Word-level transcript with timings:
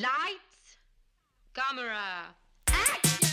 Lights, 0.00 0.78
camera, 1.52 2.34
action! 2.68 3.28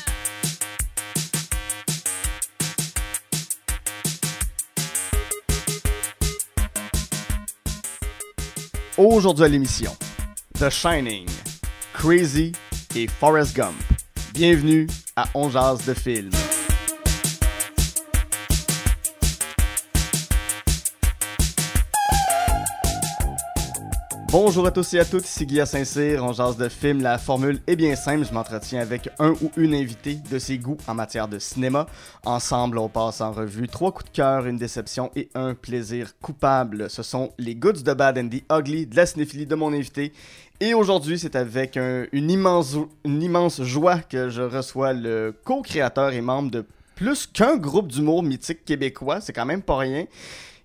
Aujourd'hui 8.97 9.45
à 9.45 9.47
l'émission, 9.47 9.95
The 10.59 10.69
Shining, 10.69 11.29
Crazy 11.93 12.51
et 12.97 13.08
Forrest 13.08 13.56
Gump. 13.56 13.74
Bienvenue 14.34 14.88
à 15.15 15.29
On 15.36 15.49
Jase 15.49 15.86
de 15.86 15.94
film. 15.94 16.32
Bonjour 24.30 24.68
à 24.68 24.71
tous 24.71 24.94
et 24.94 25.00
à 25.00 25.05
toutes, 25.05 25.25
ici 25.25 25.46
Guy 25.46 25.66
Saint-Cyr, 25.66 26.21
on 26.23 26.34
jase 26.34 26.57
de 26.57 26.68
film. 26.68 27.02
La 27.02 27.18
formule 27.18 27.62
est 27.66 27.78
bien 27.78 27.96
simple, 27.96 28.25
je 28.28 28.34
m'entretiens 28.34 28.82
avec 28.82 29.10
un 29.19 29.32
ou 29.42 29.52
une 29.56 29.74
invitée 29.74 30.15
de 30.29 30.38
ses 30.38 30.57
goûts 30.57 30.78
en 30.88 30.93
matière 30.93 31.29
de 31.29 31.39
cinéma. 31.39 31.88
Ensemble, 32.25 32.77
on 32.77 32.89
passe 32.89 33.21
en 33.21 33.31
revue 33.31 33.69
trois 33.69 33.91
coups 33.93 34.11
de 34.11 34.16
cœur, 34.17 34.45
une 34.45 34.57
déception 34.57 35.11
et 35.16 35.29
un 35.33 35.53
plaisir 35.53 36.11
coupable. 36.21 36.89
Ce 36.89 37.03
sont 37.03 37.31
les 37.38 37.55
goods 37.55 37.83
de 37.83 37.93
bad 37.93 38.17
and 38.17 38.27
the 38.27 38.43
ugly 38.52 38.85
de 38.85 38.97
la 38.97 39.05
cinéphilie 39.05 39.45
de 39.45 39.55
mon 39.55 39.71
invité. 39.71 40.11
Et 40.59 40.73
aujourd'hui, 40.73 41.17
c'est 41.17 41.35
avec 41.38 41.77
un- 41.77 42.05
une, 42.11 42.30
immense, 42.30 42.75
une 43.05 43.23
immense 43.23 43.61
joie 43.63 43.99
que 43.99 44.30
je 44.30 44.41
reçois 44.41 44.91
le 44.91 45.33
co-créateur 45.45 46.11
et 46.11 46.21
membre 46.21 46.52
de 46.52 46.66
plus 46.95 47.27
qu'un 47.27 47.55
groupe 47.55 47.88
d'humour 47.88 48.23
mythique 48.23 48.66
québécois, 48.66 49.21
c'est 49.21 49.31
quand 49.31 49.45
même 49.45 49.61
pas 49.61 49.77
rien. 49.77 50.05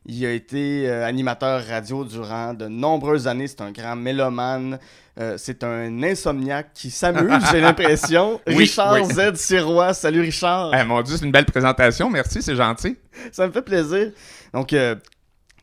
Il 0.04 0.24
a 0.26 0.32
été 0.32 0.88
euh, 0.88 1.06
animateur 1.06 1.64
radio 1.64 2.04
durant 2.04 2.54
de 2.54 2.66
nombreuses 2.66 3.28
années. 3.28 3.46
C'est 3.46 3.60
un 3.60 3.70
grand 3.70 3.94
mélomane. 3.96 4.78
Euh, 5.20 5.34
c'est 5.36 5.62
un 5.62 6.02
insomniaque 6.02 6.70
qui 6.74 6.90
s'amuse, 6.90 7.42
j'ai 7.52 7.60
l'impression. 7.60 8.40
Oui, 8.46 8.54
Richard 8.56 8.94
oui. 8.94 9.04
Z. 9.14 9.34
Sirois. 9.36 9.94
Salut 9.94 10.22
Richard. 10.22 10.72
Eh, 10.74 10.84
mon 10.84 11.02
Dieu, 11.02 11.16
c'est 11.16 11.24
une 11.26 11.30
belle 11.32 11.44
présentation. 11.44 12.10
Merci, 12.10 12.42
c'est 12.42 12.56
gentil. 12.56 12.96
Ça 13.30 13.46
me 13.46 13.52
fait 13.52 13.62
plaisir. 13.62 14.10
Donc, 14.54 14.72
euh, 14.72 14.96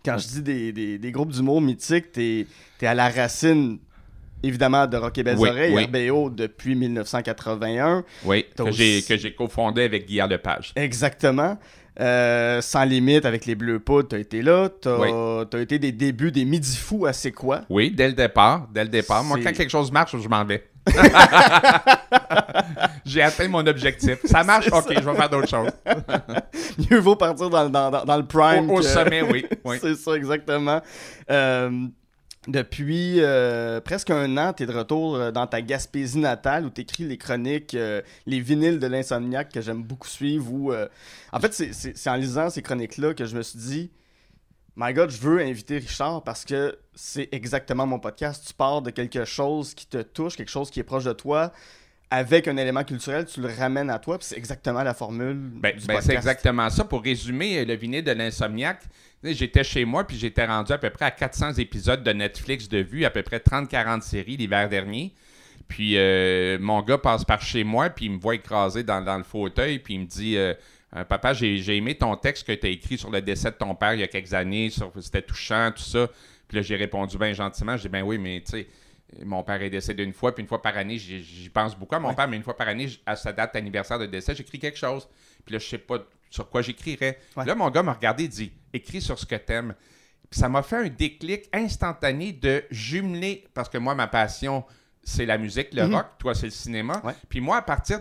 quand 0.05 0.17
je 0.17 0.27
dis 0.27 0.41
des, 0.41 0.71
des- 0.71 0.97
des 0.99 1.11
groupes 1.11 1.31
d'humour 1.31 1.59
mythiques, 1.61 2.11
t'es 2.13 2.45
es 2.81 2.85
à 2.85 2.93
la 2.93 3.09
racine, 3.09 3.79
évidemment, 4.43 4.85
de 4.87 4.95
Rock 4.97 5.17
et 5.17 5.23
Belles 5.23 5.37
Oui, 5.37 5.49
Oreilles, 5.49 5.75
oui. 5.91 6.07
RBO, 6.09 6.29
depuis 6.29 6.75
1981. 6.75 8.03
Oui, 8.23 8.45
que 8.55 8.71
j'ai, 8.71 9.01
que 9.01 9.17
j'ai 9.17 9.33
cofondé 9.33 9.83
avec 9.83 10.05
Guillaume 10.05 10.29
Lepage. 10.29 10.71
Exactement. 10.75 11.57
Euh, 11.99 12.61
sans 12.61 12.85
limite 12.85 13.25
avec 13.25 13.45
les 13.45 13.55
Bleus 13.55 13.79
Poudres, 13.79 14.07
t'as 14.09 14.19
été 14.19 14.41
là. 14.41 14.69
T'as 14.69 14.97
Oui. 14.99 15.61
été 15.61 15.79
des 15.79 15.91
débuts 15.91 16.31
des 16.31 16.45
Midi 16.45 16.77
Fous 16.77 17.05
à 17.05 17.11
C'est 17.13 17.31
quoi? 17.33 17.61
Oui, 17.69 17.91
dès 17.91 18.07
le 18.07 18.13
départ. 18.13 18.67
Dès 18.73 18.83
le 18.83 18.89
départ. 18.89 19.23
Moi, 19.23 19.37
quand 19.43 19.51
quelque 19.51 19.69
chose 19.69 19.91
marche, 19.91 20.15
je 20.17 20.27
m'en 20.29 20.45
vais. 20.45 20.63
j'ai 23.05 23.21
atteint 23.21 23.47
mon 23.47 23.65
objectif. 23.67 24.17
Ça 24.25 24.43
marche? 24.43 24.67
OK, 24.71 24.93
ça. 24.93 25.01
je 25.01 25.09
vais 25.09 25.15
faire 25.15 25.29
d'autres 25.29 25.49
choses. 25.49 25.71
Mieux 26.89 26.99
vaut 26.99 27.15
partir 27.15 27.49
dans, 27.49 27.69
dans- 27.69 27.91
dans- 27.91 28.05
dans 28.05 28.17
le 28.17 28.25
prime. 28.25 28.69
Au, 28.69 28.81
sommet, 28.81 29.21
oui. 29.21 29.45
oui. 29.65 29.77
C'est 29.81 29.95
ça, 29.95 30.13
exactement. 30.13 30.81
Euh, 31.29 31.69
depuis 32.47 33.19
euh, 33.19 33.81
presque 33.81 34.09
un 34.11 34.37
an, 34.37 34.53
tu 34.53 34.63
es 34.63 34.65
de 34.65 34.71
retour 34.71 35.15
euh, 35.15 35.31
dans 35.31 35.45
ta 35.45 35.61
Gaspésie 35.61 36.19
natale 36.19 36.65
où 36.65 36.69
tu 36.69 36.81
écris 36.81 37.03
les 37.03 37.17
chroniques, 37.17 37.73
euh, 37.73 38.01
les 38.25 38.39
vinyles 38.39 38.79
de 38.79 38.87
l'insomniaque 38.87 39.51
que 39.51 39.61
j'aime 39.61 39.83
beaucoup 39.83 40.07
suivre. 40.07 40.89
En 41.33 41.39
fait, 41.39 41.53
c'est 41.53 42.09
en 42.09 42.15
lisant 42.15 42.49
ces 42.49 42.61
chroniques-là 42.61 43.13
que 43.13 43.25
je 43.25 43.35
me 43.35 43.41
suis 43.41 43.59
dit 43.59 43.91
My 44.77 44.93
God, 44.93 45.09
je 45.09 45.19
veux 45.19 45.41
inviter 45.41 45.79
Richard 45.79 46.23
parce 46.23 46.45
que 46.45 46.79
c'est 46.95 47.27
exactement 47.33 47.85
mon 47.85 47.99
podcast. 47.99 48.45
Tu 48.47 48.53
pars 48.53 48.81
de 48.81 48.91
quelque 48.91 49.25
chose 49.25 49.73
qui 49.73 49.85
te 49.85 50.01
touche, 50.01 50.37
quelque 50.37 50.49
chose 50.49 50.71
qui 50.71 50.79
est 50.79 50.83
proche 50.83 51.03
de 51.03 51.11
toi. 51.11 51.51
Avec 52.11 52.47
un 52.47 52.57
élément 52.57 52.83
culturel, 52.83 53.25
tu 53.25 53.39
le 53.39 53.49
ramènes 53.49 53.89
à 53.89 53.99
toi, 53.99 54.17
puis 54.17 54.25
c'est 54.27 54.37
exactement 54.37 54.81
la 54.81 54.95
formule 54.95 55.35
Ben, 55.35 55.75
ben, 55.87 56.01
c'est 56.01 56.15
exactement 56.15 56.69
ça. 56.69 56.83
Pour 56.83 57.03
résumer, 57.03 57.59
euh, 57.59 57.65
le 57.65 57.75
vinyle 57.75 58.03
de 58.03 58.11
l'insomniaque, 58.11 58.81
j'étais 59.23 59.63
chez 59.63 59.85
moi, 59.85 60.07
puis 60.07 60.17
j'étais 60.17 60.45
rendu 60.45 60.71
à 60.71 60.79
peu 60.79 60.89
près 60.89 61.05
à 61.05 61.11
400 61.11 61.53
épisodes 61.53 62.03
de 62.03 62.11
Netflix 62.11 62.67
de 62.67 62.79
vues, 62.79 63.05
à 63.05 63.11
peu 63.11 63.21
près 63.21 63.37
30-40 63.37 64.01
séries 64.01 64.37
l'hiver 64.37 64.67
dernier. 64.69 65.13
Puis 65.67 65.97
euh, 65.97 66.57
mon 66.59 66.81
gars 66.81 66.97
passe 66.97 67.23
par 67.23 67.41
chez 67.41 67.63
moi, 67.63 67.91
puis 67.91 68.05
il 68.05 68.13
me 68.13 68.19
voit 68.19 68.33
écrasé 68.33 68.83
dans, 68.83 69.01
dans 69.01 69.17
le 69.17 69.23
fauteuil, 69.23 69.77
puis 69.77 69.93
il 69.93 69.99
me 69.99 70.05
dit 70.05 70.35
euh, 70.35 70.55
Papa, 71.07 71.33
j'ai 71.33 71.77
aimé 71.77 71.93
ton 71.93 72.15
texte 72.15 72.47
que 72.47 72.53
tu 72.53 72.65
as 72.65 72.69
écrit 72.71 72.97
sur 72.97 73.11
le 73.11 73.21
décès 73.21 73.51
de 73.51 73.55
ton 73.55 73.75
père 73.75 73.93
il 73.93 73.99
y 73.99 74.03
a 74.03 74.07
quelques 74.07 74.33
années, 74.33 74.71
c'était 74.99 75.21
touchant, 75.21 75.71
tout 75.75 75.83
ça. 75.83 76.07
Puis 76.47 76.57
là, 76.57 76.63
j'ai 76.63 76.75
répondu 76.75 77.17
bien 77.17 77.31
gentiment. 77.33 77.77
J'ai 77.77 77.83
dit 77.83 77.89
Ben 77.89 78.01
oui, 78.01 78.17
mais 78.17 78.41
tu 78.43 78.51
sais. 78.51 78.67
Mon 79.25 79.43
père 79.43 79.61
est 79.61 79.69
décédé 79.69 80.03
une 80.03 80.13
fois, 80.13 80.33
puis 80.35 80.41
une 80.43 80.47
fois 80.47 80.61
par 80.61 80.77
année, 80.77 80.97
j'y 80.97 81.49
pense 81.49 81.75
beaucoup 81.77 81.95
à 81.95 81.99
mon 81.99 82.13
père, 82.13 82.27
mais 82.27 82.37
une 82.37 82.43
fois 82.43 82.55
par 82.55 82.67
année, 82.67 82.87
à 83.05 83.15
sa 83.15 83.33
date 83.33 83.53
d'anniversaire 83.55 83.97
de 83.97 84.05
décès, 84.05 84.35
j'écris 84.35 84.59
quelque 84.59 84.77
chose. 84.77 85.07
Puis 85.45 85.53
là, 85.53 85.59
je 85.59 85.67
sais 85.67 85.77
pas 85.79 85.97
sur 86.29 86.47
quoi 86.49 86.61
j'écrirais. 86.61 87.17
Ouais. 87.35 87.45
Là, 87.45 87.55
mon 87.55 87.69
gars 87.71 87.81
m'a 87.81 87.93
regardé 87.93 88.25
et 88.25 88.27
dit 88.27 88.51
Écris 88.71 89.01
sur 89.01 89.17
ce 89.17 89.25
que 89.25 89.35
t'aimes. 89.35 89.73
Puis 90.29 90.39
ça 90.39 90.47
m'a 90.47 90.61
fait 90.61 90.75
un 90.75 90.89
déclic 90.89 91.49
instantané 91.51 92.33
de 92.33 92.63
jumeler, 92.69 93.47
parce 93.55 93.67
que 93.67 93.79
moi, 93.79 93.95
ma 93.95 94.05
passion, 94.07 94.63
c'est 95.03 95.25
la 95.25 95.39
musique, 95.39 95.73
le 95.73 95.87
Mhm. 95.87 95.95
rock, 95.95 96.05
toi, 96.19 96.35
c'est 96.35 96.45
le 96.45 96.51
cinéma. 96.51 97.01
Puis 97.29 97.41
moi, 97.41 97.57
à 97.57 97.61
partir 97.63 97.99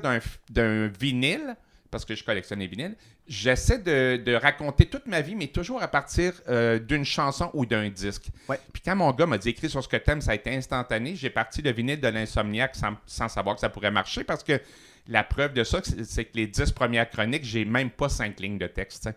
d'un 0.51 0.89
vinyle, 0.89 1.57
parce 1.91 2.05
que 2.05 2.15
je 2.15 2.25
collectionne 2.25 2.59
les 2.59 2.67
vinyles, 2.67 2.97
j'essaie 3.27 3.79
de, 3.79 4.23
de 4.23 4.35
raconter 4.35 4.87
toute 4.87 5.07
ma 5.07 5.21
vie, 5.21 5.35
mais 5.35 5.49
toujours 5.49 5.83
à 5.83 5.89
partir 5.89 6.33
euh, 6.49 6.79
d'une 6.79 7.05
chanson 7.05 7.51
ou 7.55 7.67
d'un 7.67 7.89
disque. 7.89 8.29
Ouais. 8.49 8.59
Puis 8.73 8.83
quand 8.85 8.97
mon 8.97 9.13
gars 9.13 9.27
m'a 9.27 9.39
dit 9.39 9.51
écris 9.51 9.71
sur 9.71 9.83
ce 9.83 9.89
que 9.89 9.97
t'aimes, 9.97 10.21
ça 10.21 10.33
a 10.33 10.35
été 10.35 10.55
instantané. 10.55 11.17
J'ai 11.17 11.31
parti 11.31 11.63
le 11.63 11.73
vinyle 11.73 12.01
de 12.01 12.09
l'insomniaque 12.09 12.77
sans, 12.77 12.95
sans 13.07 13.29
savoir 13.29 13.55
que 13.55 13.61
ça 13.61 13.69
pourrait 13.69 13.91
marcher 13.91 14.25
parce 14.25 14.45
que 14.45 14.61
la 15.09 15.25
preuve 15.25 15.55
de 15.55 15.65
ça, 15.65 15.81
c'est 16.05 16.27
que 16.27 16.37
les 16.37 16.47
dix 16.47 16.71
premières 16.71 17.09
chroniques, 17.09 17.45
j'ai 17.45 17.65
même 17.65 17.91
pas 17.91 18.11
cinq 18.11 18.39
lignes 18.41 18.59
de 18.59 18.67
texte. 18.67 19.09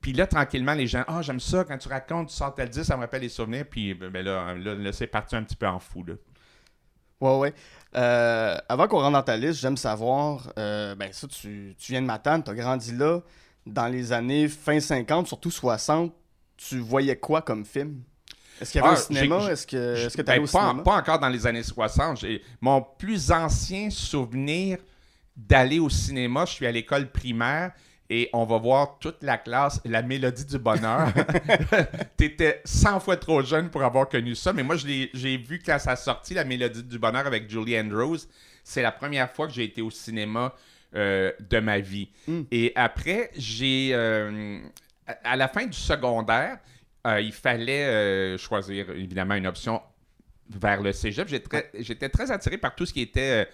Puis 0.00 0.12
là, 0.12 0.26
tranquillement, 0.26 0.74
les 0.74 0.88
gens, 0.88 1.04
ah, 1.06 1.22
j'aime 1.22 1.38
ça, 1.38 1.64
quand 1.64 1.78
tu 1.78 1.88
racontes, 1.88 2.28
tu 2.28 2.34
sors 2.34 2.54
tel 2.54 2.68
disque, 2.68 2.86
ça 2.86 2.96
me 2.96 3.02
rappelle 3.02 3.22
les 3.22 3.28
souvenirs. 3.28 3.64
Puis 3.70 3.94
ben, 3.94 4.10
ben 4.10 4.24
là, 4.24 4.54
là, 4.54 4.74
là, 4.74 4.92
c'est 4.92 5.06
parti 5.06 5.36
un 5.36 5.44
petit 5.44 5.56
peu 5.56 5.68
en 5.68 5.78
fou. 5.78 6.02
Là. 6.04 6.14
Ouais, 7.20 7.38
ouais. 7.38 7.54
Euh, 7.96 8.56
avant 8.68 8.86
qu'on 8.86 8.98
rentre 9.00 9.12
dans 9.12 9.22
ta 9.22 9.36
liste, 9.36 9.60
j'aime 9.60 9.76
savoir, 9.76 10.52
euh, 10.58 10.94
ben 10.94 11.10
ça, 11.12 11.26
tu, 11.26 11.74
tu 11.78 11.92
viens 11.92 12.02
de 12.02 12.06
Matane, 12.06 12.42
tu 12.44 12.50
as 12.50 12.54
grandi 12.54 12.92
là, 12.92 13.20
dans 13.66 13.86
les 13.88 14.12
années 14.12 14.46
fin 14.48 14.78
50, 14.78 15.26
surtout 15.26 15.50
60, 15.50 16.12
tu 16.56 16.78
voyais 16.78 17.16
quoi 17.16 17.40
comme 17.42 17.64
film? 17.64 18.02
Est-ce 18.60 18.72
qu'il 18.72 18.80
y 18.80 18.84
avait 18.84 18.94
Ah, 18.94 18.98
un 18.98 19.02
cinéma? 19.02 19.50
Est-ce 19.50 19.66
que 19.66 19.94
est-ce 19.96 20.16
que 20.16 20.22
tu 20.22 20.26
Ben, 20.26 20.40
au 20.42 20.46
pas, 20.46 20.66
cinéma? 20.68 20.82
pas 20.82 20.96
encore 20.96 21.18
dans 21.18 21.28
les 21.28 21.46
années 21.46 21.62
60. 21.62 22.18
J'ai- 22.20 22.42
Mon 22.60 22.82
plus 22.82 23.30
ancien 23.30 23.88
souvenir 23.88 24.78
d'aller 25.36 25.78
au 25.78 25.88
cinéma, 25.88 26.44
je 26.44 26.52
suis 26.54 26.66
à 26.66 26.72
l'école 26.72 27.10
primaire 27.10 27.72
et 28.10 28.30
on 28.32 28.44
va 28.44 28.58
voir 28.58 28.98
toute 28.98 29.22
la 29.22 29.36
classe 29.36 29.80
La 29.84 30.02
Mélodie 30.02 30.46
du 30.46 30.58
Bonheur. 30.58 31.12
T'étais 32.16 32.62
100 32.64 33.00
fois 33.00 33.16
trop 33.16 33.42
jeune 33.42 33.68
pour 33.70 33.82
avoir 33.82 34.08
connu 34.08 34.34
ça, 34.34 34.52
mais 34.52 34.62
moi, 34.62 34.76
j'ai 34.76 35.36
vu 35.36 35.60
quand 35.64 35.78
ça 35.78 35.92
a 35.92 35.96
sorti 35.96 36.34
La 36.34 36.44
Mélodie 36.44 36.84
du 36.84 36.98
Bonheur 36.98 37.26
avec 37.26 37.50
Julie 37.50 37.78
Andrews. 37.78 38.18
C'est 38.64 38.82
la 38.82 38.92
première 38.92 39.30
fois 39.30 39.46
que 39.46 39.52
j'ai 39.52 39.64
été 39.64 39.82
au 39.82 39.90
cinéma 39.90 40.54
euh, 40.94 41.32
de 41.50 41.60
ma 41.60 41.80
vie. 41.80 42.08
Mm. 42.26 42.40
Et 42.50 42.72
après, 42.74 43.30
j'ai... 43.36 43.90
euh, 43.92 44.60
à- 45.24 45.36
la 45.36 45.48
fin 45.48 45.66
du 45.66 45.76
secondaire, 45.76 46.58
euh, 47.06 47.20
il 47.20 47.32
fallait 47.32 48.38
choisir 48.38 48.90
évidemment 48.90 49.34
une 49.34 49.46
option 49.46 49.82
vers 50.48 50.80
le 50.80 50.92
cégep. 50.92 51.28
J'étais 51.78 52.08
très 52.08 52.30
attiré 52.30 52.56
par 52.56 52.74
tout 52.74 52.86
ce 52.86 52.94
qui 52.94 53.02
était 53.02 53.46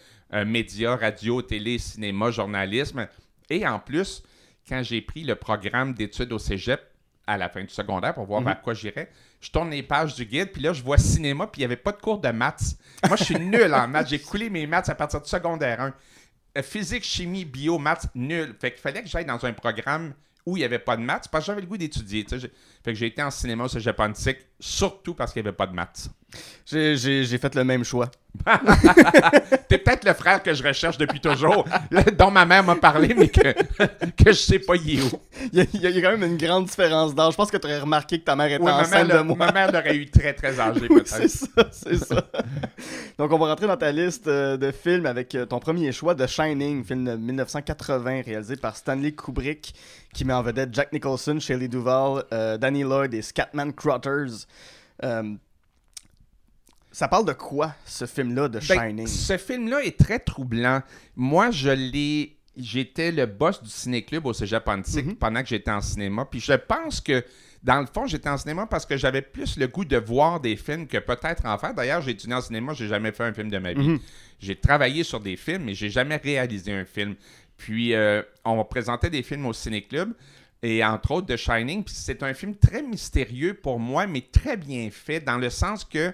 médias, 0.46 0.94
radio, 0.96 1.42
télé, 1.42 1.78
cinéma, 1.78 2.30
journalisme. 2.30 3.08
Et 3.50 3.66
en 3.66 3.78
plus, 3.80 4.22
quand 4.68 4.82
j'ai 4.82 5.00
pris 5.00 5.24
le 5.24 5.34
programme 5.34 5.94
d'études 5.94 6.32
au 6.32 6.38
cégep 6.38 6.80
à 7.26 7.38
la 7.38 7.48
fin 7.48 7.62
du 7.62 7.68
secondaire 7.70 8.14
pour 8.14 8.26
voir 8.26 8.40
Mhm. 8.40 8.46
vers 8.48 8.60
quoi 8.62 8.74
j'irais, 8.74 9.10
je 9.40 9.50
tourne 9.50 9.70
les 9.70 9.82
pages 9.82 10.14
du 10.14 10.26
guide, 10.26 10.52
puis 10.52 10.60
là, 10.62 10.72
je 10.74 10.82
vois 10.82 10.98
cinéma, 10.98 11.46
puis 11.46 11.60
il 11.60 11.62
n'y 11.62 11.66
avait 11.66 11.76
pas 11.76 11.92
de 11.92 12.00
cours 12.00 12.18
de 12.20 12.28
maths. 12.28 12.76
Moi, 13.06 13.16
je 13.16 13.24
suis 13.24 13.34
nul 13.38 13.72
en 13.74 13.88
maths. 13.88 14.08
J'ai 14.08 14.18
coulé 14.20 14.50
mes 14.50 14.66
maths 14.66 14.88
à 14.90 14.94
partir 14.94 15.20
du 15.22 15.28
secondaire 15.28 15.80
1. 15.80 15.94
Euh, 16.58 16.62
Physique, 16.62 17.02
chimie, 17.04 17.44
bio, 17.44 17.78
maths, 17.78 18.06
nul. 18.14 18.54
Fait 18.60 18.70
qu'il 18.72 18.80
fallait 18.80 19.02
que 19.02 19.08
j'aille 19.08 19.24
dans 19.24 19.44
un 19.44 19.52
programme 19.52 20.12
où 20.46 20.56
il 20.56 20.60
n'y 20.60 20.64
avait 20.64 20.78
pas 20.78 20.96
de 20.98 21.02
maths, 21.02 21.28
parce 21.32 21.44
que 21.44 21.46
j'avais 21.46 21.62
le 21.62 21.66
goût 21.66 21.78
d'étudier. 21.78 22.26
Fait 22.28 22.38
que 22.92 22.94
j'ai 22.94 23.06
été 23.06 23.22
en 23.22 23.30
cinéma 23.30 23.64
au 23.64 23.68
cégep 23.68 23.98
Antique, 23.98 24.38
surtout 24.60 25.14
parce 25.14 25.32
qu'il 25.32 25.40
n'y 25.42 25.48
avait 25.48 25.56
pas 25.56 25.66
de 25.66 25.72
maths. 25.74 26.10
J'ai- 26.66 26.96
J'ai 26.96 27.24
j'ai 27.24 27.38
fait 27.38 27.54
le 27.54 27.64
même 27.64 27.84
choix. 27.84 28.10
T'es 29.68 29.78
peut-être 29.78 30.04
le 30.04 30.12
frère 30.14 30.42
que 30.42 30.52
je 30.54 30.62
recherche 30.62 30.98
depuis 30.98 31.20
toujours, 31.20 31.64
dont 32.18 32.30
ma 32.30 32.44
mère 32.44 32.64
m'a 32.64 32.74
parlé, 32.76 33.14
mais 33.16 33.28
que, 33.28 33.52
que 33.52 34.26
je 34.32 34.32
sais 34.32 34.58
pas 34.58 34.74
il 34.76 34.98
est 34.98 35.02
où. 35.02 35.10
Il 35.52 35.58
y, 35.58 35.62
a, 35.62 35.64
il 35.72 35.80
y 35.80 35.98
a- 35.98 36.02
quand 36.10 36.16
même 36.18 36.32
une 36.32 36.36
grande 36.36 36.64
différence 36.66 37.14
d'âge. 37.14 37.32
Je 37.32 37.36
pense 37.36 37.50
que 37.50 37.56
tu 37.58 37.66
aurais 37.66 37.78
remarqué 37.80 38.18
que 38.18 38.24
ta 38.24 38.34
mère 38.34 38.46
était 38.46 38.58
Oui, 38.58 38.64
ma, 38.70 38.78
mère, 38.78 38.86
enceinte 38.86 39.08
de 39.08 39.18
moi. 39.20 39.36
ma 39.36 39.52
mère 39.52 39.72
l'aurait 39.72 39.96
eu 39.96 40.10
très, 40.10 40.32
très 40.32 40.58
âgé, 40.58 40.86
Oui, 40.90 41.02
c'est 41.04 41.18
peut-être. 41.18 41.30
ça, 41.30 41.68
c'est 41.70 41.96
ça. 41.96 42.24
Donc, 43.18 43.32
on 43.32 43.38
va 43.38 43.46
rentrer 43.46 43.66
dans 43.66 43.76
ta 43.76 43.92
liste 43.92 44.26
euh, 44.26 44.56
de 44.56 44.72
films 44.72 45.06
avec 45.06 45.34
euh, 45.34 45.46
ton 45.46 45.58
premier 45.60 45.92
choix, 45.92 46.14
The 46.14 46.26
Shining, 46.26 46.84
film 46.84 47.04
de 47.04 47.14
1980 47.16 48.22
réalisé 48.24 48.56
par 48.56 48.76
Stanley 48.76 49.12
Kubrick, 49.12 49.74
qui 50.12 50.24
met 50.24 50.32
en 50.32 50.42
vedette 50.42 50.70
Jack 50.74 50.92
Nicholson, 50.92 51.38
Shelley 51.40 51.68
Duvall, 51.68 52.24
euh, 52.32 52.58
Danny 52.58 52.82
Lloyd 52.82 53.14
et 53.14 53.22
Scatman 53.22 53.72
Crothers. 53.72 54.46
Euh, 55.02 55.22
Ça 56.94 57.08
parle 57.08 57.26
de 57.26 57.32
quoi, 57.32 57.74
ce 57.84 58.06
film-là, 58.06 58.48
de 58.48 58.60
Ben, 58.60 58.64
Shining? 58.88 59.06
ce 59.08 59.36
film-là 59.36 59.82
est 59.84 59.98
très 59.98 60.20
troublant. 60.20 60.80
Moi, 61.16 61.50
je 61.50 61.70
l'ai. 61.70 62.36
J'étais 62.56 63.10
le 63.10 63.26
boss 63.26 63.60
du 63.60 63.68
ciné-club 63.68 64.24
au 64.26 64.32
Cégep 64.32 64.68
Antique 64.68 65.06
Mhm. 65.06 65.16
pendant 65.16 65.42
que 65.42 65.48
j'étais 65.48 65.72
en 65.72 65.80
cinéma. 65.80 66.24
Puis 66.24 66.38
je 66.38 66.52
pense 66.52 67.00
que, 67.00 67.24
dans 67.64 67.80
le 67.80 67.86
fond, 67.86 68.06
j'étais 68.06 68.28
en 68.28 68.36
cinéma 68.38 68.66
parce 68.66 68.86
que 68.86 68.96
j'avais 68.96 69.22
plus 69.22 69.56
le 69.58 69.66
goût 69.66 69.84
de 69.84 69.96
voir 69.96 70.38
des 70.38 70.54
films 70.54 70.86
que 70.86 70.98
peut-être 70.98 71.44
en 71.46 71.58
faire. 71.58 71.74
D'ailleurs, 71.74 72.00
j'ai 72.00 72.12
étudié 72.12 72.32
en 72.36 72.40
cinéma, 72.40 72.72
j'ai 72.74 72.86
jamais 72.86 73.10
fait 73.10 73.24
un 73.24 73.32
film 73.34 73.50
de 73.50 73.58
ma 73.58 73.72
vie. 73.72 73.88
Mhm. 73.88 73.98
J'ai 74.38 74.54
travaillé 74.54 75.02
sur 75.02 75.18
des 75.18 75.36
films, 75.36 75.64
mais 75.64 75.74
j'ai 75.74 75.90
jamais 75.90 76.14
réalisé 76.16 76.72
un 76.72 76.84
film. 76.84 77.16
Puis, 77.56 77.92
euh, 77.92 78.22
on 78.44 78.64
présentait 78.64 79.10
des 79.10 79.24
films 79.24 79.46
au 79.46 79.52
ciné-club, 79.52 80.12
et 80.62 80.84
entre 80.84 81.10
autres 81.10 81.26
de 81.26 81.36
Shining. 81.36 81.82
Puis, 81.82 81.94
c'est 81.98 82.22
un 82.22 82.34
film 82.34 82.54
très 82.54 82.82
mystérieux 82.82 83.54
pour 83.54 83.80
moi, 83.80 84.06
mais 84.06 84.20
très 84.20 84.56
bien 84.56 84.88
fait, 84.92 85.18
dans 85.18 85.38
le 85.38 85.50
sens 85.50 85.84
que 85.84 86.12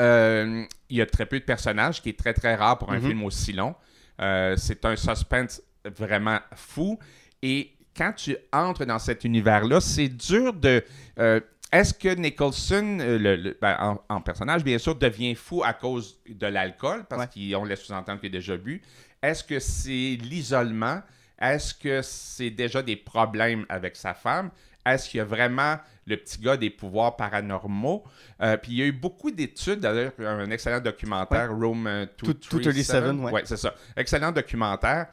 euh, 0.00 0.64
il 0.90 0.96
y 0.96 1.00
a 1.00 1.06
très 1.06 1.26
peu 1.26 1.38
de 1.38 1.44
personnages, 1.44 1.96
ce 1.96 2.00
qui 2.02 2.10
est 2.10 2.18
très 2.18 2.34
très 2.34 2.54
rare 2.54 2.78
pour 2.78 2.92
un 2.92 2.98
Mhm. 3.00 3.06
film 3.08 3.22
aussi 3.24 3.52
long. 3.52 3.74
Euh, 4.20 4.56
c'est 4.56 4.84
un 4.84 4.96
suspense 4.96 5.60
vraiment 5.84 6.38
fou. 6.54 6.98
Et 7.42 7.72
quand 7.96 8.12
tu 8.12 8.36
entres 8.52 8.84
dans 8.86 8.98
cet 8.98 9.24
univers-là, 9.24 9.80
c'est 9.80 10.08
dur 10.08 10.52
de. 10.52 10.82
euh, 11.18 11.40
est-ce 11.72 11.92
que 11.94 12.14
Nicholson, 12.14 12.98
le- 13.00 13.34
le- 13.36 13.58
ben, 13.60 13.76
en, 13.80 14.00
en 14.16 14.20
personnage, 14.20 14.62
bien 14.62 14.78
sûr, 14.78 14.94
devient 14.94 15.34
fou 15.34 15.62
à 15.64 15.72
cause 15.72 16.20
de 16.28 16.46
l'alcool, 16.46 17.04
parce 17.08 17.26
Ouais. 17.34 17.50
qu'on 17.52 17.64
laisse 17.64 17.80
sous-entendre 17.82 18.20
qu'il 18.20 18.28
a 18.28 18.32
déjà 18.32 18.56
bu? 18.56 18.80
Est-ce 19.22 19.42
que 19.42 19.58
c'est 19.58 20.16
l'isolement? 20.22 21.02
Est-ce 21.40 21.74
que 21.74 22.00
c'est 22.02 22.50
déjà 22.50 22.80
des 22.82 22.94
problèmes 22.96 23.66
avec 23.68 23.96
sa 23.96 24.14
femme? 24.14 24.50
Est-ce 24.86 25.08
qu'il 25.08 25.18
y 25.18 25.20
a 25.20 25.24
vraiment 25.24 25.78
le 26.06 26.16
petit 26.16 26.38
gars 26.40 26.56
des 26.56 26.70
pouvoirs 26.70 27.16
paranormaux? 27.16 28.04
Euh, 28.42 28.56
puis 28.56 28.72
il 28.72 28.78
y 28.78 28.82
a 28.82 28.86
eu 28.86 28.92
beaucoup 28.92 29.30
d'études, 29.30 29.80
d'ailleurs, 29.80 30.12
un 30.18 30.50
excellent 30.50 30.80
documentaire, 30.80 31.50
Rome 31.54 31.86
euh, 31.86 32.06
Two- 32.16 32.34
237. 32.34 32.74
237, 33.04 33.32
ouais. 33.32 33.42
c'est 33.44 33.56
ça. 33.56 33.74
Excellent 33.96 34.32
documentaire 34.32 35.06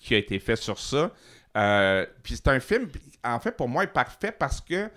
qui 0.00 0.14
a 0.14 0.18
été 0.18 0.38
fait 0.38 0.56
sur 0.56 0.78
ça. 0.78 1.10
Euh, 1.56 2.06
puis 2.22 2.36
c'est 2.36 2.48
un 2.48 2.60
film, 2.60 2.88
en 3.24 3.40
fait, 3.40 3.52
pour 3.52 3.68
moi, 3.68 3.84
est 3.84 3.88
parfait 3.88 4.32
parce 4.32 4.60
que 4.60 4.90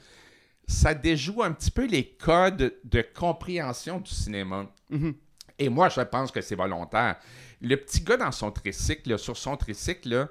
ça 0.68 0.94
déjoue 0.94 1.42
un 1.44 1.51
petit 1.51 1.72
peu 1.72 1.86
les 1.86 2.06
codes 2.06 2.74
de 2.84 3.01
compréhension 3.01 4.00
du 4.00 4.12
cinéma. 4.12 4.68
Mhm. 4.89 5.13
Et 5.60 5.69
moi, 5.69 5.89
je 5.89 6.01
pense 6.01 6.31
que 6.31 6.39
c'est 6.42 6.56
volontaire. 6.56 7.18
Le 7.62 7.75
petit 7.75 8.01
gars 8.01 8.18
dans 8.18 8.31
son 8.31 8.51
tricycle, 8.51 9.19
sur 9.19 9.38
son 9.38 9.57
tricycle, 9.57 10.10
là, 10.10 10.30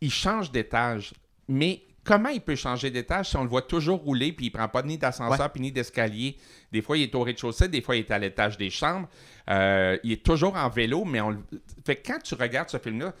il 0.00 0.10
change 0.12 0.50
d'étage. 0.52 1.12
Mais 1.48 1.82
comment 2.04 2.28
il 2.30 2.40
peut 2.40 2.56
changer 2.56 2.90
d'étage 2.90 3.30
si 3.30 3.36
on 3.36 3.42
le 3.44 3.48
voit 3.48 3.62
toujours 3.62 4.00
rouler 4.00 4.32
puis 4.32 4.46
il 4.46 4.50
prend 4.50 4.68
pas 4.68 4.82
ni 4.82 4.96
d'ascenseur 4.98 5.50
puis 5.52 5.60
ni 5.60 5.72
d'escalier? 5.72 6.36
Des 6.72 6.82
fois, 6.82 6.96
il 6.96 7.02
est 7.04 7.14
au 7.14 7.22
rez-de-chaussée, 7.22 7.68
des 7.68 7.82
fois, 7.82 7.96
il 7.96 8.00
est 8.00 8.10
à 8.10 8.18
l'étage 8.18 8.56
des 8.56 8.70
chambres. 8.70 9.08
Euh, 9.48 9.98
il 10.04 10.12
est 10.12 10.24
toujours 10.24 10.56
en 10.56 10.68
vélo, 10.68 11.04
mais 11.04 11.20
on 11.20 11.42
Fait 11.84 11.96
que 11.96 12.06
quand 12.12 12.18
tu 12.22 12.34
regardes 12.34 12.70
ce 12.70 12.78
film-là, 12.78 13.12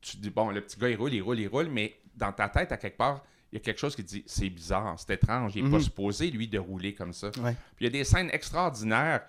tu 0.00 0.16
te 0.16 0.22
dis, 0.22 0.30
bon, 0.30 0.50
le 0.50 0.60
petit 0.60 0.78
gars, 0.78 0.88
il 0.88 0.96
roule, 0.96 1.12
il 1.12 1.20
roule, 1.20 1.40
il 1.40 1.48
roule, 1.48 1.68
mais 1.68 1.96
dans 2.14 2.32
ta 2.32 2.48
tête, 2.48 2.70
à 2.72 2.76
quelque 2.76 2.96
part, 2.96 3.24
il 3.52 3.56
y 3.56 3.60
a 3.60 3.64
quelque 3.64 3.78
chose 3.80 3.96
qui 3.96 4.04
te 4.04 4.08
dit, 4.08 4.22
c'est 4.26 4.50
bizarre, 4.50 4.94
c'est 4.98 5.14
étrange, 5.14 5.52
il 5.56 5.64
n'est 5.64 5.70
pas 5.70 5.76
Mhm. 5.78 5.82
supposé, 5.82 6.30
lui, 6.30 6.48
de 6.48 6.58
rouler 6.58 6.94
comme 6.94 7.12
ça. 7.12 7.28
Ouais. 7.38 7.54
Puis 7.76 7.80
il 7.80 7.84
y 7.84 7.86
a 7.88 7.90
des 7.90 8.04
scènes 8.04 8.30
extraordinaires, 8.32 9.22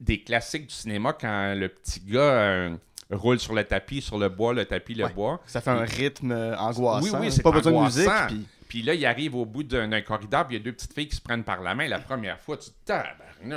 des 0.00 0.22
classiques 0.22 0.66
du 0.66 0.74
cinéma, 0.74 1.12
quand 1.12 1.54
le 1.54 1.68
petit 1.68 2.00
gars 2.00 2.20
euh, 2.20 2.76
roule 3.10 3.38
sur 3.40 3.54
le 3.54 3.64
tapis, 3.64 4.00
sur 4.00 4.18
le 4.18 4.28
bois, 4.28 4.52
le 4.54 4.64
tapis, 4.64 4.94
le 4.94 5.04
Ouais. 5.04 5.12
bois. 5.12 5.40
Ça 5.46 5.60
fait 5.60 5.70
un 5.70 5.84
rythme 5.84 6.32
angoissant. 6.58 7.18
Oui, 7.18 7.26
oui, 7.26 7.32
c'est 7.32 7.42
pas 7.42 7.52
besoin 7.52 7.72
de 7.72 7.86
musique. 7.86 8.10
Puis... 8.28 8.46
Puis 8.70 8.82
là, 8.82 8.94
il 8.94 9.04
arrive 9.04 9.34
au 9.34 9.44
bout 9.44 9.64
d'un 9.64 10.00
corridor, 10.00 10.46
puis 10.46 10.54
il 10.54 10.58
y 10.60 10.62
a 10.62 10.64
deux 10.64 10.70
petites 10.72 10.94
filles 10.94 11.08
qui 11.08 11.16
se 11.16 11.20
prennent 11.20 11.42
par 11.42 11.60
la 11.60 11.74
main. 11.74 11.88
La 11.88 11.98
première 11.98 12.38
fois, 12.38 12.56
tu 12.56 12.70
te 12.84 12.92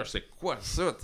c'est 0.06 0.28
quoi 0.40 0.58
ça? 0.60 0.96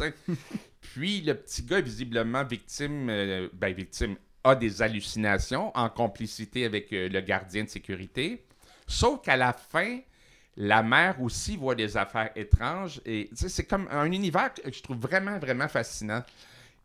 Puis 0.82 1.22
le 1.22 1.36
petit 1.36 1.62
gars, 1.64 1.82
visiblement 1.82 2.44
victime, 2.44 3.08
euh, 3.10 3.50
ben 3.54 3.74
victime, 3.74 4.16
a 4.44 4.56
des 4.56 4.82
hallucinations 4.82 5.72
en 5.78 5.90
complicité 5.90 6.66
avec 6.66 6.92
euh, 6.94 7.10
le 7.10 7.22
gardien 7.22 7.66
de 7.66 7.70
sécurité. 7.70 8.44
Sauf 8.88 9.22
qu'à 9.22 9.38
la 9.38 9.54
fin, 9.54 10.00
la 10.58 10.82
mère 10.82 11.22
aussi 11.22 11.58
voit 11.58 11.76
des 11.76 11.96
affaires 11.98 12.32
étranges. 12.36 13.02
Et 13.06 13.30
c'est 13.34 13.66
comme 13.66 13.88
un 13.92 14.12
univers 14.12 14.54
que 14.54 14.72
je 14.72 14.82
trouve 14.82 14.98
vraiment, 14.98 15.38
vraiment 15.38 15.68
fascinant. 15.68 16.24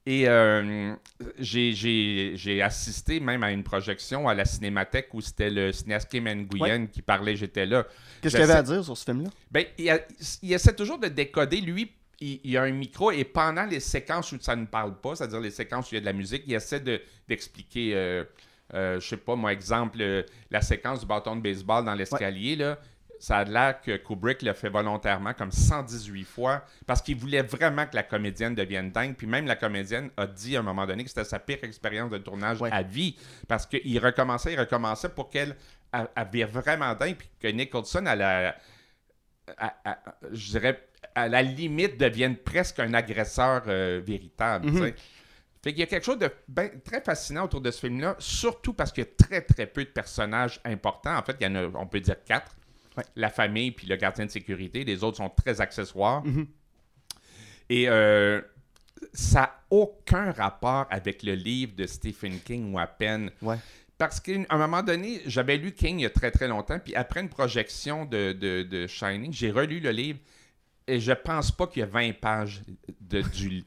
Et 0.07 0.29
euh, 0.29 0.95
j'ai- 1.39 2.61
assisté 2.63 3.21
même 3.21 3.43
à 3.43 3.51
une 3.53 3.63
projection 3.63 4.29
à 4.29 4.35
la 4.35 4.45
Cinémathèque 4.45 5.09
où 5.15 5.21
c'était 5.21 5.51
le 5.51 5.73
cinéaste 5.73 6.11
Kim 6.11 6.25
Nguyen 6.29 6.87
qui 6.89 7.01
parlait, 7.03 7.37
j'étais 7.37 7.65
là. 7.67 7.87
Qu'est-ce 8.21 8.37
qu'il 8.37 8.45
avait 8.45 8.53
à 8.59 8.63
dire 8.63 8.85
sur 8.85 8.97
ce 8.97 9.05
film-là? 9.05 9.31
Ben, 9.51 9.65
il, 9.79 9.89
a- 9.91 10.01
il 10.43 10.53
essaie 10.53 10.75
toujours 10.75 10.99
de 10.99 11.09
décoder. 11.09 11.61
Lui, 11.61 11.91
il, 12.21 12.41
il 12.45 12.57
a 12.59 12.63
un 12.65 12.71
micro 12.73 13.11
et 13.13 13.25
pendant 13.25 13.65
les 13.65 13.81
séquences 13.81 14.31
où 14.33 14.39
ça 14.41 14.55
ne 14.57 14.67
parle 14.67 15.01
pas, 15.01 15.17
c'est-à-dire 15.17 15.41
les 15.41 15.51
séquences 15.51 15.91
où 15.91 15.95
il 15.95 15.97
y 15.97 15.99
a 15.99 16.01
de 16.01 16.07
la 16.07 16.13
musique, 16.13 16.43
il 16.47 16.53
essaie 16.55 16.81
de- 16.81 17.01
d'expliquer, 17.27 17.95
euh, 17.95 18.25
euh, 18.75 19.01
je 19.01 19.09
sais 19.09 19.17
pas, 19.17 19.37
moi, 19.37 19.53
exemple, 19.53 19.99
euh, 20.01 20.23
la 20.51 20.61
séquence 20.61 21.01
du 21.01 21.07
bâton 21.07 21.35
de 21.37 21.41
baseball 21.41 21.85
dans 21.85 21.95
l'escalier, 21.95 22.57
là. 22.57 22.79
Ça 23.25 23.39
a 23.39 23.45
l'air 23.45 23.81
que 23.81 23.97
Kubrick 23.97 24.43
l'a 24.43 24.53
fait 24.53 24.69
volontairement, 24.69 25.33
comme 25.33 25.51
118 25.51 26.25
fois, 26.25 26.63
parce 26.87 27.01
qu'il 27.01 27.17
voulait 27.17 27.41
vraiment 27.41 27.87
que 27.87 27.97
la 27.97 28.03
comédienne 28.03 28.55
devienne 28.55 28.91
dingue. 28.91 29.15
Puis 29.17 29.27
même 29.27 29.47
la 29.47 29.57
comédienne 29.57 30.11
a 30.19 30.27
dit 30.27 30.59
à 30.59 30.61
un 30.61 30.63
moment 30.63 30.85
donné 30.87 31.05
que 31.05 31.09
c'était 31.09 31.25
sa 31.25 31.39
pire 31.39 31.57
expérience 31.63 32.11
de 32.11 32.19
tournage 32.19 32.61
Ouais. 32.61 32.69
à 32.71 32.83
vie, 32.83 33.17
parce 33.49 33.65
qu'il 33.65 33.99
recommençait, 33.99 34.53
il 34.53 34.61
recommençait 34.61 35.09
pour 35.09 35.31
qu'elle 35.31 35.57
elle- 35.91 36.09
elle 36.15 36.29
vire 36.31 36.49
vraiment 36.49 36.93
dingue, 36.95 37.15
puis 37.17 37.31
que 37.41 37.49
Nicholson, 37.49 38.05
à- 38.05 38.53
à- 39.57 39.97
je 40.31 40.51
dirais, 40.51 40.87
à 41.15 41.27
la 41.27 41.41
limite, 41.41 41.97
devienne 41.99 42.37
presque 42.37 42.79
un 42.81 42.93
agresseur 42.93 43.63
euh, 43.69 44.03
véritable. 44.05 44.71
Sais. 44.71 44.95
Fait 45.63 45.71
qu'il 45.71 45.81
y 45.81 45.83
a 45.83 45.87
quelque 45.87 46.05
chose 46.05 46.19
de 46.19 46.31
ben- 46.47 46.79
très 46.85 47.01
fascinant 47.01 47.45
autour 47.45 47.63
de 47.63 47.71
ce 47.71 47.81
film-là, 47.81 48.17
surtout 48.19 48.75
parce 48.75 48.93
qu'il 48.93 49.03
y 49.05 49.07
a 49.07 49.11
très, 49.27 49.41
très 49.41 49.67
peu 49.67 49.83
de 49.83 49.89
personnages 49.89 50.61
importants. 50.67 51.17
En 51.17 51.23
fait, 51.23 51.37
il 51.41 51.45
y 51.45 51.47
en 51.47 51.55
a, 51.55 51.63
on 51.79 51.87
peut 51.87 52.01
dire 52.01 52.23
quatre. 52.23 52.55
Ouais. 52.97 53.05
La 53.17 53.29
famille 53.31 53.71
puis 53.73 53.87
le 53.87 53.97
gardien 53.97 54.27
de 54.27 54.31
sécurité. 54.31 54.85
Les 54.85 55.03
autres 55.03 55.17
sont 55.19 55.29
très 55.31 55.61
accessoires. 55.61 56.25
Mhm. 56.25 56.47
Et 57.71 57.89
euh, 57.89 58.41
ça 59.13 59.41
n'a 59.41 59.61
aucun 59.71 60.33
rapport 60.33 60.87
avec 60.91 61.23
le 61.23 61.35
livre 61.35 61.75
de 61.77 61.87
Stephen 61.87 62.39
King 62.41 62.73
ou 62.73 62.79
à 62.79 62.87
peine. 62.87 63.31
Ouais. 63.43 63.57
Parce 63.99 64.21
qu'à 64.21 64.33
un 64.51 64.59
moment 64.59 64.83
donné, 64.83 65.23
j'avais 65.27 65.57
lu 65.57 65.73
King 65.73 66.01
il 66.01 66.03
y 66.03 66.07
a 66.07 66.11
très 66.11 66.31
très 66.31 66.49
longtemps, 66.49 66.79
puis 66.79 66.95
après 66.97 67.21
une 67.21 67.29
projection 67.29 68.05
de, 68.05 68.33
de, 68.33 68.63
de 68.65 68.87
Shining, 68.87 69.33
j'ai 69.33 69.51
relu 69.53 69.79
le 69.81 69.91
livre 69.91 70.19
et 70.87 70.99
je 71.01 71.13
pense 71.13 71.51
pas 71.53 71.67
qu'il 71.69 71.81
y 71.81 71.83
a 71.85 71.87
20 71.87 72.13
pages 72.21 72.61
de, 73.01 73.23
du 73.23 73.65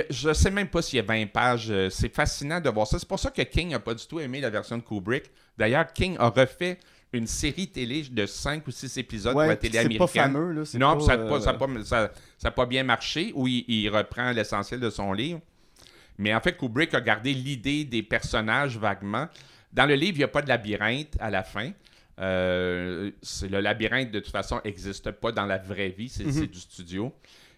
a- 0.00 0.04
Je 0.10 0.32
sais 0.32 0.50
même 0.50 0.68
pas 0.68 0.82
s'il 0.82 0.96
y 0.96 1.00
a 1.00 1.02
20 1.04 1.26
pages. 1.26 1.70
euh, 1.70 1.90
C'est 1.90 2.12
fascinant 2.12 2.60
de 2.60 2.68
voir 2.70 2.86
ça. 2.86 2.98
C'est 2.98 3.06
pour 3.06 3.20
ça 3.20 3.30
que 3.30 3.42
King 3.42 3.68
n'a 3.70 3.78
pas 3.78 3.94
du 3.94 4.04
tout 4.06 4.18
aimé 4.18 4.40
la 4.40 4.50
version 4.50 4.76
de 4.78 4.82
Kubrick. 4.82 5.30
D'ailleurs, 5.56 5.92
King 5.92 6.16
a 6.18 6.28
refait 6.30 6.78
une 7.12 7.26
série 7.26 7.68
télé 7.68 8.02
de 8.02 8.26
5 8.26 8.66
ou 8.66 8.70
6 8.70 8.98
épisodes 8.98 9.32
pour 9.32 9.40
la 9.42 9.48
Ouais, 9.48 9.56
télé 9.56 9.74
c'est 9.78 9.84
pas 9.84 9.86
américaine. 10.04 10.22
fameux, 10.32 10.52
là. 10.52 10.62
Non, 10.74 10.98
pas, 10.98 11.04
ça 11.04 11.16
n'a 11.16 11.24
pas, 11.24 11.40
ça 11.40 11.50
euh, 11.50 11.54
pas- 11.54 11.84
ça- 11.84 12.10
ça 12.38 12.48
a 12.48 12.50
pas 12.50 12.66
bien 12.66 12.82
marché, 12.84 13.32
où 13.34 13.46
il, 13.46 13.64
il 13.68 13.88
reprend 13.88 14.30
l'essentiel 14.32 14.80
de 14.80 14.90
son 14.90 15.12
livre. 15.12 15.40
Mais 16.18 16.34
en 16.34 16.40
fait, 16.40 16.56
Kubrick 16.56 16.92
a 16.94 17.00
gardé 17.00 17.32
l'idée 17.32 17.84
des 17.84 18.02
personnages 18.02 18.76
vaguement. 18.78 19.28
Dans 19.72 19.86
le 19.86 19.94
livre, 19.94 20.12
il 20.16 20.18
n'y 20.18 20.24
a 20.24 20.28
pas 20.28 20.42
de 20.42 20.48
labyrinthe 20.48 21.16
à 21.20 21.30
la 21.30 21.42
fin. 21.42 21.70
Euh, 22.18 23.10
le 23.48 23.60
labyrinthe, 23.60 24.10
de 24.10 24.20
toute 24.20 24.32
façon, 24.32 24.60
n'existe 24.64 25.10
pas 25.12 25.32
dans 25.32 25.44
la 25.46 25.58
vraie 25.58 25.90
vie. 25.90 26.08
C'est 26.08 26.30
c'est 26.32 26.46
du 26.46 26.58
studio. 26.58 27.12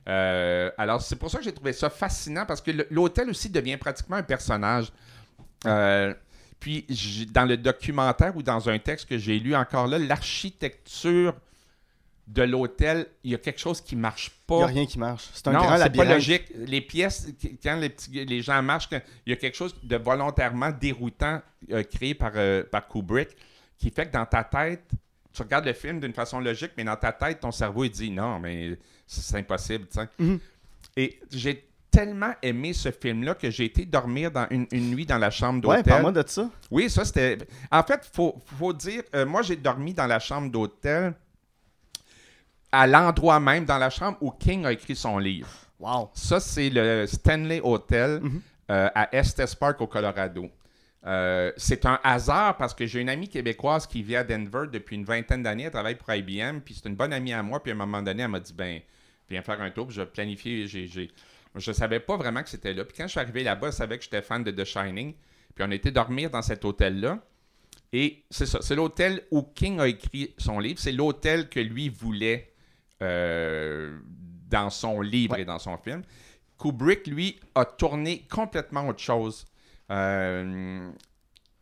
Euh, 0.08 0.70
alors, 0.78 1.00
c'est 1.02 1.16
pour 1.16 1.30
ça 1.30 1.38
que 1.38 1.44
j'ai 1.44 1.52
trouvé 1.52 1.72
ça 1.72 1.90
fascinant, 1.90 2.44
parce 2.46 2.60
que 2.60 2.70
l'hôtel 2.90 3.30
aussi 3.30 3.50
devient 3.50 3.76
pratiquement 3.76 4.16
un 4.16 4.22
personnage. 4.22 4.90
Euh, 5.66 6.14
puis, 6.60 6.84
dans 7.32 7.44
le 7.44 7.56
documentaire 7.56 8.36
ou 8.36 8.42
dans 8.42 8.68
un 8.68 8.78
texte 8.78 9.08
que 9.08 9.16
j'ai 9.18 9.38
lu 9.38 9.54
encore 9.54 9.86
là, 9.86 9.98
l'architecture 9.98 11.34
de 12.26 12.42
l'hôtel, 12.42 13.06
il 13.24 13.30
y 13.30 13.34
a 13.34 13.38
quelque 13.38 13.60
chose 13.60 13.80
qui 13.80 13.96
marche 13.96 14.30
Il 14.50 14.54
n'y 14.54 14.58
a 14.62 14.66
pas. 14.66 14.72
rien 14.72 14.86
qui 14.86 14.98
marche. 14.98 15.28
C'est 15.32 15.48
un 15.48 15.52
non, 15.52 15.60
grand 15.60 15.90
pas 15.90 16.04
logique. 16.04 16.44
Les 16.54 16.82
pièces, 16.82 17.28
qu- 17.40 17.56
quand 17.62 17.76
les, 17.76 17.88
petits, 17.88 18.24
les 18.24 18.42
gens 18.42 18.60
marchent, 18.62 18.88
il 18.92 19.30
y 19.30 19.32
a 19.32 19.36
quelque 19.36 19.56
chose 19.56 19.74
de 19.82 19.96
volontairement 19.96 20.70
déroutant 20.70 21.40
euh, 21.70 21.82
créé 21.84 22.14
par, 22.14 22.32
euh, 22.34 22.62
par 22.64 22.86
Kubrick 22.86 23.30
qui 23.78 23.90
fait 23.90 24.06
que 24.06 24.12
dans 24.12 24.26
ta 24.26 24.44
tête, 24.44 24.90
tu 25.32 25.40
regardes 25.42 25.64
le 25.64 25.72
film 25.72 26.00
d'une 26.00 26.12
façon 26.12 26.40
logique, 26.40 26.72
mais 26.76 26.84
dans 26.84 26.96
ta 26.96 27.12
tête, 27.12 27.40
ton 27.40 27.52
cerveau 27.52 27.84
il 27.84 27.90
dit 27.90 28.10
non, 28.10 28.38
mais 28.40 28.76
c'est 29.06 29.36
impossible. 29.38 29.86
tu 29.86 29.98
sais. 30.00 30.08
Mhm. 30.18 30.38
Et 30.96 31.20
j'ai 31.30 31.67
tellement 31.98 32.32
aimé 32.42 32.72
ce 32.72 32.90
film-là 32.92 33.34
que 33.34 33.50
j'ai 33.50 33.64
été 33.64 33.84
dormir 33.84 34.30
dans 34.30 34.46
une, 34.50 34.66
une 34.70 34.90
nuit 34.90 35.04
dans 35.04 35.18
la 35.18 35.30
chambre 35.30 35.66
Ouais, 35.68 35.78
d'hôtel. 35.78 35.90
parle-moi 35.92 36.12
de 36.12 36.22
ça. 36.28 36.48
Oui, 36.70 36.88
ça 36.88 37.04
c'était. 37.04 37.38
En 37.72 37.82
fait, 37.82 38.08
faut, 38.12 38.36
faut 38.58 38.72
dire, 38.72 39.02
euh, 39.14 39.26
moi 39.26 39.42
j'ai 39.42 39.56
dormi 39.56 39.94
dans 39.94 40.06
la 40.06 40.20
chambre 40.20 40.50
d'hôtel 40.50 41.14
à 42.70 42.86
l'endroit 42.86 43.40
même 43.40 43.64
dans 43.64 43.78
la 43.78 43.90
chambre 43.90 44.18
où 44.20 44.30
King 44.30 44.64
a 44.66 44.72
écrit 44.72 44.94
son 44.94 45.18
livre. 45.18 45.48
Wow. 45.80 46.10
Ça, 46.14 46.38
c'est 46.40 46.70
le 46.70 47.06
Stanley 47.06 47.60
Hotel 47.64 48.20
Mhm. 48.20 48.40
euh, 48.70 48.88
à 48.94 49.14
Estes 49.16 49.56
Park 49.56 49.80
au 49.80 49.86
Colorado. 49.86 50.48
Euh, 51.06 51.52
c'est 51.56 51.86
un 51.86 51.98
hasard 52.04 52.56
parce 52.58 52.74
que 52.74 52.84
j'ai 52.86 53.00
une 53.00 53.08
amie 53.08 53.28
québécoise 53.28 53.86
qui 53.86 54.02
vit 54.02 54.16
à 54.16 54.24
Denver 54.24 54.64
depuis 54.72 54.96
une 54.96 55.04
vingtaine 55.04 55.42
d'années. 55.42 55.64
Elle 55.64 55.70
travaille 55.70 55.94
pour 55.94 56.12
IBM. 56.12 56.60
Puis 56.60 56.74
c'est 56.80 56.88
une 56.88 56.96
bonne 56.96 57.12
amie 57.12 57.32
à 57.32 57.42
moi. 57.42 57.62
Puis 57.62 57.72
à 57.72 57.74
un 57.74 57.78
moment 57.78 58.02
donné, 58.02 58.22
elle 58.24 58.28
m'a 58.28 58.40
dit 58.40 58.52
ben, 58.52 58.80
viens 59.30 59.42
faire 59.42 59.60
un 59.62 59.70
tour. 59.70 59.86
Puis 59.86 59.96
j'ai 59.96 60.04
planifié. 60.06 60.66
J'ai- 60.66 61.10
Je 61.58 61.72
savais 61.72 62.00
pas 62.00 62.16
vraiment 62.16 62.42
que 62.42 62.48
c'était 62.48 62.72
là. 62.72 62.84
Puis 62.84 62.96
quand 62.96 63.04
je 63.04 63.10
suis 63.12 63.20
arrivé 63.20 63.42
là-bas, 63.44 63.70
je 63.70 63.76
savais 63.76 63.98
que 63.98 64.04
j'étais 64.04 64.22
fan 64.22 64.42
de 64.44 64.50
The 64.50 64.64
Shining. 64.64 65.14
Puis 65.54 65.64
on 65.66 65.70
était 65.70 65.90
dormir 65.90 66.30
dans 66.30 66.42
cet 66.42 66.64
hôtel-là. 66.64 67.20
Et 67.92 68.22
c'est 68.30 68.46
ça, 68.46 68.58
c'est 68.62 68.74
l'hôtel 68.74 69.22
où 69.30 69.42
King 69.42 69.80
a 69.80 69.88
écrit 69.88 70.34
son 70.38 70.58
livre. 70.60 70.78
C'est 70.78 70.92
l'hôtel 70.92 71.48
que 71.48 71.58
lui 71.60 71.88
voulait 71.88 72.52
euh, 73.02 73.98
dans 74.50 74.70
son 74.70 75.00
livre 75.00 75.34
Ouais. 75.34 75.42
et 75.42 75.44
dans 75.44 75.58
son 75.58 75.76
film. 75.78 76.02
Kubrick, 76.60 77.06
lui, 77.06 77.38
a 77.54 77.64
tourné 77.64 78.26
complètement 78.28 78.88
autre 78.88 79.00
chose. 79.00 79.44
Euh, 79.90 80.90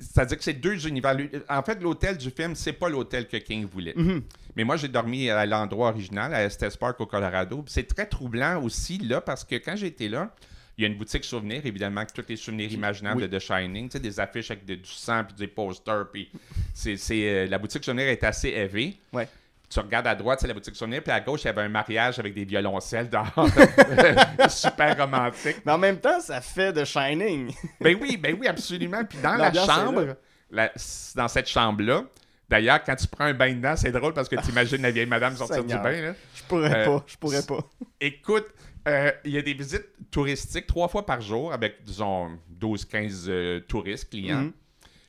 c'est-à-dire 0.00 0.36
que 0.38 0.44
c'est 0.44 0.54
deux 0.54 0.86
univers. 0.88 1.16
En 1.48 1.62
fait, 1.62 1.80
l'hôtel 1.82 2.16
du 2.18 2.30
film, 2.30 2.54
c'est 2.54 2.72
pas 2.72 2.88
l'hôtel 2.88 3.28
que 3.28 3.36
King 3.36 3.66
voulait. 3.66 3.94
Mhm. 3.96 4.22
Mais 4.56 4.64
moi, 4.64 4.76
j'ai 4.76 4.88
dormi 4.88 5.28
à 5.30 5.44
l'endroit 5.46 5.90
original, 5.90 6.32
à 6.34 6.42
Estes 6.44 6.78
Park 6.78 6.98
au 7.00 7.06
Colorado. 7.06 7.62
C'est 7.68 7.86
très 7.86 8.06
troublant 8.06 8.62
aussi, 8.62 8.98
là, 8.98 9.20
parce 9.20 9.44
que 9.44 9.56
quand 9.56 9.76
j'étais 9.76 10.08
là, 10.08 10.30
il 10.78 10.82
y 10.82 10.84
a 10.84 10.88
une 10.88 10.96
boutique 10.98 11.25
souvenirs, 11.25 11.60
évidemment, 11.64 12.00
avec 12.00 12.12
tous 12.12 12.25
les 12.28 12.36
souvenirs 12.36 12.70
imaginables 12.72 13.22
oui. 13.22 13.28
de 13.28 13.38
The 13.38 13.40
Shining, 13.40 13.88
des 13.90 14.20
affiches 14.20 14.50
avec 14.50 14.64
de- 14.64 14.75
du 14.75 14.90
sang, 14.90 15.25
puis 15.25 15.34
des 15.36 15.46
posters, 15.46 16.06
puis 16.12 16.30
c'est, 16.75 16.96
c'est, 16.96 17.28
euh, 17.28 17.46
la 17.46 17.58
boutique 17.58 17.84
souvenir 17.84 18.08
est 18.08 18.22
assez 18.25 18.48
élevée. 18.48 18.96
Ouais. 19.12 19.28
Tu 19.68 19.80
regardes 19.80 20.06
à 20.06 20.14
droite, 20.14 20.38
c'est 20.40 20.46
la 20.46 20.54
boutique 20.54 20.76
souvenir, 20.76 21.02
puis 21.02 21.10
à 21.12 21.20
gauche, 21.20 21.42
il 21.42 21.46
y 21.46 21.48
avait 21.48 21.62
un 21.62 21.68
mariage 21.68 22.18
avec 22.18 22.34
des 22.34 22.44
violoncelles 22.44 23.08
dehors. 23.10 23.26
Super 24.48 24.96
romantique. 24.96 25.56
Mais 25.64 25.72
en 25.72 25.78
même 25.78 25.98
temps, 25.98 26.20
ça 26.20 26.40
fait 26.40 26.72
de 26.72 26.84
Shining. 26.84 27.52
Ben 27.80 27.96
oui, 28.00 28.16
ben 28.16 28.36
oui, 28.38 28.46
absolument. 28.46 29.04
Puis 29.04 29.18
dans 29.22 29.34
la 29.36 29.52
chambre, 29.52 30.16
la- 30.50 30.72
dans 31.14 31.28
cette 31.28 31.48
chambre-là, 31.48 32.04
d'ailleurs, 32.48 32.82
quand 32.84 32.96
tu 32.96 33.06
prends 33.08 33.24
un 33.24 33.34
bain 33.34 33.52
dedans, 33.54 33.74
c'est 33.76 33.92
drôle 33.92 34.12
parce 34.14 34.28
que 34.28 34.36
tu 34.36 34.50
imagines 34.50 34.82
la 34.82 34.90
vieille 34.90 35.06
madame 35.06 35.36
sortir 35.36 35.64
du 35.64 35.74
bain. 35.74 36.00
Là. 36.00 36.14
Je 36.34 36.42
pourrais 36.44 36.74
Euh, 36.74 36.84
pas, 36.98 37.04
je 37.06 37.16
pourrais 37.16 37.42
pas. 37.42 37.58
Écoute, 38.00 38.46
euh, 38.88 39.10
il 39.24 39.32
y 39.32 39.38
a 39.38 39.42
des 39.42 39.54
visites 39.54 39.86
touristiques 40.10 40.66
trois 40.66 40.88
fois 40.88 41.04
par 41.06 41.20
jour 41.20 41.52
avec, 41.52 41.82
disons, 41.82 42.38
12-15 42.60 43.24
euh, 43.28 43.60
touristes, 43.60 44.10
clients. 44.10 44.42
Mhm. 44.42 44.52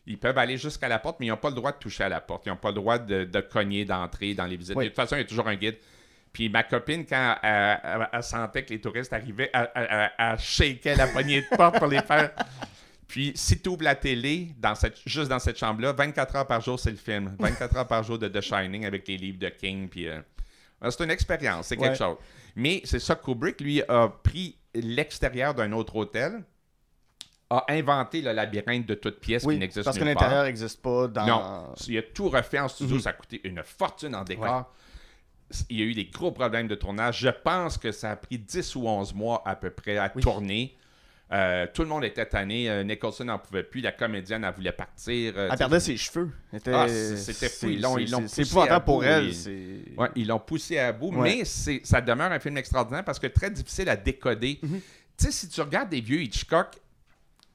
Ils 0.09 0.17
peuvent 0.17 0.37
aller 0.37 0.57
jusqu'à 0.57 0.87
la 0.87 0.99
porte, 0.99 1.17
mais 1.19 1.25
ils 1.25 1.29
n'ont 1.29 1.37
pas 1.37 1.49
le 1.49 1.55
droit 1.55 1.71
de 1.73 1.77
toucher 1.77 2.05
à 2.05 2.09
la 2.09 2.21
porte. 2.21 2.45
Ils 2.45 2.49
n'ont 2.49 2.55
pas 2.55 2.69
le 2.69 2.75
droit 2.75 2.97
de, 2.97 3.25
de 3.25 3.41
cogner, 3.41 3.83
d'entrer 3.83 4.33
dans 4.33 4.45
les 4.45 4.55
visites. 4.55 4.75
Oui. 4.77 4.85
De 4.85 4.89
toute 4.89 4.95
façon, 4.95 5.15
il 5.15 5.19
y 5.19 5.21
a 5.21 5.25
toujours 5.25 5.47
un 5.49 5.55
guide. 5.55 5.75
Puis 6.31 6.49
ma 6.49 6.63
copine, 6.63 7.05
quand 7.05 7.35
elle, 7.43 7.79
elle- 7.83 8.09
elle 8.13 8.23
sentait 8.23 8.63
que 8.63 8.69
les 8.69 8.79
touristes 8.79 9.11
arrivaient, 9.11 9.49
elle, 9.53 9.69
elle, 9.75 9.87
elle- 9.89 10.11
elle 10.17 10.39
shakeait 10.39 10.95
la 10.95 11.07
poignée 11.07 11.41
de 11.41 11.55
porte 11.57 11.77
pour 11.77 11.87
les 11.87 12.01
faire. 12.01 12.31
Puis 13.07 13.31
si 13.35 13.59
tu 13.61 13.69
ouvres 13.69 13.83
la 13.83 13.95
télé, 13.95 14.49
dans 14.57 14.75
cette, 14.75 14.97
juste 15.05 15.29
dans 15.29 15.39
cette 15.39 15.57
chambre-là, 15.57 15.93
24 15.93 16.35
heures 16.35 16.47
par 16.47 16.61
jour, 16.61 16.79
c'est 16.79 16.91
le 16.91 16.97
film. 16.97 17.35
24 17.39 17.77
heures 17.77 17.87
par 17.87 18.03
jour 18.03 18.19
de 18.19 18.27
The 18.27 18.41
Shining 18.41 18.85
avec 18.85 19.07
les 19.07 19.17
livres 19.17 19.39
de 19.39 19.49
King. 19.49 19.87
Puis, 19.87 20.07
euh, 20.07 20.19
euh, 20.83 20.89
c'est 20.91 21.03
une 21.03 21.11
expérience, 21.11 21.67
c'est 21.67 21.77
quelque 21.77 21.91
Ouais. 21.91 21.95
chose. 21.95 22.17
Mais 22.55 22.81
c'est 22.83 22.99
ça, 22.99 23.15
Kubrick, 23.15 23.61
lui, 23.61 23.81
a 23.87 24.09
pris 24.09 24.57
l'extérieur 24.73 25.53
d'un 25.53 25.71
autre 25.71 25.95
hôtel, 25.95 26.43
a 27.49 27.63
inventé 27.69 28.21
le 28.21 28.33
labyrinthe 28.33 28.85
de 28.85 28.95
toutes 28.95 29.21
pièces 29.21 29.43
qui 29.43 29.57
n'existe 29.57 29.85
parce 29.85 29.97
que 29.97 30.03
l'intérieur 30.03 30.43
n'existe 30.43 30.81
pas 30.81 31.07
dans. 31.07 31.25
Non, 31.25 31.73
il 31.87 31.97
a 31.97 32.01
tout 32.01 32.27
refait 32.29 32.59
en 32.59 32.67
studio, 32.67 32.95
Mhm. 32.97 33.01
ça 33.01 33.11
a 33.11 33.13
coûté 33.13 33.39
une 33.47 33.63
fortune 33.63 34.13
en 34.15 34.23
décor. 34.25 34.73
Il 35.69 35.79
y 35.79 35.81
a 35.81 35.85
eu 35.85 35.93
des 35.93 36.05
gros 36.07 36.33
problèmes 36.33 36.67
de 36.67 36.75
tournage. 36.75 37.19
Je 37.19 37.29
pense 37.29 37.77
que 37.77 37.93
ça 37.93 38.11
a 38.11 38.15
pris 38.17 38.37
10 38.37 38.75
ou 38.75 38.85
11 38.85 39.13
mois 39.13 39.41
à 39.45 39.55
peu 39.55 39.69
près 39.69 39.97
à 39.97 40.11
Oui. 40.13 40.21
tourner. 40.21 40.75
Euh, 41.33 41.67
tout 41.73 41.81
le 41.81 41.89
monde 41.89 42.05
était 42.05 42.25
tanné. 42.25 42.69
Euh, 42.69 42.83
Nicholson 42.83 43.25
n'en 43.25 43.37
pouvait 43.37 43.63
plus. 43.63 43.81
La 43.81 43.91
comédienne, 43.91 44.45
elle 44.45 44.53
voulait 44.53 44.71
partir. 44.71 45.33
Euh, 45.35 45.49
Elle 45.51 45.57
perdait 45.57 45.79
ses 45.81 45.97
cheveux. 45.97 46.31
Ah, 46.67 46.87
c'était 46.87 47.49
fou. 47.49 47.67
Ils 47.67 47.81
l'ont- 47.81 48.27
c'est- 48.27 48.43
épouvantable 48.43 48.85
pour 48.85 48.99
bout, 48.99 49.03
elle. 49.03 49.27
et- 49.29 49.33
c'est- 49.33 49.81
Ouais, 49.97 50.09
ils 50.15 50.27
l'ont 50.27 50.39
poussé 50.39 50.79
à 50.79 50.93
bout, 50.93 51.13
Ouais. 51.13 51.39
mais 51.39 51.79
ça 51.83 51.99
demeure 51.99 52.31
un 52.31 52.39
film 52.39 52.57
extraordinaire 52.57 53.03
parce 53.03 53.19
que 53.19 53.27
très 53.27 53.51
difficile 53.51 53.89
à 53.89 53.97
décoder. 53.97 54.59
Mhm. 54.63 54.79
Tu 55.17 55.25
sais, 55.25 55.31
si 55.31 55.49
tu 55.49 55.59
regardes 55.59 55.89
des 55.89 55.99
vieux 55.99 56.21
Hitchcock, 56.21 56.67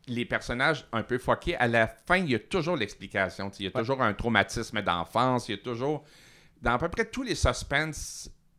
les 0.06 0.24
personnages 0.26 0.84
un 0.92 1.02
peu 1.02 1.16
fuckés, 1.16 1.56
à 1.56 1.66
la 1.68 1.86
fin, 1.86 2.16
il 2.18 2.30
y 2.30 2.34
a 2.34 2.38
toujours 2.40 2.76
l'explication. 2.76 3.50
Il 3.58 3.64
y 3.64 3.68
a 3.68 3.70
toujours 3.70 4.02
un 4.02 4.12
traumatisme 4.12 4.82
d'enfance, 4.82 5.48
il 5.48 5.52
y 5.52 5.54
a 5.54 5.58
toujours. 5.62 6.04
Dans 6.60 6.72
à 6.74 6.78
peu 6.78 6.88
près 6.90 7.06
tous 7.06 7.22
les 7.22 7.34
suspens 7.36 7.90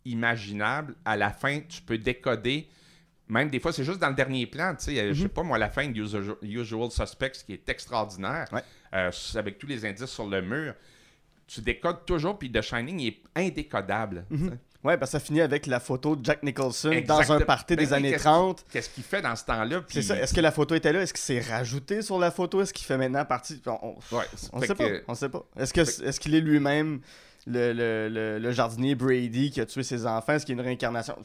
imaginables, 0.06 0.96
à 1.06 1.16
la 1.18 1.30
fin, 1.32 1.60
tu 1.62 1.82
peux 1.82 1.98
décoder. 1.98 2.68
Même 3.34 3.50
des 3.50 3.60
fois, 3.60 3.74
c'est 3.74 3.84
juste 3.84 4.00
dans 4.00 4.10
le 4.10 4.16
dernier 4.16 4.46
plan. 4.46 4.76
Tu 4.76 4.86
sais, 4.86 5.00
euh, 5.00 5.14
Je 5.14 5.24
sais 5.24 5.28
pas, 5.30 5.44
moi, 5.44 5.58
la 5.58 5.70
fin 5.70 5.88
de 5.88 6.00
Usual, 6.00 6.36
Usual 6.42 6.92
Suspects, 6.92 7.44
qui 7.46 7.54
est 7.54 7.68
extraordinaire, 7.70 8.48
Ouais. 8.52 8.62
euh, 8.94 9.12
avec 9.36 9.58
tous 9.58 9.68
les 9.68 9.86
indices 9.86 10.06
sur 10.06 10.28
le 10.28 10.42
mur, 10.42 10.74
tu 11.48 11.62
décodes 11.62 12.06
toujours, 12.06 12.38
puis 12.40 12.52
The 12.52 12.62
Shining 12.62 13.00
il 13.00 13.08
est 13.08 13.22
indécodable. 13.36 14.26
tu 14.30 14.38
sais. 14.38 14.52
Ouais, 14.84 14.98
parce 14.98 15.12
que 15.14 15.18
ça 15.18 15.24
finit 15.24 15.40
avec 15.40 15.66
la 15.66 15.80
photo 15.80 16.16
de 16.18 16.26
Jack 16.26 16.44
Nicholson 16.44 16.92
dans 17.08 17.32
un 17.32 17.40
party 17.40 17.76
Ben 17.76 17.86
des 17.86 17.92
oui, 17.92 17.98
années 17.98 18.12
qu'est-ce 18.12 18.24
30. 18.26 18.66
Qu'est-ce 18.70 18.90
qu'il 18.90 19.04
fait 19.04 19.22
dans 19.22 19.34
ce 19.36 19.46
temps-là? 19.46 19.82
C'est 19.88 20.02
ça. 20.02 20.18
Est-ce 20.20 20.34
que 20.34 20.42
la 20.42 20.52
photo 20.52 20.76
était 20.76 20.92
là? 20.92 21.02
Est-ce 21.02 21.14
qu'il 21.14 21.22
s'est 21.22 21.40
rajouté 21.40 22.02
sur 22.02 22.20
la 22.20 22.32
photo? 22.32 22.62
Est-ce 22.62 22.74
qu'il 22.74 22.86
fait 22.86 22.98
maintenant 22.98 23.24
partie? 23.24 23.62
On, 23.66 23.96
Ouais, 24.12 24.26
on 24.52 24.60
sait 24.62 24.76
pas. 24.76 24.84
On 25.08 25.16
sait 25.16 25.30
pas. 25.30 25.46
Est-ce 25.58 26.20
qu'il 26.20 26.36
est 26.36 26.42
lui-même 26.42 27.00
le, 27.48 27.72
le, 27.72 28.10
le, 28.10 28.40
le 28.40 28.52
jardinier 28.52 28.96
Brady 28.96 29.52
qui 29.52 29.62
a 29.62 29.66
tué 29.66 29.84
ses 29.84 30.06
enfants? 30.06 30.34
Est-ce 30.34 30.46
qu'il 30.46 30.56
y 30.56 30.60
a 30.60 30.62
une 30.62 30.68
réincarnation? 30.68 31.16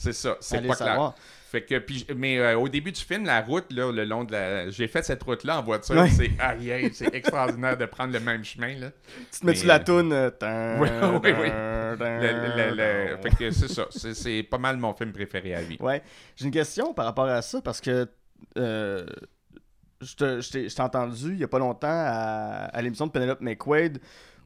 C'est 0.00 0.14
ça, 0.14 0.36
c'est 0.40 0.66
pas 0.66 0.74
clair. 0.76 1.12
Fait 1.50 1.62
que, 1.62 1.78
puis, 1.78 2.06
mais 2.16 2.38
euh, 2.38 2.56
au 2.56 2.68
début 2.68 2.92
du 2.92 3.00
film, 3.00 3.24
la 3.26 3.40
route, 3.42 3.70
là, 3.72 3.90
le 3.92 4.04
long 4.04 4.22
de 4.24 4.30
la. 4.32 4.70
J'ai 4.70 4.86
fait 4.86 5.02
cette 5.02 5.22
route-là 5.22 5.58
en 5.58 5.62
voiture. 5.62 5.96
Ouais. 5.96 6.08
C'est 6.08 6.30
aïe, 6.38 6.70
aïe, 6.72 6.90
c'est 6.94 7.12
extraordinaire 7.12 7.76
de 7.76 7.84
prendre 7.86 8.12
le 8.12 8.20
même 8.20 8.44
chemin. 8.44 8.78
Là. 8.78 8.90
Tu 9.32 9.40
te 9.40 9.46
mets-tu 9.46 9.66
la 9.66 9.74
euh, 9.80 9.84
toune? 9.84 10.12
euh, 10.12 10.78
Oui, 10.80 10.88
oui, 11.24 11.32
oui. 11.42 11.48
Le- 11.98 12.70
le- 12.70 12.76
le-. 12.76 13.16
Fait 13.20 13.36
que 13.36 13.50
c'est 13.50 13.68
ça. 13.68 13.86
C'est, 13.90 14.42
pas 14.44 14.58
mal 14.58 14.76
mon 14.76 14.94
film 14.94 15.12
préféré 15.12 15.54
à 15.56 15.60
lui. 15.60 15.76
Ouais. 15.80 16.02
J'ai 16.36 16.44
une 16.46 16.50
question 16.52 16.94
par 16.94 17.04
rapport 17.04 17.26
à 17.26 17.42
ça 17.42 17.60
parce 17.60 17.80
que 17.80 18.08
euh, 18.56 19.04
je 20.00 20.68
t'ai 20.68 20.80
entendu 20.82 21.32
il 21.34 21.38
y 21.40 21.44
a 21.44 21.48
pas 21.48 21.58
longtemps 21.58 21.88
à, 21.90 22.70
à 22.72 22.80
l'émission 22.80 23.06
de 23.06 23.12
Penelope 23.12 23.40
McQuaid 23.40 23.98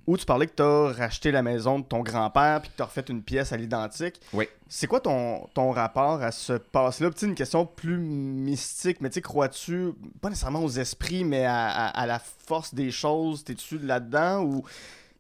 où 0.06 0.16
tu 0.18 0.24
parlais 0.26 0.46
que 0.46 0.54
tu 0.54 0.62
as 0.62 0.92
racheté 0.92 1.30
la 1.32 1.42
maison 1.42 1.78
de 1.78 1.84
ton 1.84 2.00
grand-père 2.00 2.60
puis 2.60 2.70
que 2.70 2.76
tu 2.76 2.82
as 2.82 2.86
refait 2.86 3.04
une 3.08 3.22
pièce 3.22 3.52
à 3.52 3.56
l'identique. 3.56 4.20
Oui. 4.32 4.46
C'est 4.68 4.86
quoi 4.86 5.00
ton, 5.00 5.46
ton 5.54 5.70
rapport 5.70 6.22
à 6.22 6.30
ce 6.32 6.54
passé-là? 6.54 7.10
Une 7.22 7.34
question 7.34 7.64
plus 7.64 7.96
mystique, 7.98 9.00
mais 9.00 9.10
tu 9.10 9.20
crois-tu, 9.20 9.92
pas 10.20 10.28
nécessairement 10.28 10.62
aux 10.62 10.68
esprits, 10.70 11.24
mais 11.24 11.44
à, 11.44 11.68
à- 11.68 11.88
à 12.02 12.06
la 12.06 12.18
force 12.18 12.74
des 12.74 12.90
choses? 12.90 13.44
T'es-tu 13.44 13.78
là-dedans? 13.78 14.42
Ou, 14.42 14.64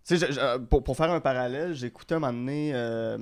je- 0.08 0.16
je- 0.16 0.58
pour, 0.58 0.82
pour 0.84 0.96
faire 0.96 1.10
un 1.12 1.20
parallèle, 1.20 1.74
j'ai 1.74 1.86
écouté 1.86 2.14
un 2.14 2.18
moment 2.18 2.32
donné 2.32 2.72
euh, 2.74 3.16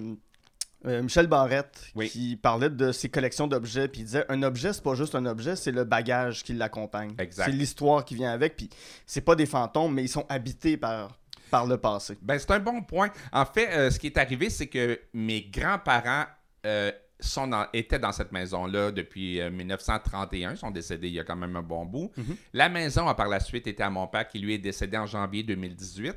euh, 0.87 1.01
Michel 1.03 1.29
Barrette 1.29 1.81
Oui. 1.95 2.09
qui 2.11 2.35
parlait 2.35 2.71
de 2.71 2.91
ses 2.91 3.09
collections 3.09 3.47
d'objets, 3.47 3.87
puis 3.87 4.01
il 4.01 4.05
disait 4.05 4.25
un 4.29 4.43
objet, 4.43 4.73
c'est 4.73 4.83
pas 4.83 4.95
juste 4.97 5.15
un 5.15 5.27
objet, 5.27 5.55
c'est 5.55 5.71
le 5.71 5.85
bagage 5.85 6.43
qui 6.43 6.55
l'accompagne. 6.55 7.15
Exact. 7.19 7.45
C'est 7.45 7.53
l'histoire 7.53 8.05
qui 8.05 8.17
vient 8.17 8.33
avec, 8.33 8.57
puis 8.57 8.69
c'est 9.07 9.21
pas 9.21 9.37
des 9.37 9.47
fantômes, 9.47 9.95
mais 9.95 10.03
ils 10.03 10.09
sont 10.09 10.27
habités 10.29 10.77
par, 10.77 11.17
par 11.53 11.67
le 11.67 11.77
passé. 11.77 12.19
Ben, 12.23 12.39
c'est 12.39 12.51
un 12.51 12.59
bon 12.59 12.83
point. 12.83 13.11
En 13.33 13.45
fait, 13.45 13.69
euh, 13.69 13.91
ce 13.91 13.99
qui 13.99 14.07
est 14.09 14.17
arrivé, 14.19 14.49
c'est 14.51 14.67
que 14.69 14.99
mes 15.13 15.43
grands-parents 15.43 16.25
euh, 16.67 16.91
sont 17.21 17.47
dans- 17.47 17.67
étaient 17.75 17.99
dans 17.99 18.11
cette 18.11 18.33
maison-là 18.33 18.91
depuis 18.91 19.39
euh, 19.41 19.51
1931. 19.51 20.53
Ils 20.53 20.57
sont 20.57 20.71
décédés 20.71 21.09
il 21.09 21.15
y 21.15 21.21
a 21.21 21.25
quand 21.25 21.37
même 21.37 21.55
un 21.55 21.63
bon 21.63 21.85
bout. 21.85 22.11
Mhm. 22.17 22.37
La 22.55 22.69
maison 22.71 23.07
a 23.07 23.15
par 23.15 23.29
la 23.29 23.39
suite 23.39 23.67
été 23.67 23.83
à 23.83 23.91
mon 23.91 24.07
père, 24.07 24.27
qui 24.27 24.39
lui 24.39 24.55
est 24.55 24.59
décédé 24.59 24.97
en 24.97 25.07
janvier 25.07 25.43
2018. 25.43 26.15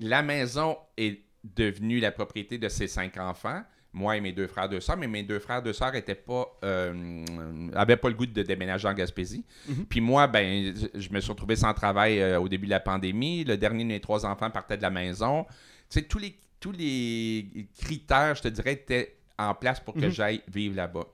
La 0.00 0.22
maison 0.22 0.76
est 0.96 1.20
devenue 1.44 2.00
la 2.00 2.10
propriété 2.10 2.58
de 2.58 2.68
ses 2.68 2.88
cinq 2.88 3.16
enfants. 3.16 3.62
Moi 3.96 4.16
et 4.16 4.20
mes 4.20 4.32
deux 4.32 4.48
frères, 4.48 4.68
deux 4.68 4.80
sœurs, 4.80 4.96
mais 4.96 5.06
mes 5.06 5.22
deux 5.22 5.38
frères, 5.38 5.62
deux 5.62 5.72
sœurs 5.72 5.94
étaient 5.94 6.16
pas, 6.16 6.46
euh, 6.64 7.24
avaient 7.74 7.96
pas 7.96 8.08
le 8.08 8.14
goût 8.14 8.26
de 8.26 8.42
déménager 8.42 8.88
en 8.88 8.92
Gaspésie. 8.92 9.44
Mhm. 9.68 9.86
Puis 9.86 10.00
moi, 10.00 10.26
ben, 10.26 10.74
je- 10.94 11.08
me 11.10 11.20
suis 11.20 11.30
retrouvé 11.30 11.54
sans 11.56 11.72
travail 11.72 12.20
euh, 12.20 12.40
au 12.40 12.48
début 12.48 12.66
de 12.66 12.70
la 12.72 12.80
pandémie. 12.80 13.44
Le 13.44 13.56
dernier 13.56 13.84
de 13.84 13.88
mes 13.88 14.00
trois 14.00 14.26
enfants 14.26 14.50
partait 14.50 14.76
de 14.76 14.82
la 14.82 14.90
maison. 14.90 15.44
Tu 15.88 16.00
sais, 16.00 16.02
tous 16.02 16.18
les, 16.18 16.36
tous 16.58 16.72
les 16.72 17.68
critères, 17.80 18.34
je 18.34 18.42
te 18.42 18.48
dirais, 18.48 18.72
étaient 18.72 19.16
en 19.38 19.54
place 19.54 19.78
pour 19.80 19.94
que 19.94 20.00
Mhm. 20.06 20.10
j'aille 20.10 20.42
vivre 20.52 20.76
là-bas. 20.76 21.04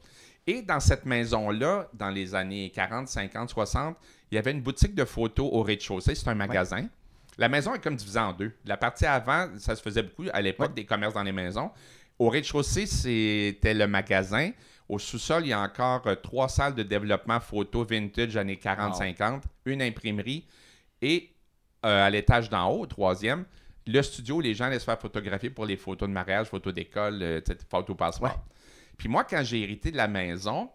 Et 0.47 0.63
dans 0.63 0.81
cette 0.81 1.05
maison-là, 1.05 1.89
dans 1.93 2.11
les 2.11 2.35
années 2.35 2.71
40, 2.75 3.09
50, 3.09 3.51
60, 3.51 3.97
il 4.31 4.37
y 4.37 4.39
avait 4.39 4.53
une 4.53 4.63
boutique 4.63 4.95
de 4.95 5.05
photos 5.05 5.49
au 5.53 5.63
rez-de-chaussée. 5.63 6.15
C'est 6.15 6.29
un 6.29 6.35
magasin. 6.35 6.87
La 7.39 7.49
maison 7.49 7.75
est 7.75 7.79
comme 7.83 7.97
divisée 7.97 8.19
en 8.19 8.33
deux. 8.33 8.53
La 8.65 8.77
partie 8.77 9.07
avant, 9.07 9.49
ça 9.59 9.77
se 9.77 9.83
faisait 9.83 10.03
beaucoup 10.03 10.25
à 10.33 10.43
l'époque 10.43 10.69
Ouais. 10.69 10.75
des 10.75 10.85
commerces 10.85 11.15
dans 11.15 11.23
les 11.23 11.33
maisons. 11.33 11.71
Au 12.21 12.29
rez-de-chaussée, 12.29 12.85
c'était 12.87 13.73
le 13.73 13.87
magasin. 13.87 14.51
Au 14.91 14.99
sous-sol, 14.99 15.47
il 15.47 15.49
y 15.49 15.53
a 15.55 15.61
encore 15.61 16.07
euh, 16.07 16.15
trois 16.17 16.49
salles 16.51 16.75
de 16.75 16.83
développement 16.83 17.41
photo 17.41 17.83
vintage 17.85 18.37
années 18.37 18.57
40-50, 18.63 19.41
une 19.65 19.81
imprimerie 19.81 20.45
et 21.01 21.31
euh, 21.87 22.05
à 22.07 22.11
l'étage 22.11 22.51
d'en 22.51 22.69
haut, 22.71 22.81
au 22.83 22.87
troisième, 22.87 23.47
le 23.87 24.03
studio 24.03 24.37
où 24.37 24.41
les 24.43 24.53
gens 24.53 24.67
allaient 24.67 24.79
se 24.79 24.85
faire 24.85 25.01
photographier 25.01 25.49
pour 25.49 25.65
les 25.65 25.79
photos 25.79 26.09
de 26.09 26.13
mariage, 26.13 26.49
photos 26.49 26.75
d'école, 26.75 27.21
euh, 27.23 27.41
photos 27.71 27.97
passeport. 27.97 28.29
Ouais. 28.29 28.37
Puis 28.99 29.09
moi, 29.09 29.25
quand 29.25 29.43
j'ai 29.43 29.63
hérité 29.63 29.91
de 29.91 29.97
la 29.97 30.07
maison, 30.09 30.69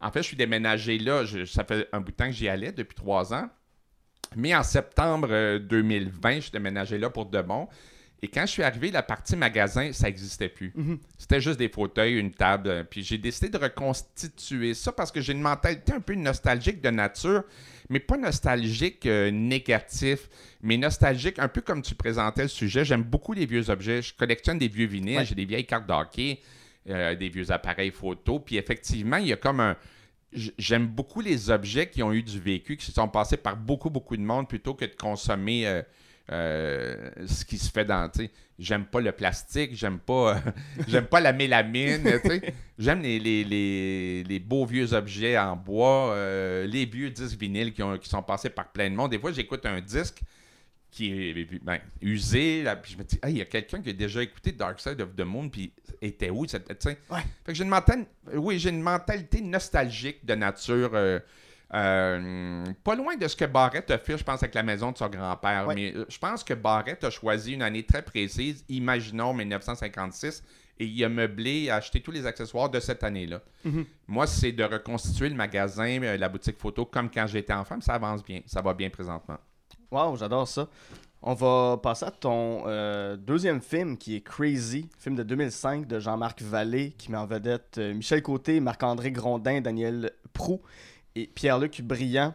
en 0.00 0.10
fait, 0.10 0.22
je 0.22 0.26
suis 0.28 0.36
déménagé 0.36 0.98
là. 0.98 1.24
je- 1.24 1.44
ça 1.44 1.62
fait 1.62 1.88
un 1.92 2.00
bout 2.00 2.10
de 2.10 2.16
temps 2.16 2.26
que 2.26 2.32
j'y 2.32 2.48
allais, 2.48 2.72
depuis 2.72 2.96
trois 2.96 3.32
ans. 3.32 3.48
Mais 4.34 4.52
en 4.54 4.64
septembre 4.64 5.28
euh, 5.30 5.58
2020, 5.60 6.34
je 6.36 6.40
suis 6.40 6.50
déménagé 6.50 6.98
là 6.98 7.08
pour 7.08 7.26
de 7.26 7.40
bon. 7.40 7.68
Et 8.20 8.26
quand 8.28 8.42
je 8.46 8.50
suis 8.52 8.62
arrivé, 8.64 8.90
la 8.90 9.02
partie 9.04 9.36
magasin, 9.36 9.92
ça 9.92 10.06
n'existait 10.08 10.48
plus. 10.48 10.72
Mhm. 10.74 10.98
C'était 11.16 11.40
juste 11.40 11.58
des 11.58 11.68
fauteuils, 11.68 12.18
une 12.18 12.32
table. 12.32 12.68
euh, 12.68 12.82
Puis 12.82 13.04
j'ai 13.04 13.16
décidé 13.18 13.48
de 13.48 13.58
reconstituer 13.58 14.74
ça 14.74 14.90
parce 14.90 15.12
que 15.12 15.20
j'ai 15.20 15.32
une 15.32 15.40
mentalité 15.40 15.92
un 15.92 16.00
peu 16.00 16.14
nostalgique 16.14 16.80
de 16.80 16.90
nature, 16.90 17.44
mais 17.88 18.00
pas 18.00 18.16
nostalgique 18.16 19.06
euh, 19.06 19.30
négatif, 19.30 20.28
mais 20.62 20.76
nostalgique, 20.76 21.38
un 21.38 21.48
peu 21.48 21.60
comme 21.60 21.80
tu 21.82 21.94
présentais 21.94 22.42
le 22.42 22.48
sujet. 22.48 22.84
J'aime 22.84 23.04
beaucoup 23.04 23.32
les 23.34 23.46
vieux 23.46 23.70
objets. 23.70 24.02
Je 24.02 24.12
collectionne 24.14 24.58
des 24.58 24.68
vieux 24.68 24.86
vinyles, 24.86 25.18
Ouais. 25.18 25.24
j'ai 25.24 25.34
des 25.36 25.44
vieilles 25.44 25.66
cartes 25.66 25.86
d'hockey, 25.86 26.40
euh, 26.88 27.14
des 27.14 27.28
vieux 27.28 27.50
appareils 27.52 27.92
photo. 27.92 28.40
Puis 28.40 28.56
effectivement, 28.56 29.18
il 29.18 29.28
y 29.28 29.32
a 29.32 29.36
comme 29.36 29.60
un. 29.60 29.76
J'aime 30.58 30.86
beaucoup 30.86 31.20
les 31.22 31.48
objets 31.50 31.88
qui 31.88 32.02
ont 32.02 32.12
eu 32.12 32.22
du 32.22 32.38
vécu, 32.38 32.76
qui 32.76 32.84
se 32.84 32.92
sont 32.92 33.08
passés 33.08 33.38
par 33.38 33.56
beaucoup, 33.56 33.88
beaucoup 33.88 34.16
de 34.16 34.22
monde 34.22 34.46
plutôt 34.48 34.74
que 34.74 34.84
de 34.84 34.94
consommer 34.94 35.66
euh, 35.66 35.82
euh, 36.30 37.10
ce 37.26 37.44
qui 37.44 37.58
se 37.58 37.70
fait 37.70 37.84
dans. 37.84 38.08
tu 38.08 38.24
sais, 38.24 38.30
J'aime 38.58 38.86
pas 38.86 39.00
le 39.00 39.12
plastique, 39.12 39.70
j'aime 39.76 40.00
pas, 40.00 40.34
euh, 40.36 40.50
j'aime 40.88 41.06
pas 41.06 41.20
la 41.20 41.32
mélamine. 41.32 42.02
tu 42.02 42.28
sais. 42.28 42.54
J'aime 42.76 43.00
les, 43.02 43.20
les, 43.20 43.44
les- 43.44 44.24
les 44.24 44.38
beaux 44.40 44.66
vieux 44.66 44.92
objets 44.94 45.38
en 45.38 45.54
bois, 45.54 46.12
euh, 46.12 46.66
les 46.66 46.84
vieux 46.84 47.10
disques 47.10 47.38
vinyles 47.38 47.72
qui, 47.72 47.82
ont, 47.84 47.96
qui 47.98 48.08
sont 48.08 48.22
passés 48.22 48.50
par 48.50 48.72
plein 48.72 48.90
de 48.90 48.96
monde. 48.96 49.12
Des 49.12 49.18
fois, 49.20 49.30
j'écoute 49.30 49.64
un 49.64 49.80
disque 49.80 50.20
qui 50.90 51.12
est 51.12 51.62
ben, 51.62 51.78
usé, 52.00 52.62
là, 52.64 52.74
puis 52.74 52.92
je 52.94 52.98
me 52.98 53.04
dis, 53.04 53.18
Ah, 53.22 53.30
il 53.30 53.36
y 53.36 53.42
a 53.42 53.44
quelqu'un 53.44 53.80
qui 53.80 53.90
a 53.90 53.92
déjà 53.92 54.22
écouté 54.22 54.50
Dark 54.50 54.80
Side 54.80 55.00
of 55.02 55.14
the 55.14 55.20
Moon, 55.20 55.48
puis 55.48 55.70
était 56.02 56.30
où? 56.30 56.44
cette-? 56.48 56.68
Ouais. 56.84 56.94
Fait 57.44 57.52
que 57.52 57.54
j'ai 57.54 57.62
une, 57.62 57.70
mental- 57.70 58.06
oui, 58.34 58.58
j'ai 58.58 58.70
une 58.70 58.80
mentalité 58.82 59.40
nostalgique 59.40 60.24
de 60.26 60.34
nature. 60.34 60.90
euh, 60.94 61.20
euh, 61.74 62.64
pas 62.82 62.94
loin 62.94 63.16
de 63.16 63.28
ce 63.28 63.36
que 63.36 63.44
Barrett 63.44 63.90
a 63.90 63.98
fait, 63.98 64.16
je 64.16 64.24
pense, 64.24 64.42
avec 64.42 64.54
la 64.54 64.62
maison 64.62 64.90
de 64.90 64.96
son 64.96 65.08
grand-père. 65.08 65.66
Ouais. 65.66 65.74
Mais 65.74 65.92
euh, 65.94 66.06
je 66.08 66.18
pense 66.18 66.42
que 66.42 66.54
Barrett 66.54 67.02
a 67.04 67.10
choisi 67.10 67.52
une 67.52 67.62
année 67.62 67.82
très 67.82 68.02
précise, 68.02 68.64
imaginons 68.68 69.34
1956, 69.34 70.42
et 70.80 70.86
il 70.86 71.04
a 71.04 71.08
meublé, 71.08 71.68
acheté 71.68 72.00
tous 72.00 72.10
les 72.10 72.24
accessoires 72.24 72.70
de 72.70 72.80
cette 72.80 73.04
année-là. 73.04 73.42
Mhm. 73.64 73.84
Moi, 74.06 74.26
c'est 74.26 74.52
de 74.52 74.64
reconstituer 74.64 75.28
le 75.28 75.34
magasin, 75.34 76.02
euh, 76.02 76.16
la 76.16 76.28
boutique 76.28 76.58
photo, 76.58 76.86
comme 76.86 77.10
quand 77.10 77.26
j'étais 77.26 77.52
enfant, 77.52 77.76
mais 77.76 77.82
ça 77.82 77.94
avance 77.94 78.24
bien. 78.24 78.40
Ça 78.46 78.62
va 78.62 78.72
bien 78.72 78.88
présentement. 78.88 79.36
Wow, 79.90 80.16
j'adore 80.16 80.48
ça. 80.48 80.68
On 81.20 81.34
va 81.34 81.76
passer 81.82 82.06
à 82.06 82.12
ton 82.12 82.62
euh, 82.66 83.16
deuxième 83.16 83.60
film 83.60 83.98
qui 83.98 84.14
est 84.14 84.20
Crazy, 84.20 84.88
film 84.98 85.16
de 85.16 85.24
2005 85.24 85.86
de 85.86 85.98
Jean-Marc 85.98 86.40
Vallée 86.42 86.92
qui 86.96 87.10
met 87.10 87.18
en 87.18 87.26
vedette 87.26 87.78
Michel 87.78 88.22
Côté, 88.22 88.60
Marc-André 88.60 89.10
Grondin, 89.10 89.60
Daniel 89.60 90.12
Prou 90.32 90.62
et 91.14 91.26
Pierre-Luc 91.26 91.80
Briand. 91.82 92.34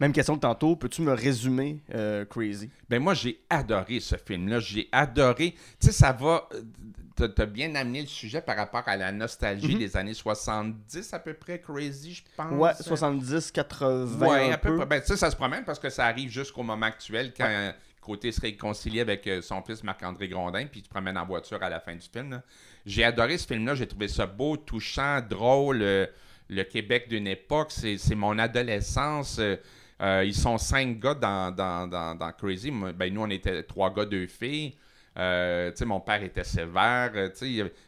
Même 0.00 0.12
question 0.12 0.34
que 0.34 0.40
tantôt, 0.40 0.74
peux-tu 0.74 1.02
me 1.02 1.12
résumer 1.12 1.78
euh, 1.94 2.24
Crazy? 2.24 2.68
Ben 2.90 3.00
moi, 3.00 3.14
j'ai 3.14 3.40
adoré 3.48 4.00
ce 4.00 4.16
film-là. 4.16 4.58
J'ai 4.58 4.88
adoré. 4.90 5.52
Tu 5.80 5.86
sais, 5.86 5.92
ça 5.92 6.12
va. 6.12 6.48
euh, 6.52 7.28
T'as 7.28 7.46
bien 7.46 7.72
amené 7.76 8.00
le 8.00 8.08
sujet 8.08 8.40
par 8.40 8.56
rapport 8.56 8.82
à 8.86 8.96
la 8.96 9.12
nostalgie 9.12 9.74
Mhm. 9.74 9.78
des 9.78 9.96
années 9.96 10.14
70 10.14 11.14
à 11.14 11.20
peu 11.20 11.32
près, 11.32 11.60
Crazy, 11.60 12.14
je 12.14 12.22
pense. 12.36 12.52
Ouais, 12.52 12.72
70, 12.80 13.52
80. 13.52 14.18
Ouais, 14.26 14.48
un 14.50 14.54
à 14.54 14.58
peu 14.58 14.70
peu. 14.70 14.76
près. 14.78 14.86
Ben, 14.86 15.00
tu 15.00 15.06
sais, 15.06 15.16
ça 15.16 15.30
se 15.30 15.36
promène 15.36 15.62
parce 15.64 15.78
que 15.78 15.88
ça 15.90 16.06
arrive 16.06 16.28
jusqu'au 16.28 16.64
moment 16.64 16.86
actuel 16.86 17.32
quand 17.36 17.46
euh, 17.48 17.70
Côté 18.00 18.32
se 18.32 18.40
réconcilie 18.40 18.98
avec 19.00 19.26
euh, 19.28 19.40
son 19.42 19.62
fils 19.62 19.84
Marc-André 19.84 20.26
Grondin, 20.28 20.66
puis 20.66 20.80
il 20.80 20.84
se 20.84 20.88
promène 20.88 21.16
en 21.16 21.24
voiture 21.24 21.62
à 21.62 21.70
la 21.70 21.78
fin 21.78 21.94
du 21.94 22.06
film. 22.12 22.42
J'ai 22.84 23.04
adoré 23.04 23.38
ce 23.38 23.46
film-là. 23.46 23.76
J'ai 23.76 23.86
trouvé 23.86 24.08
ça 24.08 24.26
beau, 24.26 24.56
touchant, 24.56 25.20
drôle. 25.26 25.82
euh, 25.82 26.06
le 26.48 26.62
Québec 26.64 27.08
d'une 27.08 27.26
époque, 27.26 27.70
c'est 27.70 27.98
c'est 27.98 28.14
mon 28.14 28.38
adolescence. 28.38 29.38
euh, 29.38 29.56
euh, 30.02 30.24
ils 30.24 30.34
sont 30.34 30.58
cinq 30.58 30.98
gars 30.98 31.14
dans, 31.14 31.54
dans, 31.54 31.86
dans, 31.86 32.14
dans 32.16 32.32
Crazy. 32.32 32.70
Ben, 32.70 33.12
nous, 33.14 33.20
on 33.22 33.30
était 33.30 33.62
trois 33.62 33.94
gars, 33.94 34.04
deux 34.04 34.26
filles. 34.26 34.74
Euh, 35.16 35.70
mon 35.86 36.00
père 36.00 36.22
était 36.24 36.42
sévère. 36.42 37.12
euh, 37.14 37.30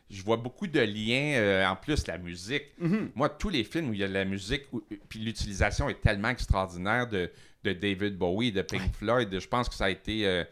je 0.08 0.22
vois 0.22 0.36
beaucoup 0.36 0.68
de 0.68 0.78
liens. 0.80 1.34
euh, 1.36 1.66
en 1.66 1.74
plus, 1.74 2.06
la 2.06 2.16
musique. 2.18 2.62
Mhm. 2.78 3.10
Moi, 3.16 3.28
tous 3.28 3.48
les 3.48 3.64
films 3.64 3.90
où 3.90 3.92
il 3.92 3.98
y 3.98 4.04
a 4.04 4.08
de 4.08 4.12
la 4.14 4.24
musique, 4.24 4.62
puis 5.08 5.18
l'utilisation 5.18 5.88
est 5.88 6.00
tellement 6.00 6.28
extraordinaire 6.28 7.08
de, 7.08 7.28
de 7.64 7.72
David 7.72 8.16
Bowie, 8.16 8.52
de 8.52 8.62
Pink 8.62 8.94
Floyd, 8.94 9.36
je 9.38 9.48
pense 9.48 9.68
que 9.68 9.74
ça 9.74 9.86
a 9.86 9.90
été 9.90 10.44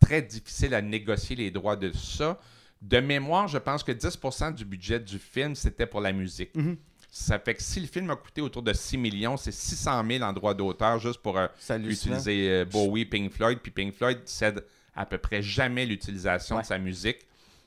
très 0.00 0.22
difficile 0.22 0.72
à 0.74 0.80
négocier 0.82 1.34
les 1.34 1.50
droits 1.50 1.74
de 1.76 1.90
ça. 1.92 2.38
De 2.80 3.00
mémoire, 3.00 3.48
je 3.48 3.58
pense 3.58 3.82
que 3.82 3.90
10% 3.90 4.54
du 4.54 4.64
budget 4.64 5.00
du 5.00 5.18
film, 5.18 5.56
c'était 5.56 5.86
pour 5.86 6.00
la 6.00 6.12
musique. 6.12 6.54
Mhm. 6.54 6.76
Ça 7.18 7.38
fait 7.38 7.54
que 7.54 7.62
si 7.62 7.80
le 7.80 7.86
film 7.86 8.10
a 8.10 8.16
coûté 8.16 8.40
autour 8.42 8.62
de 8.62 8.72
6 8.72 8.98
millions, 8.98 9.36
c'est 9.38 9.50
600 9.52 10.02
000 10.08 10.22
en 10.22 10.32
droits 10.34 10.52
d'auteur 10.54 10.98
juste 10.98 11.20
pour 11.20 11.38
euh, 11.38 11.46
utiliser 11.84 12.50
euh, 12.50 12.64
Bowie, 12.66 13.06
Pink 13.06 13.32
Floyd. 13.32 13.58
Puis 13.62 13.72
Pink 13.72 13.94
Floyd 13.94 14.18
cède 14.26 14.62
à 14.94 15.06
peu 15.06 15.16
près 15.18 15.40
jamais 15.42 15.86
l'utilisation 15.86 16.56
Ouais. 16.56 16.62
de 16.62 16.66
sa 16.66 16.78
musique. 16.78 17.18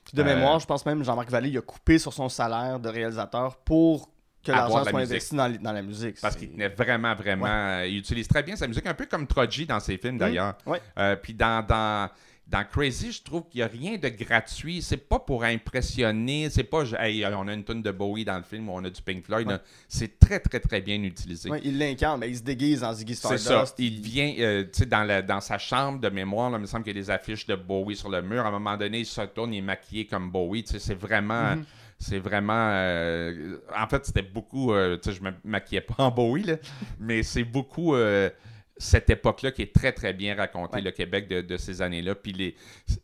Puis 0.04 0.14
de 0.16 0.22
Euh, 0.22 0.24
mémoire, 0.24 0.58
je 0.60 0.66
pense 0.66 0.86
même 0.86 1.02
Jean-Marc 1.04 1.30
Vallée 1.30 1.48
il 1.50 1.58
a 1.58 1.62
coupé 1.62 1.98
sur 1.98 2.12
son 2.12 2.28
salaire 2.28 2.78
de 2.78 2.88
réalisateur 2.88 3.56
pour 3.56 4.08
que 4.44 4.52
l'argent 4.52 4.78
la 4.84 4.90
soit 4.90 5.00
investi 5.00 5.34
dans, 5.34 5.50
dans 5.60 5.72
la 5.72 5.82
musique. 5.82 6.20
Parce 6.20 6.36
qu'il 6.36 6.50
tenait 6.50 6.68
vraiment, 6.68 7.14
vraiment. 7.14 7.80
il 7.82 7.98
utilise 7.98 8.26
très 8.28 8.42
bien 8.42 8.56
sa 8.56 8.66
musique, 8.68 8.86
un 8.86 8.94
peu 8.94 9.06
comme 9.06 9.26
Troji 9.26 9.66
dans 9.66 9.80
ses 9.80 9.98
films 9.98 10.16
d'ailleurs. 10.18 10.56
ouais. 10.64 10.80
Euh, 10.98 11.16
Puis 11.16 11.34
dans, 11.34 11.64
dans, 11.66 12.08
dans 12.50 12.64
Crazy, 12.64 13.12
je 13.12 13.22
trouve 13.22 13.44
qu'il 13.48 13.60
n'y 13.60 13.62
a 13.62 13.68
rien 13.68 13.96
de 13.96 14.08
gratuit. 14.08 14.82
C'est 14.82 14.96
pas 14.96 15.20
pour 15.20 15.44
impressionner. 15.44 16.50
C'est 16.50 16.64
pas, 16.64 16.82
hey, 16.98 17.24
on 17.26 17.46
a 17.46 17.54
une 17.54 17.62
tonne 17.64 17.80
de 17.82 17.90
Bowie 17.92 18.24
dans 18.24 18.36
le 18.36 18.42
film 18.42 18.68
ou 18.68 18.72
on 18.72 18.84
a 18.84 18.90
du 18.90 19.00
Pink 19.00 19.24
Floyd. 19.24 19.46
Ouais. 19.46 19.58
C'est 19.88 20.18
très, 20.18 20.40
très, 20.40 20.58
très 20.60 20.80
bien 20.80 21.00
utilisé. 21.02 21.48
Ouais, 21.48 21.60
il 21.64 21.78
l'incarne, 21.78 22.20
mais 22.20 22.28
il 22.28 22.36
se 22.36 22.42
déguise 22.42 22.82
en 22.82 22.92
Ziggy 22.92 23.14
C'est 23.14 23.38
Stardust. 23.38 23.46
ça. 23.46 23.74
Il 23.78 24.00
vient, 24.00 24.34
euh, 24.38 24.64
tu 24.64 24.70
sais, 24.80 24.86
dans, 24.86 25.04
la- 25.04 25.22
dans 25.22 25.40
sa 25.40 25.58
chambre 25.58 26.00
de 26.00 26.08
mémoire, 26.08 26.50
là, 26.50 26.58
il 26.58 26.62
me 26.62 26.66
semble 26.66 26.82
qu'il 26.84 26.94
y 26.96 26.98
a 26.98 27.02
des 27.02 27.10
affiches 27.10 27.46
de 27.46 27.54
Bowie 27.54 27.94
sur 27.96 28.08
le 28.10 28.20
mur. 28.20 28.44
À 28.44 28.48
un 28.48 28.52
moment 28.52 28.76
donné, 28.76 28.98
il 29.00 29.06
se 29.06 29.20
tourne, 29.26 29.54
il 29.54 29.58
est 29.58 29.62
maquillé 29.62 30.06
comme 30.06 30.30
Bowie. 30.30 30.64
Tu 30.64 30.72
sais, 30.72 30.78
c'est 30.80 30.94
vraiment. 30.94 31.54
Mhm. 31.56 31.64
C'est 32.02 32.18
vraiment. 32.18 32.68
euh, 32.72 33.58
en 33.76 33.86
fait, 33.86 34.04
c'était 34.06 34.22
beaucoup. 34.22 34.72
euh, 34.72 34.96
tu 34.96 35.10
sais, 35.10 35.16
je 35.16 35.22
me 35.22 35.30
maquillais 35.44 35.82
pas 35.82 35.94
en 36.04 36.10
Bowie, 36.10 36.42
là, 36.44 36.56
mais 36.98 37.22
c'est 37.22 37.44
beaucoup. 37.44 37.94
euh, 37.94 38.30
cette 38.80 39.10
époque-là 39.10 39.52
qui 39.52 39.62
est 39.62 39.72
très, 39.74 39.92
très 39.92 40.12
bien 40.12 40.34
racontée, 40.34 40.76
Ouais. 40.78 40.82
le 40.82 40.90
Québec 40.90 41.28
de, 41.28 41.40
de 41.42 41.56
ces 41.56 41.82
années-là. 41.82 42.14
Puis 42.14 42.32
les, 42.32 42.54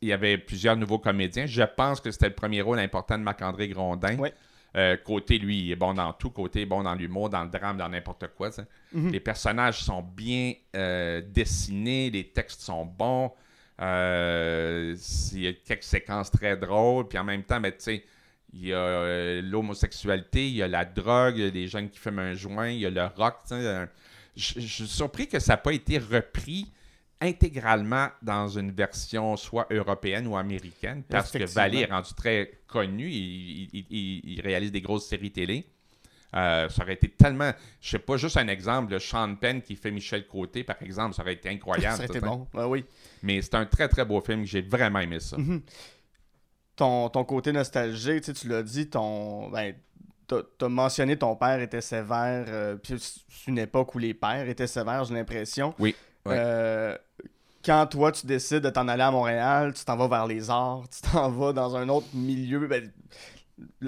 il 0.01 0.09
y 0.09 0.13
avait 0.13 0.39
plusieurs 0.39 0.77
nouveaux 0.77 0.99
comédiens. 0.99 1.47
Je 1.47 1.63
pense 1.63 2.01
que 2.01 2.11
c'était 2.11 2.29
le 2.29 2.35
premier 2.35 2.63
rôle 2.63 2.79
important 2.79 3.17
de 3.19 3.23
Marc-André 3.23 3.69
Grondin. 3.69 4.17
Ouais. 4.19 4.33
Euh, 4.77 4.97
côté, 4.97 5.39
lui, 5.39 5.59
il 5.61 5.71
est 5.73 5.77
bon 5.77 5.95
dans 5.95 6.13
tout. 6.13 6.31
Côté, 6.31 6.67
bon 6.67 6.83
dans 6.83 6.95
l'humour, 6.95 7.31
dans 7.31 7.45
le 7.45 7.51
drame, 7.51 7.77
dans 7.79 7.89
n'importe 7.89 8.27
quoi. 8.37 8.51
Mhm. 8.93 9.11
Les 9.13 9.21
personnages 9.21 9.81
sont 9.83 10.03
bien 10.03 10.53
euh, 10.75 11.23
dessinés, 11.27 12.11
les 12.11 12.25
textes 12.29 12.61
sont 12.63 12.85
bons. 12.85 13.33
euh, 13.81 14.95
il 15.33 15.41
y 15.43 15.47
a 15.49 15.53
quelques 15.53 15.83
séquences 15.83 16.31
très 16.31 16.57
drôles. 16.57 17.09
Puis 17.09 17.19
en 17.19 17.25
même 17.25 17.43
temps, 17.45 17.61
ben, 17.61 17.73
tu 17.73 17.79
sais, 17.81 18.05
il 18.53 18.67
y 18.69 18.73
a 18.75 19.41
l'homosexualité, 19.43 20.47
il 20.47 20.55
y 20.57 20.63
a 20.63 20.69
la 20.69 20.85
drogue, 20.85 21.35
il 21.37 21.45
y 21.45 21.47
a 21.47 21.51
des 21.51 21.69
jeunes 21.69 21.89
qui 21.91 21.99
fument 21.99 22.21
un 22.21 22.35
joint, 22.35 22.69
il 22.69 22.79
y 22.81 22.87
a 22.87 22.91
le 22.91 23.05
rock. 23.17 23.37
euh, 23.53 23.87
Je 24.37 24.61
je 24.61 24.67
suis 24.67 24.87
surpris 24.87 25.27
que 25.29 25.39
ça 25.39 25.55
n'a 25.55 25.57
pas 25.57 25.73
été 25.73 25.99
repris 25.99 26.71
intégralement 27.21 28.09
dans 28.23 28.47
une 28.49 28.71
version 28.73 29.37
soit 29.37 29.67
européenne 29.71 30.27
ou 30.27 30.37
américaine, 30.37 31.03
parce 31.09 31.31
que. 31.33 31.45
Valley 31.45 31.81
est 31.81 31.91
rendu 31.91 32.13
très 32.15 32.61
connu, 32.67 33.09
il, 33.11 33.71
il- 33.73 33.87
il- 33.91 34.33
il 34.35 34.41
réalise 34.43 34.71
des 34.71 34.83
grosses 34.83 35.07
séries 35.09 35.31
télé. 35.33 35.67
Euh, 36.35 36.69
ça 36.69 36.83
aurait 36.83 36.93
été 36.95 37.09
tellement. 37.09 37.53
Je 37.81 37.89
sais 37.91 37.99
pas, 37.99 38.19
juste 38.19 38.37
un 38.37 38.49
exemple, 38.49 38.93
le 38.93 38.99
Sean 38.99 39.35
Penn 39.37 39.63
qui 39.63 39.75
fait 39.77 39.91
Michel 39.91 40.27
Côté, 40.27 40.65
par 40.65 40.77
exemple, 40.83 41.15
ça 41.15 41.23
aurait 41.23 41.33
été 41.35 41.49
incroyable. 41.49 41.97
Ça 41.97 42.05
aurait 42.05 42.19
été 42.19 42.21
bon. 42.21 42.47
Ouais, 42.53 42.65
oui. 42.65 42.85
Mais 43.23 43.41
c'est 43.41 43.55
un 43.55 43.65
très 43.65 43.89
très 43.89 44.05
beau 44.05 44.21
film, 44.21 44.45
j'ai 44.45 44.61
vraiment 44.61 44.99
aimé 44.99 45.19
ça. 45.21 45.39
Mhm. 45.39 45.63
ton, 46.75 47.09
ton 47.09 47.25
côté 47.25 47.53
nostalgique, 47.53 48.25
tu 48.35 48.49
l'as 48.49 48.63
dit, 48.63 48.91
ton. 48.91 49.49
Ben, 49.51 49.75
t'as 50.27 50.69
mentionné 50.69 51.17
ton 51.17 51.37
père 51.37 51.61
était 51.61 51.81
sévère. 51.81 52.45
euh, 52.49 52.77
puis 52.77 52.97
c'est 52.99 53.51
une 53.51 53.59
époque 53.59 53.95
où 53.95 53.99
les 53.99 54.15
pères 54.15 54.49
étaient 54.49 54.67
sévères, 54.67 55.05
j'ai 55.05 55.15
l'impression. 55.15 55.75
Oui, 55.79 55.95
ouais. 56.25 56.37
Euh, 56.39 56.97
quand 57.65 57.87
toi, 57.87 58.13
tu 58.13 58.27
décides 58.27 58.61
de 58.61 58.71
t'en 58.71 58.87
aller 58.89 59.03
à 59.03 59.11
Montréal, 59.11 59.73
tu 59.75 59.85
t'en 59.85 59.97
vas 59.97 60.09
vers 60.09 60.27
les 60.27 60.51
arts, 60.51 60.85
tu 60.89 61.11
t'en 61.11 61.31
vas 61.31 61.53
dans 61.53 61.77
un 61.77 61.89
autre 61.89 62.07
milieu. 62.15 62.67
ben, 62.67 62.91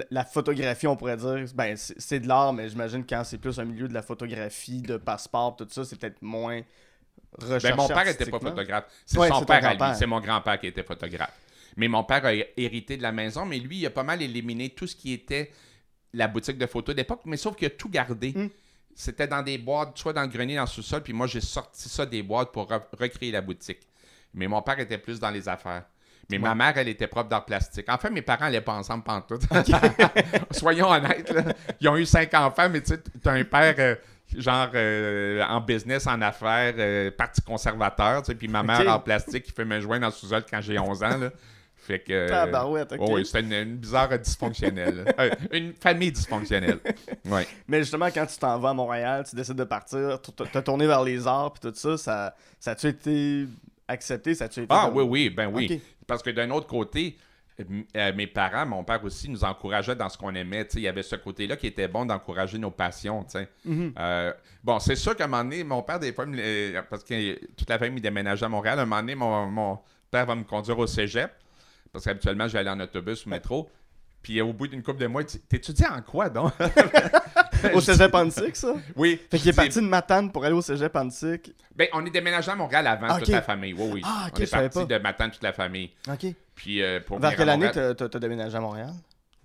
la, 0.09 0.25
photographie, 0.25 0.87
on 0.87 0.95
pourrait 0.95 1.17
dire, 1.17 1.45
ben, 1.55 1.75
c'est 1.77 2.19
de 2.19 2.27
l'art, 2.27 2.53
mais 2.53 2.69
j'imagine 2.69 3.05
que 3.05 3.15
quand 3.15 3.23
c'est 3.23 3.37
plus 3.37 3.57
un 3.59 3.65
milieu 3.65 3.87
de 3.87 3.93
la 3.93 4.01
photographie, 4.01 4.81
de 4.81 4.97
passeport, 4.97 5.55
tout 5.55 5.67
ça, 5.69 5.85
c'est 5.85 5.97
peut-être 5.97 6.21
moins 6.21 6.61
recherché 7.37 7.69
Ben, 7.69 7.75
mon 7.75 7.87
père 7.87 8.05
n'était 8.05 8.25
pas 8.25 8.39
photographe. 8.39 8.85
C'est 9.05 9.17
Ouais, 9.17 9.29
son 9.29 9.45
père 9.45 9.65
à 9.65 9.73
lui. 9.73 9.97
C'est 9.97 10.07
mon 10.07 10.19
grand-père 10.19 10.59
qui 10.59 10.67
était 10.67 10.83
photographe. 10.83 11.37
Mais 11.77 11.87
mon 11.87 12.03
père 12.03 12.25
a 12.25 12.33
hérité 12.57 12.97
de 12.97 13.03
la 13.03 13.11
maison, 13.11 13.45
mais 13.45 13.59
lui, 13.59 13.77
il 13.77 13.85
a 13.85 13.91
pas 13.91 14.03
mal 14.03 14.21
éliminé 14.21 14.69
tout 14.69 14.87
ce 14.87 14.95
qui 14.95 15.13
était 15.13 15.51
la 16.13 16.27
boutique 16.27 16.57
de 16.57 16.65
photos 16.65 16.95
d'époque, 16.95 17.21
mais 17.25 17.37
sauf 17.37 17.55
qu'il 17.55 17.67
a 17.67 17.71
tout 17.71 17.89
gardé. 17.89 18.33
Mm. 18.35 18.49
C'était 18.95 19.27
dans 19.27 19.41
des 19.41 19.57
boîtes, 19.57 19.97
soit 19.97 20.13
dans 20.13 20.23
le 20.23 20.27
grenier, 20.27 20.55
dans 20.55 20.63
le 20.63 20.67
sous-sol, 20.67 21.01
puis 21.01 21.13
moi, 21.13 21.27
j'ai 21.27 21.41
sorti 21.41 21.87
ça 21.87 22.05
des 22.05 22.21
boîtes 22.21 22.51
pour 22.51 22.69
re- 22.69 22.81
recréer 22.99 23.31
la 23.31 23.41
boutique. 23.41 23.79
Mais 24.33 24.47
mon 24.47 24.61
père 24.61 24.79
était 24.79 24.97
plus 24.97 25.19
dans 25.19 25.29
les 25.29 25.47
affaires. 25.47 25.83
Mais 26.29 26.37
ma 26.37 26.53
mère, 26.53 26.77
elle 26.77 26.89
était 26.89 27.07
prof 27.07 27.27
d'art 27.27 27.43
plastique. 27.43 27.89
En 27.89 27.97
fait, 27.97 28.11
mes 28.11 28.21
parents 28.21 28.45
n'allaient 28.45 28.61
pas 28.61 28.73
ensemble 28.73 29.03
pantoute. 29.03 29.41
Soyons 30.51 30.89
honnêtes, 30.89 31.31
là. 31.31 31.41
ils 31.81 31.89
ont 31.89 31.97
eu 31.97 32.05
cinq 32.05 32.31
enfants, 32.35 32.69
mais 32.69 32.81
tu 32.81 32.89
sais, 32.89 33.01
t'as 33.23 33.31
un 33.33 33.43
père 33.43 33.73
euh, 33.79 33.95
genre 34.37 34.69
euh, 34.75 35.43
en 35.43 35.59
business, 35.61 36.05
en 36.05 36.21
affaires, 36.21 36.75
euh, 36.77 37.09
parti 37.09 37.41
conservateur, 37.41 38.21
tu 38.21 38.27
sais, 38.27 38.35
puis 38.35 38.47
ma 38.47 38.61
mère 38.61 38.87
en 38.93 38.99
plastique 38.99 39.45
qui 39.45 39.51
fait 39.51 39.65
me 39.65 39.79
joindre 39.81 40.01
dans 40.01 40.07
le 40.07 40.13
sous-sol 40.13 40.43
quand 40.47 40.61
j'ai 40.61 40.77
11 40.77 41.03
ans, 41.03 41.17
là. 41.17 41.31
Fait 41.89 41.99
que... 41.99 42.51
Barouette, 42.51 42.91
ok. 42.93 42.99
oh 43.01 43.15
oui, 43.15 43.25
c'était 43.25 43.39
une, 43.41 43.51
une 43.53 43.77
bizarre 43.77 44.17
dysfonctionnelle. 44.19 45.05
Euh, 45.19 45.29
une 45.51 45.73
famille 45.73 46.11
dysfonctionnelle. 46.11 46.77
Ouais. 47.25 47.47
Mais 47.67 47.79
justement, 47.79 48.05
quand 48.13 48.25
tu 48.27 48.37
t'en 48.37 48.59
vas 48.59 48.69
à 48.69 48.73
Montréal, 48.73 49.25
tu 49.27 49.35
décides 49.35 49.55
de 49.55 49.63
partir, 49.63 50.19
tu 50.21 50.31
t'as 50.31 50.61
tourné 50.61 50.85
vers 50.85 51.03
les 51.03 51.25
arts 51.25 51.51
puis 51.53 51.61
tout 51.69 51.75
ça, 51.75 51.97
ça, 51.97 52.35
ça 52.59 52.71
a-tu 52.71 52.87
été 52.89 53.45
accepté? 53.87 54.35
Ça 54.35 54.45
a-tu 54.45 54.59
été 54.61 54.67
Ah 54.69 54.83
comme- 54.85 54.97
oui, 54.97 55.03
oui, 55.03 55.29
ben 55.31 55.47
oui. 55.51 55.81
Parce 56.05 56.21
que 56.21 56.29
d'un 56.29 56.51
autre 56.51 56.67
côté, 56.67 57.17
euh, 57.97 58.13
mes 58.13 58.27
parents, 58.27 58.65
mon 58.67 58.83
père 58.83 59.03
aussi, 59.03 59.29
nous 59.29 59.43
encourageaient 59.43 59.95
dans 59.95 60.09
ce 60.09 60.17
qu'on 60.17 60.33
aimait. 60.35 60.65
Tu 60.67 60.77
Il 60.77 60.83
y 60.83 60.87
avait 60.87 61.03
ce 61.03 61.15
côté-là 61.15 61.57
qui 61.57 61.67
était 61.67 61.87
bon 61.87 62.05
d'encourager 62.05 62.57
nos 62.59 62.71
passions. 62.71 63.23
tu. 63.25 63.39
Mhm. 63.65 63.93
Euh, 63.99 64.31
bon, 64.63 64.79
c'est 64.79 64.95
sûr 64.95 65.15
qu'à 65.15 65.23
un 65.25 65.27
moment 65.27 65.43
donné, 65.43 65.63
mon 65.63 65.81
père, 65.81 65.99
des 65.99 66.13
fois, 66.13 66.25
me- 66.27 66.37
euh, 66.39 66.81
parce 66.89 67.03
que 67.03 67.45
toute 67.55 67.69
la 67.69 67.79
famille 67.79 67.99
déménageait 68.01 68.45
à 68.45 68.49
Montréal, 68.49 68.77
à 68.79 68.83
un 68.83 68.85
moment 68.85 69.01
donné, 69.01 69.15
mon, 69.15 69.47
mon 69.47 69.79
père 70.11 70.25
va 70.27 70.35
me 70.35 70.43
conduire 70.43 70.77
au 70.79 70.87
cégep. 70.87 71.31
Parce 71.91 72.05
qu'habituellement, 72.05 72.47
j'allais 72.47 72.69
en 72.69 72.79
autobus 72.79 73.25
ou 73.25 73.29
métro. 73.29 73.69
Puis 74.21 74.41
au 74.41 74.51
bout 74.53 74.67
d'une 74.67 74.83
couple 74.83 74.99
de 74.99 75.07
mois, 75.07 75.23
T'étudies 75.23 75.85
en 75.85 76.01
quoi 76.01 76.29
donc? 76.29 76.51
Au 77.73 77.81
cégep 77.81 78.13
Antique, 78.13 78.55
ça? 78.55 78.73
Oui. 78.95 79.19
Fait 79.29 79.37
qu'il 79.37 79.49
est 79.49 79.53
parti 79.53 79.79
de 79.81 79.85
Matane 79.85 80.31
pour 80.31 80.45
aller 80.45 80.53
au 80.53 80.61
cégep 80.61 80.95
Antique. 80.95 81.53
Ben, 81.75 81.87
on 81.93 82.05
est 82.05 82.09
déménagé 82.09 82.49
à 82.51 82.55
Montréal 82.55 82.87
avant, 82.87 83.07
Ah, 83.09 83.19
toute 83.19 83.27
la 83.27 83.41
famille. 83.41 83.73
Oui, 83.73 83.89
oui. 83.95 84.01
Ah, 84.05 84.27
ok, 84.27 84.33
on 84.37 84.41
est 84.41 84.51
parti 84.51 84.85
de 84.85 84.97
Matane, 84.97 85.31
toute 85.31 85.43
la 85.43 85.51
famille. 85.53 85.91
OK. 86.09 86.33
Puis 86.55 86.81
euh, 86.81 86.99
pour 87.01 87.19
Vers 87.19 87.35
quelle 87.35 87.49
année 87.49 87.69
t'as 87.71 88.19
déménagé 88.19 88.55
à 88.55 88.61
Montréal? 88.61 88.93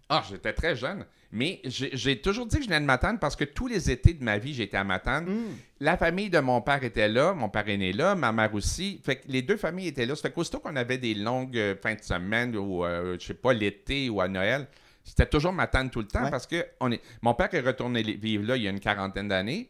Ah, 0.08 0.22
j'étais 0.28 0.52
très 0.52 0.76
jeune. 0.76 1.04
Mais 1.36 1.60
j'ai 1.64 2.20
toujours 2.20 2.46
dit 2.46 2.56
que 2.58 2.62
je 2.62 2.68
venais 2.68 2.80
de 2.80 2.84
Matane 2.86 3.18
parce 3.18 3.34
que 3.34 3.42
tous 3.42 3.66
les 3.66 3.90
étés 3.90 4.14
de 4.14 4.22
ma 4.22 4.38
vie, 4.38 4.54
j'étais 4.54 4.76
à 4.76 4.84
Matane. 4.84 5.24
Hmm. 5.26 5.56
La 5.80 5.96
famille 5.96 6.30
de 6.30 6.38
mon 6.38 6.60
père 6.60 6.82
était 6.84 7.08
là, 7.08 7.34
mon 7.34 7.48
père 7.48 7.68
est 7.68 7.76
né 7.76 7.92
là, 7.92 8.14
ma 8.14 8.30
mère 8.30 8.54
aussi. 8.54 9.00
Fait 9.04 9.16
que 9.16 9.22
les 9.26 9.42
deux 9.42 9.56
familles 9.56 9.88
étaient 9.88 10.06
là. 10.06 10.14
Ça 10.14 10.22
fait 10.22 10.30
qu'aussitôt 10.32 10.60
qu'on 10.60 10.76
avait 10.76 10.96
des 10.96 11.14
longues 11.14 11.58
euh, 11.58 11.74
fins 11.74 11.94
de 11.96 12.02
semaine 12.02 12.56
ou, 12.56 12.84
euh, 12.84 13.16
je 13.18 13.26
sais 13.26 13.34
pas, 13.34 13.52
l'été 13.52 14.08
ou 14.08 14.20
à 14.20 14.28
Noël, 14.28 14.68
c'était 15.02 15.26
toujours 15.26 15.52
Matane 15.52 15.90
tout 15.90 15.98
le 16.00 16.06
temps 16.06 16.22
Ouais. 16.22 16.30
parce 16.30 16.46
que 16.46 16.64
on 16.80 16.92
est... 16.92 17.00
mon 17.20 17.34
père 17.34 17.52
est 17.52 17.60
retourné 17.60 18.02
vivre 18.02 18.44
là 18.46 18.56
il 18.56 18.62
y 18.62 18.68
a 18.68 18.70
une 18.70 18.78
quarantaine 18.80 19.26
d'années. 19.28 19.68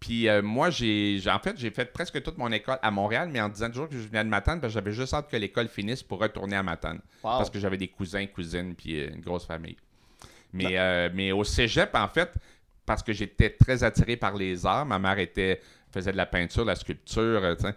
Puis 0.00 0.28
euh, 0.28 0.42
moi, 0.42 0.70
j'ai 0.70 1.18
j'ai- 1.20 1.30
en 1.30 1.38
fait, 1.38 1.56
j'ai 1.58 1.70
fait 1.70 1.92
presque 1.92 2.22
toute 2.22 2.36
mon 2.38 2.50
école 2.50 2.78
à 2.82 2.90
Montréal, 2.90 3.28
mais 3.32 3.40
en 3.40 3.48
disant 3.50 3.68
toujours 3.68 3.88
que 3.88 3.94
je 3.96 4.08
venais 4.08 4.24
de 4.24 4.28
Matane 4.28 4.60
parce 4.60 4.72
que 4.72 4.80
j'avais 4.80 4.92
juste 4.92 5.12
hâte 5.14 5.30
que 5.30 5.36
l'école 5.36 5.68
finisse 5.68 6.02
pour 6.02 6.18
retourner 6.18 6.56
à 6.56 6.62
Matane. 6.62 7.00
Wow. 7.22 7.38
Parce 7.38 7.50
que 7.50 7.58
j'avais 7.58 7.76
des 7.76 7.88
cousins, 7.88 8.26
cousines, 8.26 8.74
puis 8.74 9.00
euh, 9.00 9.10
une 9.14 9.20
grosse 9.20 9.46
famille. 9.46 9.76
Mais, 10.54 10.78
euh, 10.78 11.08
mais 11.12 11.32
au 11.32 11.44
cégep, 11.44 11.94
en 11.94 12.08
fait, 12.08 12.32
parce 12.86 13.02
que 13.02 13.12
j'étais 13.12 13.50
très 13.50 13.82
attiré 13.84 14.16
par 14.16 14.34
les 14.36 14.64
arts, 14.64 14.86
ma 14.86 14.98
mère 14.98 15.18
était, 15.18 15.60
faisait 15.92 16.12
de 16.12 16.16
la 16.16 16.26
peinture, 16.26 16.62
de 16.64 16.68
la 16.70 16.76
sculpture, 16.76 17.42
euh, 17.44 17.54
tu 17.54 17.62
sais. 17.66 17.74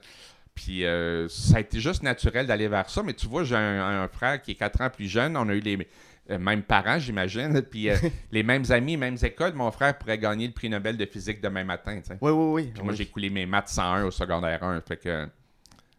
Puis 0.56 0.86
euh, 0.86 1.28
ça 1.28 1.58
a 1.58 1.60
été 1.60 1.80
juste 1.80 2.02
naturel 2.02 2.48
d'aller 2.48 2.68
vers 2.68 2.90
ça. 2.90 3.04
Mais 3.04 3.14
tu 3.14 3.28
vois, 3.28 3.44
j'ai 3.44 3.56
un, 3.56 4.02
un 4.04 4.08
frère 4.08 4.42
qui 4.42 4.52
est 4.52 4.56
4 4.56 4.82
ans 4.82 4.90
plus 4.90 5.08
jeune. 5.08 5.38
On 5.38 5.48
a 5.50 5.54
eu 5.54 5.60
les 5.60 5.88
euh, 6.32 6.40
mêmes 6.40 6.64
parents, 6.64 6.98
j'imagine. 6.98 7.62
Puis 7.72 7.90
euh, 7.92 7.96
les 8.32 8.42
mêmes 8.42 8.64
amis, 8.72 8.98
mêmes 8.98 9.18
écoles. 9.22 9.54
Mon 9.54 9.70
frère 9.70 9.96
pourrait 9.98 10.18
gagner 10.18 10.48
le 10.48 10.54
prix 10.54 10.68
Nobel 10.68 10.98
de 10.98 11.06
physique 11.06 11.42
demain 11.42 11.64
matin. 11.64 12.00
tu 12.02 12.08
sais. 12.08 12.18
Oui, 12.22 12.32
oui, 12.32 12.52
oui. 12.64 12.72
Puis 12.74 12.82
moi, 12.84 12.92
Oui. 12.92 12.98
j'ai 12.98 13.06
coulé 13.06 13.30
mes 13.30 13.46
maths 13.46 13.70
101 13.70 14.04
au 14.06 14.12
secondaire 14.12 14.64
1. 14.64 14.82
Fait 14.82 14.98
que. 14.98 15.28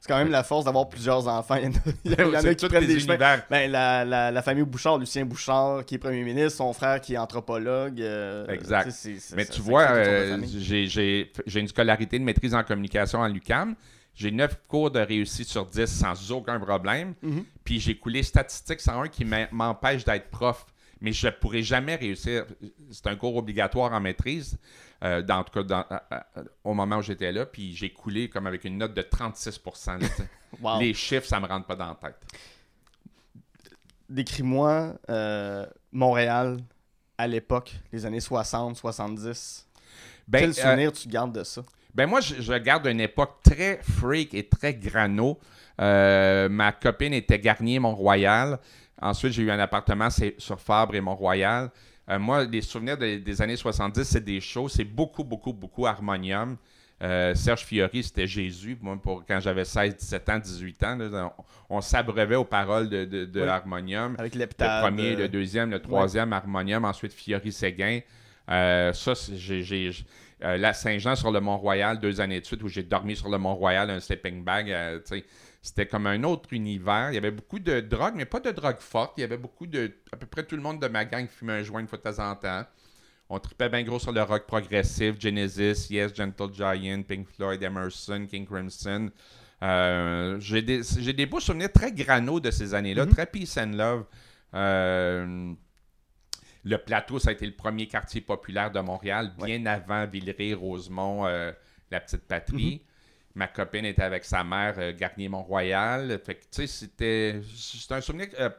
C'est 0.00 0.08
quand 0.08 0.18
même 0.18 0.30
la 0.30 0.44
force 0.44 0.64
d'avoir 0.64 0.88
plusieurs 0.88 1.26
enfants. 1.26 1.56
Il 2.04 2.12
y 2.12 2.14
en 2.14 2.18
a, 2.18 2.22
il 2.24 2.28
y 2.28 2.30
en 2.30 2.34
a 2.34 2.40
C'est 2.40 2.54
qui 2.56 2.68
prennent 2.68 2.87
des 2.87 3.00
chemins. 3.00 3.16
Ben, 3.50 3.70
la, 3.70 4.04
la, 4.04 4.30
la 4.30 4.42
famille 4.42 4.62
Bouchard, 4.64 4.96
Lucien 4.98 5.24
Bouchard, 5.24 5.84
qui 5.84 5.96
est 5.96 5.98
premier 5.98 6.22
ministre, 6.22 6.58
son 6.58 6.72
frère 6.72 7.00
qui 7.00 7.14
est 7.14 7.18
anthropologue. 7.18 8.00
euh, 8.00 8.46
Exact. 8.46 8.84
tu 8.84 8.90
sais, 8.92 8.96
c'est- 9.14 9.18
c'est- 9.20 9.37
Mais 9.37 9.44
ça- 9.44 9.52
tu 9.52 9.58
ça 9.61 9.64
vois, 9.64 9.82
euh, 9.90 10.38
j'ai- 10.58 10.87
j'ai 10.87 11.32
j'ai 11.46 11.61
une 11.61 11.68
scolarité 11.68 12.18
de 12.18 12.24
maîtrise 12.24 12.54
en 12.54 12.62
communication 12.62 13.22
à 13.22 13.28
l'UCAM. 13.28 13.74
J'ai 14.14 14.30
9 14.30 14.56
cours 14.68 14.90
de 14.90 15.00
réussite 15.00 15.48
sur 15.48 15.66
10 15.66 15.87
sans 15.87 16.30
aucun 16.32 16.58
problème. 16.61 17.14
Mhm. 17.22 17.44
Puis 17.64 17.78
j'ai 17.80 17.96
coulé 17.96 18.22
statistique 18.22 18.80
101 18.80 19.08
qui 19.08 19.24
m'em- 19.24 19.48
m'empêche 19.52 20.04
d'être 20.04 20.28
prof. 20.30 20.64
Mais 21.00 21.12
je 21.12 21.26
ne 21.26 21.32
pourrais 21.32 21.62
jamais 21.62 21.94
réussir. 21.96 22.44
C'est 22.90 23.06
un 23.06 23.16
cours 23.16 23.37
obligatoire 23.37 23.92
en 23.92 24.00
maîtrise, 24.00 24.58
euh, 25.04 25.22
dans, 25.22 25.38
en 25.38 25.44
tout 25.44 25.52
cas 25.52 25.62
dans- 25.62 25.84
à- 25.88 26.04
à- 26.16 26.26
au 26.64 26.74
moment 26.74 26.96
où 26.98 27.02
j'étais 27.02 27.30
là. 27.32 27.46
Puis 27.46 27.74
j'ai 27.76 27.92
coulé 27.92 28.28
comme 28.28 28.46
avec 28.46 28.64
une 28.64 28.78
note 28.78 28.94
de 28.94 29.02
36 29.02 29.61
là, 29.87 29.98
tu 30.00 30.06
sais. 30.06 30.28
Wow. 30.62 30.80
Les 30.80 30.94
chiffres, 30.94 31.26
ça 31.26 31.38
me 31.40 31.46
rentre 31.46 31.66
pas 31.66 31.76
dans 31.76 31.88
la 31.88 31.94
tête. 31.94 32.16
Décris-moi 34.08 34.94
euh, 35.11 35.66
Montréal 35.92 36.58
à 37.18 37.26
l'époque, 37.26 37.74
les 37.92 38.06
années 38.06 38.20
60, 38.20 38.76
70. 38.76 39.66
Ben, 40.26 40.40
Quel 40.40 40.50
euh, 40.50 40.52
souvenir 40.54 40.92
tu 40.92 41.08
gardes 41.08 41.34
de 41.37 41.44
ça? 41.44 41.62
Ben 41.94 42.07
moi, 42.07 42.20
je, 42.20 42.37
je 42.40 42.53
garde 42.55 42.87
une 42.87 43.01
époque 43.01 43.37
très 43.42 43.81
freak 43.83 44.35
et 44.35 44.48
très 44.48 44.74
grano. 44.74 45.38
Euh, 45.81 46.48
ma 46.48 46.72
copine 46.72 47.12
était 47.14 47.38
Garnier 47.38 47.79
Mont-Royal. 47.79 48.59
Ensuite, 49.01 49.33
j'ai 49.33 49.42
eu 49.42 49.51
un 49.51 49.59
appartement 49.59 50.09
sur 50.11 50.61
Fabre 50.61 50.94
et 50.94 51.01
Mont-Royal. 51.01 51.70
Euh, 52.11 52.18
moi, 52.18 52.44
les 52.44 52.62
souvenirs 52.62 52.96
de- 52.98 53.16
des 53.18 53.42
années 53.42 53.57
70, 53.57 54.03
c'est 54.05 54.24
des 54.24 54.40
shows. 54.40 54.68
C'est 54.68 54.85
beaucoup, 54.85 55.24
beaucoup, 55.24 55.53
beaucoup 55.53 55.87
harmonium. 55.87 56.57
Euh, 57.01 57.33
Serge 57.37 57.64
Fiori, 57.64 58.03
c'était 58.03 58.27
Jésus. 58.27 58.77
Moi, 58.81 58.98
pour, 59.01 59.24
quand 59.24 59.38
j'avais 59.38 59.64
16, 59.64 59.96
17 59.96 60.29
ans, 60.31 60.38
18 60.38 60.83
ans, 60.83 60.96
là, 60.96 61.33
on, 61.68 61.77
on 61.77 61.81
s'abreuvait 61.81 62.35
aux 62.35 62.44
paroles 62.44 62.88
de, 62.88 63.05
de, 63.05 63.24
de 63.24 63.42
Oui. 63.42 63.46
Harmonium. 63.48 64.16
Avec 64.18 64.35
Le 64.35 64.46
premier, 64.46 65.14
le 65.14 65.29
deuxième, 65.29 65.70
le 65.70 65.81
troisième, 65.81 66.33
Harmonium, 66.33 66.85
ensuite 66.85 67.12
Fiori 67.12 67.53
Séguin. 67.53 68.01
Euh, 68.51 68.92
ça, 68.92 69.14
c'est- 69.14 69.37
j'ai. 69.37 69.92
Euh, 70.42 70.57
la 70.57 70.72
Saint-Jean 70.72 71.16
sur 71.16 71.31
le 71.33 71.40
Mont-Royal, 71.40 71.98
deux 71.98 72.20
années 72.20 72.40
de 72.40 72.46
suite, 72.46 72.62
où 72.62 72.68
j'ai 72.68 72.83
dormi 72.83 73.16
sur 73.16 73.29
le 73.29 73.38
Mont-Royal, 73.38 73.90
un 73.90 74.01
sleeping 74.01 74.44
bag. 74.44 74.70
euh, 74.70 75.01
C'était 75.61 75.87
comme 75.87 76.07
un 76.07 76.22
autre 76.24 76.53
univers. 76.53 77.11
Il 77.11 77.14
y 77.14 77.18
avait 77.18 77.33
beaucoup 77.33 77.59
de 77.59 77.81
drogue, 77.81 78.14
mais 78.16 78.24
pas 78.24 78.40
de 78.40 78.51
drogue 78.53 78.79
forte. 78.79 79.14
Il 79.18 79.22
y 79.22 79.24
avait 79.24 79.37
beaucoup 79.37 79.66
de. 79.66 79.92
À 80.12 80.16
peu 80.16 80.27
près 80.27 80.44
tout 80.44 80.55
le 80.57 80.62
monde 80.62 80.81
de 80.81 80.87
ma 80.88 81.05
gang 81.05 81.27
fumait 81.29 81.55
un 81.55 81.62
joint 81.62 81.81
une 81.81 81.88
fois 81.88 81.98
de 81.98 82.05
temps 82.05 82.31
en 82.31 82.35
temps. 82.37 82.64
On 83.29 83.38
tripait 83.40 83.68
bien 83.68 83.83
gros 83.83 83.98
sur 83.98 84.12
le 84.12 84.22
rock 84.22 84.46
progressif, 84.46 85.20
Genesis, 85.20 85.88
Yes, 85.90 86.14
Gentle 86.14 86.53
Giant, 86.55 87.03
Pink 87.03 87.27
Floyd, 87.29 87.62
Emerson, 87.62 88.27
King 88.31 88.46
Crimson. 88.46 89.11
Euh, 89.62 90.38
j'ai 90.40 90.62
des, 90.62 90.81
des 91.12 91.27
beaux 91.27 91.40
souvenirs 91.40 91.70
très 91.72 91.92
grano 91.92 92.38
de 92.40 92.51
ces 92.51 92.72
années-là, 92.72 93.05
Mhm. 93.05 93.12
très 93.12 93.27
peace 93.27 93.59
and 93.59 93.72
love. 93.74 94.05
Le 96.68 96.76
plateau, 96.76 97.18
ça 97.18 97.31
a 97.31 97.33
été 97.33 97.46
le 97.46 97.54
premier 97.54 97.87
quartier 97.87 98.20
populaire 98.20 98.70
de 98.70 98.81
Montréal, 98.81 99.33
bien 99.42 99.64
avant 99.64 100.07
Villeray, 100.07 100.52
Rosemont, 100.52 101.26
euh, 101.26 101.50
la 101.90 102.00
petite 102.00 102.22
patrie. 102.26 102.83
Ma 103.35 103.46
copine 103.46 103.87
était 103.87 104.02
avec 104.02 104.24
sa 104.24 104.44
mère, 104.44 104.74
euh, 104.78 104.92
Garnier-Mont-Royal. 104.94 106.20
Fait 106.24 106.35
que, 106.35 106.40
tu 106.42 106.46
sais, 106.50 106.66
c'était, 106.66 107.40
c'était 107.57 107.94
un 107.94 108.00
souvenir. 108.02 108.26
euh, 108.38 108.50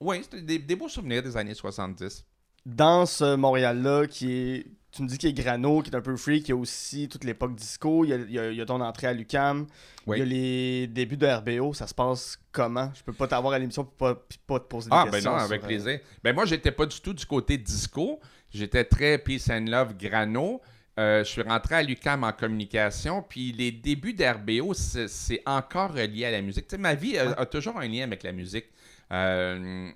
oui, 0.00 0.20
c'était 0.22 0.40
des, 0.40 0.58
des 0.58 0.76
beaux 0.76 0.88
souvenirs 0.88 1.22
des 1.22 1.36
années 1.36 1.52
70. 1.52 2.24
Dans 2.64 3.04
ce 3.04 3.34
Montréal-là, 3.36 4.06
qui 4.06 4.32
est. 4.32 4.66
Tu 4.92 5.02
me 5.02 5.08
dis 5.08 5.18
qu'il 5.18 5.28
est 5.28 5.32
grano, 5.32 5.82
qui 5.82 5.90
est 5.90 5.94
un 5.96 6.00
peu 6.00 6.16
freak, 6.16 6.48
il 6.48 6.50
y 6.50 6.52
a 6.52 6.56
aussi 6.56 7.08
toute 7.08 7.22
l'époque 7.22 7.54
disco, 7.54 8.04
il 8.04 8.08
y 8.10 8.12
a, 8.12 8.16
il 8.16 8.30
y 8.32 8.38
a- 8.40 8.50
il 8.50 8.56
y 8.56 8.60
a 8.60 8.66
ton 8.66 8.80
entrée 8.80 9.06
à 9.06 9.12
l'UCAM, 9.12 9.66
Oui. 10.06 10.16
il 10.16 10.20
y 10.20 10.22
a 10.22 10.24
les 10.24 10.86
débuts 10.88 11.16
de 11.16 11.26
RBO, 11.28 11.72
ça 11.74 11.86
se 11.86 11.94
passe 11.94 12.38
comment? 12.50 12.90
Je 12.96 13.02
peux 13.04 13.12
pas 13.12 13.28
t'avoir 13.28 13.52
à 13.54 13.58
l'émission 13.60 13.84
pour 13.84 13.94
pas, 13.94 14.26
pas 14.46 14.58
te 14.58 14.64
poser 14.64 14.90
des 14.90 14.96
Ah, 14.96 15.04
ben 15.04 15.12
questions. 15.12 15.30
non, 15.30 15.38
sur, 15.38 15.44
avec 15.46 15.62
euh, 15.62 15.66
plaisir. 15.66 16.00
Ben 16.24 16.34
moi, 16.34 16.44
j'étais 16.44 16.72
pas 16.72 16.86
du 16.86 17.00
tout 17.00 17.12
du 17.14 17.24
côté 17.24 17.56
disco. 17.56 18.18
J'étais 18.52 18.84
très 18.84 19.18
peace 19.18 19.48
and 19.48 19.66
love 19.68 19.96
grano. 19.96 20.60
Euh, 20.98 21.22
je 21.22 21.30
suis 21.30 21.42
rentré 21.42 21.76
à 21.76 21.82
l'UCAM 21.84 22.24
en 22.24 22.32
communication, 22.32 23.22
puis 23.22 23.52
les 23.52 23.70
débuts 23.70 24.12
d'RBO, 24.12 24.74
c'est 24.74 25.40
encore 25.46 25.92
relié 25.94 26.24
à 26.26 26.30
la 26.32 26.42
musique. 26.42 26.66
Tu 26.66 26.74
sais, 26.74 26.78
ma 26.82 26.94
vie 26.96 27.16
a, 27.16 27.30
a 27.38 27.46
toujours 27.46 27.78
un 27.78 27.86
lien 27.86 28.02
avec 28.02 28.24
la 28.24 28.32
musique. 28.32 28.66
Euh, 29.12 29.88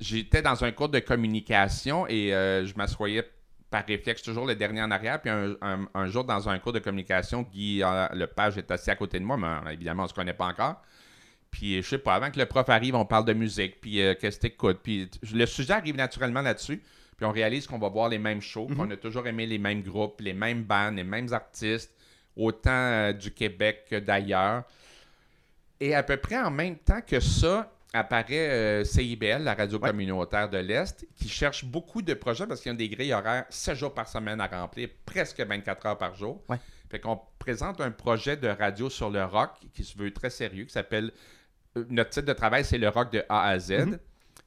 J'étais 0.00 0.42
dans 0.42 0.62
un 0.64 0.70
cours 0.70 0.88
de 0.88 1.00
communication 1.00 2.06
et 2.08 2.28
je 2.30 2.72
m'assoyais 2.76 3.24
par 3.70 3.84
réflexe 3.86 4.22
toujours 4.22 4.46
le 4.46 4.54
dernier 4.54 4.82
en 4.82 4.90
arrière. 4.90 5.20
Puis 5.20 5.30
un, 5.30 5.54
un- 5.60 5.88
un 5.94 6.06
jour, 6.06 6.24
dans 6.24 6.48
un 6.48 6.58
cours 6.58 6.72
de 6.72 6.78
communication, 6.78 7.42
Guy 7.42 7.82
euh, 7.82 8.08
Lepage 8.12 8.56
est 8.58 8.70
assis 8.70 8.90
à 8.90 8.96
côté 8.96 9.18
de 9.20 9.24
moi, 9.24 9.36
mais 9.36 9.46
euh, 9.46 9.72
évidemment, 9.72 10.02
on 10.02 10.06
ne 10.06 10.10
se 10.10 10.14
connaît 10.14 10.32
pas 10.34 10.46
encore. 10.46 10.82
Puis, 11.50 11.82
je 11.82 11.88
sais 11.88 11.98
pas, 11.98 12.14
avant 12.14 12.30
que 12.30 12.38
le 12.38 12.46
prof 12.46 12.68
arrive, 12.68 12.94
on 12.94 13.06
parle 13.06 13.24
de 13.24 13.32
musique, 13.32 13.80
puis 13.80 14.02
euh, 14.02 14.14
qu'est-ce 14.20 14.36
que 14.36 14.42
t'écoutes? 14.42 14.80
Puis, 14.82 15.10
le 15.32 15.46
sujet 15.46 15.72
arrive 15.72 15.96
naturellement 15.96 16.42
là-dessus. 16.42 16.82
Puis, 17.16 17.26
on 17.26 17.32
réalise 17.32 17.66
qu'on 17.66 17.78
va 17.78 17.88
voir 17.88 18.08
les 18.10 18.18
mêmes 18.18 18.40
shows, 18.42 18.68
qu'on 18.76 18.90
a 18.90 18.96
toujours 18.96 19.26
aimé 19.26 19.46
les 19.46 19.58
mêmes 19.58 19.82
groupes, 19.82 20.20
les 20.20 20.34
mêmes 20.34 20.62
bands, 20.62 20.90
les 20.90 21.04
mêmes 21.04 21.32
artistes, 21.32 21.92
autant 22.36 22.70
euh, 22.70 23.12
du 23.12 23.32
Québec 23.32 23.86
que 23.90 23.96
d'ailleurs. 23.96 24.64
Et 25.80 25.94
à 25.94 26.02
peu 26.02 26.16
près 26.16 26.38
en 26.38 26.50
même 26.50 26.76
temps 26.76 27.00
que 27.00 27.18
ça, 27.18 27.70
apparaît 27.92 28.48
euh, 28.50 28.84
CIBL, 28.84 29.42
la 29.42 29.54
radio 29.54 29.78
Ouais. 29.78 29.90
communautaire 29.90 30.48
de 30.50 30.58
l'Est, 30.58 31.06
qui 31.16 31.28
cherche 31.28 31.64
beaucoup 31.64 32.02
de 32.02 32.14
projets 32.14 32.46
parce 32.46 32.60
qu'ils 32.60 32.72
ont 32.72 32.76
des 32.76 32.88
grilles 32.88 33.12
horaires 33.12 33.46
7 33.48 33.76
jours 33.76 33.94
par 33.94 34.08
semaine 34.08 34.40
à 34.40 34.46
remplir, 34.46 34.88
presque 35.06 35.40
24 35.40 35.86
heures 35.86 35.98
par 35.98 36.14
jour. 36.14 36.42
Ouais. 36.48 36.58
Fait 36.90 37.00
qu'on 37.00 37.20
présente 37.38 37.80
un 37.80 37.90
projet 37.90 38.36
de 38.36 38.48
radio 38.48 38.88
sur 38.90 39.10
le 39.10 39.24
rock 39.24 39.50
qui 39.74 39.84
se 39.84 39.96
veut 39.96 40.12
très 40.12 40.30
sérieux, 40.30 40.64
qui 40.64 40.72
s'appelle. 40.72 41.12
euh, 41.76 41.84
notre 41.90 42.10
titre 42.10 42.26
de 42.26 42.32
travail, 42.32 42.64
c'est 42.64 42.78
le 42.78 42.88
rock 42.88 43.12
de 43.12 43.22
A 43.28 43.48
à 43.48 43.58
Z. 43.58 43.70
Mhm. 43.72 43.98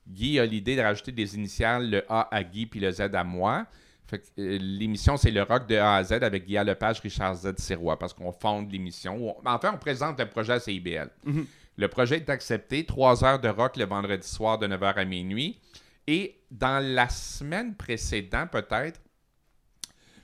Guy 0.08 0.40
a 0.40 0.46
l'idée 0.46 0.76
de 0.76 0.82
rajouter 0.82 1.12
des 1.12 1.36
initiales, 1.36 1.90
le 1.90 2.04
A 2.12 2.28
à 2.36 2.44
Guy 2.44 2.66
puis 2.66 2.80
le 2.80 2.92
Z 2.92 3.02
à 3.14 3.24
moi. 3.24 3.66
Fait 4.08 4.18
que, 4.20 4.26
euh, 4.40 4.58
l'émission, 4.60 5.16
c'est 5.18 5.30
le 5.32 5.44
rock 5.44 5.68
de 5.68 5.76
A 5.78 5.96
à 5.98 6.04
Z 6.04 6.14
avec 6.14 6.46
Guy 6.46 6.56
Lepage, 6.56 7.00
Richard 7.00 7.36
Z. 7.36 7.54
Sirois, 7.58 7.98
parce 8.00 8.14
qu'on 8.14 8.32
fonde 8.32 8.72
l'émission. 8.72 9.36
On- 9.44 9.48
En 9.48 9.60
fait, 9.60 9.68
on 9.70 9.78
présente 9.78 10.20
le 10.20 10.28
projet 10.28 10.54
à 10.54 10.60
CIBL. 10.60 11.10
Mhm. 11.24 11.46
Le 11.78 11.88
projet 11.88 12.18
est 12.18 12.30
accepté. 12.30 12.86
Trois 12.86 13.24
heures 13.24 13.40
de 13.40 13.50
rock 13.50 13.78
le 13.78 13.86
vendredi 13.86 14.28
soir 14.28 14.58
de 14.58 14.68
9h 14.68 14.94
à 14.96 15.06
minuit. 15.06 15.60
Et 16.08 16.40
dans 16.50 16.84
la 16.84 17.10
semaine 17.10 17.76
précédente, 17.76 18.52
peut-être, 18.52 19.00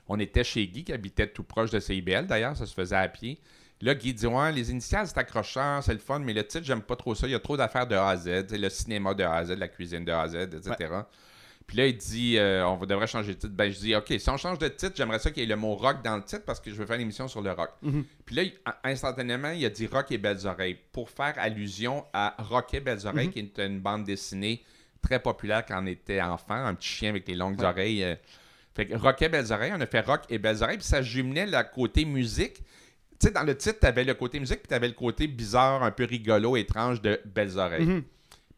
on 0.08 0.18
était 0.18 0.44
chez 0.44 0.66
Guy, 0.66 0.84
qui 0.84 0.92
habitait 0.92 1.28
tout 1.28 1.44
proche 1.44 1.70
de 1.70 1.80
CIBL, 1.80 2.26
d'ailleurs, 2.26 2.56
ça 2.56 2.66
se 2.66 2.74
faisait 2.74 2.96
à 2.96 3.08
pied. 3.08 3.40
Là, 3.80 3.94
Guy 3.94 4.12
dit 4.12 4.26
Ouais, 4.26 4.50
les 4.52 4.70
initiales, 4.70 5.06
c'est 5.06 5.18
accrocheur, 5.18 5.82
c'est 5.82 5.92
le 5.92 6.00
fun, 6.00 6.18
mais 6.18 6.32
le 6.32 6.44
titre, 6.44 6.64
j'aime 6.64 6.82
pas 6.82 6.96
trop 6.96 7.14
ça. 7.14 7.26
Il 7.26 7.30
y 7.30 7.34
a 7.34 7.40
trop 7.40 7.56
d'affaires 7.56 7.86
de 7.86 7.94
A 7.94 8.08
à 8.08 8.16
Z, 8.16 8.50
le 8.50 8.68
cinéma 8.68 9.14
de 9.14 9.22
A 9.22 9.34
à 9.34 9.44
Z, 9.44 9.50
la 9.52 9.68
cuisine 9.68 10.04
de 10.04 10.10
A 10.10 10.22
à 10.22 10.28
Z, 10.28 10.34
etc. 10.34 10.74
Puis 11.68 11.76
là, 11.76 11.86
il 11.86 11.96
dit 11.96 12.36
euh, 12.38 12.66
On 12.66 12.84
devrait 12.84 13.06
changer 13.06 13.34
de 13.34 13.38
titre. 13.38 13.52
Ben, 13.54 13.70
je 13.70 13.78
dis 13.78 13.94
Ok, 13.94 14.12
si 14.18 14.28
on 14.30 14.36
change 14.36 14.58
de 14.58 14.66
titre, 14.68 14.94
j'aimerais 14.96 15.18
ça 15.20 15.30
qu'il 15.30 15.42
y 15.42 15.46
ait 15.46 15.48
le 15.48 15.54
mot 15.56 15.74
rock 15.76 16.02
dans 16.02 16.16
le 16.16 16.22
titre 16.24 16.42
parce 16.44 16.58
que 16.60 16.70
je 16.70 16.74
veux 16.76 16.86
faire 16.86 16.96
une 16.96 17.02
émission 17.02 17.28
sur 17.28 17.42
le 17.42 17.52
rock. 17.52 17.70
Mhm. 17.82 18.04
Puis 18.24 18.34
là, 18.34 18.42
il- 18.42 18.54
instantanément, 18.84 19.50
il 19.50 19.64
a 19.64 19.68
dit 19.70 19.86
Rock 19.86 20.10
et 20.10 20.18
Belles 20.18 20.46
Oreilles 20.46 20.78
pour 20.92 21.10
faire 21.10 21.34
allusion 21.36 22.04
à 22.12 22.34
Rock 22.38 22.74
et 22.74 22.80
Belles 22.80 23.06
Oreilles, 23.06 23.26
Mhm. 23.26 23.32
qui 23.32 23.38
est 23.40 23.58
une 23.66 23.80
bande 23.80 24.04
dessinée 24.04 24.64
très 25.02 25.20
populaire 25.20 25.64
quand 25.64 25.80
on 25.82 25.86
était 25.86 26.20
enfant, 26.22 26.54
un 26.54 26.74
petit 26.74 26.88
chien 26.88 27.10
avec 27.10 27.28
les 27.28 27.34
longues 27.36 27.62
oreilles. 27.62 28.02
euh. 28.02 28.14
Fait 28.74 28.86
que 28.86 28.94
Rock 28.96 29.20
et 29.22 29.28
Belles 29.28 29.52
Oreilles, 29.52 29.72
on 29.76 29.80
a 29.80 29.86
fait 29.86 30.00
Rock 30.00 30.22
et 30.30 30.38
Belles 30.38 30.62
Oreilles, 30.62 30.78
puis 30.78 30.86
ça 30.86 31.02
jumelait 31.02 31.46
le 31.46 31.62
côté 31.74 32.04
musique. 32.04 32.56
Tu 33.20 33.26
sais, 33.26 33.30
dans 33.32 33.42
le 33.42 33.56
titre, 33.56 33.78
tu 33.80 33.86
avais 33.86 34.04
le 34.04 34.14
côté 34.14 34.38
musique, 34.40 34.58
puis 34.60 34.68
tu 34.68 34.74
avais 34.74 34.86
le 34.88 34.94
côté 34.94 35.26
bizarre, 35.26 35.82
un 35.82 35.90
peu 35.90 36.04
rigolo, 36.04 36.56
étrange 36.56 37.02
de 37.02 37.20
Belles 37.26 37.58
Oreilles. 37.58 37.84
Mhm. 37.84 38.02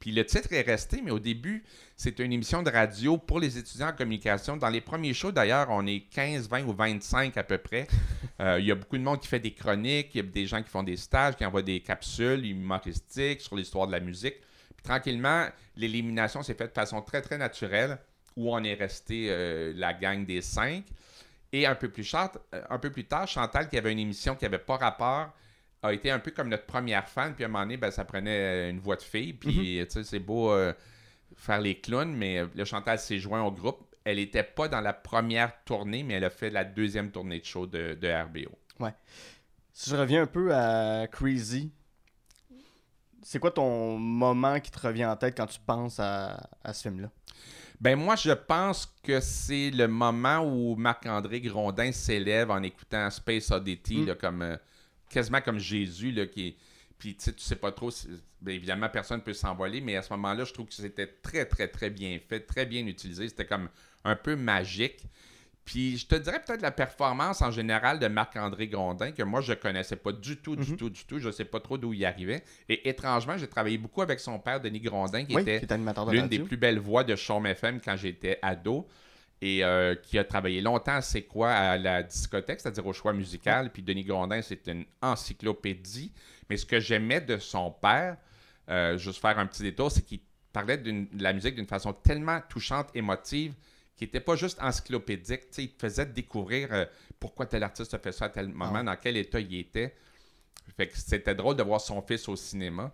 Puis 0.00 0.12
le 0.12 0.24
titre 0.24 0.50
est 0.52 0.62
resté, 0.62 1.02
mais 1.04 1.10
au 1.10 1.18
début, 1.18 1.62
c'était 1.94 2.24
une 2.24 2.32
émission 2.32 2.62
de 2.62 2.70
radio 2.70 3.18
pour 3.18 3.38
les 3.38 3.58
étudiants 3.58 3.88
en 3.88 3.92
communication. 3.92 4.56
Dans 4.56 4.70
les 4.70 4.80
premiers 4.80 5.12
shows, 5.12 5.30
d'ailleurs, 5.30 5.66
on 5.70 5.86
est 5.86 6.00
15, 6.10 6.48
20 6.48 6.64
ou 6.64 6.72
25 6.72 7.36
à 7.36 7.44
peu 7.44 7.58
près. 7.58 7.86
Euh, 8.40 8.58
Il 8.58 8.64
y 8.64 8.72
a 8.72 8.74
beaucoup 8.74 8.96
de 8.96 9.02
monde 9.02 9.20
qui 9.20 9.28
fait 9.28 9.38
des 9.38 9.52
chroniques, 9.52 10.12
il 10.14 10.16
y 10.16 10.20
a 10.20 10.22
des 10.22 10.46
gens 10.46 10.62
qui 10.62 10.70
font 10.70 10.82
des 10.82 10.96
stages, 10.96 11.36
qui 11.36 11.44
envoient 11.44 11.60
des 11.60 11.80
capsules 11.80 12.42
humoristiques 12.46 13.42
sur 13.42 13.54
l'histoire 13.54 13.86
de 13.86 13.92
la 13.92 14.00
musique. 14.00 14.36
Puis 14.74 14.82
tranquillement, 14.82 15.46
l'élimination 15.76 16.42
s'est 16.42 16.54
faite 16.54 16.70
de 16.70 16.74
façon 16.74 17.02
très, 17.02 17.20
très 17.20 17.36
naturelle, 17.36 17.98
où 18.36 18.50
on 18.54 18.64
est 18.64 18.72
resté 18.72 19.26
euh, 19.28 19.74
la 19.76 19.92
gang 19.92 20.24
des 20.24 20.40
cinq. 20.40 20.84
Et 21.52 21.66
un 21.66 21.74
peu 21.74 21.90
plus, 21.90 22.02
char- 22.04 22.32
euh, 22.54 22.62
un 22.70 22.78
peu 22.78 22.90
plus 22.90 23.04
tard, 23.04 23.28
Chantal, 23.28 23.68
qui 23.68 23.76
avait 23.76 23.92
une 23.92 23.98
émission 23.98 24.34
qui 24.34 24.44
n'avait 24.46 24.56
pas 24.58 24.78
rapport, 24.78 25.34
a 25.82 25.92
été 25.92 26.10
un 26.10 26.18
peu 26.18 26.30
comme 26.30 26.48
notre 26.48 26.66
première 26.66 27.08
fan. 27.08 27.34
Puis 27.34 27.44
à 27.44 27.46
un 27.46 27.50
moment 27.50 27.64
donné, 27.64 27.76
ben, 27.76 27.90
ça 27.90 28.04
prenait 28.04 28.68
euh, 28.68 28.70
une 28.70 28.80
voix 28.80 28.96
de 28.96 29.02
fille. 29.02 29.32
Puis, 29.32 29.80
tu 29.84 29.86
sais, 29.90 30.04
c'est 30.04 30.18
beau 30.18 30.50
euh, 30.52 30.72
faire 31.36 31.60
les 31.60 31.80
clowns, 31.80 32.14
mais 32.14 32.38
euh, 32.40 32.46
le 32.54 32.64
Chantal 32.64 32.98
s'est 32.98 33.18
joint 33.18 33.42
au 33.42 33.50
groupe. 33.50 33.86
Elle 34.04 34.16
n'était 34.16 34.42
pas 34.42 34.68
dans 34.68 34.80
la 34.80 34.92
première 34.92 35.62
tournée, 35.64 36.02
mais 36.02 36.14
elle 36.14 36.24
a 36.24 36.30
fait 36.30 36.50
la 36.50 36.64
deuxième 36.64 37.10
tournée 37.10 37.40
de 37.40 37.44
show 37.44 37.66
de, 37.66 37.94
de 37.94 38.08
RBO. 38.08 38.56
Si 39.72 39.88
je 39.88 39.96
reviens 39.96 40.22
un 40.22 40.26
peu 40.26 40.54
à 40.54 41.06
Crazy, 41.06 41.70
c'est 43.22 43.38
quoi 43.38 43.50
ton 43.50 43.96
moment 43.98 44.58
qui 44.60 44.70
te 44.70 44.78
revient 44.78 45.06
en 45.06 45.16
tête 45.16 45.36
quand 45.36 45.46
tu 45.46 45.60
penses 45.60 46.00
à, 46.00 46.50
à 46.64 46.72
ce 46.72 46.82
film-là? 46.88 47.10
Ben 47.80 47.96
moi, 47.96 48.16
je 48.16 48.32
pense 48.32 48.92
que 49.02 49.20
c'est 49.20 49.70
le 49.70 49.86
moment 49.88 50.40
où 50.40 50.74
Marc-André 50.76 51.40
Grondin 51.40 51.92
s'élève 51.92 52.50
en 52.50 52.62
écoutant 52.62 53.08
Space 53.10 53.50
Oddity, 53.50 53.98
Mm. 53.98 54.06
là, 54.06 54.14
comme, 54.16 54.58
quasiment 55.10 55.40
comme 55.42 55.58
Jésus, 55.58 56.12
là, 56.12 56.26
qui 56.26 56.48
est- 56.48 56.56
Puis, 56.98 57.16
tu 57.16 57.24
sais, 57.24 57.32
tu 57.32 57.42
sais 57.42 57.56
pas 57.56 57.72
trop... 57.72 57.90
évidemment, 58.46 58.88
personne 58.90 59.20
ne 59.20 59.22
peut 59.24 59.32
s'envoler, 59.32 59.80
mais 59.80 59.96
à 59.96 60.02
ce 60.02 60.12
moment-là, 60.12 60.44
je 60.44 60.52
trouve 60.52 60.66
que 60.66 60.74
c'était 60.74 61.06
très, 61.06 61.46
très, 61.46 61.66
très 61.68 61.88
bien 61.88 62.18
fait, 62.28 62.40
très 62.40 62.66
bien 62.66 62.86
utilisé. 62.86 63.26
C'était 63.28 63.46
comme 63.46 63.68
un 64.04 64.16
peu 64.16 64.36
magique. 64.36 65.04
Puis, 65.64 65.96
je 65.98 66.06
te 66.06 66.14
dirais 66.16 66.42
peut-être 66.44 66.60
la 66.62 66.70
performance 66.72 67.40
en 67.42 67.50
général 67.50 67.98
de 68.00 68.06
Marc-André 68.08 68.66
Grondin, 68.68 69.12
que 69.12 69.22
moi, 69.22 69.40
je 69.40 69.52
connaissais 69.54 69.96
pas 69.96 70.12
du 70.12 70.36
tout, 70.36 70.56
du 70.56 70.72
Mhm. 70.72 70.76
tout, 70.76 70.90
du 70.90 71.04
tout. 71.06 71.18
Je 71.18 71.30
sais 71.30 71.44
pas 71.46 71.60
trop 71.60 71.78
d'où 71.78 71.92
il 71.94 72.04
arrivait. 72.04 72.42
Et 72.68 72.88
étrangement, 72.88 73.38
j'ai 73.38 73.46
travaillé 73.48 73.78
beaucoup 73.78 74.02
avec 74.02 74.20
son 74.20 74.38
père, 74.38 74.60
Denis 74.60 74.80
Grondin, 74.80 75.24
qui 75.24 75.34
oui, 75.36 75.42
était 75.42 75.60
l'une 76.12 76.28
des 76.28 76.40
plus 76.40 76.56
belles 76.58 76.78
voix 76.80 77.02
de 77.04 77.16
Chaume 77.16 77.46
FM 77.46 77.80
quand 77.80 77.96
j'étais 77.96 78.38
ado 78.42 78.86
et 79.42 79.64
euh, 79.64 79.94
qui 79.94 80.18
a 80.18 80.24
travaillé 80.24 80.60
longtemps 80.60 81.00
C'est 81.00 81.22
quoi 81.22 81.50
à 81.52 81.78
la 81.78 82.02
discothèque, 82.02 82.60
c'est-à-dire 82.60 82.86
au 82.86 82.92
choix 82.92 83.12
musical. 83.12 83.70
Puis 83.72 83.82
Denis 83.82 84.04
Grondin, 84.04 84.42
c'est 84.42 84.66
une 84.66 84.84
encyclopédie. 85.00 86.12
Mais 86.48 86.56
ce 86.56 86.66
que 86.66 86.78
j'aimais 86.78 87.20
de 87.20 87.38
son 87.38 87.70
père, 87.70 88.16
euh, 88.68 88.98
juste 88.98 89.20
faire 89.20 89.38
un 89.38 89.46
petit 89.46 89.62
détour, 89.62 89.90
c'est 89.90 90.02
qu'il 90.02 90.20
parlait 90.52 90.76
de 90.76 91.06
la 91.18 91.32
musique 91.32 91.54
d'une 91.54 91.66
façon 91.66 91.92
tellement 91.92 92.40
touchante, 92.48 92.88
émotive, 92.94 93.54
qui 93.96 94.04
n'était 94.04 94.20
pas 94.20 94.36
juste 94.36 94.60
encyclopédique. 94.60 95.42
Il 95.56 95.72
te 95.72 95.86
faisait 95.86 96.06
découvrir 96.06 96.68
euh, 96.72 96.84
pourquoi 97.18 97.46
tel 97.46 97.62
artiste 97.62 97.94
a 97.94 97.98
fait 97.98 98.12
ça 98.12 98.26
à 98.26 98.28
tel 98.28 98.48
moment, 98.48 98.80
Ah. 98.80 98.82
dans 98.82 98.96
quel 98.96 99.16
état 99.16 99.40
il 99.40 99.54
était. 99.54 99.94
Fait 100.76 100.86
que 100.88 100.96
c'était 100.98 101.34
drôle 101.34 101.56
de 101.56 101.62
voir 101.62 101.80
son 101.80 102.00
fils 102.02 102.28
au 102.28 102.36
cinéma. 102.36 102.92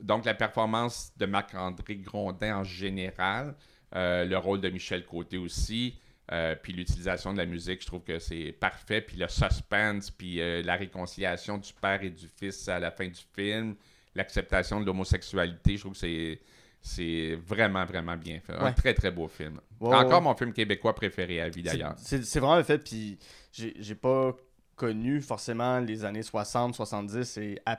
Donc, 0.00 0.24
la 0.24 0.34
performance 0.34 1.12
de 1.16 1.26
Marc-André 1.26 1.96
Grondin 1.96 2.58
en 2.58 2.64
général, 2.64 3.54
euh, 3.94 4.24
le 4.24 4.36
rôle 4.38 4.60
de 4.60 4.68
Michel 4.68 5.04
Côté 5.04 5.36
aussi, 5.38 5.96
euh, 6.32 6.54
puis 6.60 6.72
l'utilisation 6.72 7.32
de 7.32 7.38
la 7.38 7.46
musique, 7.46 7.80
je 7.82 7.86
trouve 7.86 8.02
que 8.02 8.18
c'est 8.18 8.52
parfait. 8.52 9.00
Puis 9.00 9.16
le 9.16 9.26
suspense, 9.28 10.10
puis 10.10 10.40
euh, 10.40 10.62
la 10.62 10.76
réconciliation 10.76 11.58
du 11.58 11.72
père 11.72 12.02
et 12.02 12.10
du 12.10 12.26
fils 12.28 12.68
à 12.68 12.78
la 12.78 12.90
fin 12.90 13.08
du 13.08 13.20
film, 13.34 13.74
l'acceptation 14.14 14.80
de 14.80 14.86
l'homosexualité, 14.86 15.76
je 15.76 15.80
trouve 15.80 15.92
que 15.92 15.98
c'est. 15.98 16.40
C'est 16.82 17.38
vraiment, 17.46 17.84
vraiment 17.84 18.16
bien 18.16 18.40
fait. 18.40 18.54
Un 18.54 18.64
Ouais. 18.64 18.72
très, 18.72 18.94
très 18.94 19.10
beau 19.10 19.28
film. 19.28 19.60
Ouais, 19.80 19.94
Encore 19.94 20.12
ouais. 20.14 20.20
mon 20.22 20.34
film 20.34 20.50
québécois 20.54 20.94
préféré 20.94 21.38
à 21.42 21.50
vie, 21.50 21.62
d'ailleurs. 21.62 21.92
C'est 21.98 22.24
c'est 22.24 22.40
vraiment 22.40 22.56
le 22.56 22.62
fait, 22.62 22.78
puis 22.78 23.18
j'ai 23.52 23.74
j'ai 23.78 23.94
pas 23.94 24.34
connu 24.76 25.20
forcément 25.20 25.78
les 25.78 26.06
années 26.06 26.22
60, 26.22 26.74
70 26.74 27.36
et 27.36 27.58
à- 27.66 27.78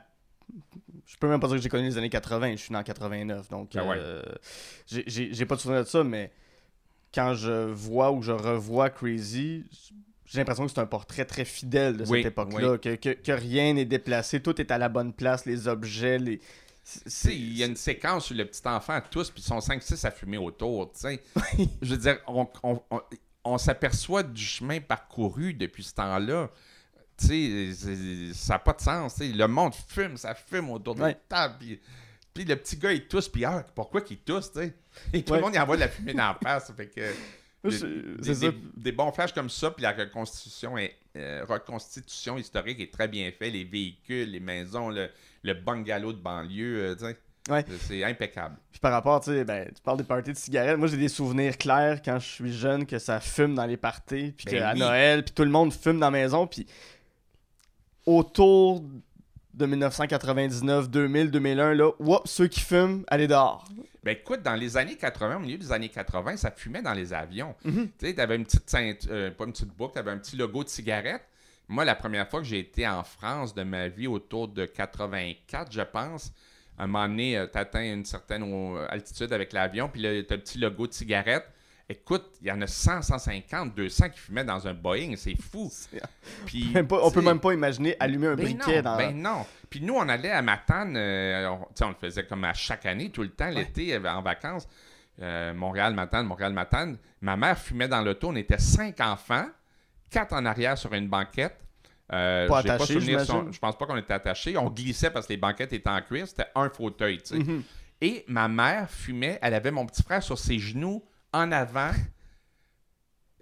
je 1.06 1.16
peux 1.16 1.28
même 1.28 1.40
pas 1.40 1.46
dire 1.48 1.56
que 1.56 1.62
j'ai 1.62 1.68
connu 1.68 1.84
les 1.88 1.98
années 1.98 2.10
80, 2.10 2.52
je 2.52 2.56
suis 2.56 2.72
né 2.72 2.78
en 2.78 2.82
89, 2.82 3.48
donc 3.48 3.70
Ah 3.76 3.84
ouais. 3.84 3.96
euh, 3.98 4.22
j'ai- 4.86 5.46
pas 5.46 5.56
de 5.56 5.60
souvenir 5.60 5.82
de 5.84 5.88
ça, 5.88 6.04
mais 6.04 6.30
quand 7.14 7.34
je 7.34 7.70
vois 7.70 8.10
ou 8.12 8.22
je 8.22 8.32
revois 8.32 8.90
Crazy, 8.90 9.64
j'ai 10.26 10.38
l'impression 10.38 10.64
que 10.66 10.72
c'est 10.72 10.80
un 10.80 10.86
portrait 10.86 11.24
très 11.24 11.44
fidèle 11.44 11.96
de 11.96 12.04
cette 12.04 12.10
Oui, 12.12 12.20
époque-là, 12.20 12.78
que, 12.78 12.94
que- 12.96 13.12
que 13.14 13.32
rien 13.32 13.74
n'est 13.74 13.84
déplacé, 13.84 14.40
tout 14.40 14.60
est 14.60 14.70
à 14.70 14.78
la 14.78 14.88
bonne 14.88 15.12
place, 15.12 15.44
les 15.46 15.68
objets, 15.68 16.18
les... 16.18 16.40
il 17.26 17.56
y 17.56 17.62
a 17.62 17.66
une 17.66 17.76
séquence 17.76 18.30
où 18.30 18.34
le 18.34 18.44
petit 18.44 18.66
enfant 18.66 18.98
tous, 19.10 19.30
puis 19.30 19.42
son 19.42 19.58
5-6 19.60 20.06
à 20.06 20.10
fumer 20.10 20.38
autour. 20.38 20.90
tu 20.92 21.00
sais. 21.00 21.22
Je 21.82 21.90
veux 21.94 22.00
dire, 22.00 22.18
on, 22.26 22.48
on- 22.62 22.80
on- 22.90 23.00
on 23.44 23.58
s'aperçoit 23.58 24.22
du 24.22 24.42
chemin 24.42 24.80
parcouru 24.80 25.52
depuis 25.54 25.82
ce 25.82 25.94
temps-là. 25.94 26.48
Tu 27.28 27.72
sais, 27.72 27.72
c'est- 27.74 28.34
ça 28.34 28.54
n'a 28.54 28.58
pas 28.58 28.72
de 28.72 28.80
sens. 28.80 29.18
Le 29.20 29.46
monde 29.46 29.74
fume, 29.88 30.16
ça 30.16 30.34
fume 30.34 30.70
autour 30.70 30.94
de 30.94 31.02
Ouais. 31.02 31.08
la 31.08 31.14
table. 31.14 31.54
Puis, 31.60 31.80
puis 32.34 32.44
le 32.44 32.56
petit 32.56 32.76
gars, 32.76 32.92
il 32.92 33.06
tousse, 33.06 33.28
puis 33.28 33.44
ah, 33.44 33.64
pourquoi 33.74 34.00
qu'il 34.00 34.18
tousse, 34.18 34.50
tu 34.52 34.58
sais? 34.60 34.74
Et 35.12 35.22
tout 35.22 35.32
Ouais. 35.32 35.38
le 35.38 35.44
monde 35.44 35.54
y 35.54 35.58
envoie 35.58 35.76
de 35.76 35.80
la 35.82 35.88
fumée 35.88 36.14
dans 36.14 36.28
la 36.28 36.38
face. 36.42 36.72
Fait 36.76 36.88
que, 36.88 37.00
des, 37.68 38.18
des- 38.18 38.34
ça. 38.34 38.50
des- 38.50 38.56
des 38.76 38.92
bons 38.92 39.12
flashs 39.12 39.32
comme 39.32 39.50
ça, 39.50 39.70
puis 39.70 39.82
la 39.82 39.92
reconstitution, 39.92 40.76
est, 40.78 40.96
euh, 41.16 41.44
reconstitution 41.48 42.36
historique 42.38 42.80
est 42.80 42.92
très 42.92 43.08
bien 43.08 43.30
faite. 43.38 43.52
Les 43.52 43.64
véhicules, 43.64 44.30
les 44.30 44.40
maisons, 44.40 44.88
le, 44.90 45.08
le 45.42 45.54
bungalow 45.54 46.12
de 46.12 46.18
banlieue, 46.20 46.96
euh. 47.00 47.12
Ouais. 47.50 47.64
C'est 47.80 48.04
impeccable. 48.04 48.56
Puis 48.70 48.78
par 48.78 48.92
rapport, 48.92 49.18
tu 49.20 49.30
sais, 49.32 49.44
ben, 49.44 49.66
tu 49.74 49.82
parles 49.82 49.98
des 49.98 50.04
parties 50.04 50.32
de 50.32 50.36
cigarettes. 50.38 50.78
Moi, 50.78 50.86
j'ai 50.86 50.96
des 50.96 51.08
souvenirs 51.08 51.58
clairs 51.58 52.00
quand 52.00 52.20
je 52.20 52.28
suis 52.28 52.52
jeune 52.52 52.86
que 52.86 53.00
ça 53.00 53.18
fume 53.18 53.56
dans 53.56 53.66
les 53.66 53.76
parties, 53.76 54.32
puis 54.36 54.46
Ben 54.48 54.72
oui. 54.74 54.78
Noël, 54.78 55.24
puis 55.24 55.34
tout 55.34 55.42
le 55.42 55.50
monde 55.50 55.72
fume 55.72 55.98
dans 55.98 56.06
la 56.06 56.12
maison. 56.12 56.46
Puis 56.46 56.68
autour 58.06 58.82
de 59.54 59.66
1999, 59.66 60.88
2000, 60.90 61.30
2001, 61.30 61.74
là, 61.74 61.90
whoop, 61.98 62.22
ceux 62.26 62.48
qui 62.48 62.60
fument, 62.60 63.04
allez 63.08 63.26
dehors. 63.26 63.64
Ben 64.02 64.16
écoute, 64.16 64.42
dans 64.42 64.54
les 64.54 64.76
années 64.76 64.96
80, 64.96 65.36
au 65.36 65.40
milieu 65.40 65.58
des 65.58 65.70
années 65.72 65.88
80, 65.90 66.36
ça 66.38 66.50
fumait 66.50 66.82
dans 66.82 66.94
les 66.94 67.12
avions. 67.12 67.54
Mhm. 67.64 67.88
Tu 67.98 68.06
sais, 68.06 68.14
t'avais 68.14 68.36
une 68.36 68.44
petite 68.44 68.68
ceinte- 68.68 69.06
euh, 69.10 69.30
pas 69.30 69.44
une 69.44 69.52
petite 69.52 69.76
boucle, 69.76 69.94
t'avais 69.94 70.10
un 70.10 70.18
petit 70.18 70.36
logo 70.36 70.64
de 70.64 70.68
cigarette. 70.68 71.22
Moi, 71.68 71.84
la 71.84 71.94
première 71.94 72.28
fois 72.28 72.40
que 72.40 72.46
j'ai 72.46 72.58
été 72.58 72.88
en 72.88 73.04
France 73.04 73.54
de 73.54 73.62
ma 73.62 73.88
vie, 73.88 74.06
autour 74.06 74.48
de 74.48 74.64
84, 74.64 75.70
je 75.70 75.82
pense, 75.82 76.32
à 76.78 76.84
un 76.84 76.86
moment 76.86 77.06
donné, 77.08 77.36
euh, 77.38 77.46
t'atteins 77.46 77.92
une 77.94 78.04
certaine 78.04 78.42
altitude 78.88 79.32
avec 79.32 79.52
l'avion, 79.52 79.88
puis 79.88 80.00
là, 80.02 80.22
t'as 80.26 80.34
le 80.36 80.40
petit 80.40 80.58
logo 80.58 80.86
de 80.86 80.92
cigarette. 80.92 81.44
Écoute, 81.88 82.24
il 82.40 82.48
y 82.48 82.52
en 82.52 82.60
a 82.62 82.66
100, 82.66 83.02
150, 83.02 83.74
200 83.74 84.10
qui 84.10 84.18
fumaient 84.18 84.44
dans 84.44 84.66
un 84.66 84.72
Boeing, 84.74 85.14
c'est 85.16 85.34
fou. 85.40 85.70
Puis, 86.46 86.70
Même 86.72 86.86
pas- 86.86 87.00
on 87.02 87.10
peut 87.10 87.20
même 87.22 87.40
pas 87.40 87.52
imaginer 87.52 87.96
allumer 88.00 88.28
un 88.28 88.34
ben 88.34 88.44
briquet 88.44 88.76
non, 88.82 88.90
dans. 88.92 88.96
Ben 88.96 89.16
non. 89.22 89.46
Puis 89.68 89.80
nous, 89.80 89.94
on 89.94 90.08
allait 90.08 90.30
à 90.30 90.42
Matane, 90.42 90.94
euh, 90.96 91.48
on, 91.50 91.84
on 91.84 91.88
le 91.88 91.94
faisait 91.94 92.24
comme 92.24 92.44
à 92.44 92.54
chaque 92.54 92.86
année, 92.86 93.10
tout 93.10 93.22
le 93.22 93.30
temps, 93.30 93.48
l'été, 93.50 93.94
euh, 93.94 94.04
en 94.10 94.22
vacances. 94.22 94.66
Euh, 95.20 95.52
Montréal, 95.52 95.92
Matane, 95.94 96.26
Montréal, 96.26 96.52
Matane. 96.52 96.96
Ma 97.20 97.36
mère 97.36 97.58
fumait 97.58 97.88
dans 97.88 98.00
l'auto. 98.00 98.28
On 98.28 98.36
était 98.36 98.58
cinq 98.58 99.00
enfants, 99.00 99.46
quatre 100.10 100.32
en 100.32 100.44
arrière 100.46 100.78
sur 100.78 100.92
une 100.94 101.08
banquette. 101.08 101.58
Euh, 102.12 102.46
Pas 102.48 102.62
j'imagine. 102.86 103.34
on- 103.34 103.52
Je 103.52 103.58
pense 103.58 103.76
pas 103.76 103.86
qu'on 103.86 103.96
était 103.96 104.12
attachés. 104.14 104.56
On 104.56 104.68
glissait 104.70 105.10
parce 105.10 105.26
que 105.26 105.32
les 105.32 105.38
banquettes 105.38 105.72
étaient 105.72 105.88
en 105.88 106.00
cuir. 106.00 106.26
C'était 106.28 106.48
un 106.54 106.68
fauteuil, 106.70 107.18
tu 107.18 107.28
sais. 107.28 107.38
Mhm. 107.38 107.62
Et 108.00 108.24
ma 108.28 108.48
mère 108.48 108.90
fumait. 108.90 109.38
Elle 109.42 109.54
avait 109.54 109.70
mon 109.70 109.86
petit 109.86 110.02
frère 110.02 110.22
sur 110.22 110.38
ses 110.38 110.58
genoux 110.58 111.02
en 111.32 111.50
avant. 111.52 111.90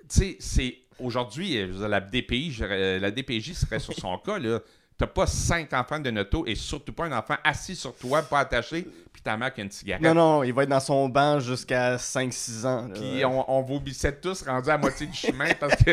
sais, 0.09 0.37
c'est. 0.40 0.76
Aujourd'hui, 0.98 1.57
euh, 1.57 1.88
la 1.88 2.00
DPI, 2.00 2.53
je- 2.53 2.64
euh, 2.64 2.98
la 2.98 3.11
DPJ 3.11 3.55
serait 3.55 3.79
sur 3.79 3.94
son 3.94 4.18
cas, 4.18 4.38
là. 4.38 4.61
T'as 4.98 5.07
pas 5.07 5.26
cinq 5.26 5.72
enfants 5.72 5.98
de 5.98 6.11
auto 6.20 6.44
et 6.46 6.55
surtout 6.55 6.92
pas 6.92 7.07
un 7.07 7.12
enfant 7.12 7.37
assis 7.42 7.74
sur 7.74 7.96
toi, 7.96 8.20
pas 8.20 8.40
attaché, 8.40 8.87
puis 9.11 9.22
ta 9.22 9.35
mère 9.35 9.55
qui 9.55 9.62
a 9.62 9.64
une 9.64 9.70
cigarette. 9.70 10.05
Non, 10.05 10.12
non, 10.14 10.42
il 10.42 10.53
va 10.53 10.64
être 10.64 10.68
dans 10.68 10.79
son 10.79 11.09
banc 11.09 11.40
jusqu'à 11.40 11.96
5-6 11.96 12.66
ans. 12.66 12.90
Puis 12.92 13.24
on, 13.24 13.50
on 13.50 13.62
vomissait 13.62 14.14
tous 14.20 14.42
rendus 14.42 14.68
à 14.68 14.76
moitié 14.76 15.07
du 15.07 15.16
chemin 15.16 15.55
parce 15.59 15.76
que. 15.83 15.92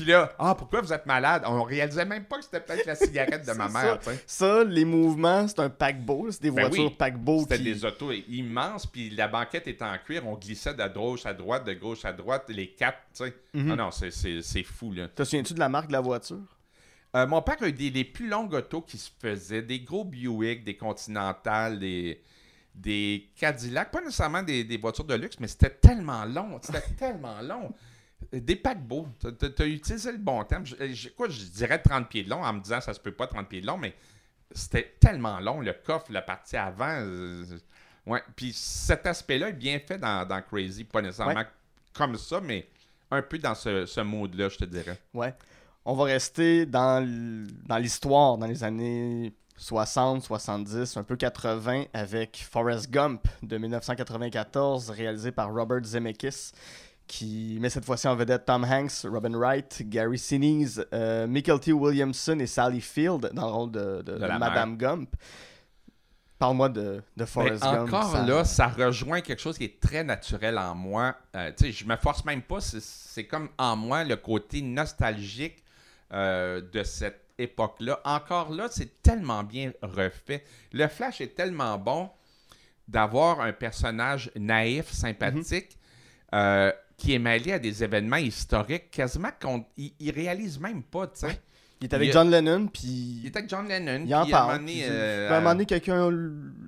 Puis 0.00 0.08
là, 0.10 0.32
ah, 0.38 0.54
pourquoi 0.54 0.80
vous 0.80 0.94
êtes 0.94 1.04
malade? 1.04 1.42
On 1.44 1.62
réalisait 1.62 2.06
même 2.06 2.24
pas 2.24 2.38
que 2.38 2.44
c'était 2.44 2.60
peut-être 2.60 2.86
la 2.86 2.94
cigarette 2.94 3.46
de 3.46 3.52
ma 3.56 3.68
mère, 3.68 3.98
ça. 4.26 4.64
les 4.64 4.86
mouvements, 4.86 5.46
c'est 5.46 5.58
un 5.58 5.68
paquebot. 5.68 6.28
C'est 6.30 6.40
des 6.40 6.50
Ben 6.50 6.62
voitures 6.62 6.86
oui. 6.86 6.94
paquebot 6.98 7.40
C'était 7.40 7.58
qui... 7.58 7.64
des 7.64 7.84
autos 7.84 8.10
immenses, 8.10 8.86
puis 8.86 9.10
la 9.10 9.28
banquette 9.28 9.68
était 9.68 9.84
en 9.84 9.98
cuir, 9.98 10.26
on 10.26 10.36
glissait 10.36 10.72
de 10.72 10.88
gauche 10.88 11.26
à 11.26 11.34
droite, 11.34 11.66
de 11.66 11.74
gauche 11.74 12.06
à 12.06 12.14
droite, 12.14 12.44
les 12.48 12.68
quatre, 12.70 12.96
tu 13.14 13.24
sais. 13.24 13.34
Mhm. 13.52 13.72
Ah 13.72 13.76
non, 13.76 13.90
c'est 13.90 14.62
fou, 14.62 14.94
là. 14.94 15.08
Te 15.08 15.22
souviens-tu 15.22 15.52
de 15.52 15.58
la 15.60 15.68
marque 15.68 15.88
de 15.88 15.92
la 15.92 16.00
voiture? 16.00 16.38
Euh, 17.14 17.26
mon 17.26 17.42
père 17.42 17.56
a 17.60 17.68
eu 17.68 17.72
des, 17.74 17.90
les 17.90 18.04
plus 18.04 18.26
longues 18.26 18.54
autos 18.54 18.80
qui 18.80 18.96
se 18.96 19.10
faisaient, 19.20 19.60
des 19.60 19.80
gros 19.80 20.04
Buick, 20.06 20.64
des 20.64 20.78
Continental, 20.78 21.78
des, 21.78 22.22
des 22.74 23.28
Cadillac, 23.36 23.90
pas 23.90 24.00
nécessairement 24.00 24.42
des, 24.42 24.64
des 24.64 24.78
voitures 24.78 25.04
de 25.04 25.14
luxe, 25.16 25.36
mais 25.40 25.48
c'était 25.48 25.68
tellement 25.68 26.24
long, 26.24 26.58
c'était 26.62 26.80
tellement 26.98 27.42
long. 27.42 27.74
Des 28.32 28.56
paquebots, 28.56 29.08
tu 29.20 29.62
as 29.62 29.66
utilisé 29.66 30.12
le 30.12 30.18
bon 30.18 30.44
terme. 30.44 30.64
Je, 30.64 30.76
je- 30.92 31.08
quoi, 31.08 31.28
je 31.28 31.42
dirais 31.44 31.80
30 31.80 32.08
pieds 32.08 32.22
de 32.22 32.30
long 32.30 32.42
en 32.44 32.52
me 32.52 32.60
disant 32.60 32.80
ça 32.80 32.94
se 32.94 33.00
peut 33.00 33.12
pas 33.12 33.26
30 33.26 33.48
pieds 33.48 33.60
de 33.60 33.66
long, 33.66 33.76
mais 33.76 33.94
c'était 34.52 34.94
tellement 35.00 35.40
long, 35.40 35.60
le 35.60 35.72
coffre, 35.72 36.06
la 36.12 36.22
partie 36.22 36.56
avant. 36.56 36.98
euh, 37.00 37.44
ouais. 38.06 38.22
Puis 38.36 38.52
cet 38.52 39.06
aspect-là 39.06 39.48
est 39.48 39.52
bien 39.54 39.80
fait 39.80 39.98
dans, 39.98 40.26
dans 40.26 40.40
Crazy, 40.42 40.84
pas 40.84 41.02
nécessairement 41.02 41.34
Ouais. 41.40 41.46
comme 41.92 42.16
ça, 42.16 42.40
mais 42.40 42.68
un 43.10 43.22
peu 43.22 43.38
dans 43.38 43.54
ce, 43.56 43.84
ce 43.86 44.00
mode-là, 44.00 44.48
je 44.48 44.58
te 44.58 44.64
dirais. 44.64 44.98
Ouais. 45.12 45.34
On 45.84 45.94
va 45.94 46.04
rester 46.04 46.66
dans 46.66 47.04
l'histoire, 47.78 48.38
dans 48.38 48.46
les 48.46 48.62
années 48.62 49.32
60, 49.56 50.22
70, 50.22 50.96
un 50.96 51.02
peu 51.02 51.16
80, 51.16 51.84
avec 51.92 52.46
Forrest 52.50 52.90
Gump 52.90 53.26
de 53.42 53.58
1994, 53.58 54.90
réalisé 54.90 55.32
par 55.32 55.52
Robert 55.52 55.82
Zemeckis, 55.84 56.52
qui 57.10 57.58
met 57.60 57.68
cette 57.70 57.84
fois-ci 57.84 58.06
en 58.06 58.14
vedette 58.14 58.44
Tom 58.44 58.62
Hanks, 58.64 59.02
Robin 59.04 59.36
Wright, 59.36 59.82
Gary 59.88 60.16
Sinise, 60.16 60.86
euh, 60.94 61.26
Michael 61.26 61.58
T. 61.58 61.72
Williamson 61.72 62.38
et 62.38 62.46
Sally 62.46 62.80
Field 62.80 63.30
dans 63.34 63.46
le 63.46 63.52
rôle 63.52 63.70
de, 63.72 63.80
de- 63.80 64.12
De 64.12 64.18
de 64.18 64.24
la 64.26 64.38
Madame 64.38 64.76
Gump. 64.76 65.10
Parle-moi 66.38 66.68
de, 66.70 67.02
de 67.16 67.24
Forrest 67.26 67.62
Gump. 67.62 67.88
encore 67.92 68.12
ça- 68.12 68.24
là, 68.24 68.44
ça 68.44 68.68
rejoint 68.68 69.20
quelque 69.20 69.40
chose 69.42 69.58
qui 69.58 69.64
est 69.64 69.80
très 69.80 70.02
naturel 70.04 70.56
en 70.56 70.74
moi. 70.74 71.14
Euh, 71.36 71.50
tu 71.54 71.66
sais, 71.66 71.72
je 71.72 71.84
me 71.84 71.96
force 71.96 72.24
même 72.24 72.42
pas. 72.42 72.60
c'est- 72.60 73.24
comme 73.24 73.48
en 73.58 73.74
moi 73.76 74.04
le 74.04 74.16
côté 74.16 74.62
nostalgique 74.62 75.62
euh, 76.12 76.62
de 76.72 76.82
cette 76.84 77.20
époque-là. 77.38 78.00
Encore 78.04 78.50
là, 78.52 78.68
c'est 78.70 79.02
tellement 79.02 79.42
bien 79.42 79.72
refait. 79.82 80.44
Le 80.72 80.86
Flash 80.88 81.20
est 81.20 81.34
tellement 81.34 81.76
bon 81.76 82.08
d'avoir 82.88 83.40
un 83.40 83.52
personnage 83.52 84.30
naïf, 84.36 84.90
sympathique, 84.92 85.76
euh, 86.34 86.72
qui 87.00 87.14
est 87.14 87.18
mêlé 87.18 87.52
à 87.52 87.58
des 87.58 87.82
événements 87.82 88.16
historiques, 88.16 88.90
quasiment 88.90 89.30
qu'on 89.40 89.64
il, 89.76 89.92
il 89.98 90.10
réalise 90.10 90.60
même 90.60 90.82
pas, 90.82 91.06
tu 91.06 91.20
sais. 91.20 91.26
Ouais. 91.26 91.40
Il 91.80 91.84
est 91.86 91.94
avec 91.94 92.08
Il- 92.08 92.12
John 92.12 92.30
Lennon, 92.30 92.64
Il 92.64 92.70
puis 92.70 93.22
est 93.26 93.36
avec 93.36 93.48
John 93.48 93.66
Lennon. 93.66 94.04
il 94.06 94.14
en 94.14 94.24
puis 94.24 94.32
à 94.34 94.36
un 94.36 94.46
parle. 94.46 94.52
moment 94.60 94.66
donné, 94.68 94.82
euh, 94.86 95.30
à 95.30 95.36
un 95.36 95.40
moment 95.40 95.52
donné, 95.52 95.64
quelqu'un 95.66 96.10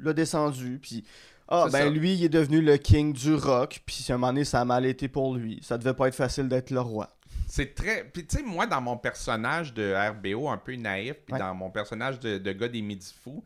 l'a 0.02 0.12
descendu, 0.14 0.78
puis 0.82 1.04
ah 1.48 1.66
ben 1.70 1.78
ça. 1.80 1.88
lui, 1.90 2.14
il 2.14 2.24
est 2.24 2.28
devenu 2.30 2.62
le 2.62 2.78
king 2.78 3.12
du 3.12 3.34
rock, 3.34 3.82
puis 3.84 4.06
à 4.08 4.12
un 4.12 4.16
moment 4.16 4.32
donné, 4.32 4.44
ça 4.44 4.62
a 4.62 4.64
mal 4.64 4.86
été 4.86 5.08
pour 5.08 5.34
lui. 5.34 5.60
Ça 5.62 5.76
devait 5.76 5.92
pas 5.92 6.08
être 6.08 6.14
facile 6.14 6.48
d'être 6.48 6.70
le 6.70 6.80
roi. 6.80 7.10
C'est 7.46 7.74
très. 7.74 8.04
Puis, 8.10 8.24
tu 8.26 8.38
sais, 8.38 8.42
moi, 8.42 8.66
dans 8.66 8.80
mon 8.80 8.96
personnage 8.96 9.74
de 9.74 9.92
RBO 9.94 10.48
un 10.48 10.56
peu 10.56 10.74
naïf, 10.76 11.16
puis 11.26 11.34
Ouais. 11.34 11.38
dans 11.38 11.54
mon 11.54 11.70
personnage 11.70 12.18
de, 12.18 12.38
de 12.38 12.52
gars 12.52 12.68
des 12.68 12.80
Midi 12.80 13.12
Fous, 13.22 13.44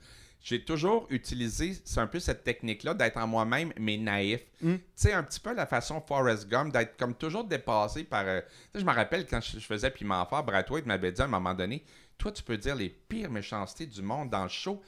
j'ai 0.48 0.64
toujours 0.64 1.08
utilisé, 1.10 1.76
c'est 1.84 1.98
un 1.98 2.06
peu 2.06 2.20
cette 2.20 2.44
technique-là 2.44 2.94
d'être 2.94 3.16
en 3.16 3.26
moi-même, 3.26 3.72
mais 3.80 3.96
naïf. 3.96 4.42
Mm. 4.62 4.74
Tu 4.76 4.80
sais, 4.94 5.12
un 5.12 5.24
petit 5.24 5.40
peu 5.40 5.52
la 5.52 5.66
façon 5.66 6.00
Forrest 6.00 6.48
Gump, 6.48 6.72
d'être 6.72 6.96
comme 6.96 7.16
toujours 7.16 7.42
dépassé 7.42 8.04
par. 8.04 8.22
euh, 8.28 8.40
Tu 8.40 8.46
sais, 8.74 8.80
je 8.80 8.84
me 8.84 8.92
rappelle 8.92 9.26
quand 9.26 9.40
je, 9.40 9.58
je 9.58 9.66
faisais 9.66 9.90
Piment 9.90 10.24
Fort, 10.24 10.44
Brad 10.44 10.70
White 10.70 10.86
m'avait 10.86 11.10
dit 11.10 11.20
à 11.20 11.24
un 11.24 11.28
moment 11.28 11.52
donné 11.52 11.84
Toi, 12.16 12.30
tu 12.30 12.44
peux 12.44 12.56
dire 12.56 12.76
les 12.76 12.90
pires 12.90 13.28
méchancetés 13.28 13.86
du 13.86 14.02
monde 14.02 14.30
dans 14.30 14.44
le 14.44 14.48
show. 14.48 14.80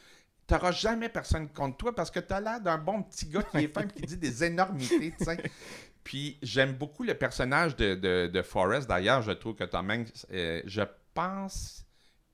T'auras 0.46 0.70
jamais 0.70 1.08
personne 1.08 1.48
contre 1.48 1.76
toi 1.76 1.92
parce 1.92 2.12
que 2.12 2.20
t'as 2.20 2.40
l'air 2.40 2.60
d'un 2.60 2.78
bon 2.78 3.02
petit 3.02 3.26
gars 3.26 3.42
qui 3.42 3.56
est 3.58 3.68
fin 3.74 3.82
et 3.82 3.88
qui 3.88 4.02
dit 4.02 4.16
des 4.16 4.44
énormités, 4.44 5.12
tu 5.18 5.24
sais. 5.24 5.42
Puis 6.04 6.38
j'aime 6.40 6.74
beaucoup 6.74 7.02
le 7.02 7.14
personnage 7.14 7.74
de, 7.74 7.96
de, 7.96 8.30
de 8.32 8.42
Forrest. 8.42 8.88
D'ailleurs, 8.88 9.22
je 9.22 9.32
trouve 9.32 9.56
que 9.56 9.64
Tom 9.64 9.90
Hanks, 9.90 10.24
euh, 10.32 10.62
je 10.66 10.82
pense. 11.12 11.84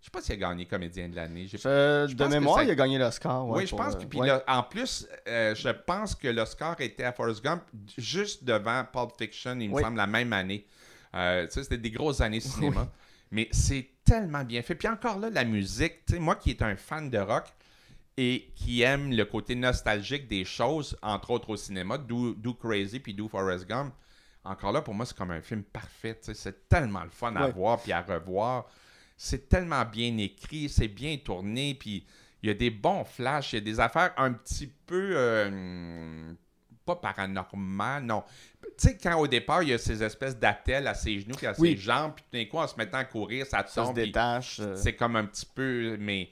Je 0.05 0.09
sais 0.09 0.11
pas 0.11 0.21
s'il 0.21 0.35
a 0.35 0.37
gagné 0.49 0.67
comédien 0.67 1.09
de 1.09 1.17
l'année. 1.17 1.47
De 1.47 2.25
mémoire, 2.29 2.59
ça- 2.59 2.65
il 2.65 2.71
a 2.71 2.75
gagné 2.75 2.99
l'Oscar. 2.99 3.47
ouais, 3.49 3.61
oui, 3.63 3.67
je 3.67 3.75
pense 3.75 3.95
euh, 3.95 4.05
que. 4.05 4.17
Ouais. 4.19 4.31
en 4.47 4.63
plus, 4.63 5.09
euh, 5.27 5.55
je 5.55 5.71
pense 5.71 6.15
que 6.15 6.29
l'Oscar 6.29 6.79
était 6.83 7.05
à 7.05 7.13
Forrest 7.15 7.43
Gump 7.43 7.63
juste 7.97 8.45
devant 8.45 8.85
Pulp 8.85 9.13
Fiction, 9.17 9.59
il 9.59 9.71
me 9.71 9.77
Oui. 9.77 9.83
semble, 9.83 9.97
la 9.97 10.07
même 10.07 10.35
année. 10.35 10.67
Euh, 11.15 11.47
tu 11.47 11.53
sais, 11.53 11.63
c'était 11.63 11.79
des 11.79 11.91
grosses 11.91 12.21
années 12.21 12.41
cinéma. 12.41 12.87
Mais 13.31 13.49
c'est 13.51 13.89
tellement 14.05 14.45
bien 14.45 14.61
fait. 14.61 14.75
Puis 14.75 14.89
encore 14.89 15.19
là, 15.19 15.31
la 15.31 15.45
musique, 15.45 16.05
tu 16.05 16.13
sais, 16.15 16.19
moi 16.21 16.37
qui 16.37 16.51
est 16.51 16.61
un 16.61 16.77
fan 16.77 17.09
de 17.09 17.19
rock 17.19 17.45
et 18.19 18.51
qui 18.57 18.83
aime 18.83 19.11
le 19.11 19.25
côté 19.25 19.55
nostalgique 19.55 20.29
des 20.29 20.45
choses, 20.45 20.99
entre 21.01 21.31
autres 21.31 21.49
au 21.49 21.57
cinéma, 21.57 21.97
Do, 21.97 22.35
Do 22.35 22.53
Crazy 22.53 23.01
puis 23.01 23.15
Do 23.15 23.27
Forrest 23.27 23.67
Gump, 23.67 23.95
encore 24.45 24.71
là, 24.73 24.83
pour 24.83 24.93
moi, 24.93 25.07
c'est 25.07 25.17
comme 25.17 25.31
un 25.31 25.41
film 25.41 25.63
parfait. 25.63 26.15
tu 26.17 26.27
sais, 26.27 26.35
C'est 26.35 26.69
tellement 26.69 27.05
le 27.05 27.09
fun 27.11 27.35
à 27.37 27.47
Ouais. 27.47 27.53
voir 27.53 27.81
puis 27.81 27.91
à 27.93 28.03
revoir. 28.03 28.67
C'est 29.17 29.49
tellement 29.49 29.85
bien 29.85 30.17
écrit, 30.19 30.69
c'est 30.69 30.89
bien 30.89 31.17
tourné, 31.17 31.75
puis 31.75 32.05
il 32.43 32.49
y 32.49 32.51
a 32.51 32.55
des 32.55 32.71
bons 32.71 33.05
flashs, 33.05 33.53
il 33.53 33.57
y 33.57 33.59
a 33.59 33.65
des 33.65 33.81
affaires 33.81 34.13
un 34.17 34.33
petit 34.33 34.71
peu. 34.87 35.13
euh, 35.15 36.33
pas 36.85 36.97
paranormales, 36.97 38.05
non. 38.05 38.23
Tu 38.77 38.89
sais, 38.89 38.99
quand 39.03 39.17
au 39.19 39.27
départ, 39.27 39.63
il 39.63 39.71
y 39.71 39.73
a 39.73 39.79
ces 39.79 40.03
espèces 40.03 40.37
d'attelles 40.39 40.87
à 40.87 40.93
ses 40.95 41.19
genoux, 41.21 41.35
puis 41.37 41.47
à 41.47 41.55
Oui. 41.59 41.71
ses 41.71 41.77
jambes, 41.79 42.13
puis 42.15 42.25
tout 42.31 42.37
d'un 42.37 42.45
coup, 42.45 42.59
en 42.59 42.67
se 42.67 42.77
mettant 42.77 42.99
à 42.99 43.05
courir, 43.05 43.47
ça 43.47 43.65
Ça 43.67 43.69
se 43.69 43.75
tombe. 43.77 43.95
détache. 43.95 44.61
euh, 44.61 44.77
c'est 44.77 44.95
comme 44.95 45.17
un 45.17 45.25
petit 45.25 45.47
peu. 45.47 45.97
Mais. 45.99 46.29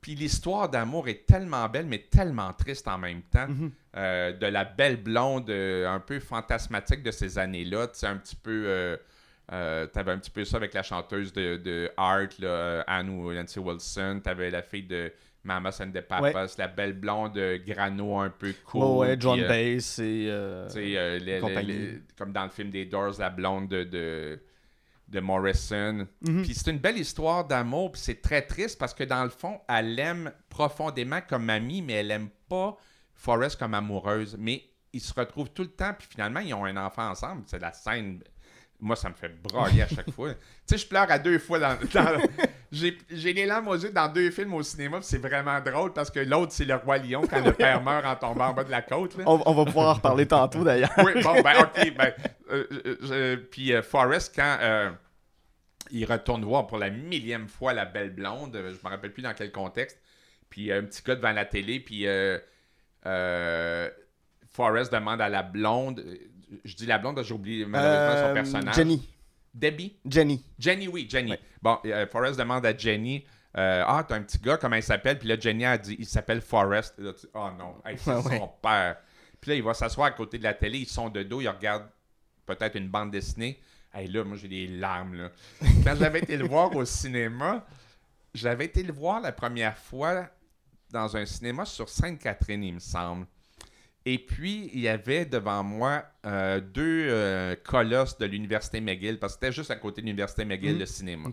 Puis 0.00 0.16
l'histoire 0.16 0.68
d'amour 0.68 1.06
est 1.06 1.24
tellement 1.26 1.68
belle, 1.68 1.86
mais 1.86 1.98
tellement 2.10 2.52
triste 2.54 2.88
en 2.88 2.98
même 2.98 3.22
temps. 3.22 3.46
Mhm. 3.46 3.70
Euh, 3.96 4.32
de 4.32 4.46
la 4.46 4.64
belle 4.64 4.96
blonde 4.96 5.48
un 5.50 6.00
peu 6.00 6.18
fantasmatique 6.18 7.04
de 7.04 7.12
ces 7.12 7.38
années-là. 7.38 7.86
Tu 7.88 8.00
sais, 8.00 8.06
un 8.08 8.16
petit 8.16 8.34
peu. 8.34 8.98
Euh, 9.52 9.84
euh, 9.84 9.86
T'avais 9.86 10.12
un 10.12 10.18
petit 10.18 10.30
peu 10.30 10.44
ça 10.44 10.56
avec 10.56 10.72
la 10.74 10.82
chanteuse 10.82 11.32
de, 11.32 11.56
de 11.58 11.90
Art, 11.96 12.28
là, 12.38 12.48
euh, 12.48 12.82
Anne 12.86 13.10
ou 13.10 13.32
Nancy 13.32 13.58
Wilson. 13.58 14.20
T'avais 14.24 14.50
la 14.50 14.62
fille 14.62 14.84
de 14.84 15.12
Mamas 15.44 15.78
and 15.82 15.90
the 15.90 16.00
Papas, 16.00 16.54
la 16.56 16.68
belle 16.68 16.94
blonde 16.94 17.36
euh, 17.36 17.58
grano 17.66 18.18
un 18.18 18.30
peu 18.30 18.54
cool. 18.64 18.82
ouais, 18.82 19.08
ouais, 19.08 19.16
John 19.20 19.40
euh, 19.40 19.48
Bass 19.48 19.98
et. 19.98 20.26
euh, 20.30 20.66
tu 20.68 20.72
sais, 20.74 20.96
euh, 20.96 21.18
les- 21.18 21.34
les- 21.34 21.40
compagnie. 21.40 21.72
les- 21.72 21.98
comme 22.16 22.32
dans 22.32 22.44
le 22.44 22.50
film 22.50 22.70
des 22.70 22.86
Doors, 22.86 23.14
la 23.18 23.28
blonde 23.30 23.68
de, 23.68 23.84
de, 23.84 24.40
de 25.08 25.20
Morrison. 25.20 26.06
Mhm. 26.22 26.42
Puis 26.44 26.54
c'est 26.54 26.70
une 26.70 26.78
belle 26.78 26.98
histoire 26.98 27.44
d'amour, 27.46 27.92
puis 27.92 28.00
c'est 28.00 28.22
très 28.22 28.42
triste 28.42 28.78
parce 28.78 28.94
que 28.94 29.04
dans 29.04 29.24
le 29.24 29.30
fond, 29.30 29.60
elle 29.68 29.94
l'aime 29.96 30.32
profondément 30.48 31.20
comme 31.28 31.50
amie, 31.50 31.82
mais 31.82 31.94
elle 31.94 32.10
aime 32.12 32.28
pas 32.48 32.76
Forrest 33.14 33.58
comme 33.58 33.74
amoureuse. 33.74 34.36
Mais 34.38 34.62
ils 34.92 35.00
se 35.00 35.12
retrouvent 35.12 35.50
tout 35.50 35.62
le 35.62 35.70
temps, 35.70 35.92
puis 35.98 36.06
finalement, 36.10 36.40
ils 36.40 36.54
ont 36.54 36.64
un 36.64 36.76
enfant 36.76 37.10
ensemble. 37.10 37.42
C'est 37.46 37.60
la 37.60 37.72
scène. 37.72 38.22
Moi, 38.84 38.96
ça 38.96 39.08
me 39.08 39.14
fait 39.14 39.28
brailler 39.42 39.82
à 39.82 39.88
chaque 39.88 40.10
fois. 40.10 40.34
Tu 40.34 40.40
sais, 40.66 40.76
je 40.78 40.86
pleure 40.88 41.08
à 41.08 41.18
deux 41.18 41.38
fois 41.38 41.58
dans. 41.60 41.78
dans- 41.94 42.20
J'ai 42.72 42.98
les 43.32 43.46
larmes 43.46 43.68
aux 43.68 43.76
yeux 43.76 43.90
dans 43.92 44.08
deux 44.08 44.30
films 44.30 44.54
au 44.54 44.62
cinéma, 44.62 44.98
c'est 45.02 45.18
vraiment 45.18 45.60
drôle 45.60 45.92
parce 45.92 46.10
que 46.10 46.18
l'autre, 46.20 46.52
c'est 46.52 46.64
le 46.64 46.74
Roi 46.74 46.98
Lion 46.98 47.22
quand 47.28 47.44
le 47.44 47.52
père 47.52 47.82
meurt 47.82 48.04
en 48.06 48.16
tombant 48.16 48.46
en 48.48 48.54
bas 48.54 48.64
de 48.64 48.70
la 48.70 48.80
côte. 48.82 49.16
là. 49.18 49.24
On, 49.26 49.40
on 49.44 49.52
va 49.54 49.64
pouvoir 49.66 49.88
en 49.90 49.94
reparler 49.94 50.26
tantôt 50.26 50.64
d'ailleurs. 50.64 50.90
Oui, 50.98 51.22
bon, 51.22 51.40
ben, 51.42 51.52
ok. 51.60 51.94
Ben, 51.96 52.12
euh, 52.50 52.66
euh, 53.10 53.36
puis 53.50 53.72
euh, 53.74 53.82
Forrest, 53.82 54.32
quand 54.34 54.56
euh, 54.60 54.90
il 55.90 56.04
retourne 56.10 56.42
voir 56.44 56.66
pour 56.66 56.78
la 56.78 56.88
millième 56.90 57.46
fois 57.46 57.72
la 57.74 57.84
belle 57.84 58.10
blonde, 58.14 58.54
je 58.56 58.84
me 58.84 58.90
rappelle 58.90 59.12
plus 59.12 59.22
dans 59.22 59.34
quel 59.34 59.52
contexte, 59.52 60.00
puis 60.48 60.72
un 60.72 60.82
petit 60.84 61.02
gars 61.02 61.14
devant 61.14 61.32
la 61.32 61.44
télé, 61.44 61.78
puis 61.78 62.06
Forrest 64.50 64.92
demande 64.92 65.20
à 65.20 65.28
la 65.28 65.42
blonde, 65.42 66.04
je 66.64 66.74
dis 66.74 66.86
la 66.86 66.98
blonde, 66.98 67.22
j'ai 67.22 67.34
oublié 67.34 67.64
malheureusement 67.66 68.22
son 68.22 68.30
Euh, 68.30 68.34
personnage. 68.34 68.74
Jenny. 68.74 69.08
Debbie? 69.54 69.96
Jenny. 70.06 70.44
Jenny, 70.58 70.88
oui, 70.88 71.06
Jenny. 71.10 71.34
Bon, 71.60 71.78
euh, 71.84 72.06
Forrest 72.06 72.38
demande 72.38 72.64
à 72.64 72.76
Jenny 72.76 73.24
euh, 73.56 73.84
Ah, 73.86 74.02
t'as 74.08 74.16
un 74.16 74.22
petit 74.22 74.38
gars, 74.38 74.56
comment 74.56 74.76
il 74.76 74.82
s'appelle 74.82 75.18
Puis 75.18 75.28
là, 75.28 75.38
Jenny 75.38 75.64
a 75.66 75.76
dit 75.76 75.96
Il 75.98 76.06
s'appelle 76.06 76.40
Forrest. 76.40 76.94
Là, 76.98 77.12
tu- 77.12 77.26
oh 77.34 77.48
non, 77.58 77.74
hey, 77.84 77.96
c'est 77.98 78.10
Ouais, 78.10 78.16
ouais. 78.24 78.38
son 78.38 78.48
père. 78.62 78.96
Puis 79.40 79.50
là, 79.50 79.56
il 79.56 79.62
va 79.62 79.74
s'asseoir 79.74 80.06
à 80.06 80.10
côté 80.12 80.38
de 80.38 80.42
la 80.44 80.54
télé, 80.54 80.78
ils 80.78 80.88
sont 80.88 81.08
de 81.10 81.22
dos, 81.22 81.40
ils 81.42 81.48
regardent 81.48 81.88
peut-être 82.46 82.76
une 82.76 82.88
bande 82.88 83.10
dessinée. 83.10 83.60
Hey, 83.92 84.08
là, 84.08 84.24
moi, 84.24 84.38
j'ai 84.38 84.48
des 84.48 84.66
larmes. 84.68 85.14
Là. 85.14 85.30
Quand 85.84 85.96
j'avais 85.96 86.20
été 86.20 86.36
le 86.38 86.46
voir 86.46 86.74
au 86.74 86.84
cinéma, 86.86 87.66
j'avais 88.32 88.64
été 88.64 88.82
le 88.82 88.92
voir 88.94 89.20
la 89.20 89.32
première 89.32 89.76
fois 89.76 90.28
dans 90.90 91.14
un 91.16 91.26
cinéma 91.26 91.66
sur 91.66 91.88
Sainte-Catherine, 91.90 92.62
il 92.64 92.74
me 92.74 92.78
semble. 92.78 93.26
Et 94.04 94.18
puis, 94.18 94.68
il 94.74 94.80
y 94.80 94.88
avait 94.88 95.24
devant 95.26 95.62
moi 95.62 96.04
euh, 96.26 96.60
deux 96.60 97.06
euh, 97.08 97.54
colosses 97.62 98.18
de 98.18 98.26
l'Université 98.26 98.80
McGill, 98.80 99.18
parce 99.18 99.34
que 99.36 99.40
c'était 99.40 99.52
juste 99.52 99.70
à 99.70 99.76
côté 99.76 100.00
de 100.02 100.06
l'Université 100.06 100.44
McGill, 100.44 100.72
Mhm. 100.74 100.78
le 100.80 100.86
cinéma. 100.86 101.28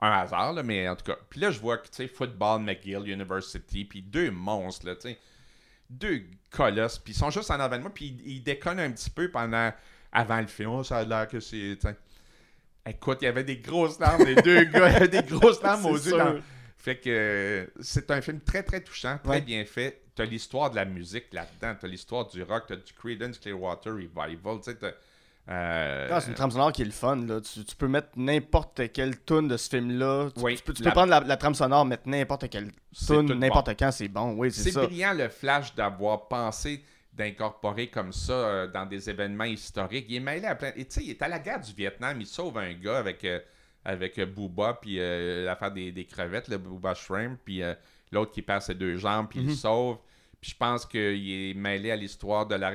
Un 0.00 0.10
hasard, 0.10 0.52
là, 0.52 0.62
mais 0.64 0.88
en 0.88 0.96
tout 0.96 1.04
cas. 1.04 1.16
Puis 1.30 1.40
là, 1.40 1.50
je 1.52 1.60
vois 1.60 1.78
que, 1.78 1.84
tu 1.86 1.92
sais, 1.94 2.08
Football 2.08 2.62
McGill 2.62 3.08
University, 3.08 3.84
puis 3.84 4.02
deux 4.02 4.30
monstres, 4.30 4.86
là, 4.86 4.96
tu 4.96 5.02
sais. 5.02 5.18
Deux 5.88 6.22
colosses, 6.50 6.98
puis 6.98 7.12
ils 7.12 7.16
sont 7.16 7.30
juste 7.30 7.50
en 7.50 7.60
avant 7.60 7.76
de 7.76 7.82
moi, 7.82 7.92
puis 7.94 8.06
ils, 8.24 8.32
ils 8.36 8.42
déconnent 8.42 8.80
un 8.80 8.90
petit 8.90 9.10
peu 9.10 9.30
pendant, 9.30 9.72
avant 10.10 10.40
le 10.40 10.46
film. 10.48 10.70
Oh, 10.70 10.82
ça 10.82 10.98
a 10.98 11.04
l'air 11.04 11.28
que 11.28 11.38
c'est. 11.40 11.78
Écoute, 12.86 13.18
il 13.22 13.24
y 13.24 13.28
avait 13.28 13.44
des 13.44 13.58
grosses 13.58 13.98
larmes, 13.98 14.24
les 14.24 14.34
deux 14.34 14.64
gars, 14.64 14.88
il 14.88 14.92
y 14.92 14.96
avait 14.96 15.08
des 15.08 15.22
grosses 15.22 15.62
larmes 15.62 15.86
aux 15.86 15.96
yeux. 15.96 16.10
dans- 16.18 16.38
Fait 16.76 16.96
que 16.96 17.08
euh, 17.08 17.66
c'est 17.80 18.10
un 18.10 18.20
film 18.20 18.40
très, 18.40 18.62
très 18.62 18.80
touchant, 18.80 19.18
très 19.22 19.30
Ouais. 19.34 19.40
bien 19.40 19.64
fait. 19.64 20.02
T'as 20.14 20.24
l'histoire 20.24 20.70
de 20.70 20.76
la 20.76 20.84
musique 20.84 21.32
là-dedans, 21.32 21.76
t'as 21.80 21.88
l'histoire 21.88 22.26
du 22.28 22.42
rock, 22.42 22.64
t'as 22.68 22.76
du 22.76 22.92
Creedence 22.92 23.38
Clearwater 23.38 23.92
Revival, 23.94 24.60
tu 24.62 24.70
sais, 24.70 24.78
euh, 25.48 26.08
Ah, 26.10 26.20
c'est 26.20 26.28
une 26.28 26.34
trame 26.34 26.50
sonore 26.52 26.72
qui 26.72 26.82
est 26.82 26.86
le 26.86 26.90
fun. 26.92 27.16
Là. 27.16 27.40
Tu, 27.40 27.64
tu 27.64 27.76
peux 27.76 27.88
mettre 27.88 28.08
n'importe 28.16 28.92
quelle 28.92 29.20
tune 29.24 29.48
de 29.48 29.56
ce 29.56 29.68
film-là. 29.68 30.30
Tu, 30.34 30.40
Oui, 30.42 30.56
tu 30.56 30.62
peux, 30.62 30.72
tu 30.72 30.82
la- 30.82 30.90
peux 30.90 30.94
prendre 30.94 31.10
la, 31.10 31.20
la 31.20 31.36
trame 31.36 31.54
sonore, 31.54 31.84
mettre 31.84 32.08
n'importe 32.08 32.48
quelle 32.48 32.70
tune, 33.06 33.34
n'importe 33.34 33.66
bon. 33.66 33.76
quand, 33.78 33.90
c'est 33.92 34.08
bon. 34.08 34.34
Oui, 34.38 34.50
c'est 34.52 34.72
brillant 34.72 35.12
le 35.12 35.28
flash 35.28 35.74
d'avoir 35.74 36.28
pensé 36.28 36.82
d'incorporer 37.12 37.88
comme 37.88 38.12
ça 38.12 38.32
euh, 38.32 38.66
dans 38.68 38.86
des 38.86 39.08
événements 39.10 39.44
historiques. 39.44 40.06
Il 40.08 40.16
est 40.16 40.20
mêlé 40.20 40.46
à 40.46 40.54
plein. 40.54 40.72
Et 40.76 40.84
tu 40.86 40.94
sais, 40.94 41.04
il 41.04 41.10
est 41.10 41.22
à 41.22 41.28
la 41.28 41.38
guerre 41.38 41.60
du 41.60 41.72
Vietnam, 41.72 42.20
il 42.20 42.26
sauve 42.26 42.56
un 42.58 42.72
gars 42.72 42.98
avec, 42.98 43.22
euh, 43.24 43.38
avec 43.84 44.18
euh, 44.18 44.26
Booba, 44.26 44.78
puis 44.80 44.96
euh, 44.98 45.44
l'affaire 45.44 45.70
des, 45.72 45.92
des 45.92 46.04
crevettes, 46.04 46.48
le 46.48 46.58
Booba 46.58 46.94
Shrimp, 46.94 47.38
puis 47.44 47.62
euh, 47.62 47.74
l'autre 48.12 48.32
qui 48.32 48.42
perd 48.42 48.62
ses 48.62 48.74
deux 48.74 48.96
jambes, 48.96 49.26
puis 49.28 49.40
il 49.40 49.44
Mhm. 49.44 49.50
le 49.50 49.54
sauve. 49.56 49.98
Puis 50.40 50.50
je 50.52 50.56
pense 50.58 50.84
qu'il 50.84 51.00
est 51.50 51.54
mêlé 51.54 51.90
à 51.90 51.96
l'histoire 51.96 52.44
de 52.46 52.54
la 52.54 52.68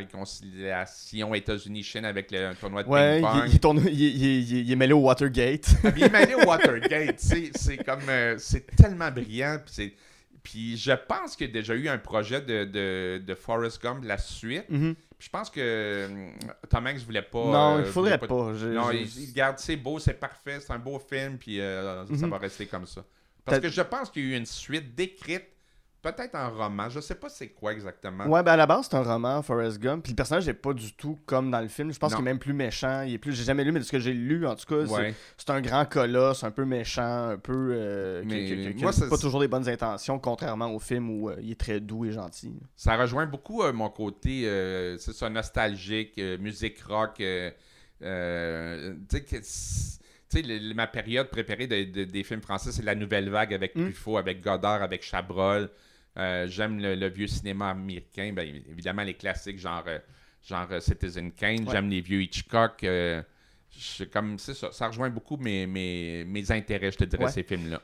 réconciliation 0.53 1.35
États-Unis-Chine 1.35 2.05
avec 2.05 2.31
le 2.31 2.47
un 2.47 2.53
tournoi 2.55 2.83
de 2.83 2.89
Ouais, 2.89 3.19
il, 3.19 3.23
ping-pong. 3.23 3.49
il 3.53 3.59
tourne- 3.59 3.83
il- 3.87 4.01
il- 4.01 4.41
il- 4.51 4.57
il 4.65 4.71
est 4.71 4.75
mêlé 4.75 4.93
au 4.93 4.99
Watergate. 5.01 5.67
Ah, 5.83 5.89
il 5.95 6.03
est 6.03 6.09
mêlé 6.11 6.33
au 6.35 6.45
Watergate. 6.45 7.19
sais, 7.19 7.51
c'est 7.55 7.77
comme. 7.77 8.01
euh, 8.09 8.35
c'est 8.39 8.65
tellement 8.75 9.11
brillant. 9.11 9.59
Puis, 9.65 9.93
puis 10.41 10.77
je 10.77 10.91
pense 11.07 11.35
qu'il 11.35 11.47
y 11.47 11.49
a 11.49 11.53
déjà 11.53 11.75
eu 11.75 11.87
un 11.89 11.97
projet 11.97 12.41
de, 12.41 12.65
de, 12.65 13.21
de 13.25 13.35
Forrest 13.35 13.81
Gump, 13.81 14.03
la 14.03 14.17
suite. 14.17 14.69
Mhm. 14.69 14.95
Je 15.19 15.29
pense 15.29 15.49
que 15.49 15.59
euh, 15.59 16.29
Tom 16.69 16.87
Hanks 16.87 16.99
voulait 16.99 17.21
pas. 17.21 17.45
non, 17.45 17.77
euh, 17.77 17.81
il 17.81 17.85
faudrait 17.91 18.17
voulait 18.17 18.27
pas. 18.27 18.65
Non, 18.67 18.91
il, 18.91 19.01
il 19.21 19.33
garde, 19.33 19.59
c'est 19.59 19.75
beau, 19.75 19.99
c'est 19.99 20.13
parfait, 20.13 20.59
c'est 20.61 20.71
un 20.73 20.79
beau 20.79 20.97
film, 20.99 21.37
puis 21.37 21.59
euh, 21.59 22.05
ça 22.07 22.13
Mhm. 22.25 22.29
va 22.31 22.37
rester 22.37 22.65
comme 22.65 22.85
ça. 22.87 23.03
Parce 23.45 23.59
que 23.59 23.69
je 23.69 23.81
pense 23.81 24.09
qu'il 24.09 24.23
y 24.23 24.31
a 24.31 24.35
eu 24.35 24.37
une 24.37 24.45
suite 24.45 24.95
décrite, 24.95 25.45
peut-être 26.01 26.35
en 26.35 26.49
roman, 26.51 26.89
je 26.89 26.99
sais 26.99 27.15
pas 27.15 27.29
c'est 27.29 27.49
quoi 27.49 27.73
exactement. 27.73 28.25
Ouais, 28.27 28.41
ben 28.43 28.53
à 28.53 28.57
la 28.57 28.65
base, 28.65 28.87
c'est 28.89 28.95
un 28.95 29.03
roman, 29.03 29.41
Forrest 29.41 29.79
Gump. 29.79 30.03
Puis 30.03 30.13
le 30.13 30.15
personnage 30.15 30.45
n'est 30.47 30.53
pas 30.53 30.73
du 30.73 30.93
tout 30.93 31.19
comme 31.25 31.51
dans 31.51 31.59
le 31.61 31.67
film. 31.67 31.91
Je 31.91 31.99
pense 31.99 32.13
qu'il 32.13 32.21
est 32.21 32.25
même 32.25 32.39
plus 32.39 32.53
méchant. 32.53 33.01
Il 33.01 33.13
est 33.13 33.17
plus. 33.17 33.33
J'ai 33.33 33.43
jamais 33.43 33.63
lu, 33.63 33.71
mais 33.71 33.79
de 33.79 33.83
ce 33.85 33.91
que 33.91 33.99
j'ai 33.99 34.13
lu, 34.13 34.45
en 34.47 34.55
tout 34.55 34.65
cas, 34.65 34.85
c'est- 34.85 34.91
Ouais. 34.93 35.13
c'est 35.37 35.49
un 35.49 35.61
grand 35.61 35.85
colosse, 35.85 36.43
un 36.43 36.51
peu 36.51 36.65
méchant, 36.65 37.29
un 37.31 37.37
peu. 37.37 37.69
euh, 37.73 38.23
Mais 38.25 38.45
qui, 38.45 38.55
qui- 38.69 38.75
qui 38.75 38.81
moi, 38.83 38.91
a 38.97 39.09
pas 39.09 39.17
toujours 39.17 39.39
des 39.41 39.47
bonnes 39.47 39.67
intentions, 39.67 40.19
contrairement 40.19 40.73
au 40.73 40.79
film 40.79 41.09
où 41.09 41.29
euh, 41.29 41.35
il 41.41 41.51
est 41.51 41.59
très 41.59 41.79
doux 41.79 42.05
et 42.05 42.11
gentil. 42.11 42.53
Ça 42.75 42.95
rejoint 42.95 43.25
beaucoup 43.25 43.63
euh, 43.63 43.73
mon 43.73 43.89
côté, 43.89 44.43
c'est 44.99 45.13
ça, 45.13 45.29
nostalgique, 45.29 46.17
musique 46.39 46.81
rock. 46.83 47.21
euh, 48.01 48.93
tu 49.09 49.41
sais, 49.43 50.43
ma 50.75 50.87
période 50.87 51.27
préférée 51.29 51.67
de- 51.67 51.83
de- 51.91 52.03
des 52.05 52.23
films 52.23 52.41
français, 52.41 52.71
c'est 52.71 52.83
la 52.85 52.95
nouvelle 52.95 53.29
vague 53.29 53.53
avec 53.53 53.75
Mm. 53.75 53.83
Truffaut, 53.85 54.17
avec 54.17 54.41
Godard, 54.41 54.81
avec 54.83 55.03
Chabrol. 55.03 55.69
Euh, 56.19 56.47
J'aime 56.47 56.79
le, 56.79 56.95
le 56.95 57.07
vieux 57.07 57.27
cinéma 57.27 57.69
américain, 57.71 58.31
ben, 58.33 58.47
évidemment 58.69 59.03
les 59.03 59.13
classiques 59.15 59.57
genre, 59.59 59.83
euh, 59.87 59.99
genre 60.47 60.67
euh, 60.71 60.79
Citizen 60.79 61.31
Kane. 61.31 61.61
Ouais. 61.61 61.71
J'aime 61.71 61.89
les 61.89 62.01
vieux 62.01 62.21
Hitchcock. 62.21 62.83
euh, 62.83 63.21
comme 64.11 64.37
ça, 64.39 64.53
ça 64.71 64.87
rejoint 64.87 65.09
beaucoup 65.09 65.37
mes, 65.37 65.65
mes, 65.65 66.25
mes 66.25 66.51
intérêts, 66.51 66.91
je 66.91 66.97
te 66.97 67.03
dirais, 67.05 67.25
Ouais. 67.25 67.31
ces 67.31 67.43
films-là. 67.43 67.81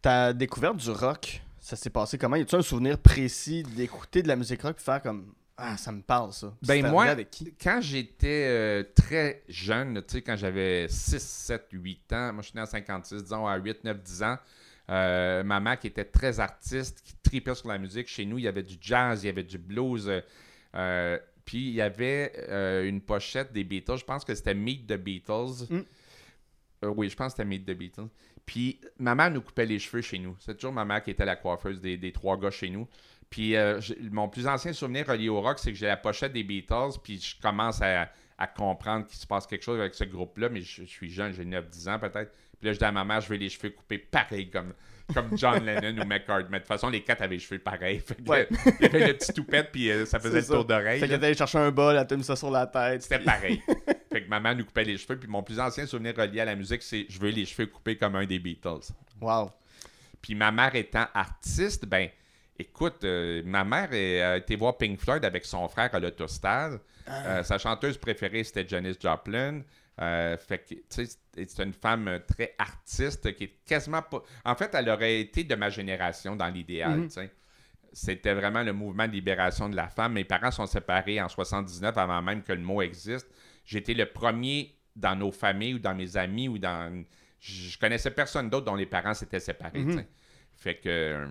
Ta 0.00 0.32
découverte 0.32 0.76
du 0.76 0.90
rock, 0.90 1.40
ça 1.58 1.74
s'est 1.74 1.90
passé 1.90 2.16
comment? 2.18 2.36
Y 2.36 2.42
a-tu 2.42 2.54
un 2.54 2.62
souvenir 2.62 2.98
précis 2.98 3.62
d'écouter 3.64 4.22
de 4.22 4.28
la 4.28 4.36
musique 4.36 4.62
rock 4.62 4.76
et 4.78 4.82
faire 4.82 5.02
comme 5.02 5.32
Ah, 5.56 5.76
ça 5.78 5.90
me 5.90 6.02
parle 6.02 6.32
ça? 6.32 6.52
Ben, 6.62 6.82
moi- 6.86 7.04
arrivé 7.04 7.12
avec 7.12 7.30
qui? 7.30 7.52
Quand 7.60 7.80
j'étais 7.80 8.44
euh, 8.46 8.84
très 8.94 9.42
jeune, 9.48 9.94
tu 10.06 10.12
sais, 10.16 10.22
quand 10.22 10.36
j'avais 10.36 10.86
6, 10.88 11.18
7, 11.20 11.66
8 11.72 12.12
ans, 12.12 12.32
moi 12.34 12.42
je 12.42 12.48
suis 12.48 12.56
né 12.56 12.62
en 12.62 12.66
56, 12.66 13.22
disons 13.24 13.46
à 13.46 13.56
8, 13.56 13.82
9, 13.82 14.00
10 14.02 14.22
ans, 14.22 14.36
euh, 14.90 15.42
ma 15.42 15.60
mère 15.60 15.78
qui 15.78 15.88
était 15.88 16.04
très 16.04 16.40
artiste, 16.40 17.02
qui 17.02 17.14
tripait 17.16 17.54
sur 17.54 17.68
la 17.68 17.78
musique, 17.78 18.08
chez 18.08 18.24
nous 18.24 18.38
il 18.38 18.44
y 18.44 18.48
avait 18.48 18.62
du 18.62 18.76
jazz, 18.80 19.22
il 19.24 19.26
y 19.26 19.30
avait 19.30 19.42
du 19.42 19.58
blues, 19.58 20.10
euh, 20.74 21.18
puis 21.44 21.68
il 21.68 21.74
y 21.74 21.80
avait 21.80 22.32
euh, 22.48 22.88
une 22.88 23.00
pochette 23.00 23.52
des 23.52 23.64
Beatles, 23.64 23.98
je 23.98 24.04
pense 24.04 24.24
que 24.24 24.34
c'était 24.34 24.54
Meet 24.54 24.86
the 24.86 24.96
Beatles. 24.96 25.66
Mm. 25.70 25.80
Oui, 26.82 27.08
je 27.08 27.16
pense 27.16 27.32
que 27.32 27.38
c'était 27.38 27.48
Meet 27.48 27.66
the 27.66 27.72
Beatles. 27.72 28.08
Puis 28.44 28.80
ma 28.98 29.14
mère 29.14 29.30
nous 29.30 29.40
coupait 29.40 29.66
les 29.66 29.78
cheveux 29.78 30.02
chez 30.02 30.18
nous. 30.18 30.36
C'est 30.38 30.54
toujours 30.54 30.72
ma 30.72 30.84
mère 30.84 31.02
qui 31.02 31.10
était 31.10 31.24
la 31.24 31.34
coiffeuse 31.34 31.80
des, 31.80 31.96
des 31.96 32.12
trois 32.12 32.38
gars 32.38 32.50
chez 32.50 32.70
nous. 32.70 32.86
Puis 33.28 33.56
mon 34.12 34.28
plus 34.28 34.46
ancien 34.46 34.72
souvenir 34.72 35.08
relié 35.08 35.28
au 35.28 35.40
rock, 35.40 35.58
c'est 35.58 35.72
que 35.72 35.78
j'ai 35.78 35.86
la 35.86 35.96
pochette 35.96 36.32
des 36.32 36.44
Beatles, 36.44 37.00
puis 37.02 37.18
je 37.18 37.40
commence 37.40 37.82
à, 37.82 38.08
à 38.38 38.46
comprendre 38.46 39.06
qu'il 39.06 39.18
se 39.18 39.26
passe 39.26 39.46
quelque 39.46 39.64
chose 39.64 39.80
avec 39.80 39.94
ce 39.94 40.04
groupe-là, 40.04 40.48
mais 40.48 40.60
je, 40.60 40.82
je 40.82 40.88
suis 40.88 41.10
jeune, 41.10 41.32
j'ai 41.32 41.44
9-10 41.44 41.88
ans 41.88 41.98
peut-être. 41.98 42.32
Puis 42.58 42.66
là, 42.66 42.72
je 42.72 42.78
dis 42.78 42.84
à 42.84 42.92
ma 42.92 43.04
mère, 43.04 43.20
je 43.20 43.28
veux 43.28 43.36
les 43.36 43.48
cheveux 43.48 43.70
coupés 43.70 43.98
pareil 43.98 44.50
comme, 44.50 44.72
comme 45.12 45.36
John 45.36 45.64
Lennon 45.64 46.02
ou 46.02 46.06
McCartney. 46.06 46.48
Mais 46.50 46.58
de 46.58 46.62
toute 46.62 46.68
façon, 46.68 46.88
les 46.88 47.02
quatre 47.02 47.22
avaient 47.22 47.34
les 47.34 47.40
cheveux 47.40 47.60
pareils. 47.60 48.02
Ouais. 48.26 48.48
Il 48.80 48.82
y 48.82 48.86
avait 48.86 49.06
le 49.08 49.14
petit 49.14 49.32
toupette, 49.32 49.70
puis 49.72 49.90
euh, 49.90 50.06
ça 50.06 50.18
faisait 50.18 50.40
le 50.40 50.46
tour 50.46 50.64
d'oreille. 50.64 51.00
Fait 51.00 51.08
qu'elle 51.08 51.24
allée 51.24 51.34
chercher 51.34 51.58
un 51.58 51.70
bol, 51.70 51.96
elle 51.96 52.16
mis 52.16 52.24
ça 52.24 52.36
sur 52.36 52.50
la 52.50 52.66
tête. 52.66 53.02
C'était 53.02 53.18
pareil. 53.18 53.62
fait 54.12 54.22
que 54.22 54.28
ma 54.28 54.40
mère 54.40 54.56
nous 54.56 54.64
coupait 54.64 54.84
les 54.84 54.96
cheveux, 54.96 55.18
puis 55.18 55.28
mon 55.28 55.42
plus 55.42 55.60
ancien 55.60 55.86
souvenir 55.86 56.16
relié 56.16 56.40
à 56.40 56.46
la 56.46 56.54
musique, 56.54 56.82
c'est 56.82 57.06
je 57.08 57.18
veux 57.20 57.30
les 57.30 57.44
cheveux 57.44 57.66
coupés 57.66 57.96
comme 57.96 58.16
un 58.16 58.24
des 58.24 58.38
Beatles. 58.38 58.92
Wow. 59.20 59.50
Puis 60.22 60.34
ma 60.34 60.50
mère 60.50 60.74
étant 60.74 61.06
artiste, 61.12 61.84
ben, 61.86 62.08
écoute, 62.58 63.04
euh, 63.04 63.42
ma 63.44 63.64
mère 63.64 63.90
a 63.92 64.38
été 64.38 64.56
voir 64.56 64.78
Pink 64.78 64.98
Floyd 64.98 65.24
avec 65.24 65.44
son 65.44 65.68
frère 65.68 65.94
à 65.94 66.00
l'autostade. 66.00 66.80
Euh, 67.08 67.42
sa 67.42 67.58
chanteuse 67.58 67.96
préférée, 67.98 68.42
c'était 68.44 68.66
Janis 68.66 68.96
Joplin. 69.00 69.62
Euh, 70.00 70.36
fait 70.36 70.58
que, 70.58 70.74
tu 70.74 70.80
sais, 70.90 71.06
c'est- 71.34 71.62
une 71.62 71.72
femme 71.72 72.06
euh, 72.08 72.18
très 72.18 72.54
artiste 72.58 73.34
qui 73.34 73.44
est 73.44 73.54
quasiment 73.64 74.02
pas. 74.02 74.22
En 74.44 74.54
fait, 74.54 74.70
elle 74.74 74.88
aurait 74.90 75.20
été 75.20 75.42
de 75.44 75.54
ma 75.54 75.70
génération 75.70 76.36
dans 76.36 76.48
l'idéal, 76.48 76.98
Mhm. 76.98 77.04
tu 77.08 77.14
sais. 77.14 77.30
C'était 77.92 78.34
vraiment 78.34 78.62
le 78.62 78.74
mouvement 78.74 79.06
de 79.08 79.12
libération 79.12 79.70
de 79.70 79.76
la 79.76 79.88
femme. 79.88 80.12
Mes 80.12 80.24
parents 80.24 80.50
sont 80.50 80.66
séparés 80.66 81.20
en 81.22 81.28
79 81.30 81.96
avant 81.96 82.20
même 82.20 82.42
que 82.42 82.52
le 82.52 82.60
mot 82.60 82.82
existe. 82.82 83.26
J'étais 83.64 83.94
le 83.94 84.04
premier 84.04 84.74
dans 84.94 85.16
nos 85.16 85.32
familles 85.32 85.74
ou 85.74 85.78
dans 85.78 85.94
mes 85.94 86.14
amis 86.18 86.46
ou 86.48 86.58
dans. 86.58 87.04
Je 87.40 87.78
connaissais 87.78 88.10
personne 88.10 88.50
d'autre 88.50 88.66
dont 88.66 88.74
les 88.74 88.84
parents 88.86 89.14
s'étaient 89.14 89.40
séparés. 89.40 89.78
Mhm. 89.78 89.90
tu 89.92 89.98
sais. 89.98 90.08
Fait 90.58 90.74
que, 90.76 90.88
euh, 90.88 91.26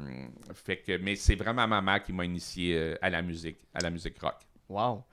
fait 0.54 0.78
que, 0.78 0.98
mais 0.98 1.16
c'est 1.16 1.36
vraiment 1.36 1.68
ma 1.68 1.82
mère 1.82 2.02
qui 2.04 2.14
m'a 2.14 2.26
initié 2.26 2.96
à 3.02 3.10
la 3.12 3.22
musique, 3.22 3.58
à 3.74 3.80
la 3.82 3.90
musique 3.92 4.20
rock. 4.20 4.36
Wow. 4.70 5.04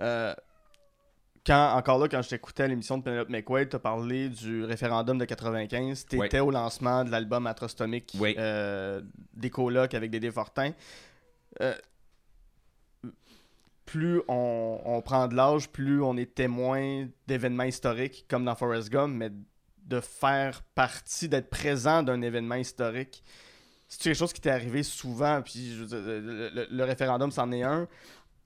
Euh, 0.00 0.34
quand, 1.46 1.74
encore 1.76 1.98
là, 1.98 2.08
quand 2.08 2.20
je 2.22 2.28
t'écoutais 2.30 2.64
à 2.64 2.66
l'émission 2.66 2.98
de 2.98 3.02
Penelope 3.04 3.28
McQuaid, 3.28 3.68
t'as 3.68 3.78
parlé 3.78 4.28
du 4.28 4.64
référendum 4.64 5.16
de 5.18 5.24
95. 5.24 6.06
T'étais 6.06 6.40
au 6.40 6.50
lancement 6.50 7.04
de 7.04 7.10
l'album 7.10 7.46
Atrostomique 7.46 8.12
Oui. 8.18 8.34
euh, 8.38 9.00
des 9.34 9.50
colocs 9.50 9.94
avec 9.94 10.10
Dédé 10.10 10.30
Fortin. 10.30 10.72
Euh, 11.62 11.74
plus 13.84 14.20
on, 14.28 14.80
on 14.84 15.00
prend 15.00 15.28
de 15.28 15.34
l'âge, 15.36 15.68
plus 15.68 16.02
on 16.02 16.16
est 16.16 16.34
témoin 16.34 17.06
d'événements 17.28 17.62
historiques, 17.64 18.26
comme 18.28 18.44
dans 18.44 18.56
Forrest 18.56 18.90
Gump, 18.90 19.14
mais 19.14 19.30
de 19.84 20.00
faire 20.00 20.62
partie, 20.74 21.28
d'être 21.28 21.48
présent 21.48 22.02
d'un 22.02 22.20
événement 22.22 22.56
historique. 22.56 23.22
C'est 23.88 24.02
quelque 24.02 24.16
chose 24.18 24.32
qui 24.32 24.40
t'est 24.40 24.50
arrivé 24.50 24.82
souvent, 24.82 25.40
puis 25.42 25.72
je 25.72 25.84
veux 25.84 25.86
dire, 25.86 25.98
le, 26.00 26.48
le- 26.48 26.66
le 26.68 26.84
référendum, 26.84 27.30
c'en 27.30 27.52
est 27.52 27.62
un. 27.62 27.86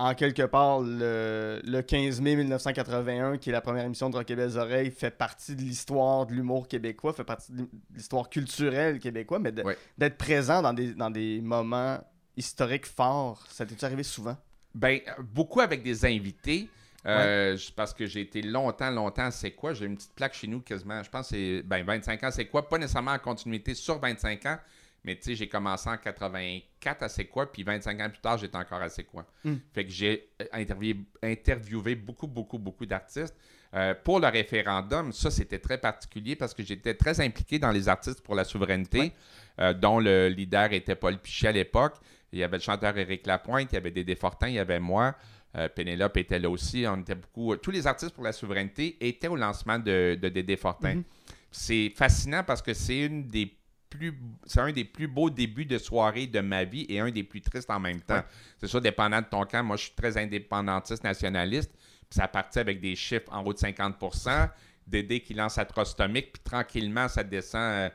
En 0.03 0.15
quelque 0.15 0.43
part, 0.43 0.81
le, 0.81 1.61
le 1.63 1.83
15 1.83 2.23
mai 2.23 2.35
1981, 2.35 3.37
qui 3.37 3.51
est 3.51 3.53
la 3.53 3.61
première 3.61 3.85
émission 3.85 4.09
de 4.09 4.17
Rock 4.17 4.31
et 4.31 4.35
Belles 4.35 4.57
Oreilles, 4.57 4.91
fait 4.91 5.11
partie 5.11 5.55
de 5.55 5.61
l'histoire 5.61 6.25
de 6.27 6.33
l'humour 6.33 6.69
québécois, 6.69 7.13
fait 7.13 7.23
partie 7.23 7.53
de 7.53 7.67
l'histoire 7.95 8.31
culturelle 8.31 8.99
québécois, 8.99 9.39
mais 9.39 9.53
Ouais. 9.63 9.77
d'être 9.99 10.17
présent 10.17 10.63
dans 10.63 10.73
des, 10.73 10.95
dans 10.95 11.11
des 11.11 11.43
moments 11.43 11.99
historiques 12.35 12.87
forts, 12.87 13.45
ça 13.51 13.67
t'est 13.67 13.85
arrivé 13.85 14.03
souvent? 14.03 14.39
Ben, 14.75 15.01
beaucoup 15.35 15.61
avec 15.61 15.83
des 15.83 16.03
invités. 16.07 16.71
euh, 17.05 17.59
Parce 17.77 17.93
que 17.93 18.07
j'ai 18.07 18.23
été 18.23 18.41
longtemps, 18.41 18.91
longtemps, 18.91 19.31
c'est 19.31 19.51
quoi? 19.53 19.75
J'ai 19.75 19.85
une 19.85 19.97
petite 19.97 20.15
plaque 20.15 20.33
chez 20.35 20.47
nous 20.47 20.61
quasiment, 20.61 21.03
je 21.03 21.11
pense 21.11 21.29
que 21.29 21.37
c'est 21.37 21.63
ben, 21.63 21.85
25 21.85 22.25
ans, 22.25 22.31
c'est 22.31 22.47
quoi? 22.47 22.67
Pas 22.69 22.79
nécessairement 22.79 23.13
en 23.13 23.19
continuité 23.19 23.75
sur 23.75 23.99
25 23.99 24.47
ans, 24.47 24.57
mais 25.05 25.17
tu 25.17 25.23
sais, 25.23 25.35
j'ai 25.35 25.49
commencé 25.49 25.89
en 25.89 25.97
84 25.97 27.03
à 27.03 27.09
c'est 27.09 27.25
quoi, 27.27 27.51
puis 27.51 27.63
25 27.63 28.01
ans 28.01 28.11
plus 28.11 28.21
tard, 28.21 28.39
j'étais 28.39 28.57
encore 28.57 28.81
à 28.83 28.89
c'est 28.89 29.05
quoi. 29.05 29.27
Mm. 29.45 29.55
Fait 29.73 29.85
que 29.85 29.91
j'ai 29.91 30.29
euh, 30.41 30.45
interviewé, 30.53 31.01
interviewé 31.23 31.95
beaucoup, 31.95 32.27
beaucoup, 32.27 32.59
beaucoup 32.59 32.87
d'artistes. 32.87 33.35
Euh, 33.75 33.95
pour 33.95 34.19
le 34.21 34.27
référendum, 34.27 35.13
ça, 35.13 35.31
c'était 35.31 35.59
très 35.61 35.79
particulier 35.79 36.35
parce 36.37 36.53
que 36.55 36.63
j'étais 36.63 36.95
très 36.95 37.21
impliqué 37.21 37.59
dans 37.59 37.71
les 37.71 37.89
artistes 37.89 38.21
pour 38.21 38.35
la 38.35 38.45
souveraineté, 38.45 38.99
Ouais. 38.99 39.13
euh, 39.61 39.73
dont 39.75 40.01
le 40.01 40.29
leader 40.29 40.73
était 40.73 40.97
Paul 40.97 41.19
Pichet 41.19 41.49
à 41.49 41.53
l'époque. 41.53 41.95
Il 42.33 42.39
y 42.39 42.45
avait 42.45 42.57
le 42.59 42.63
chanteur 42.63 42.97
Éric 42.99 43.27
Lapointe, 43.27 43.69
il 43.73 43.75
y 43.75 43.79
avait 43.79 43.91
Dédé 43.91 44.15
Fortin, 44.17 44.49
il 44.49 44.55
y 44.55 44.59
avait 44.59 44.81
moi. 44.81 45.15
Euh, 45.57 45.69
Pénélope 45.69 46.17
était 46.17 46.39
là 46.39 46.49
aussi. 46.49 46.85
On 46.87 46.99
était 47.01 47.17
beaucoup. 47.17 47.57
Tous 47.57 47.73
les 47.73 47.87
artistes 47.87 48.15
pour 48.15 48.23
la 48.23 48.33
souveraineté 48.33 48.97
étaient 49.01 49.27
au 49.29 49.35
lancement 49.37 49.79
de, 49.81 50.17
de 50.21 50.29
Dédé 50.29 50.57
Fortin. 50.57 50.97
Mhm. 50.97 51.05
C'est 51.51 51.93
fascinant 51.97 52.45
parce 52.45 52.63
que 52.63 52.73
c'est 52.75 53.01
une 53.07 53.27
des 53.27 53.53
plus 53.91 54.17
c'est 54.47 54.61
un 54.61 54.73
des 54.73 54.85
plus 54.85 55.09
beaux 55.09 55.29
débuts 55.29 55.67
de 55.67 55.79
soirée 55.79 56.27
de 56.27 56.41
ma 56.41 56.65
vie 56.65 56.87
et 56.89 57.01
un 57.01 57.11
des 57.11 57.25
plus 57.25 57.41
tristes 57.41 57.71
en 57.71 57.81
même 57.81 58.01
temps. 58.01 58.15
Ouais. 58.15 58.25
C'est 58.59 58.69
sûr, 58.69 58.81
dépendant 58.81 59.21
de 59.21 59.27
ton 59.27 59.45
camp, 59.45 59.63
moi 59.65 59.77
je 59.77 59.85
suis 59.85 59.95
très 59.95 60.17
indépendantiste 60.17 61.05
nationaliste. 61.05 61.73
Puis 61.73 62.19
ça 62.19 62.29
partit 62.29 62.59
avec 62.59 62.81
des 62.81 62.97
chiffres 62.97 63.33
en 63.33 63.45
haut 63.45 63.53
de 63.53 63.59
50% 63.59 64.49
Dédé 64.87 65.21
qui 65.21 65.35
lance 65.35 65.57
Atrostomique, 65.59 66.33
puis 66.33 66.43
tranquillement 66.43 67.07
ça 67.07 67.23
descend 67.23 67.61
euh, 67.61 67.91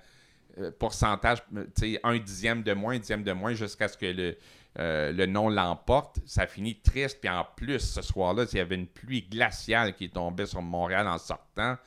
euh, 0.57 0.71
pourcentage, 0.71 1.39
euh, 1.55 1.65
tu 1.75 1.93
sais, 1.93 1.99
un 2.03 2.17
dixième 2.17 2.63
de 2.63 2.71
moins, 2.73 2.95
un 2.95 2.99
dixième 2.99 3.23
de 3.23 3.33
moins, 3.33 3.53
jusqu'à 3.53 3.89
ce 3.89 3.97
que 3.97 4.05
le, 4.05 4.37
euh, 4.79 5.11
le 5.11 5.25
nom 5.25 5.49
l'emporte. 5.49 6.19
Ça 6.25 6.47
finit 6.47 6.79
triste, 6.79 7.19
puis 7.19 7.29
en 7.29 7.45
plus, 7.57 7.79
ce 7.79 8.01
soir-là, 8.01 8.45
il 8.51 8.57
y 8.57 8.61
avait 8.61 8.75
une 8.75 8.87
pluie 8.87 9.23
glaciale 9.23 9.93
qui 9.95 10.09
tombait 10.09 10.45
sur 10.45 10.61
Montréal 10.61 11.07
en 11.07 11.17
sortant. 11.17 11.77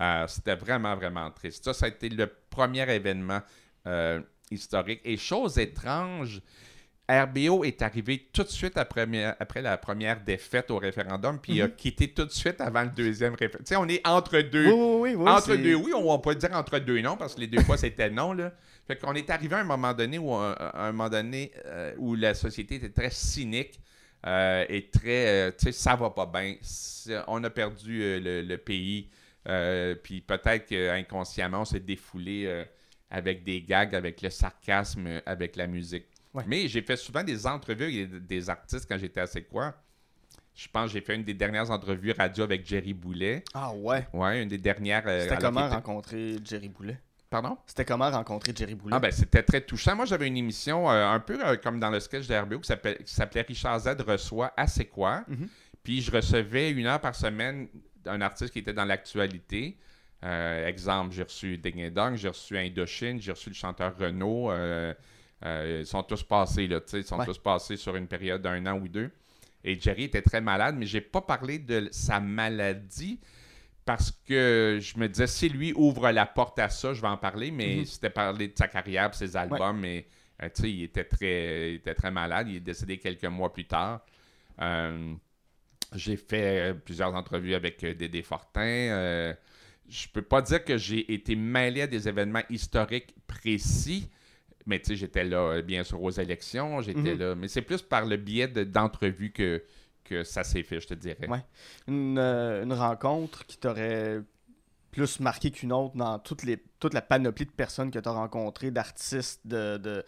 Euh, 0.00 0.26
C'était 0.26 0.56
vraiment, 0.56 0.94
vraiment 0.96 1.30
triste. 1.30 1.64
Ça, 1.64 1.72
ça 1.72 1.86
a 1.86 1.88
été 1.88 2.08
le 2.08 2.26
premier 2.50 2.88
événement 2.92 3.40
euh, 3.86 4.20
historique. 4.50 5.00
Et 5.04 5.16
chose 5.16 5.58
étrange, 5.58 6.40
RBO 7.08 7.64
est 7.64 7.82
arrivé 7.82 8.30
tout 8.32 8.44
de 8.44 8.48
suite 8.48 8.78
après, 8.78 9.06
après 9.38 9.60
la 9.60 9.76
première 9.76 10.22
défaite 10.24 10.70
au 10.70 10.78
référendum, 10.78 11.38
puis 11.38 11.56
il 11.56 11.62
a 11.62 11.68
quitté 11.68 12.08
tout 12.08 12.24
de 12.24 12.30
suite 12.30 12.60
avant 12.62 12.82
le 12.82 12.88
deuxième 12.88 13.34
référendum. 13.34 13.64
Tu 13.66 13.68
sais, 13.74 13.76
on 13.76 13.86
est 13.88 14.06
entre 14.06 14.40
deux. 14.40 14.66
Oui, 14.66 14.72
oui, 14.72 15.14
oui. 15.14 15.14
oui, 15.16 15.28
entre 15.30 15.54
deux, 15.54 15.74
oui, 15.74 15.92
on 15.94 16.10
va 16.10 16.18
pas 16.18 16.34
dire 16.34 16.50
entre 16.54 16.78
deux 16.78 17.02
non, 17.02 17.16
parce 17.18 17.34
que 17.34 17.40
les 17.40 17.46
deux 17.46 17.62
fois 17.62 17.76
c'était 17.76 18.08
non. 18.08 18.32
Là. 18.32 18.52
Fait 18.86 18.96
qu'on 18.96 19.12
est 19.14 19.28
arrivé 19.28 19.54
à 19.54 19.58
un 19.60 19.64
moment 19.64 19.92
donné 19.92 20.18
où, 20.18 20.32
un 20.34 20.92
moment 20.92 21.10
donné, 21.10 21.52
euh, 21.66 21.92
où 21.98 22.14
la 22.14 22.32
société 22.34 22.76
était 22.76 22.88
très 22.88 23.10
cynique 23.10 23.78
euh, 24.26 24.64
et 24.70 24.88
très. 24.88 25.26
euh, 25.26 25.50
tu 25.50 25.66
sais, 25.66 25.72
ça 25.72 25.96
va 25.96 26.08
pas 26.08 26.24
bien. 26.24 26.54
On 27.28 27.44
a 27.44 27.50
perdu 27.50 28.18
le, 28.18 28.40
le 28.40 28.56
pays. 28.58 29.10
Euh, 29.48 29.94
puis 29.94 30.20
peut-être 30.20 30.66
qu'inconsciemment, 30.66 31.60
on 31.60 31.64
s'est 31.64 31.80
défoulé 31.80 32.44
euh, 32.46 32.64
avec 33.10 33.44
des 33.44 33.62
gags, 33.62 33.94
avec 33.94 34.22
le 34.22 34.30
sarcasme, 34.30 35.06
euh, 35.06 35.20
avec 35.26 35.56
la 35.56 35.66
musique. 35.66 36.06
Ouais. 36.32 36.44
Mais 36.46 36.66
j'ai 36.68 36.82
fait 36.82 36.96
souvent 36.96 37.22
des 37.22 37.46
entrevues 37.46 37.84
avec 37.84 38.26
des, 38.26 38.50
artistes 38.50 38.86
quand 38.88 38.98
j'étais 38.98 39.20
à 39.20 39.26
C'est 39.26 39.42
quoi. 39.44 39.74
Je 40.54 40.68
pense 40.68 40.86
que 40.86 40.92
j'ai 40.92 41.00
fait 41.00 41.14
une 41.16 41.24
des 41.24 41.34
dernières 41.34 41.70
entrevues 41.70 42.12
radio 42.12 42.44
avec 42.44 42.66
Jerry 42.66 42.94
Boulet. 42.94 43.44
Ah 43.54 43.72
ouais. 43.72 44.06
Ouais, 44.12 44.42
une 44.42 44.48
des 44.48 44.58
dernières. 44.58 45.04
euh, 45.06 45.22
C'était 45.22 45.36
comment 45.38 45.66
était- 45.66 45.74
rencontrer 45.74 46.36
Jerry 46.44 46.68
Boulet? 46.68 46.98
Pardon? 47.30 47.58
C'était 47.66 47.84
comment 47.84 48.08
rencontrer 48.10 48.52
Jerry 48.54 48.76
Boulet? 48.76 48.94
Ah 48.94 49.00
ben 49.00 49.10
c'était 49.10 49.42
très 49.42 49.60
touchant. 49.60 49.96
Moi 49.96 50.04
j'avais 50.04 50.28
une 50.28 50.36
émission 50.36 50.88
euh, 50.88 51.08
un 51.08 51.18
peu 51.18 51.44
euh, 51.44 51.56
comme 51.56 51.80
dans 51.80 51.90
le 51.90 51.98
sketch 51.98 52.28
de 52.28 52.34
RBO 52.36 52.60
qui 52.60 52.68
s'appelait 52.68 52.98
qui 53.04 53.12
s'appelait 53.12 53.42
Richard 53.42 53.80
Z 53.80 53.88
reçoit 54.06 54.52
à 54.56 54.68
c'est 54.68 54.84
quoi. 54.84 55.24
Mhm. 55.26 55.48
Puis 55.82 56.00
je 56.00 56.12
recevais 56.12 56.70
une 56.70 56.86
heure 56.86 57.00
par 57.00 57.16
semaine 57.16 57.66
un 58.06 58.20
artiste 58.20 58.52
qui 58.52 58.60
était 58.60 58.72
dans 58.72 58.84
l'actualité. 58.84 59.78
Euh, 60.24 60.66
exemple, 60.66 61.12
j'ai 61.14 61.22
reçu 61.22 61.58
Ding 61.58 61.90
Dong, 61.90 62.16
j'ai 62.16 62.28
reçu 62.28 62.56
Indochine, 62.56 63.20
j'ai 63.20 63.32
reçu 63.32 63.50
le 63.50 63.54
chanteur 63.54 63.96
Renault. 63.98 64.50
euh, 64.50 64.94
euh, 65.44 65.78
ils 65.80 65.86
sont 65.86 66.02
tous 66.02 66.22
passés, 66.22 66.66
là, 66.66 66.80
ils 66.92 67.04
sont 67.04 67.18
Ouais. 67.18 67.26
tous 67.26 67.38
passés 67.38 67.76
sur 67.76 67.94
une 67.96 68.06
période 68.06 68.40
d'un 68.40 68.64
an 68.66 68.78
ou 68.78 68.88
deux. 68.88 69.10
Et 69.62 69.78
Jerry 69.78 70.04
était 70.04 70.22
très 70.22 70.40
malade, 70.40 70.76
mais 70.78 70.86
j'ai 70.86 71.00
pas 71.02 71.20
parlé 71.20 71.58
de 71.58 71.88
sa 71.90 72.20
maladie 72.20 73.20
parce 73.84 74.10
que 74.26 74.78
je 74.80 74.98
me 74.98 75.08
disais, 75.08 75.26
si 75.26 75.48
lui 75.50 75.72
ouvre 75.74 76.10
la 76.10 76.24
porte 76.24 76.58
à 76.58 76.70
ça, 76.70 76.94
je 76.94 77.02
vais 77.02 77.08
en 77.08 77.18
parler, 77.18 77.50
mais 77.50 77.76
Mhm. 77.78 77.84
c'était 77.84 78.10
parler 78.10 78.48
de 78.48 78.56
sa 78.56 78.68
carrière, 78.68 79.10
de 79.10 79.14
ses 79.14 79.36
albums, 79.36 79.78
mais 79.78 80.06
tu 80.54 80.62
sais, 80.62 80.70
il 80.70 80.82
était, 80.84 81.04
très, 81.04 81.72
il 81.72 81.74
était 81.76 81.94
très 81.94 82.10
malade. 82.10 82.48
Il 82.48 82.56
est 82.56 82.60
décédé 82.60 82.96
quelques 82.98 83.24
mois 83.26 83.52
plus 83.52 83.66
tard. 83.66 84.00
Euh, 84.60 85.14
j'ai 85.94 86.16
fait 86.16 86.70
euh, 86.70 86.74
plusieurs 86.74 87.14
entrevues 87.14 87.54
avec 87.54 87.82
euh, 87.84 87.94
Dédé 87.94 88.22
Fortin. 88.22 88.60
Euh, 88.62 89.34
je 89.88 90.08
peux 90.08 90.22
pas 90.22 90.40
dire 90.42 90.64
que 90.64 90.76
j'ai 90.78 91.12
été 91.12 91.36
mêlé 91.36 91.82
à 91.82 91.86
des 91.86 92.08
événements 92.08 92.42
historiques 92.50 93.14
précis, 93.26 94.08
mais 94.66 94.78
tu 94.80 94.86
sais, 94.86 94.96
j'étais 94.96 95.24
là, 95.24 95.60
bien 95.62 95.84
sûr, 95.84 96.02
aux 96.02 96.10
élections. 96.10 96.80
J'étais 96.80 97.14
Mhm. 97.14 97.18
là. 97.18 97.34
Mais 97.34 97.48
c'est 97.48 97.62
plus 97.62 97.82
par 97.82 98.06
le 98.06 98.16
biais 98.16 98.48
de- 98.48 98.64
d'entrevues 98.64 99.30
que, 99.32 99.62
que 100.04 100.24
ça 100.24 100.42
s'est 100.42 100.62
fait, 100.62 100.80
je 100.80 100.86
te 100.88 100.94
dirais. 100.94 101.28
Ouais. 101.28 101.44
Une, 101.86 102.18
euh, 102.18 102.62
une 102.64 102.72
rencontre 102.72 103.44
qui 103.46 103.58
t'aurait 103.58 104.20
plus 104.90 105.20
marqué 105.20 105.50
qu'une 105.50 105.72
autre 105.72 105.96
dans 105.96 106.18
toutes 106.18 106.44
les, 106.44 106.56
toute 106.78 106.94
la 106.94 107.02
panoplie 107.02 107.46
de 107.46 107.50
personnes 107.50 107.90
que 107.90 107.98
tu 107.98 108.08
as 108.08 108.12
rencontrées, 108.12 108.70
d'artistes, 108.70 109.40
de, 109.44 109.76
de, 109.76 110.02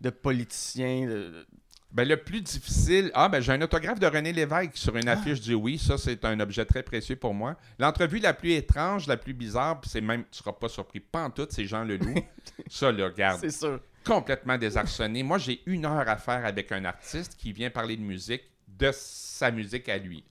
de 0.00 0.10
politiciens. 0.10 1.06
de- 1.06 1.46
Ben, 1.90 2.06
le 2.06 2.18
plus 2.18 2.42
difficile. 2.42 3.10
Ah, 3.14 3.28
ben, 3.28 3.40
j'ai 3.40 3.52
un 3.52 3.62
autographe 3.62 3.98
de 3.98 4.06
René 4.06 4.32
Lévesque 4.32 4.76
sur 4.76 4.94
une 4.96 5.08
affiche 5.08 5.40
du 5.40 5.54
Oui. 5.54 5.78
Ça, 5.78 5.96
c'est 5.96 6.22
un 6.26 6.38
objet 6.40 6.64
très 6.66 6.82
précieux 6.82 7.16
pour 7.16 7.32
moi. 7.32 7.56
L'entrevue 7.78 8.18
la 8.18 8.34
plus 8.34 8.52
étrange, 8.52 9.06
la 9.06 9.16
plus 9.16 9.32
bizarre, 9.32 9.80
puis 9.80 9.90
c'est 9.90 10.02
même, 10.02 10.24
tu 10.30 10.38
seras 10.38 10.52
pas 10.52 10.68
surpris, 10.68 11.00
pas 11.00 11.24
en 11.24 11.30
tout, 11.30 11.46
c'est 11.50 11.64
Jean 11.64 11.84
Leloup. 11.84 12.14
ça, 12.68 12.92
là, 12.92 13.06
regarde, 13.06 13.40
C'est 13.40 13.50
sûr. 13.50 13.80
complètement 14.04 14.58
désarçonné. 14.58 15.22
Moi, 15.22 15.38
j'ai 15.38 15.62
une 15.64 15.86
heure 15.86 16.08
à 16.08 16.16
faire 16.16 16.44
avec 16.44 16.70
un 16.72 16.84
artiste 16.84 17.34
qui 17.38 17.52
vient 17.52 17.70
parler 17.70 17.96
de 17.96 18.02
musique, 18.02 18.42
de 18.66 18.90
sa 18.92 19.50
musique 19.50 19.88
à 19.88 19.96
lui. 19.96 20.22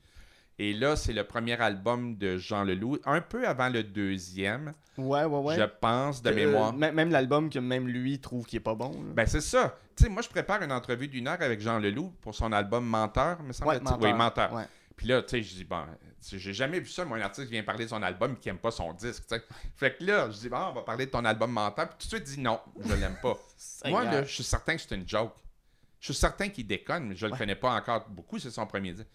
Et 0.60 0.74
là, 0.74 0.96
c'est 0.96 1.14
le 1.14 1.24
premier 1.24 1.60
album 1.62 2.18
de 2.18 2.38
Jean 2.38 2.64
Leloup, 2.64 2.98
un 3.06 3.22
peu 3.22 3.48
avant 3.48 3.70
le 3.70 3.84
deuxième, 3.84 4.74
Ouais, 4.98 5.24
ouais, 5.24 5.40
ouais. 5.40 5.56
je 5.56 5.64
pense, 5.80 6.24
de 6.24 6.32
Euh, 6.32 6.34
mémoire. 6.36 6.74
même 6.74 6.96
même 6.96 7.12
l'album 7.12 7.50
que 7.52 7.60
même 7.60 7.88
lui 7.88 8.20
trouve 8.20 8.46
qui 8.46 8.56
est 8.56 8.60
pas 8.62 8.74
bon. 8.74 8.90
là. 8.92 9.14
Ben, 9.14 9.26
c'est 9.28 9.42
ça. 9.42 9.78
Tu 9.96 10.06
sais, 10.06 10.10
moi, 10.10 10.24
je 10.24 10.30
prépare 10.30 10.62
une 10.64 10.72
entrevue 10.72 11.08
d'une 11.08 11.28
heure 11.28 11.40
avec 11.42 11.62
Jean 11.62 11.78
Leloup 11.78 12.12
pour 12.22 12.34
son 12.34 12.52
album 12.52 12.86
Menteur, 12.88 13.42
me 13.44 13.54
semble 13.54 13.70
ouais, 13.72 13.80
Oui, 14.02 14.14
Menteur. 14.14 14.52
Ouais. 14.54 14.64
Puis 14.96 15.06
là, 15.08 15.22
tu 15.22 15.30
sais, 15.30 15.44
je 15.44 15.54
dis, 15.58 15.64
bon, 15.64 15.84
j'ai 16.22 16.54
jamais 16.54 16.80
vu 16.80 16.88
ça, 16.90 17.06
moi, 17.06 17.18
un 17.20 17.22
artiste 17.22 17.52
vient 17.52 17.62
parler 17.62 17.84
de 17.86 17.90
son 17.92 18.02
album 18.02 18.34
et 18.34 18.36
qui 18.38 18.50
aime 18.50 18.58
pas 18.58 18.72
son 18.72 18.94
disque. 18.94 19.26
Fait 19.76 19.96
que 19.96 20.04
là, 20.04 20.32
je 20.32 20.40
dis, 20.40 20.50
bon, 20.50 20.58
on 20.58 20.74
va 20.74 20.82
parler 20.82 21.06
de 21.06 21.12
ton 21.12 21.24
album 21.24 21.52
Menteur. 21.52 21.90
Puis 21.90 21.98
tout 22.10 22.16
de 22.18 22.24
suite, 22.26 22.36
dit 22.36 22.42
non, 22.42 22.60
je 22.84 22.96
l'aime 22.96 23.18
pas. 23.22 23.38
moi, 23.90 24.04
là, 24.06 24.24
je 24.24 24.34
suis 24.34 24.44
certain 24.44 24.76
que 24.76 24.82
c'est 24.82 24.96
une 24.96 25.08
joke. 25.08 25.34
Je 26.00 26.06
suis 26.14 26.20
certain 26.20 26.50
qu'il 26.50 26.66
déconne, 26.66 27.10
mais 27.10 27.16
je 27.16 27.28
le 27.28 27.34
Ouais. 27.34 27.38
connais 27.38 27.56
pas 27.56 27.76
encore 27.76 28.08
beaucoup, 28.10 28.40
c'est 28.40 28.50
son 28.50 28.66
premier 28.66 28.94
disque. 28.94 29.08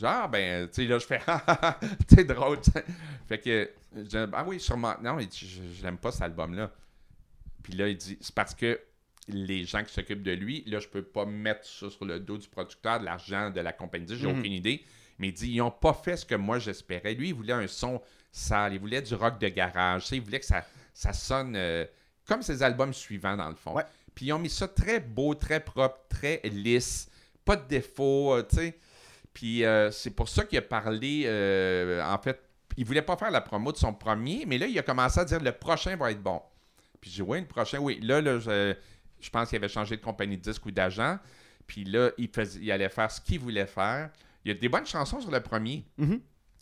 Genre, 0.00 0.28
ben, 0.28 0.68
tu 0.68 0.74
sais, 0.82 0.84
là, 0.88 0.98
je 0.98 1.06
fais, 1.06 1.20
c'est 2.08 2.24
drôle, 2.24 2.60
tu 2.60 2.70
sais. 2.70 2.84
Fait 3.26 3.38
que, 3.38 3.70
je 3.96 4.28
ah 4.32 4.44
oui, 4.46 4.60
sûrement. 4.60 4.94
Non, 5.02 5.18
il 5.18 5.26
dit, 5.28 5.38
je, 5.48 5.76
je 5.78 5.82
l'aime 5.82 5.98
pas, 5.98 6.12
cet 6.12 6.22
album-là. 6.22 6.70
Puis 7.62 7.72
là, 7.74 7.88
il 7.88 7.96
dit, 7.96 8.16
c'est 8.20 8.34
parce 8.34 8.54
que 8.54 8.80
les 9.26 9.64
gens 9.64 9.82
qui 9.84 9.92
s'occupent 9.92 10.22
de 10.22 10.32
lui, 10.32 10.62
là, 10.66 10.78
je 10.78 10.88
peux 10.88 11.02
pas 11.02 11.26
mettre 11.26 11.66
ça 11.66 11.90
sur 11.90 12.04
le 12.04 12.20
dos 12.20 12.38
du 12.38 12.48
producteur, 12.48 13.00
de 13.00 13.04
l'argent 13.04 13.50
de 13.50 13.60
la 13.60 13.72
compagnie. 13.72 14.06
J'ai 14.08 14.26
Mhm. 14.26 14.38
aucune 14.38 14.52
idée. 14.52 14.82
Mais 15.18 15.28
il 15.28 15.32
dit, 15.32 15.50
ils 15.50 15.60
ont 15.60 15.70
pas 15.70 15.92
fait 15.92 16.16
ce 16.16 16.24
que 16.24 16.36
moi 16.36 16.58
j'espérais. 16.60 17.14
Lui, 17.14 17.28
il 17.30 17.34
voulait 17.34 17.52
un 17.52 17.66
son 17.66 18.00
sale, 18.30 18.74
il 18.74 18.78
voulait 18.80 19.02
du 19.02 19.14
rock 19.16 19.38
de 19.40 19.48
garage. 19.48 20.02
Tu 20.02 20.08
sais, 20.10 20.16
il 20.16 20.22
voulait 20.22 20.38
que 20.38 20.46
ça, 20.46 20.64
ça 20.94 21.12
sonne 21.12 21.56
euh, 21.56 21.84
comme 22.24 22.40
ses 22.42 22.62
albums 22.62 22.94
suivants, 22.94 23.36
dans 23.36 23.48
le 23.48 23.56
fond. 23.56 23.72
Ouais. 23.74 23.82
Puis 24.14 24.26
ils 24.26 24.32
ont 24.32 24.38
mis 24.38 24.48
ça 24.48 24.68
très 24.68 25.00
beau, 25.00 25.34
très 25.34 25.58
propre, 25.60 25.98
très 26.08 26.40
lisse. 26.44 27.10
Pas 27.44 27.56
de 27.56 27.66
défauts, 27.66 28.34
euh, 28.34 28.46
tu 28.48 28.56
sais. 28.56 28.78
Puis 29.38 29.64
euh, 29.64 29.92
c'est 29.92 30.10
pour 30.10 30.28
ça 30.28 30.42
qu'il 30.42 30.58
a 30.58 30.62
parlé, 30.62 31.22
euh, 31.26 32.02
en 32.04 32.18
fait, 32.18 32.42
il 32.76 32.84
voulait 32.84 33.02
pas 33.02 33.16
faire 33.16 33.30
la 33.30 33.40
promo 33.40 33.70
de 33.70 33.76
son 33.76 33.94
premier, 33.94 34.42
mais 34.48 34.58
là, 34.58 34.66
il 34.66 34.76
a 34.76 34.82
commencé 34.82 35.20
à 35.20 35.24
dire 35.24 35.38
le 35.40 35.52
prochain 35.52 35.94
va 35.94 36.10
être 36.10 36.20
bon. 36.20 36.42
Puis 37.00 37.08
j'ai 37.08 37.22
dit, 37.22 37.30
oui, 37.30 37.38
le 37.38 37.46
prochain, 37.46 37.78
oui. 37.78 38.00
Là, 38.02 38.20
là 38.20 38.40
je, 38.40 38.74
je 39.20 39.30
pense 39.30 39.48
qu'il 39.50 39.56
avait 39.58 39.68
changé 39.68 39.96
de 39.96 40.02
compagnie 40.02 40.36
de 40.36 40.42
disque 40.42 40.66
ou 40.66 40.72
d'agent. 40.72 41.20
Puis 41.68 41.84
là, 41.84 42.10
il, 42.18 42.26
faisait, 42.26 42.58
il 42.60 42.72
allait 42.72 42.88
faire 42.88 43.12
ce 43.12 43.20
qu'il 43.20 43.38
voulait 43.38 43.68
faire. 43.68 44.10
Il 44.44 44.48
y 44.48 44.50
a 44.56 44.58
des 44.58 44.68
bonnes 44.68 44.86
chansons 44.86 45.20
sur 45.20 45.30
le 45.30 45.38
premier. 45.40 45.84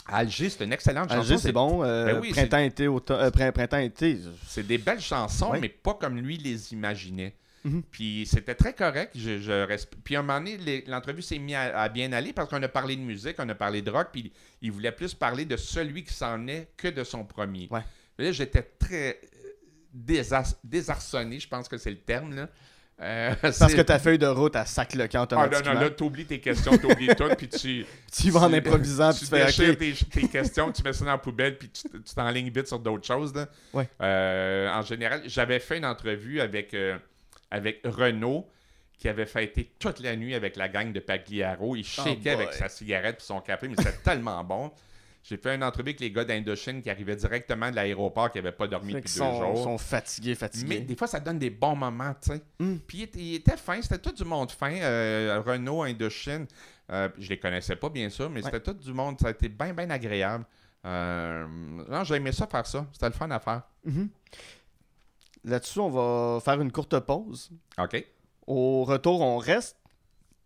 Alger, 0.07 0.51
c'est 0.51 0.63
une 0.63 0.75
excellente 0.75 1.09
chanson. 1.09 1.21
Alger, 1.23 1.39
c'est 1.39 1.53
bon. 1.53 1.83
euh, 1.83 2.13
Ben 2.13 2.21
oui, 2.21 2.31
printemps, 2.31 2.59
été, 2.59 2.89
automne, 2.89 3.21
euh, 3.23 3.31
printemps, 3.31 3.79
été. 3.79 4.21
C'est 4.47 4.67
des 4.67 4.77
belles 4.77 5.01
chansons, 5.01 5.55
mais 5.59 5.71
pas 5.71 5.95
comme 5.95 6.19
lui 6.19 6.37
les 6.37 6.75
imaginait. 6.75 7.35
Mhm. 7.67 7.83
Puis 7.91 8.27
c'était 8.31 8.55
très 8.55 8.73
correct. 8.73 9.13
Je, 9.17 9.41
je 9.41 9.67
resp- 9.67 9.89
Puis 10.05 10.15
à 10.15 10.21
un 10.21 10.23
moment 10.23 10.39
donné, 10.39 10.85
l'entrevue 10.87 11.23
s'est 11.23 11.39
mise 11.39 11.57
à, 11.57 11.81
à 11.83 11.89
bien 11.89 12.13
aller 12.13 12.33
parce 12.33 12.49
qu'on 12.49 12.63
a 12.63 12.69
parlé 12.69 12.95
de 12.97 13.01
musique, 13.01 13.37
on 13.39 13.49
a 13.49 13.55
parlé 13.55 13.83
de 13.83 13.91
rock, 13.91 14.09
puis 14.13 14.33
il 14.63 14.71
voulait 14.71 14.93
plus 14.93 15.15
parler 15.15 15.45
de 15.45 15.57
celui 15.57 16.05
qui 16.05 16.15
s'en 16.15 16.47
est 16.47 16.69
que 16.77 16.89
de 16.89 17.03
son 17.03 17.25
premier. 17.25 17.67
Ouais. 17.71 17.81
Là, 18.19 18.31
j'étais 18.33 18.63
très 18.63 19.19
euh, 19.23 19.49
désarçonné, 20.65 21.41
je 21.41 21.49
pense 21.49 21.69
que 21.69 21.77
c'est 21.77 21.91
le 21.91 21.99
terme. 21.99 22.35
Là. 22.35 22.49
Euh, 23.03 23.35
Parce 23.43 23.75
que 23.75 23.83
ta 23.83 23.99
feuille 23.99 24.19
de 24.19 24.27
route, 24.27 24.57
elle 24.57 24.67
sac 24.67 24.95
le 24.95 25.07
camp 25.07 25.27
Ah 25.33 25.49
non, 25.49 25.75
non, 25.75 25.81
là, 25.81 25.91
t'oublies 25.91 26.25
tes 26.25 26.41
questions, 26.41 26.79
t'oublies 26.79 27.09
tout, 27.15 27.29
puis 27.37 27.49
tu... 27.49 27.85
tu 28.13 28.31
vas 28.31 28.41
en 28.41 28.53
improvisant, 28.53 29.11
puis 29.11 29.21
tu 29.21 29.27
fais 29.27 29.45
déchires 29.45 29.73
OK. 29.73 29.79
tes, 29.79 29.93
tes 30.23 30.29
questions, 30.29 30.73
tu 30.73 30.83
mets 30.83 30.95
ça 30.95 31.05
dans 31.05 31.11
la 31.11 31.19
poubelle, 31.19 31.59
puis 31.59 31.69
tu 31.69 31.83
tu 31.91 32.15
t'enlignes 32.15 32.49
vite 32.51 32.69
sur 32.69 32.79
d'autres 32.79 33.07
choses. 33.07 33.35
là. 33.35 33.49
Ouais. 33.75 33.87
Euh, 34.01 34.71
en 34.71 34.81
général, 34.81 35.23
j'avais 35.27 35.59
fait 35.59 35.77
une 35.77 35.85
entrevue 35.85 36.41
avec, 36.41 36.73
euh, 36.73 36.97
avec 37.51 37.81
Renaud, 37.85 38.47
qui 38.99 39.09
avait 39.09 39.27
fêté 39.27 39.71
toute 39.79 40.01
la 40.01 40.17
nuit 40.17 40.35
avec 40.35 40.57
la 40.57 40.69
gang 40.69 40.93
de 40.93 41.01
Pagliaro. 41.01 41.77
Il 41.77 41.85
shakeait 41.85 42.35
Oh 42.37 42.41
avec 42.41 42.53
sa 42.55 42.69
cigarette 42.69 43.19
et 43.21 43.25
son 43.25 43.41
café, 43.41 43.69
mais 43.69 43.77
c'était 43.77 43.93
tellement 44.05 44.43
bon. 44.43 44.73
J'ai 45.29 45.37
fait 45.37 45.57
une 45.57 45.65
entrevue 45.65 45.89
avec 45.89 46.01
les 46.01 46.13
gars 46.13 46.25
d'Indochine 46.25 46.81
qui 46.81 46.89
arrivaient 46.89 47.17
directement 47.17 47.69
de 47.69 47.75
l'aéroport, 47.75 48.31
qui 48.31 48.39
n'avaient 48.39 48.53
pas 48.53 48.69
dormi 48.69 48.93
depuis 48.93 49.13
deux 49.13 49.19
sont, 49.19 49.41
jours. 49.41 49.65
sont 49.65 49.77
fatigués, 49.79 50.37
fatigués. 50.37 50.67
Mais 50.69 50.81
des 50.81 50.95
fois, 50.95 51.09
ça 51.09 51.19
donne 51.19 51.41
des 51.41 51.51
bons 51.51 51.75
moments, 51.75 52.15
tu 52.23 52.31
sais. 52.31 52.43
Mm. 52.61 52.77
Puis 52.87 52.99
il 52.99 53.03
était, 53.03 53.19
il 53.19 53.35
était 53.35 53.57
fin, 53.57 53.83
c'était 53.83 53.99
tout 53.99 54.13
du 54.13 54.25
monde 54.25 54.53
fin. 54.53 54.73
euh, 54.73 55.43
Renault, 55.45 55.83
Indochine, 55.83 56.47
euh, 56.93 57.09
je 57.19 57.29
les 57.29 57.41
connaissais 57.41 57.75
pas, 57.75 57.89
bien 57.89 58.09
sûr, 58.09 58.31
mais 58.31 58.41
c'était 58.41 58.61
tout 58.61 58.75
du 58.75 58.93
monde. 58.93 59.19
Ça 59.21 59.27
a 59.27 59.31
été 59.33 59.49
bien, 59.49 59.75
bien 59.75 59.91
agréable. 59.91 60.45
Euh, 60.85 61.45
non, 61.89 62.05
j'ai 62.05 62.15
aimé 62.15 62.31
ça 62.31 62.47
faire 62.47 62.67
ça. 62.67 62.87
C'était 62.93 63.07
le 63.07 63.13
fun 63.13 63.29
à 63.31 63.41
faire. 63.41 63.63
Mhm. 63.85 64.09
Là-dessus, 65.47 65.79
on 65.79 65.91
va 65.91 66.41
faire 66.41 66.61
une 66.61 66.73
courte 66.73 66.99
pause. 67.01 67.51
OK. 67.79 68.05
Au 68.47 68.85
retour, 68.85 69.21
on 69.23 69.39
reste. 69.39 69.77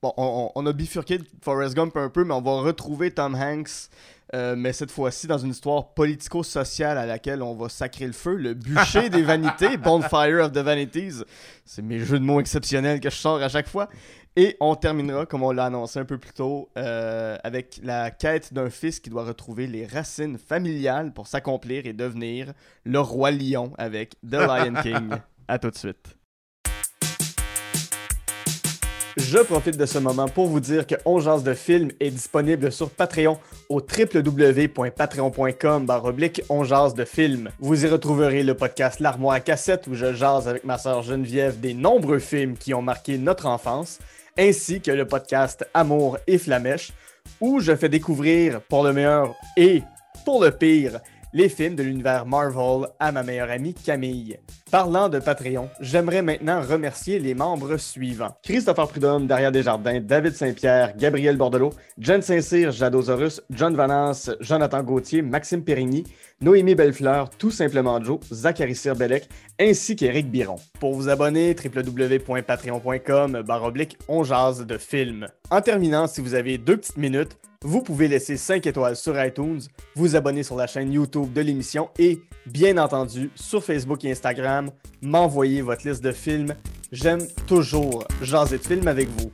Bon, 0.03 0.12
on, 0.16 0.51
on- 0.55 0.66
a 0.66 0.72
bifurqué 0.72 1.18
de 1.18 1.24
Forrest 1.42 1.74
Gump 1.74 1.96
un 1.96 2.09
peu, 2.09 2.24
mais 2.24 2.32
on 2.32 2.40
va 2.40 2.53
retrouver 2.62 3.11
Tom 3.11 3.34
Hanks, 3.34 3.90
euh, 4.34 4.55
mais 4.57 4.72
cette 4.72 4.90
fois-ci 4.90 5.26
dans 5.26 5.36
une 5.36 5.51
histoire 5.51 5.88
politico-sociale 5.92 6.96
à 6.96 7.05
laquelle 7.05 7.42
on 7.42 7.55
va 7.55 7.68
sacrer 7.68 8.07
le 8.07 8.12
feu, 8.14 8.34
le 8.36 8.55
bûcher 8.55 9.11
des 9.11 9.20
vanités, 9.22 9.76
Bonfire 9.76 10.44
of 10.44 10.53
the 10.53 10.59
Vanities. 10.59 11.22
C'est 11.66 11.82
mes 11.82 11.98
jeux 11.98 12.18
de 12.18 12.24
mots 12.24 12.40
exceptionnels 12.40 13.01
que 13.01 13.11
je 13.11 13.16
sors 13.16 13.42
à 13.42 13.48
chaque 13.51 13.68
fois. 13.68 13.90
Et 14.37 14.57
on 14.61 14.76
terminera, 14.76 15.26
comme 15.26 15.43
on 15.43 15.51
l'a 15.51 15.64
annoncé 15.66 15.99
un 15.99 16.05
peu 16.05 16.16
plus 16.16 16.33
tôt, 16.33 16.70
euh, 16.78 17.37
avec 17.43 17.81
la 17.83 18.12
quête 18.12 18.55
d'un 18.55 18.70
fils 18.70 19.01
qui 19.01 19.11
doit 19.11 19.24
retrouver 19.24 19.66
les 19.66 19.85
racines 19.87 20.39
familiales 20.39 21.12
pour 21.12 21.26
s'accomplir 21.26 21.87
et 21.87 21.93
devenir 21.93 22.53
le 22.85 23.01
roi 23.01 23.33
lion 23.33 23.72
avec 23.76 24.14
The 24.22 24.35
Lion 24.35 24.74
King. 24.83 25.11
à 25.49 25.59
tout 25.59 25.70
de 25.70 25.76
suite. 25.76 26.16
Je 29.16 29.39
profite 29.39 29.76
de 29.76 29.87
ce 29.87 29.99
moment 29.99 30.28
pour 30.28 30.47
vous 30.47 30.61
dire 30.61 30.87
que 30.87 30.95
On 31.05 31.18
Jase 31.18 31.43
de 31.43 31.53
film 31.53 31.91
est 31.99 32.11
disponible 32.11 32.70
sur 32.70 32.91
Patreon 32.91 33.39
au 33.68 33.81
www.patreon.com 33.81 35.85
baroblique 35.85 36.43
On 36.49 36.62
Jase 36.62 36.95
de 36.95 37.05
film. 37.05 37.51
Vous 37.59 37.85
y 37.85 37.89
retrouverez 37.89 38.45
le 38.45 38.55
podcast 38.55 39.01
L'armoire 39.01 39.35
à 39.35 39.41
cassette 39.41 39.89
où 39.89 39.95
je 39.95 40.14
jase 40.14 40.47
avec 40.49 40.62
ma 40.64 40.78
sœur 40.78 41.03
Geneviève 41.03 41.59
des 41.59 41.74
nombreux 41.74 42.20
films 42.20 42.57
qui 42.57 42.72
ont 42.72 42.83
marqué 42.83 43.18
notre 43.18 43.47
enfance, 43.47 43.99
ainsi 44.41 44.80
que 44.80 44.91
le 44.91 45.07
podcast 45.07 45.68
Amour 45.74 46.16
et 46.26 46.38
Flamèche 46.38 46.93
où 47.43 47.61
je 47.61 47.76
fais 47.76 47.91
découvrir 47.91 48.62
pour 48.62 48.82
le 48.82 48.95
meilleur 48.95 49.34
et 49.55 49.82
pour 50.24 50.43
le 50.43 50.51
pire 50.51 50.99
les 51.33 51.49
films 51.49 51.76
de 51.76 51.83
l'univers 51.83 52.26
Marvel 52.26 52.89
à 52.99 53.12
ma 53.12 53.22
meilleure 53.22 53.51
amie 53.51 53.74
Camille. 53.74 54.39
Parlant 54.70 55.09
de 55.09 55.18
Patreon, 55.18 55.68
j'aimerais 55.81 56.22
maintenant 56.22 56.62
remercier 56.62 57.18
les 57.18 57.35
membres 57.35 57.76
suivants. 57.76 58.37
Christopher 58.43 58.89
Prudhomme, 58.89 59.26
Daria 59.26 59.51
Desjardins, 59.51 60.01
David 60.01 60.35
Saint-Pierre, 60.35 60.97
Gabriel 60.97 61.37
Bordelot, 61.37 61.72
Jen 61.99 62.22
Saint-Cyr, 62.22 62.70
Jadosaurus, 62.70 63.41
John 63.51 63.74
Valence, 63.74 64.31
Jonathan 64.41 64.83
Gauthier, 64.83 65.22
Maxime 65.22 65.64
Périgny, 65.64 66.05
Noémie 66.41 66.74
Bellefleur, 66.74 67.31
Tout 67.31 67.51
Simplement 67.51 68.03
Joe, 68.03 68.20
Zachary 68.33 68.74
Sirbelec, 68.74 69.28
ainsi 69.61 69.97
qu'Éric 69.97 70.31
Biron. 70.31 70.57
Pour 70.78 70.95
vous 70.95 71.09
abonner, 71.09 71.55
www.patreon.com 71.55 73.43
baroblique 73.43 73.99
on 74.09 74.24
jase 74.24 74.64
de 74.64 74.78
film. 74.78 75.26
En 75.51 75.61
terminant, 75.61 76.07
si 76.07 76.20
vous 76.20 76.35
avez 76.35 76.59
deux 76.59 76.76
petites 76.78 76.97
minutes, 76.97 77.37
vous 77.62 77.82
pouvez 77.82 78.08
laisser 78.08 78.38
5 78.38 78.66
étoiles 78.66 78.96
sur 78.96 79.22
iTunes, 79.22 79.61
vous 79.94 80.16
abonner 80.16 80.42
sur 80.42 80.56
la 80.56 80.66
chaîne 80.66 80.90
YouTube 80.90 81.34
de 81.34 81.42
l'émission 81.42 81.90
et, 81.98 82.22
bien 82.46 82.78
entendu, 82.78 83.30
sur 83.34 83.62
Facebook 83.62 84.02
et 84.06 84.11
Instagram, 84.11 84.70
m'envoyer 85.02 85.61
votre 85.61 85.86
liste 85.86 86.02
de 86.02 86.11
films. 86.11 86.54
J'aime 86.90 87.20
toujours 87.46 88.04
jaser 88.22 88.56
de 88.56 88.62
films 88.62 88.88
avec 88.88 89.08
vous. 89.11 89.30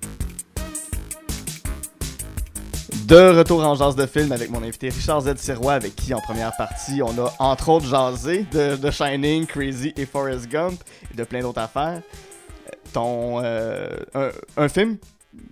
De 3.07 3.39
retour 3.39 3.65
en 3.65 3.77
jase 3.77 3.95
de 3.95 4.07
film 4.07 4.33
avec 4.33 4.51
mon 4.51 4.61
invité 4.65 4.89
Richard 4.89 5.21
Z. 5.21 5.37
Sirois, 5.37 5.75
avec 5.75 5.95
qui 5.95 6.13
en 6.13 6.21
première 6.21 6.57
partie 6.57 7.03
on 7.03 7.25
a 7.25 7.33
entre 7.39 7.69
autres 7.69 7.87
jasé 7.87 8.45
de, 8.51 8.75
de 8.75 8.91
Shining, 8.91 9.47
Crazy 9.47 9.93
et 9.97 10.05
Forrest 10.05 10.49
Gump 10.49 10.83
et 11.13 11.17
de 11.17 11.23
plein 11.23 11.43
d'autres 11.43 11.61
affaires. 11.61 12.03
Euh, 12.03 12.73
Ton 12.93 13.41
euh, 13.45 13.89
un, 14.15 14.31
un 14.57 14.69
film, 14.69 14.97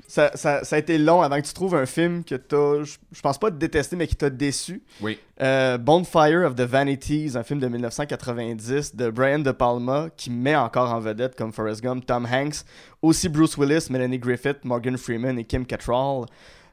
ça, 0.06 0.30
ça- 0.34 0.64
ça 0.64 0.76
a 0.76 0.78
été 0.78 0.98
long 0.98 1.22
avant 1.22 1.40
que 1.40 1.46
tu 1.46 1.52
trouves 1.54 1.74
un 1.74 1.86
film 1.86 2.24
que 2.24 2.34
t'as, 2.34 2.84
je 2.84 3.20
pense 3.20 3.38
pas 3.38 3.50
détesté, 3.50 3.96
mais 3.96 4.06
qui 4.06 4.16
t'a 4.16 4.30
déçu. 4.30 4.82
Oui. 5.00 5.18
Euh, 5.40 5.78
Bonfire 5.78 6.44
of 6.46 6.54
the 6.54 6.60
Vanities, 6.62 7.32
un 7.36 7.42
film 7.42 7.60
de 7.60 7.68
1990 7.68 8.94
de 8.96 9.10
Brian 9.10 9.38
De 9.40 9.52
Palma 9.52 10.08
qui 10.16 10.30
met 10.30 10.56
encore 10.56 10.92
en 10.92 11.00
vedette 11.00 11.36
comme 11.36 11.52
Forrest 11.52 11.82
Gump, 11.82 12.06
Tom 12.06 12.26
Hanks, 12.30 12.64
aussi 13.02 13.28
Bruce 13.28 13.56
Willis, 13.56 13.86
Melanie 13.90 14.18
Griffith, 14.18 14.64
Morgan 14.64 14.96
Freeman 14.96 15.38
et 15.38 15.44
Kim 15.44 15.66
Cattrall. 15.66 16.26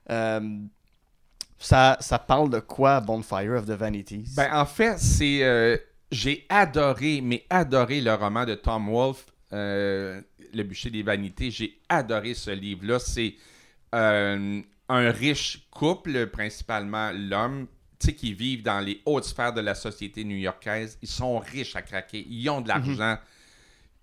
Euh, 0.09 0.39
ça, 1.57 1.97
ça 1.99 2.17
parle 2.19 2.49
de 2.49 2.59
quoi 2.59 3.01
Bonfire 3.01 3.53
of 3.53 3.65
the 3.65 3.71
Vanities? 3.71 4.33
Ben, 4.35 4.49
en 4.53 4.65
fait, 4.65 4.97
c'est. 4.97 5.43
euh, 5.43 5.77
j'ai 6.11 6.45
adoré, 6.49 7.21
mais 7.23 7.45
adoré 7.49 8.01
le 8.01 8.13
roman 8.13 8.45
de 8.45 8.55
Tom 8.55 8.89
Wolfe, 8.89 9.25
euh, 9.53 10.19
Le 10.53 10.63
bûcher 10.63 10.89
des 10.89 11.03
vanités. 11.03 11.51
J'ai 11.51 11.79
adoré 11.89 12.33
ce 12.33 12.51
livre-là. 12.51 12.99
C'est 12.99 13.35
euh, 13.95 14.61
un 14.89 15.11
riche 15.11 15.67
couple, 15.71 16.27
principalement 16.27 17.11
l'homme, 17.13 17.67
qui 17.99 18.33
vivent 18.33 18.63
dans 18.63 18.79
les 18.79 19.01
hautes 19.05 19.25
sphères 19.25 19.53
de 19.53 19.61
la 19.61 19.75
société 19.75 20.23
new-yorkaise. 20.23 20.97
Ils 21.01 21.07
sont 21.07 21.39
riches 21.39 21.75
à 21.75 21.81
craquer. 21.81 22.25
Ils 22.29 22.49
ont 22.49 22.61
de 22.61 22.67
l'argent. 22.67 23.17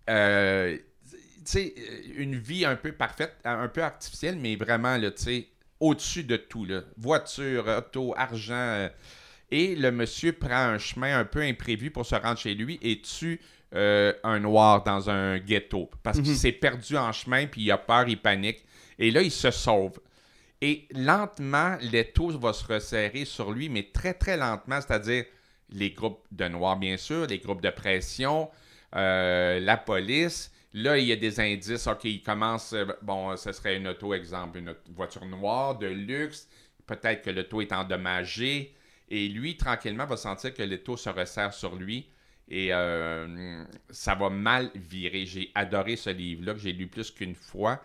Euh, 0.09 0.79
sais, 1.49 1.75
une 2.17 2.37
vie 2.37 2.65
un 2.65 2.77
peu 2.77 2.93
parfaite, 2.93 3.37
un 3.45 3.69
peu 3.69 3.83
artificielle, 3.83 4.37
mais 4.37 4.57
vraiment, 4.57 4.99
au-dessus 5.81 6.25
de 6.25 6.37
tout, 6.37 6.65
là. 6.65 6.83
Voiture, 6.97 7.67
auto, 7.67 8.15
argent. 8.17 8.55
euh, 8.55 8.89
et 9.51 9.75
le 9.75 9.91
monsieur 9.91 10.33
prend 10.33 10.51
un 10.51 10.79
chemin 10.79 11.19
un 11.19 11.25
peu 11.25 11.41
imprévu 11.41 11.91
pour 11.91 12.05
se 12.05 12.15
rendre 12.15 12.39
chez 12.39 12.55
lui 12.55 12.79
et 12.83 13.01
tue 13.01 13.41
euh, 13.75 14.13
un 14.25 14.41
noir 14.41 14.83
dans 14.83 15.11
un 15.11 15.39
ghetto. 15.39 15.91
Parce 16.03 16.21
qu'il 16.21 16.37
s'est 16.37 16.53
perdu 16.53 16.97
en 16.97 17.13
chemin, 17.13 17.47
puis 17.47 17.63
il 17.63 17.71
a 17.71 17.79
peur, 17.79 18.09
il 18.09 18.21
panique. 18.21 18.65
Et 18.99 19.11
là, 19.11 19.23
il 19.23 19.31
se 19.31 19.51
sauve. 19.51 20.01
Et 20.61 20.89
lentement, 20.93 21.77
l'étau 21.81 22.31
va 22.39 22.53
se 22.53 22.65
resserrer 22.65 23.25
sur 23.25 23.53
lui, 23.53 23.69
mais 23.69 23.91
très, 23.93 24.15
très 24.15 24.37
lentement, 24.37 24.81
c'est-à-dire 24.81 25.25
les 25.71 25.91
groupes 25.91 26.25
de 26.33 26.49
noirs, 26.49 26.77
bien 26.77 26.97
sûr, 26.97 27.27
les 27.27 27.39
groupes 27.39 27.61
de 27.61 27.71
pression, 27.71 28.51
euh, 28.97 29.61
la 29.61 29.77
police. 29.77 30.51
Là, 30.73 30.99
il 30.99 31.07
y 31.07 31.13
a 31.13 31.17
des 31.17 31.39
indices. 31.41 31.87
OK, 31.87 32.05
il 32.05 32.23
commence. 32.23 32.73
euh, 32.73 32.87
bon, 33.03 33.37
ce 33.37 33.53
serait 33.53 33.77
une 33.77 33.89
auto, 33.89 34.15
exemple, 34.15 34.59
une 34.59 34.75
voiture 34.95 35.25
noire 35.27 35.79
de 35.79 35.87
luxe. 35.87 36.49
Peut-être 36.87 37.23
que 37.23 37.31
l'auto 37.31 37.61
est 37.61 37.73
endommagée. 37.73 38.75
Et 39.11 39.29
lui, 39.29 39.57
tranquillement, 39.57 40.07
va 40.07 40.17
sentir 40.17 40.55
que 40.55 40.63
l'auto 40.63 40.97
se 40.97 41.09
resserre 41.09 41.53
sur 41.53 41.77
lui. 41.77 42.09
Et 42.51 42.73
euh, 42.73 43.63
ça 43.91 44.15
va 44.15 44.31
mal 44.31 44.71
virer. 44.75 45.27
J'ai 45.27 45.51
adoré 45.55 45.97
ce 45.97 46.11
livre-là, 46.11 46.55
que 46.55 46.61
j'ai 46.61 46.73
lu 46.73 46.87
plus 46.87 47.11
qu'une 47.11 47.35
fois. 47.35 47.83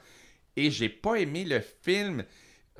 Et 0.55 0.71
j'ai 0.71 0.89
pas 0.89 1.15
aimé 1.15 1.43
le 1.43 1.59
film 1.59 2.23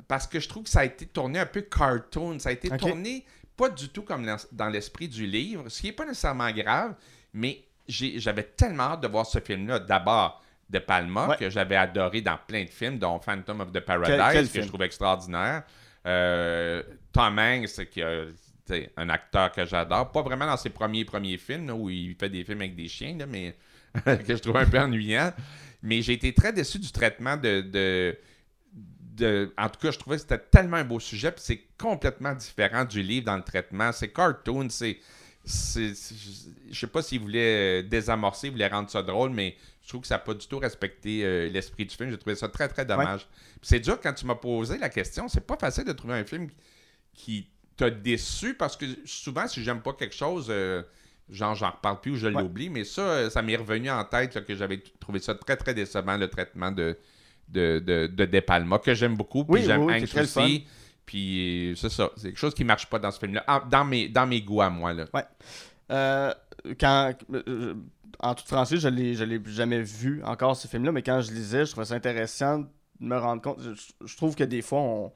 parce 0.08 0.26
que 0.26 0.40
je 0.40 0.48
trouve 0.48 0.64
que 0.64 0.70
ça 0.70 0.80
a 0.80 0.84
été 0.84 1.06
tourné 1.06 1.38
un 1.40 1.46
peu 1.46 1.62
cartoon. 1.62 2.38
Ça 2.38 2.48
a 2.48 2.52
été 2.52 2.68
tourné 2.76 3.24
pas 3.56 3.68
du 3.68 3.88
tout 3.90 4.02
comme 4.02 4.26
dans 4.52 4.68
l'esprit 4.68 5.08
du 5.08 5.26
livre, 5.26 5.68
ce 5.68 5.80
qui 5.80 5.86
n'est 5.88 5.92
pas 5.92 6.04
nécessairement 6.06 6.50
grave, 6.50 6.94
mais 7.32 7.62
j'avais 7.86 8.42
tellement 8.42 8.84
hâte 8.94 9.02
de 9.02 9.08
voir 9.08 9.26
ce 9.26 9.38
film-là. 9.38 9.78
D'abord, 9.78 10.42
de 10.70 10.78
Palma, 10.78 11.28
Ouais. 11.28 11.36
que 11.36 11.50
j'avais 11.50 11.76
adoré 11.76 12.20
dans 12.22 12.38
plein 12.48 12.64
de 12.64 12.70
films, 12.70 12.98
dont 12.98 13.20
Phantom 13.20 13.60
of 13.60 13.70
the 13.72 13.80
Paradise, 13.80 14.16
Quel- 14.16 14.32
quel 14.32 14.44
que 14.46 14.50
film? 14.50 14.64
je 14.64 14.68
trouve 14.68 14.82
extraordinaire. 14.82 15.62
Euh, 16.06 16.82
Tom 17.12 17.38
Hanks, 17.38 17.84
qui 17.90 18.02
a- 18.02 18.24
sais, 18.72 18.90
un 18.96 19.08
acteur 19.08 19.52
que 19.52 19.64
j'adore. 19.66 20.10
Pas 20.12 20.22
vraiment 20.22 20.46
dans 20.46 20.56
ses 20.56 20.70
premiers 20.70 21.04
premiers 21.04 21.38
films, 21.38 21.66
là, 21.66 21.74
où 21.74 21.90
il 21.90 22.14
fait 22.14 22.28
des 22.30 22.44
films 22.44 22.60
avec 22.60 22.74
des 22.76 22.88
chiens, 22.88 23.16
là, 23.18 23.26
mais 23.26 23.54
que 24.04 24.36
je 24.36 24.42
trouve 24.42 24.56
un 24.56 24.66
peu 24.66 24.78
ennuyant. 24.78 25.32
Mais 25.82 26.00
j'ai 26.02 26.14
été 26.14 26.32
très 26.32 26.52
déçu 26.52 26.78
du 26.78 26.90
traitement 26.90 27.36
de, 27.36 27.60
de, 27.60 28.16
de- 28.72 29.52
En 29.58 29.68
tout 29.68 29.78
cas, 29.80 29.90
je 29.90 29.98
trouvais 29.98 30.16
que 30.16 30.22
c'était 30.22 30.38
tellement 30.38 30.78
un 30.78 30.84
beau 30.84 30.98
sujet, 31.00 31.30
puis 31.30 31.42
c'est 31.44 31.62
complètement 31.78 32.34
différent 32.34 32.84
du 32.84 33.02
livre 33.02 33.26
dans 33.26 33.36
le 33.36 33.42
traitement. 33.42 33.92
C'est 33.92 34.08
cartoon, 34.12 34.68
c'est. 34.70 34.98
c'est- 35.44 35.94
c'est- 35.94 36.14
Je 36.70 36.78
sais 36.80 36.86
pas 36.86 37.02
s'il 37.02 37.20
voulait 37.20 37.82
euh, 37.82 37.86
désamorcer, 37.86 38.46
il 38.48 38.52
voulait 38.52 38.66
rendre 38.66 38.90
ça 38.90 39.02
drôle, 39.02 39.30
mais 39.30 39.56
je 39.82 39.88
trouve 39.88 40.00
que 40.00 40.06
ça 40.06 40.14
n'a 40.14 40.20
pas 40.20 40.32
du 40.34 40.46
tout 40.48 40.58
respecté 40.58 41.22
euh, 41.24 41.48
l'esprit 41.50 41.84
du 41.84 41.94
film. 41.94 42.10
J'ai 42.10 42.16
trouvé 42.18 42.34
ça 42.34 42.48
très, 42.48 42.66
très 42.68 42.86
dommage. 42.86 43.28
C'est 43.60 43.80
dur 43.80 44.00
quand 44.00 44.14
tu 44.14 44.24
m'as 44.26 44.34
posé 44.34 44.78
la 44.78 44.88
question. 44.88 45.28
C'est 45.28 45.46
pas 45.46 45.56
facile 45.58 45.84
de 45.84 45.92
trouver 45.92 46.14
un 46.14 46.24
film 46.24 46.48
qui 47.12 47.48
t'a 47.76 47.90
déçu 47.90 48.54
parce 48.54 48.76
que 48.76 48.86
souvent, 49.04 49.46
si 49.48 49.62
j'aime 49.62 49.80
pas 49.80 49.92
quelque 49.92 50.14
chose, 50.14 50.46
euh, 50.50 50.82
genre 51.30 51.54
j'en 51.54 51.70
reparle 51.70 52.00
plus 52.00 52.12
ou 52.12 52.16
je 52.16 52.28
Ouais. 52.28 52.42
l'oublie. 52.42 52.70
Mais 52.70 52.84
ça, 52.84 53.02
euh, 53.02 53.30
ça 53.30 53.42
m'est 53.42 53.56
revenu 53.56 53.90
en 53.90 54.04
tête 54.04 54.34
là, 54.34 54.40
que 54.42 54.54
j'avais 54.54 54.82
trouvé 55.00 55.18
ça 55.18 55.34
très, 55.34 55.56
très 55.56 55.74
décevant, 55.74 56.16
le 56.16 56.28
traitement 56.28 56.70
de, 56.70 56.96
de, 57.48 57.78
de, 57.84 58.06
de 58.06 58.24
De 58.24 58.40
Palma, 58.40 58.78
que 58.78 58.94
j'aime 58.94 59.16
beaucoup. 59.16 59.44
Puis 59.44 59.54
Oui, 59.54 59.62
j'aime 59.64 59.82
oui, 59.84 60.02
aussi. 60.02 60.66
Puis 61.06 61.72
euh, 61.72 61.74
c'est 61.76 61.90
ça. 61.90 62.10
C'est 62.16 62.28
quelque 62.28 62.38
chose 62.38 62.54
qui 62.54 62.64
marche 62.64 62.86
pas 62.86 62.98
dans 62.98 63.10
ce 63.10 63.18
film-là. 63.18 63.44
Dans 63.70 63.84
mes, 63.84 64.08
dans 64.08 64.26
mes 64.26 64.40
goûts 64.40 64.62
à 64.62 64.70
moi. 64.70 64.92
Là. 64.94 65.04
Euh, 65.90 66.32
quand, 66.80 67.12
euh, 67.32 67.74
en 68.20 68.34
toute 68.34 68.46
franchise, 68.46 68.80
je 68.80 68.88
l'ai, 68.88 69.14
je 69.14 69.24
l'ai 69.24 69.40
jamais 69.46 69.82
vu 69.82 70.22
encore 70.24 70.56
ce 70.56 70.66
film-là, 70.66 70.92
mais 70.92 71.02
quand 71.02 71.20
je 71.20 71.30
lisais, 71.32 71.66
je 71.66 71.72
trouvais 71.72 71.84
ça 71.86 71.94
intéressant 71.94 72.60
de 72.60 72.66
me 73.00 73.16
rendre 73.18 73.42
compte. 73.42 73.58
Je, 73.60 74.06
je 74.06 74.16
trouve 74.16 74.34
que 74.34 74.44
des 74.44 74.62
fois, 74.62 74.78
on, 74.80 75.12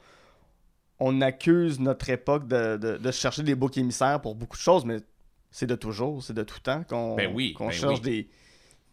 on 1.00 1.20
accuse 1.20 1.78
notre 1.80 2.08
époque 2.10 2.48
de, 2.48 2.76
de- 2.76 2.96
de 2.96 3.10
chercher 3.10 3.42
des 3.42 3.54
boucs 3.54 3.76
émissaires 3.78 4.20
pour 4.20 4.34
beaucoup 4.34 4.56
de 4.56 4.62
choses, 4.62 4.84
mais 4.84 4.98
c'est 5.50 5.66
de 5.66 5.74
toujours, 5.76 6.22
c'est 6.22 6.34
de 6.34 6.42
tout 6.42 6.60
temps 6.60 6.82
qu'on 6.84 7.16
Ben 7.16 7.30
oui, 7.34 7.54
ben 7.58 7.70
cherche 7.70 8.00
oui. 8.00 8.00
des, 8.00 8.28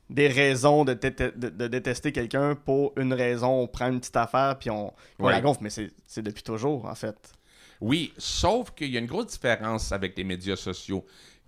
des 0.09 0.27
raisons 0.27 0.85
de, 0.85 0.93
déte- 0.93 1.37
de- 1.37 1.49
de 1.49 1.67
détester 1.67 2.11
quelqu'un 2.11 2.55
pour 2.55 2.93
une 2.97 3.13
raison. 3.13 3.61
On 3.61 3.67
prend 3.67 3.87
une 3.91 3.99
petite 3.99 4.15
affaire 4.17 4.57
puis 4.59 4.69
on, 4.69 4.93
on 5.19 5.25
Ouais. 5.25 5.31
la 5.33 5.41
gonfle, 5.41 5.63
mais 5.63 5.69
c'est 5.69 5.91
c'est 6.05 6.21
depuis 6.21 6.43
toujours, 6.43 6.85
en 6.85 6.95
fait. 6.95 7.17
Oui, 7.81 8.13
sauf 8.17 8.71
qu'il 8.71 8.89
y 8.91 8.97
a 8.97 8.99
une 8.99 9.05
grosse 9.07 9.27
différence 9.27 9.91
avec 9.91 10.17
les 10.17 10.23
médias 10.23 10.55
sociaux. 10.55 11.05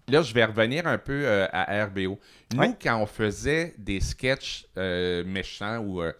Là, 0.09 0.21
je 0.21 0.33
vais 0.33 0.43
revenir 0.45 0.87
un 0.87 0.97
peu 0.97 1.25
euh, 1.25 1.47
à 1.51 1.85
RBO. 1.85 2.17
Nous, 2.53 2.59
Ouais. 2.59 2.73
quand 2.81 2.97
on 3.01 3.05
faisait 3.05 3.75
des 3.77 3.99
sketchs 3.99 4.65
euh, 4.77 5.23
méchants 5.25 5.77
ou 5.79 6.01
euh, 6.01 6.11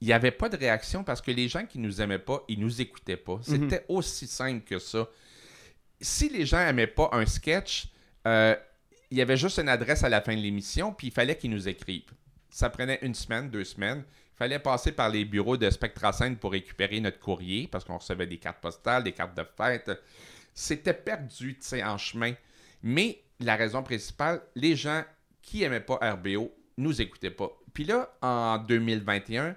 il 0.00 0.06
n'y 0.06 0.12
avait 0.12 0.30
pas 0.30 0.48
de 0.48 0.56
réaction 0.56 1.02
parce 1.02 1.20
que 1.20 1.30
les 1.30 1.48
gens 1.48 1.66
qui 1.66 1.78
nous 1.78 2.00
aimaient 2.00 2.18
pas, 2.18 2.44
ils 2.48 2.60
nous 2.60 2.80
écoutaient 2.80 3.16
pas. 3.16 3.40
C'était 3.42 3.84
aussi 3.88 4.26
simple 4.26 4.64
que 4.64 4.78
ça. 4.78 5.08
Si 6.00 6.28
les 6.28 6.46
gens 6.46 6.60
aimaient 6.60 6.86
pas 6.86 7.10
un 7.12 7.26
sketch, 7.26 7.88
euh, 8.26 8.54
il 9.10 9.18
y 9.18 9.22
avait 9.22 9.36
juste 9.36 9.58
une 9.58 9.68
adresse 9.68 10.04
à 10.04 10.08
la 10.08 10.20
fin 10.20 10.36
de 10.36 10.40
l'émission, 10.40 10.92
puis 10.92 11.08
il 11.08 11.12
fallait 11.12 11.36
qu'ils 11.36 11.50
nous 11.50 11.68
écrivent. 11.68 12.12
Ça 12.50 12.70
prenait 12.70 13.00
une 13.02 13.14
semaine, 13.14 13.50
deux 13.50 13.64
semaines. 13.64 14.04
Il 14.34 14.36
fallait 14.36 14.58
passer 14.60 14.92
par 14.92 15.08
les 15.08 15.24
bureaux 15.24 15.56
de 15.56 15.68
Spectracène 15.68 16.36
pour 16.36 16.52
récupérer 16.52 17.00
notre 17.00 17.18
courrier, 17.18 17.66
parce 17.66 17.84
qu'on 17.84 17.98
recevait 17.98 18.26
des 18.26 18.38
cartes 18.38 18.60
postales, 18.60 19.02
des 19.02 19.12
cartes 19.12 19.36
de 19.36 19.44
fête. 19.56 19.90
C'était 20.54 20.94
perdu, 20.94 21.54
tu 21.54 21.66
sais, 21.66 21.82
en 21.82 21.98
chemin. 21.98 22.34
Mais 22.82 23.20
la 23.40 23.56
raison 23.56 23.82
principale, 23.82 24.42
les 24.54 24.76
gens 24.76 25.02
qui 25.42 25.64
aimaient 25.64 25.80
pas 25.80 25.98
RBO 26.00 26.54
nous 26.76 27.00
écoutaient 27.00 27.30
pas. 27.30 27.50
Puis 27.72 27.84
là, 27.84 28.12
en 28.22 28.58
2021, 28.58 29.56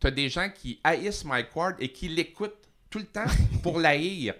tu 0.00 0.06
as 0.06 0.10
des 0.10 0.28
gens 0.28 0.48
qui 0.54 0.80
haïssent 0.82 1.24
Mike 1.24 1.54
Ward 1.54 1.76
et 1.78 1.88
qui 1.92 2.08
l'écoutent 2.08 2.56
tout 2.88 2.98
le 2.98 3.04
temps 3.04 3.24
pour 3.62 3.78
l'haïr. 3.78 4.34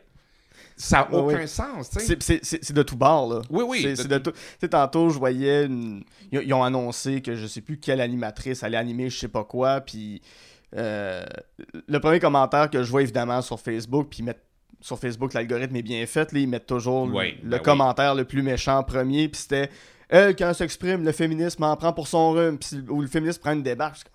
Ça 0.77 1.07
n'a 1.11 1.19
aucun 1.19 1.47
sens, 1.47 1.91
tu 1.91 2.01
sais. 2.01 2.41
C'est- 2.43 2.73
de 2.73 2.83
tout 2.83 2.97
bord, 2.97 3.29
là. 3.35 3.43
Oui, 3.51 3.65
oui, 3.69 3.93
C'est 3.97 4.09
de 4.09 4.17
tout. 4.19 4.31
Tu 4.33 4.39
sais, 4.61 4.69
tantôt, 4.69 5.11
je 5.11 5.19
voyais. 5.19 5.67
une- 5.67 6.03
Ils, 6.33 6.41
ils 6.43 6.55
ont 6.55 6.65
annoncé 6.65 7.21
que 7.21 7.35
je 7.35 7.47
sais 7.47 7.61
plus 7.61 7.79
quelle 7.79 8.01
animatrice 8.01 8.63
allait 8.63 8.79
animer 8.79 9.11
je 9.11 9.19
sais 9.19 9.29
pas 9.29 9.45
quoi. 9.45 9.81
Puis. 9.83 10.23
euh, 10.77 11.25
le 11.89 11.99
premier 12.01 12.21
commentaire 12.21 12.71
que 12.71 12.83
je 12.83 12.91
vois 12.91 13.03
évidemment 13.03 13.43
sur 13.43 13.61
Facebook, 13.61 14.09
puis 14.11 14.21
ils 14.21 14.25
mettent. 14.25 14.43
Sur 14.83 14.99
Facebook, 14.99 15.35
l'algorithme 15.35 15.77
est 15.77 15.83
bien 15.83 16.07
fait. 16.07 16.33
Là, 16.33 16.39
ils 16.41 16.49
mettent 16.49 16.65
toujours 16.67 17.07
le- 17.07 17.13
Oui, 17.15 17.35
le 17.43 17.51
ben 17.51 17.57
oui. 17.59 17.63
commentaire 17.63 18.15
le 18.15 18.25
plus 18.25 18.41
méchant 18.43 18.83
premier. 18.83 19.29
Puis 19.29 19.43
c'était 19.43 19.69
Elle, 20.09 20.35
quand 20.35 20.55
s'exprime, 20.55 21.05
le 21.05 21.13
féminisme 21.13 21.63
en 21.65 21.77
prend 21.77 21.93
pour 21.93 22.09
son 22.09 22.33
rhume. 22.33 22.57
Puis, 22.59 22.79
ou 22.89 23.03
le 23.03 23.07
féminisme 23.09 23.41
prend 23.43 23.53
une 23.53 23.63
débarque. 23.63 24.07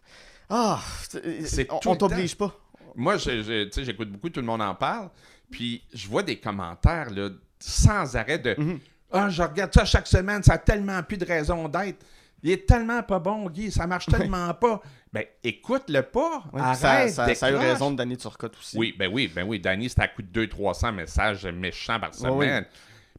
Ah, 0.50 0.80
c'est- 1.10 1.42
C'est 1.46 1.72
on, 1.72 1.80
on 1.86 1.96
t'oblige 1.96 2.36
pas. 2.36 2.56
Moi, 2.96 3.18
j'écoute 3.18 4.10
beaucoup, 4.12 4.30
tout 4.30 4.40
le 4.40 4.46
monde 4.46 4.62
en 4.62 4.76
parle. 4.76 5.10
Puis 5.52 5.84
je 5.94 6.08
vois 6.08 6.24
des 6.24 6.38
commentaires 6.40 7.10
là, 7.10 7.30
sans 7.60 8.16
arrêt 8.16 8.40
de 8.40 8.56
Mhm. 8.58 8.80
Ah, 9.12 9.30
je 9.30 9.44
regarde 9.44 9.74
ça 9.74 9.86
chaque 9.86 10.08
semaine, 10.08 10.44
ça 10.44 10.54
a 10.54 10.58
tellement 10.58 11.02
plus 11.04 11.18
de 11.18 11.26
raison 11.26 11.70
d'être. 11.70 12.04
Il 12.44 12.52
est 12.52 12.68
tellement 12.68 13.02
pas 13.02 13.18
bon, 13.20 13.50
Guy, 13.50 13.72
ça 13.72 13.88
marche 13.88 14.06
tellement 14.08 14.54
pas. 14.54 14.82
Ben, 15.14 15.24
écoute-le 15.44 16.02
pas. 16.04 16.44
Arrête, 16.54 17.12
ça, 17.12 17.28
ça, 17.28 17.36
ça 17.36 17.46
a 17.48 17.52
eu 17.52 17.56
raison 17.56 17.92
de 17.92 17.96
Danny 17.98 18.18
Turcotte 18.18 18.56
aussi. 18.58 18.78
Oui, 18.78 18.94
ben 18.98 19.10
oui, 19.12 19.32
ben 19.34 19.44
oui. 19.48 19.60
Danny, 19.60 19.90
c'était 19.90 20.02
à 20.04 20.08
coup 20.10 20.22
de 20.22 20.46
200-300 20.46 20.92
messages 20.94 21.46
méchants 21.46 22.00
par 22.00 22.14
semaine. 22.14 22.66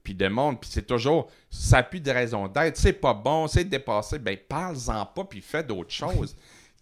Puis 0.05 0.15
de 0.15 0.29
monde, 0.29 0.61
puis 0.61 0.71
c'est 0.73 0.87
toujours, 0.87 1.29
ça 1.51 1.79
n'a 1.79 1.83
plus 1.83 2.01
de 2.01 2.11
raison 2.11 2.47
d'être, 2.47 2.77
c'est 2.77 2.93
pas 2.93 3.15
bon, 3.15 3.49
c'est 3.49 3.65
dépassé. 3.65 4.19
Ben, 4.19 4.37
parle-en 4.49 5.07
pas, 5.07 5.25
puis 5.25 5.41
fais 5.41 5.65
d'autres 5.65 5.91
choses. 5.93 6.37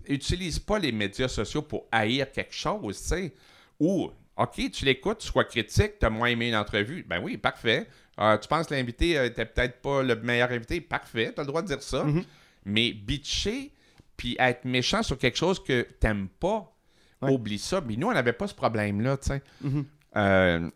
Utilise 0.08 0.58
pas 0.58 0.78
les 0.78 0.92
médias 0.92 1.28
sociaux 1.28 1.62
pour 1.62 1.86
haïr 1.92 2.30
quelque 2.32 2.54
chose, 2.54 3.00
tu 3.00 3.08
sais. 3.08 3.34
Ou, 3.80 4.10
OK, 4.36 4.70
tu 4.72 4.84
l'écoutes, 4.84 5.18
tu 5.18 5.28
sois 5.28 5.44
critique, 5.44 5.98
tu 5.98 6.06
as 6.06 6.10
moins 6.10 6.28
aimé 6.28 6.48
une 6.48 6.56
entrevue. 6.56 7.04
Ben 7.08 7.20
oui, 7.22 7.36
parfait. 7.36 7.86
Euh, 8.20 8.36
tu 8.38 8.46
penses 8.48 8.66
que 8.68 8.74
l'invité 8.74 9.18
euh, 9.18 9.26
était 9.26 9.44
peut-être 9.44 9.80
pas 9.80 10.02
le 10.02 10.14
meilleur 10.16 10.50
invité? 10.50 10.80
Parfait, 10.80 11.32
tu 11.34 11.40
as 11.40 11.42
le 11.44 11.48
droit 11.48 11.62
de 11.62 11.66
dire 11.68 11.82
ça. 11.82 12.04
Mhm. 12.04 12.24
Mais 12.66 12.92
bitcher, 12.92 13.72
puis 14.16 14.36
être 14.38 14.64
méchant 14.64 15.02
sur 15.02 15.18
quelque 15.18 15.36
chose 15.36 15.62
que 15.62 15.82
t'aimes 16.00 16.28
pas, 16.28 16.70
Ouais. 17.22 17.30
oublie 17.32 17.58
ça. 17.58 17.80
Mais 17.86 17.96
nous, 17.96 18.08
on 18.08 18.12
n'avait 18.12 18.32
pas 18.32 18.46
ce 18.46 18.54
problème-là, 18.54 19.16
tu 19.16 19.28
sais. 19.28 19.42
Mhm. 19.62 19.84
Euh, 20.16 20.70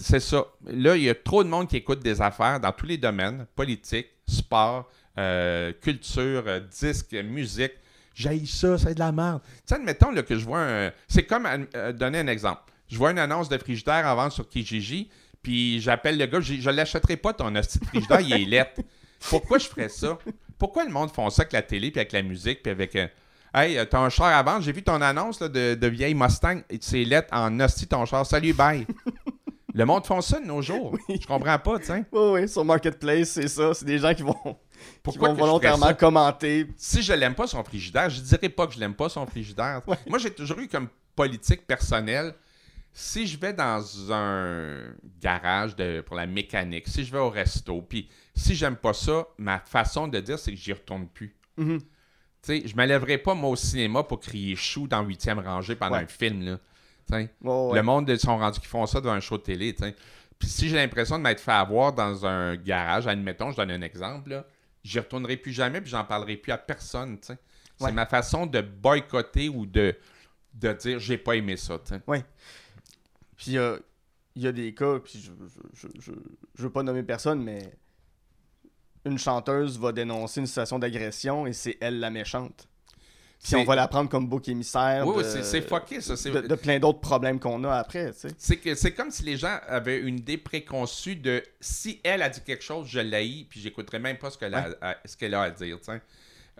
c'est 0.00 0.20
ça. 0.20 0.44
Là, 0.66 0.96
il 0.96 1.02
y 1.04 1.08
a 1.10 1.14
trop 1.14 1.44
de 1.44 1.48
monde 1.48 1.68
qui 1.68 1.76
écoute 1.76 2.00
des 2.00 2.20
affaires 2.20 2.58
dans 2.58 2.72
tous 2.72 2.86
les 2.86 2.98
domaines 2.98 3.46
politique, 3.54 4.08
sport, 4.26 4.90
euh, 5.18 5.72
culture, 5.80 6.44
euh, 6.46 6.60
disque, 6.60 7.12
musique. 7.12 7.72
J'ai 8.14 8.44
ça, 8.46 8.76
c'est 8.78 8.94
de 8.94 8.98
la 8.98 9.12
merde. 9.12 9.40
Tu 9.44 9.50
sais, 9.66 9.74
admettons 9.76 10.10
là, 10.10 10.22
que 10.22 10.36
je 10.36 10.44
vois 10.44 10.60
un. 10.60 10.92
C'est 11.08 11.24
comme 11.24 11.46
euh, 11.74 11.92
donner 11.92 12.18
un 12.18 12.26
exemple. 12.26 12.60
Je 12.88 12.96
vois 12.98 13.10
une 13.12 13.18
annonce 13.18 13.48
de 13.48 13.56
frigidaire 13.58 14.04
en 14.06 14.14
vente 14.14 14.32
sur 14.32 14.46
Kijiji, 14.48 15.08
puis 15.42 15.80
j'appelle 15.80 16.18
le 16.18 16.26
gars, 16.26 16.40
je 16.40 16.54
je 16.54 16.70
l'achèterai 16.70 17.16
pas 17.16 17.32
ton 17.32 17.54
hostie 17.56 17.78
de 17.78 17.86
frigidaire, 17.86 18.20
il 18.20 18.32
est 18.32 18.44
lettre. 18.44 18.80
Pourquoi 19.30 19.58
je 19.58 19.66
ferais 19.66 19.88
ça? 19.88 20.18
Pourquoi 20.58 20.84
le 20.84 20.90
monde 20.90 21.10
font 21.10 21.30
ça 21.30 21.42
avec 21.42 21.52
la 21.52 21.62
télé, 21.62 21.90
puis 21.90 22.00
avec 22.00 22.12
la 22.12 22.22
musique, 22.22 22.62
puis 22.62 22.70
avec. 22.72 22.94
euh, 22.96 23.06
Hey, 23.54 23.76
euh, 23.76 23.84
t'as 23.84 23.98
un 24.00 24.08
char 24.08 24.28
à 24.28 24.42
vendre, 24.42 24.62
j'ai 24.62 24.72
vu 24.72 24.82
ton 24.82 25.00
annonce 25.02 25.38
là, 25.40 25.46
de, 25.48 25.74
de 25.74 25.86
vieille 25.86 26.14
Mustang, 26.14 26.60
et 26.70 26.78
c'est 26.80 27.04
lettre 27.04 27.28
en 27.32 27.60
hostie 27.60 27.86
ton 27.86 28.06
char. 28.06 28.24
Salut, 28.24 28.54
bye. 28.54 28.86
le 29.74 29.84
monde 29.84 30.06
font 30.06 30.20
ça 30.22 30.40
de 30.40 30.46
nos 30.46 30.62
jours. 30.62 30.96
Je 31.08 31.26
comprends 31.26 31.58
pas, 31.58 31.78
tu 31.78 31.86
sais. 31.86 32.04
Oui, 32.12 32.30
oui, 32.32 32.48
sur 32.48 32.64
Marketplace, 32.64 33.30
c'est 33.30 33.48
ça. 33.48 33.74
C'est 33.74 33.84
des 33.84 33.98
gens 33.98 34.14
qui 34.14 34.22
vont, 34.22 34.56
qui 34.82 34.98
Pourquoi 35.02 35.28
vont 35.30 35.34
volontairement 35.34 35.94
commenter. 35.94 36.66
si 36.76 37.02
je 37.02 37.12
l'aime 37.12 37.34
pas 37.34 37.46
son 37.46 37.62
frigidaire, 37.64 38.10
je 38.10 38.20
dirais 38.20 38.48
pas 38.48 38.66
que 38.66 38.74
je 38.74 38.78
l'aime 38.80 38.94
pas 38.94 39.08
son 39.08 39.26
frigidaire. 39.26 39.82
Moi, 40.06 40.18
j'ai 40.18 40.30
toujours 40.30 40.58
eu 40.58 40.68
comme 40.68 40.88
politique 41.16 41.66
personnelle. 41.66 42.34
Si 42.94 43.26
je 43.26 43.38
vais 43.38 43.54
dans 43.54 44.12
un 44.12 44.92
garage 45.20 45.74
de, 45.76 46.02
pour 46.02 46.14
la 46.16 46.26
mécanique, 46.26 46.86
si 46.88 47.04
je 47.04 47.12
vais 47.12 47.18
au 47.18 47.30
resto, 47.30 47.80
puis 47.80 48.08
si 48.34 48.54
j'aime 48.54 48.76
pas 48.76 48.92
ça, 48.92 49.26
ma 49.38 49.58
façon 49.60 50.08
de 50.08 50.20
dire, 50.20 50.38
c'est 50.38 50.50
que 50.52 50.58
j'y 50.58 50.72
retourne 50.74 51.06
plus. 51.08 51.34
Mhm. 51.56 51.78
Tu 51.80 51.86
sais, 52.42 52.62
je 52.66 52.76
me 52.76 52.84
lèverai 52.84 53.18
pas, 53.18 53.34
moi, 53.34 53.50
au 53.50 53.56
cinéma 53.56 54.02
pour 54.02 54.20
crier 54.20 54.56
chou 54.56 54.86
dans 54.88 55.02
8e 55.04 55.42
rangée 55.42 55.74
pendant 55.76 55.96
Ouais. 55.96 56.02
un 56.02 56.06
film, 56.06 56.42
là. 56.44 56.58
Ouais. 57.10 57.28
Le 57.42 57.82
monde 57.82 58.08
ils 58.08 58.18
sont 58.18 58.36
rendus 58.38 58.60
qui 58.60 58.66
font 58.66 58.86
ça 58.86 59.00
devant 59.00 59.12
un 59.14 59.20
show 59.20 59.36
de 59.36 59.42
télé. 59.42 59.74
Puis 60.38 60.48
si 60.48 60.68
j'ai 60.68 60.76
l'impression 60.76 61.18
de 61.18 61.22
m'être 61.22 61.40
fait 61.40 61.50
avoir 61.52 61.92
dans 61.92 62.24
un 62.26 62.56
garage, 62.56 63.06
admettons, 63.06 63.50
je 63.52 63.56
donne 63.56 63.70
un 63.70 63.82
exemple, 63.82 64.30
là, 64.30 64.44
j'y 64.82 64.98
retournerai 64.98 65.36
plus 65.36 65.52
jamais, 65.52 65.80
puis 65.80 65.90
j'en 65.90 66.04
parlerai 66.04 66.36
plus 66.36 66.52
à 66.52 66.58
personne. 66.58 67.18
C'est 67.22 67.92
ma 67.92 68.06
façon 68.06 68.46
de 68.46 68.60
boycotter 68.60 69.48
ou 69.48 69.66
de, 69.66 69.96
de 70.54 70.72
dire 70.72 70.98
j'ai 70.98 71.18
pas 71.18 71.36
aimé 71.36 71.56
ça, 71.56 71.80
sais. 71.84 72.00
Puis 73.36 73.52
il 73.52 73.54
y 73.54 73.58
a, 73.58 73.76
il 74.36 74.42
y 74.42 74.46
a 74.46 74.52
des 74.52 74.72
cas, 74.74 75.00
puis 75.00 75.20
je, 75.20 75.32
je, 75.46 75.60
je, 75.74 76.00
je, 76.00 76.12
je 76.54 76.62
veux 76.62 76.70
pas 76.70 76.82
nommer 76.82 77.02
personne, 77.02 77.42
mais 77.42 77.74
une 79.04 79.18
chanteuse 79.18 79.78
va 79.78 79.92
dénoncer 79.92 80.40
une 80.40 80.46
situation 80.46 80.78
d'agression 80.78 81.46
et 81.46 81.52
c'est 81.52 81.76
elle 81.80 81.98
la 81.98 82.10
méchante. 82.10 82.68
Puis 83.42 83.56
on 83.56 83.64
va 83.64 83.74
la 83.74 83.88
prendre 83.88 84.08
comme 84.08 84.28
bouc 84.28 84.48
émissaire 84.48 85.06
Oui, 85.06 85.16
de, 85.24 85.42
c'est- 85.42 85.62
fucké, 85.62 86.00
ça. 86.00 86.14
de, 86.14 86.46
de 86.46 86.54
plein 86.54 86.78
d'autres 86.78 87.00
problèmes 87.00 87.40
qu'on 87.40 87.64
a 87.64 87.74
après, 87.74 88.12
tu 88.12 88.28
sais. 88.38 88.74
C'est 88.76 88.92
comme 88.94 89.10
si 89.10 89.24
les 89.24 89.36
gens 89.36 89.58
avaient 89.66 89.98
une 89.98 90.18
idée 90.18 90.38
préconçue 90.38 91.16
de 91.16 91.42
si 91.60 92.00
elle 92.04 92.22
a 92.22 92.28
dit 92.28 92.40
quelque 92.40 92.62
chose, 92.62 92.86
je 92.88 93.00
l'haïs, 93.00 93.44
puis 93.48 93.60
j'écouterai 93.60 93.98
même 93.98 94.16
pas 94.18 94.30
ce 94.30 94.38
qu'elle 94.38 94.54
a, 94.54 94.68
a 94.80 95.42
à 95.42 95.50
dire. 95.50 95.78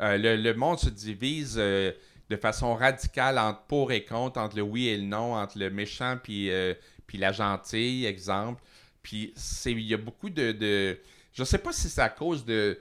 Euh, 0.01 0.17
le, 0.19 0.37
le 0.37 0.55
monde 0.55 0.79
se 0.81 0.89
divise 0.89 1.55
euh, 1.57 1.93
de 2.31 2.37
façon 2.37 2.75
radicale 2.75 3.39
entre 3.39 3.61
pour 3.69 3.93
et 3.93 4.05
contre, 4.05 4.41
entre 4.41 4.57
le 4.57 4.63
oui 4.63 4.89
et 4.89 4.97
le 4.97 5.05
non, 5.05 5.35
entre 5.37 5.59
le 5.59 5.71
méchant 5.71 6.19
puis, 6.23 6.51
euh, 6.51 6.75
puis 7.07 7.19
la 7.19 7.31
gentille, 7.31 8.07
exemple. 8.07 8.61
Puis 9.03 9.33
c'est 9.37 9.71
il 9.73 9.81
y 9.83 9.95
a 9.95 9.99
beaucoup 9.99 10.31
de, 10.31 10.53
de 10.53 10.99
je 11.33 11.45
sais 11.45 11.59
pas 11.59 11.73
si 11.73 11.89
c'est 11.89 12.01
à 12.01 12.09
cause 12.09 12.45
de 12.45 12.79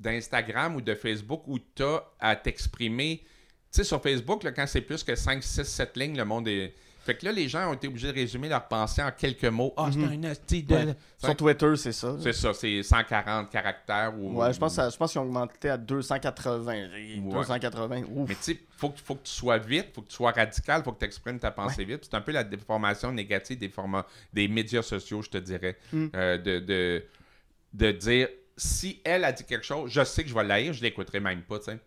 d'Instagram 0.00 0.76
ou 0.76 0.80
de 0.80 0.94
Facebook 0.94 1.42
où 1.46 1.58
tu 1.58 1.82
as 1.82 2.04
à 2.20 2.36
t'exprimer. 2.36 3.22
Tu 3.74 3.78
sais, 3.80 3.84
sur 3.84 4.00
Facebook, 4.00 4.44
là, 4.44 4.52
quand 4.52 4.68
c'est 4.68 4.82
plus 4.82 5.02
que 5.02 5.16
5, 5.16 5.42
6, 5.42 5.64
7 5.64 5.96
lignes, 5.96 6.16
le 6.16 6.24
monde 6.24 6.46
est. 6.46 6.72
Fait 7.04 7.16
que 7.16 7.24
là, 7.26 7.32
les 7.32 7.48
gens 7.48 7.68
ont 7.70 7.74
été 7.74 7.88
obligés 7.88 8.06
de 8.06 8.14
résumer 8.14 8.48
leur 8.48 8.68
pensée 8.68 9.02
en 9.02 9.10
quelques 9.10 9.44
mots. 9.46 9.74
Ah, 9.76 9.90
c'est 9.92 9.98
un 10.04 10.30
hostie 10.30 10.62
de. 10.62 10.74
Ouais. 10.74 10.94
Sur 11.18 11.36
Twitter, 11.36 11.76
c'est 11.76 11.90
ça. 11.92 12.16
C'est 12.22 12.32
ça, 12.32 12.54
c'est 12.54 12.82
140 12.84 13.50
caractères. 13.50 14.14
Ou, 14.16 14.32
Ouais, 14.40 14.52
je 14.52 14.58
pense, 14.60 14.78
à- 14.78 14.88
je 14.90 14.96
pense 14.96 15.10
qu'ils 15.10 15.20
ont 15.20 15.24
augmenté 15.24 15.68
à 15.70 15.76
280. 15.76 16.88
J'ai- 16.94 17.18
Ouais. 17.20 17.32
280, 17.32 18.02
ouf. 18.14 18.28
Mais 18.28 18.36
tu 18.36 18.42
sais, 18.42 18.60
faut 18.76 18.90
que, 18.90 19.00
faut 19.00 19.16
que 19.16 19.24
tu 19.24 19.32
sois 19.32 19.58
vite, 19.58 19.88
faut 19.92 20.02
que 20.02 20.08
tu 20.08 20.14
sois 20.14 20.30
radical, 20.30 20.84
faut 20.84 20.92
que 20.92 21.00
tu 21.00 21.04
exprimes 21.06 21.40
ta 21.40 21.50
pensée 21.50 21.84
vite. 21.84 22.04
C'est 22.08 22.14
un 22.14 22.20
peu 22.20 22.30
la 22.32 22.44
déformation 22.44 23.10
négative 23.10 23.58
des 23.58 23.68
formats, 23.68 24.06
des 24.32 24.46
médias 24.46 24.82
sociaux, 24.82 25.20
je 25.20 25.30
te 25.30 25.38
dirais. 25.38 25.76
Mm. 25.92 26.06
Euh, 26.14 26.38
de, 26.38 26.58
de, 26.60 27.04
de 27.74 27.90
dire, 27.90 28.28
si 28.56 29.00
elle 29.04 29.24
a 29.24 29.32
dit 29.32 29.42
quelque 29.44 29.66
chose, 29.66 29.90
je 29.90 30.04
sais 30.04 30.22
que 30.22 30.28
je 30.30 30.34
vais 30.34 30.44
l'haïr, 30.44 30.72
je 30.72 30.80
l'écouterai 30.80 31.18
même 31.18 31.42
pas, 31.42 31.58
tu 31.58 31.64
sais. 31.72 31.78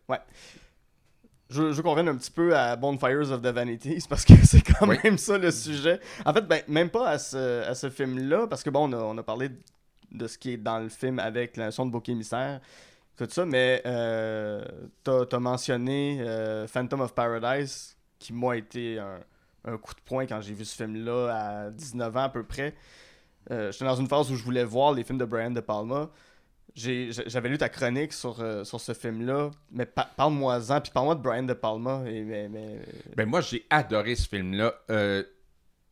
Je, 1.50 1.72
je 1.72 1.78
veux 1.78 1.82
qu'on 1.84 1.92
revienne 1.92 2.10
un 2.10 2.16
petit 2.18 2.32
peu 2.32 2.56
à 2.56 2.76
Bonfires 2.76 3.32
of 3.32 3.42
the 3.42 3.48
Vanities 3.48 4.06
parce 4.10 4.26
que 4.26 4.34
c'est 4.46 4.62
quand 4.62 4.88
Oui. 4.88 4.98
même 5.04 5.18
ça 5.18 5.38
le 5.38 5.50
sujet. 5.52 6.00
En 6.26 6.34
fait, 6.34 6.42
ben, 6.42 6.62
même 6.68 6.90
pas 6.90 7.10
à 7.10 7.18
ce, 7.20 7.64
à 7.64 7.74
ce 7.74 7.90
film-là, 7.90 8.48
parce 8.48 8.64
que 8.64 8.70
bon, 8.70 8.90
on 8.90 8.94
a, 8.94 8.98
on 9.02 9.18
a 9.18 9.24
parlé 9.24 9.50
de 10.12 10.28
ce 10.28 10.38
qui 10.38 10.52
est 10.54 10.58
dans 10.58 10.80
le 10.80 10.90
film 10.90 11.20
avec 11.20 11.56
la 11.58 11.66
notion 11.66 11.86
de 11.86 11.92
bouc 11.92 12.08
émissaire, 12.10 12.60
tout 13.18 13.28
ça, 13.30 13.46
mais 13.46 13.82
euh, 13.86 14.64
t'as 15.04 15.24
as 15.32 15.40
mentionné 15.40 16.18
euh, 16.22 16.68
Phantom 16.68 17.02
of 17.02 17.14
Paradise, 17.14 17.96
qui 18.20 18.32
moi 18.34 18.54
a 18.54 18.58
été 18.58 19.00
un, 19.00 19.20
un 19.66 19.78
coup 19.78 19.94
de 19.96 20.02
poing 20.06 20.26
quand 20.26 20.40
j'ai 20.42 20.54
vu 20.54 20.66
ce 20.66 20.76
film-là 20.76 21.30
à 21.66 21.70
19 21.72 22.16
ans 22.18 22.24
à 22.24 22.30
peu 22.30 22.44
près. 22.44 22.74
Euh, 23.52 23.72
J'étais 23.72 23.86
dans 23.86 23.96
une 23.96 24.08
phase 24.08 24.30
où 24.32 24.36
je 24.36 24.44
voulais 24.44 24.64
voir 24.66 24.92
les 24.94 25.04
films 25.04 25.18
de 25.18 25.26
Brian 25.26 25.52
De 25.52 25.62
Palma. 25.62 26.10
J'ai- 26.76 27.10
J'avais 27.12 27.50
lu 27.50 27.58
ta 27.58 27.70
chronique 27.70 28.14
sur, 28.14 28.40
euh, 28.40 28.64
sur 28.64 28.80
ce 28.80 28.94
film-là, 28.94 29.50
mais 29.72 29.86
pa- 29.88 30.10
parle-moi-en, 30.16 30.82
puis 30.82 30.92
parle-moi 30.94 31.16
de 31.16 31.22
Brian 31.22 31.44
De 31.44 31.54
Palma. 31.54 32.04
Et, 32.06 32.22
mais, 32.22 32.48
mais- 32.50 32.80
Ben 33.16 33.28
moi, 33.28 33.42
j'ai 33.42 33.66
adoré 33.70 34.16
ce 34.16 34.28
film-là. 34.30 34.74
Euh, 34.92 35.24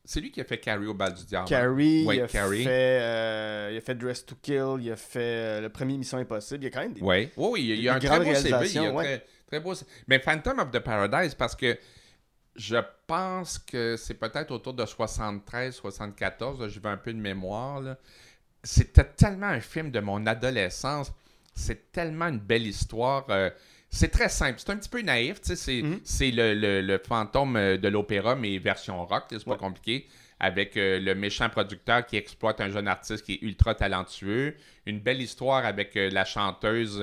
c'est 0.03 0.19
lui 0.21 0.32
qui 0.32 0.39
a 0.39 0.43
fait 0.43 0.59
Carrie 0.59 0.86
au 0.86 0.93
bal 0.93 1.13
du 1.15 1.26
diable. 1.26 1.47
Carrie, 1.47 2.05
Ouais, 2.05 2.17
il, 2.17 2.21
a 2.21 2.28
Carrie. 2.28 2.63
Fait, 2.63 2.99
euh, 3.01 3.69
il 3.73 3.78
a 3.78 3.82
fait 3.82 3.95
Dress 3.95 4.23
to 4.26 4.36
Kill, 4.41 4.76
il 4.80 4.91
a 4.91 4.95
fait 4.95 5.19
euh, 5.19 5.61
le 5.61 5.69
premier 5.69 5.97
Mission 5.97 6.19
Impossible. 6.19 6.63
Il 6.63 6.65
y 6.65 6.67
a 6.67 6.69
quand 6.69 6.82
même 6.82 6.93
des. 6.93 7.01
Oui, 7.01 7.30
oui, 7.36 7.47
oui, 7.53 7.61
il 7.63 7.82
y 7.82 7.89
a 7.89 7.95
un 7.95 7.99
très 7.99 8.19
beau 8.19 8.26
CV. 8.36 8.39
Il 8.41 8.49
y 8.49 8.53
a 8.53 8.57
réalisations, 8.59 8.95
ouais. 8.95 9.03
très, 9.03 9.26
très 9.47 9.59
beau 9.59 9.73
Mais 10.07 10.19
Phantom 10.19 10.59
of 10.59 10.69
the 10.69 10.80
Paradise, 10.80 11.34
parce 11.34 11.55
que 11.55 11.76
je 12.55 12.78
pense 13.07 13.57
que 13.57 13.97
c'est 13.97 14.13
peut-être 14.13 14.51
autour 14.51 14.76
de 14.76 14.86
73, 14.86 15.73
74, 15.73 16.59
là, 16.61 16.67
je 16.69 16.80
vais 16.80 16.89
un 16.89 16.97
peu 16.97 17.11
de 17.11 17.19
mémoire. 17.19 17.82
là. 17.82 17.97
C'était 18.66 19.05
tellement 19.05 19.47
un 19.47 19.59
film 19.61 19.91
de 19.91 19.99
mon 19.99 20.26
adolescence. 20.26 21.13
C'est 21.53 21.91
tellement 21.93 22.28
une 22.28 22.39
belle 22.39 22.68
histoire. 22.68 23.26
euh, 23.30 23.49
c'est 23.89 24.09
très 24.09 24.28
simple. 24.28 24.55
C'est 24.59 24.72
un 24.72 24.78
petit 24.78 24.89
peu 24.89 25.01
naïf. 25.01 25.39
C'est 25.43 25.82
Mhm. 25.82 25.99
c'est 26.03 26.32
le, 26.32 26.53
le- 26.53 26.82
le 26.82 26.97
fantôme 26.97 27.55
euh, 27.55 27.78
de 27.78 27.88
l'opéra, 27.88 28.36
mais 28.36 28.57
version 28.57 29.05
rock. 29.05 29.26
C'est 29.30 29.45
pas 29.45 29.51
Ouais. 29.51 29.57
compliqué. 29.57 30.07
Avec 30.39 30.76
euh, 30.76 30.99
le 30.99 31.16
méchant 31.16 31.47
producteur 31.49 32.05
qui 32.05 32.18
exploite 32.18 32.59
un 32.59 32.70
jeune 32.70 32.89
artiste 32.89 33.24
qui 33.26 33.34
est 33.36 33.41
ultra 33.41 33.74
talentueux. 33.74 34.55
Une 34.86 34.99
belle 34.99 35.22
histoire 35.22 35.63
avec 35.66 35.95
euh, 35.95 36.09
la 36.11 36.26
chanteuse 36.26 37.01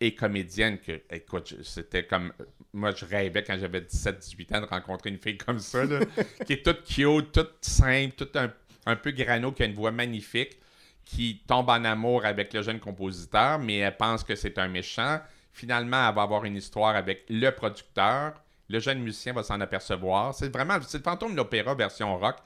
et 0.00 0.14
comédienne 0.14 0.78
que, 0.78 1.00
écoute, 1.10 1.54
c'était 1.62 2.04
comme. 2.04 2.32
Moi, 2.72 2.90
je 2.94 3.04
rêvais 3.06 3.42
quand 3.42 3.56
j'avais 3.58 3.80
17-18 3.80 4.54
ans 4.56 4.60
de 4.60 4.66
rencontrer 4.66 5.08
une 5.10 5.18
fille 5.18 5.38
comme 5.38 5.58
ça, 5.60 5.84
là, 5.84 6.00
qui 6.46 6.54
est 6.54 6.64
toute 6.64 6.84
cute, 6.84 7.32
toute 7.32 7.54
simple, 7.62 8.14
toute 8.16 8.36
un, 8.36 8.52
un 8.86 8.96
peu 8.96 9.10
grano, 9.10 9.52
qui 9.52 9.62
a 9.62 9.66
une 9.66 9.74
voix 9.74 9.90
magnifique, 9.90 10.58
qui 11.04 11.42
tombe 11.46 11.68
en 11.68 11.84
amour 11.84 12.24
avec 12.24 12.52
le 12.54 12.62
jeune 12.62 12.80
compositeur, 12.80 13.58
mais 13.58 13.78
elle 13.78 13.96
pense 13.96 14.24
que 14.24 14.34
c'est 14.34 14.58
un 14.58 14.68
méchant. 14.68 15.20
Finalement, 15.52 16.08
elle 16.08 16.14
va 16.14 16.22
avoir 16.22 16.44
une 16.44 16.56
histoire 16.56 16.96
avec 16.96 17.24
le 17.28 17.50
producteur. 17.50 18.34
Le 18.68 18.78
jeune 18.80 19.00
musicien 19.00 19.32
va 19.32 19.42
s'en 19.42 19.60
apercevoir. 19.60 20.34
C'est 20.34 20.48
vraiment. 20.52 20.78
C'est 20.82 20.98
le 20.98 21.04
fantôme 21.04 21.32
de 21.32 21.36
l'opéra 21.36 21.74
version 21.74 22.18
rock. 22.18 22.36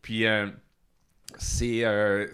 Puis, 0.00 0.24
euh, 0.26 0.46
c'est. 1.38 1.84
euh, 1.84 2.26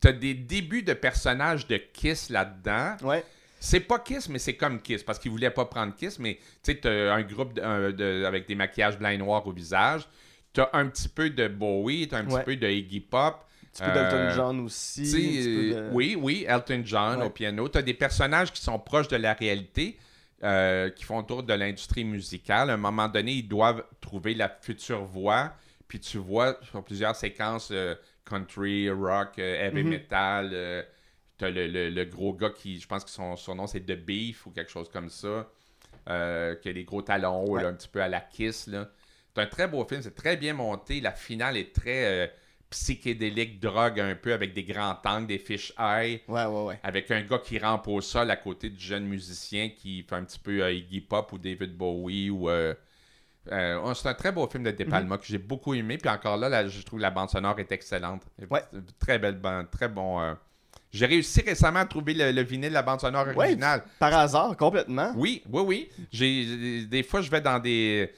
T'as 0.00 0.12
des 0.12 0.34
débuts 0.34 0.82
de 0.82 0.92
personnages 0.92 1.66
de 1.66 1.78
Kiss 1.78 2.28
là-dedans. 2.28 2.96
Ouais. 3.02 3.24
C'est 3.58 3.80
pas 3.80 3.98
Kiss, 4.00 4.28
mais 4.28 4.38
c'est 4.38 4.54
comme 4.54 4.82
Kiss, 4.82 5.02
parce 5.02 5.18
qu'ils 5.18 5.30
voulaient 5.30 5.50
pas 5.50 5.64
prendre 5.64 5.94
Kiss, 5.94 6.18
mais 6.18 6.34
tu 6.62 6.72
sais, 6.72 6.74
t'as 6.76 7.14
un 7.14 7.22
groupe 7.22 7.54
de- 7.54 7.62
un- 7.62 7.90
de- 7.90 8.24
avec 8.26 8.46
des 8.46 8.54
maquillages 8.54 8.98
blancs 8.98 9.12
et 9.14 9.16
noirs 9.16 9.46
au 9.46 9.52
visage. 9.52 10.06
T'as 10.54 10.70
un 10.72 10.86
petit 10.88 11.08
peu 11.08 11.28
de 11.30 11.48
Bowie, 11.48 12.08
t'as 12.08 12.18
un 12.18 12.24
petit 12.24 12.34
Ouais. 12.36 12.44
peu 12.44 12.56
de 12.56 12.66
Iggy 12.68 13.00
Pop. 13.00 13.44
Un 13.44 13.68
petit 13.72 13.82
peu 13.82 13.92
d'Elton 13.92 14.16
Euh, 14.16 14.34
John 14.36 14.60
aussi. 14.60 15.02
de- 15.72 15.88
Oui, 15.92 16.16
oui, 16.18 16.46
Elton 16.48 16.82
John 16.84 17.18
Ouais. 17.20 17.26
au 17.26 17.30
piano. 17.30 17.68
Tu 17.68 17.76
as 17.78 17.82
des 17.82 17.92
personnages 17.94 18.52
qui 18.52 18.62
sont 18.62 18.78
proches 18.78 19.08
de 19.08 19.16
la 19.16 19.32
réalité, 19.34 19.98
euh, 20.44 20.90
qui 20.90 21.04
font 21.04 21.22
tour 21.24 21.42
de 21.42 21.52
l'industrie 21.54 22.04
musicale. 22.04 22.70
À 22.70 22.74
un 22.74 22.76
moment 22.76 23.08
donné, 23.08 23.32
ils 23.32 23.48
doivent 23.48 23.84
trouver 24.00 24.34
la 24.34 24.48
future 24.48 25.04
voix. 25.04 25.52
Puis 25.88 25.98
tu 25.98 26.18
vois 26.18 26.56
sur 26.62 26.82
plusieurs 26.84 27.16
séquences 27.16 27.70
euh, 27.72 27.94
country, 28.24 28.88
rock, 28.90 29.38
euh, 29.40 29.66
heavy 29.66 29.82
Mhm. 29.82 29.90
metal. 29.90 30.86
tu 31.36 31.44
as 31.44 31.50
le, 31.50 31.66
le- 31.66 31.90
le 31.90 32.04
gros 32.04 32.32
gars 32.32 32.50
qui, 32.50 32.78
je 32.78 32.86
pense 32.86 33.04
que 33.04 33.10
son, 33.10 33.34
son 33.34 33.56
nom 33.56 33.66
c'est 33.66 33.80
The 33.80 33.96
Beef 33.96 34.46
ou 34.46 34.50
quelque 34.52 34.70
chose 34.70 34.88
comme 34.88 35.08
ça. 35.10 35.48
qui 36.06 36.12
a 36.68 36.72
des 36.72 36.84
gros 36.84 37.02
talons 37.02 37.44
Ouais. 37.50 37.62
là, 37.62 37.70
un 37.70 37.72
petit 37.74 37.88
peu 37.88 38.00
à 38.00 38.08
la 38.08 38.20
Kiss. 38.20 38.66
là. 38.68 38.88
C'est 39.34 39.42
un 39.42 39.46
très 39.46 39.66
beau 39.66 39.84
film, 39.84 40.00
c'est 40.02 40.14
très 40.14 40.36
bien 40.36 40.54
monté. 40.54 41.00
La 41.00 41.10
finale 41.12 41.56
est 41.56 41.74
très 41.74 42.04
euh, 42.04 42.26
psychédélique, 42.70 43.58
drogue 43.60 43.98
un 43.98 44.14
peu, 44.14 44.32
avec 44.32 44.52
des 44.54 44.62
grands 44.62 44.96
angles, 45.04 45.26
des 45.26 45.38
fish 45.38 45.72
eye, 45.78 46.20
Ouais, 46.28 46.44
ouais, 46.44 46.64
ouais. 46.64 46.80
avec 46.84 47.10
un 47.10 47.22
gars 47.22 47.38
qui 47.38 47.58
rampe 47.58 47.88
au 47.88 48.00
sol 48.00 48.30
à 48.30 48.36
côté 48.36 48.70
du 48.70 48.78
jeune 48.80 49.04
musicien 49.06 49.70
qui 49.70 50.02
fait 50.02 50.14
un 50.14 50.24
petit 50.24 50.38
peu 50.38 50.62
euh, 50.62 50.72
Iggy 50.72 51.00
Pop 51.00 51.32
ou 51.32 51.38
David 51.38 51.76
Bowie. 51.76 52.30
ou 52.30 52.48
euh, 52.48 52.74
oh, 53.50 53.92
C'est 53.94 54.08
un 54.08 54.14
très 54.14 54.30
beau 54.30 54.46
film 54.48 54.62
de 54.62 54.70
De. 54.70 54.84
Palma 54.84 55.18
que 55.18 55.26
j'ai 55.26 55.38
beaucoup 55.38 55.74
aimé. 55.74 55.98
Puis 55.98 56.08
encore 56.08 56.36
là, 56.36 56.48
là, 56.48 56.68
je 56.68 56.80
trouve 56.82 57.00
que 57.00 57.02
la 57.02 57.10
bande 57.10 57.30
sonore 57.30 57.58
est 57.58 57.72
excellente. 57.72 58.22
Ouais. 58.50 58.62
Très 59.00 59.18
belle 59.18 59.38
bande, 59.38 59.68
très 59.70 59.88
bon. 59.88 60.36
J'ai 60.92 61.06
réussi 61.06 61.40
récemment 61.40 61.80
à 61.80 61.86
trouver 61.86 62.14
le, 62.14 62.30
le 62.30 62.42
vinyle 62.42 62.68
de 62.68 62.74
la 62.74 62.82
bande 62.82 63.00
sonore 63.00 63.26
Ouais. 63.26 63.36
originale. 63.36 63.82
Par 63.98 64.14
hasard, 64.14 64.56
complètement. 64.56 65.12
Oui, 65.16 65.42
oui, 65.50 65.62
oui. 65.66 65.88
J'ai, 66.12 66.84
des 66.86 67.02
fois, 67.02 67.20
je 67.20 67.28
vais 67.32 67.40
dans 67.40 67.58
des. 67.58 68.12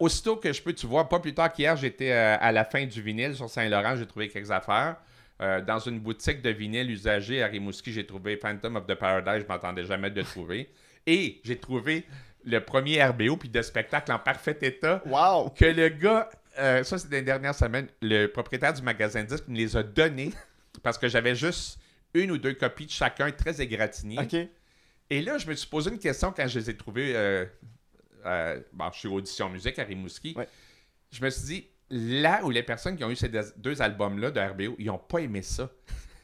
Aussitôt 0.00 0.36
que 0.36 0.52
je 0.52 0.62
peux, 0.62 0.72
tu 0.72 0.86
vois, 0.86 1.08
pas 1.08 1.20
plus 1.20 1.34
tard 1.34 1.52
qu'hier, 1.52 1.76
j'étais 1.76 2.12
euh, 2.12 2.36
à 2.40 2.52
la 2.52 2.64
fin 2.64 2.84
du 2.84 3.02
vinyle 3.02 3.34
sur 3.34 3.48
Saint-Laurent, 3.48 3.96
j'ai 3.96 4.06
trouvé 4.06 4.28
quelques 4.28 4.50
affaires. 4.50 4.96
Euh, 5.42 5.60
dans 5.60 5.78
une 5.78 5.98
boutique 5.98 6.42
de 6.42 6.50
vinyle 6.50 6.90
usagé 6.90 7.42
à 7.42 7.46
Rimouski, 7.46 7.92
j'ai 7.92 8.06
trouvé 8.06 8.36
Phantom 8.36 8.76
of 8.76 8.86
the 8.86 8.94
Paradise, 8.94 9.42
je 9.42 9.48
m'attendais 9.48 9.84
jamais 9.84 10.10
de 10.10 10.20
le 10.20 10.26
trouver. 10.26 10.70
Et 11.06 11.40
j'ai 11.44 11.56
trouvé 11.58 12.04
le 12.44 12.60
premier 12.60 13.02
RBO 13.02 13.36
puis 13.36 13.48
de 13.48 13.62
spectacle 13.62 14.12
en 14.12 14.18
parfait 14.18 14.56
état 14.62 15.02
Wow! 15.06 15.50
que 15.50 15.64
le 15.64 15.88
gars, 15.88 16.28
euh, 16.58 16.84
ça 16.84 16.98
c'est 16.98 17.08
des 17.08 17.22
dernières 17.22 17.54
semaines, 17.54 17.88
le 18.00 18.26
propriétaire 18.26 18.72
du 18.72 18.82
magasin 18.82 19.24
de 19.24 19.28
disques 19.28 19.48
me 19.48 19.56
les 19.56 19.76
a 19.76 19.82
donnés 19.82 20.32
parce 20.82 20.98
que 20.98 21.08
j'avais 21.08 21.34
juste 21.34 21.78
une 22.14 22.30
ou 22.30 22.38
deux 22.38 22.54
copies 22.54 22.86
de 22.86 22.90
chacun 22.90 23.30
très 23.30 23.60
égratignées. 23.60 24.18
Ok. 24.20 24.36
Et 25.10 25.20
là, 25.20 25.38
je 25.38 25.46
me 25.46 25.54
suis 25.54 25.68
posé 25.68 25.90
une 25.90 25.98
question 25.98 26.32
quand 26.34 26.46
je 26.46 26.58
les 26.58 26.70
ai 26.70 26.76
trouvés. 26.76 27.12
Euh, 27.14 27.44
euh, 28.26 28.60
bon, 28.72 28.90
je 28.92 28.98
suis 29.00 29.08
Audition 29.08 29.48
Musique 29.48 29.78
à 29.78 29.84
Rimouski. 29.84 30.34
Ouais. 30.36 30.48
Je 31.10 31.22
me 31.24 31.30
suis 31.30 31.44
dit, 31.44 31.68
là 31.90 32.40
où 32.44 32.50
les 32.50 32.62
personnes 32.62 32.96
qui 32.96 33.04
ont 33.04 33.10
eu 33.10 33.16
ces 33.16 33.30
deux- 33.56 33.82
albums-là 33.82 34.30
de 34.30 34.40
RBO, 34.40 34.76
ils 34.78 34.86
n'ont 34.86 34.98
pas 34.98 35.18
aimé 35.20 35.42
ça. 35.42 35.70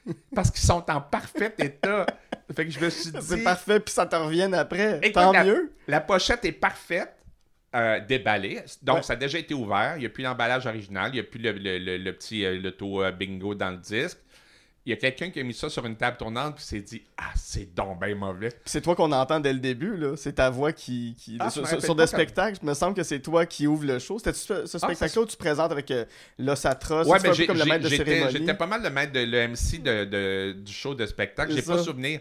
Parce 0.34 0.50
qu'ils 0.50 0.64
sont 0.64 0.84
en 0.90 1.00
parfait 1.00 1.54
état. 1.58 2.06
Fait 2.54 2.64
que 2.64 2.70
je 2.70 2.80
me 2.80 2.90
suis 2.90 3.10
dit. 3.12 3.18
C'est 3.20 3.44
parfait, 3.44 3.78
puis 3.80 3.92
ça 3.92 4.06
te 4.06 4.16
revienne 4.16 4.54
après. 4.54 4.98
Écoute, 4.98 5.12
Tant 5.12 5.32
la- 5.32 5.44
mieux. 5.44 5.72
La 5.86 6.00
pochette 6.00 6.44
est 6.44 6.52
parfaite, 6.52 7.14
euh, 7.76 8.00
déballée. 8.00 8.62
Donc, 8.82 8.96
Ouais. 8.96 9.02
ça 9.02 9.12
a 9.12 9.16
déjà 9.16 9.38
été 9.38 9.54
ouvert. 9.54 9.94
Il 9.96 10.00
n'y 10.00 10.06
a 10.06 10.08
plus 10.08 10.24
l'emballage 10.24 10.66
original. 10.66 11.10
Il 11.12 11.14
n'y 11.14 11.20
a 11.20 11.24
plus 11.24 11.38
le, 11.38 11.52
le- 11.52 11.78
le- 11.78 11.98
le 11.98 12.12
petit 12.12 12.44
euh, 12.44 12.58
loto 12.60 13.02
euh, 13.04 13.12
bingo 13.12 13.54
dans 13.54 13.70
le 13.70 13.76
disque. 13.76 14.18
Il 14.90 14.94
y 14.94 14.96
a 14.96 14.96
quelqu'un 14.96 15.30
qui 15.30 15.38
a 15.38 15.44
mis 15.44 15.54
ça 15.54 15.68
sur 15.70 15.86
une 15.86 15.94
table 15.94 16.16
tournante 16.16 16.58
et 16.58 16.62
s'est 16.62 16.80
dit 16.80 17.02
Ah, 17.16 17.30
c'est 17.36 17.72
donc 17.76 18.00
bien 18.04 18.12
mauvais. 18.16 18.48
Puis 18.48 18.58
c'est 18.64 18.80
toi 18.80 18.96
qu'on 18.96 19.12
entend 19.12 19.38
dès 19.38 19.52
le 19.52 19.60
début, 19.60 19.96
là. 19.96 20.16
C'est 20.16 20.32
ta 20.32 20.50
voix 20.50 20.72
qui. 20.72 21.14
qui- 21.16 21.36
Ah, 21.38 21.48
sur 21.80 21.94
des 21.94 22.06
spectacles, 22.08 22.58
il 22.60 22.66
me 22.68 22.74
semble 22.74 22.96
que 22.96 23.04
c'est 23.04 23.20
toi 23.20 23.46
qui 23.46 23.68
ouvre 23.68 23.84
le 23.86 24.00
show. 24.00 24.18
C'était 24.18 24.32
ce, 24.32 24.66
ce 24.66 24.78
spectacle-là 24.78 25.22
où 25.22 25.26
tu 25.26 25.36
présentes 25.36 25.70
avec 25.70 25.88
euh. 25.92 26.04
Ouais, 27.08 27.18
c'est 27.20 27.28
mais 27.28 27.34
j'ai- 27.34 27.46
comme 27.46 27.56
le 27.56 27.64
maître 27.66 27.84
de 27.84 27.88
cérémonie. 28.04 28.32
j'étais 28.32 28.54
pas 28.54 28.66
mal 28.66 28.82
le 28.82 28.90
maître 28.90 29.12
de 29.12 29.20
le 29.20 29.38
MC 29.48 29.78
de, 29.80 30.04
de- 30.06 30.52
du 30.60 30.72
show 30.72 30.92
de 30.96 31.06
spectacle. 31.06 31.52
C'est 31.52 31.60
J'ai 31.60 31.62
pas 31.66 31.78
souvenir. 31.84 32.20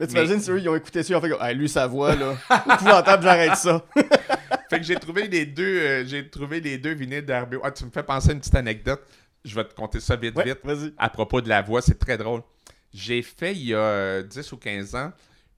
Là, 0.00 0.06
t'imagines, 0.08 0.40
si 0.40 0.50
eux, 0.50 0.58
ils 0.58 0.68
ont 0.68 0.74
écouté 0.74 1.04
ça, 1.04 1.12
ils 1.12 1.16
ont 1.16 1.20
fait 1.20 1.28
comme, 1.28 1.38
Ah, 1.40 1.52
lui, 1.52 1.68
sa 1.68 1.86
voix, 1.86 2.16
là. 2.16 2.34
Épouvantable, 2.74 3.22
j'arrête 3.22 3.54
ça. 3.56 3.84
Fait 4.70 4.78
que 4.78 4.84
j'ai 4.86 4.94
trouvé 4.96 5.28
les 5.28 5.44
deux, 5.44 5.78
euh, 5.80 6.04
j'ai 6.06 6.28
trouvé 6.30 6.58
les 6.60 6.78
deux 6.78 6.94
vinyles 6.94 7.24
d'RBO. 7.26 7.60
Ah, 7.62 7.70
tu 7.70 7.84
me 7.84 7.90
fais 7.90 8.02
penser 8.02 8.30
à 8.30 8.32
une 8.32 8.40
petite 8.40 8.54
anecdote. 8.54 9.02
Je 9.44 9.54
vais 9.54 9.64
te 9.64 9.74
conter 9.74 10.00
ça 10.00 10.16
vite, 10.16 10.36
Ouais, 10.36 10.44
vite. 10.44 10.58
vas-y. 10.64 10.92
à 10.98 11.08
propos 11.10 11.40
de 11.40 11.48
la 11.48 11.62
voix, 11.62 11.82
c'est 11.82 11.98
très 11.98 12.16
drôle. 12.16 12.42
J'ai 12.94 13.22
fait 13.22 13.52
il 13.52 13.64
y 13.68 13.74
a 13.74 13.78
euh, 13.78 14.22
10 14.22 14.52
ou 14.52 14.56
15 14.58 14.94
ans 14.94 15.12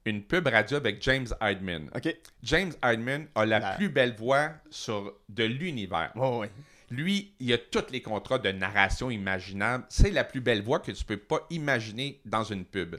une 0.05 0.21
pub 0.23 0.47
radio 0.47 0.77
avec 0.77 1.01
James 1.03 1.27
Heidman. 1.41 1.89
Ok. 1.95 2.15
James 2.43 2.71
Heidman 2.83 3.27
a 3.35 3.45
la 3.45 3.59
La- 3.59 3.71
plus 3.75 3.89
belle 3.89 4.15
voix 4.15 4.51
sur 4.69 5.13
de 5.29 5.43
l'univers. 5.43 6.11
Ouais, 6.15 6.37
ouais. 6.37 6.51
Lui, 6.91 7.33
il 7.39 7.51
a 7.51 7.57
tous 7.57 7.91
les 7.91 8.01
contrats 8.01 8.37
de 8.37 8.51
narration 8.51 9.09
imaginables. 9.09 9.83
C'est 9.89 10.11
la 10.11 10.23
plus 10.23 10.41
belle 10.41 10.61
voix 10.61 10.79
que 10.79 10.91
tu 10.91 11.03
peux 11.03 11.17
pas 11.17 11.45
imaginer 11.49 12.21
dans 12.25 12.43
une 12.43 12.63
pub. 12.65 12.95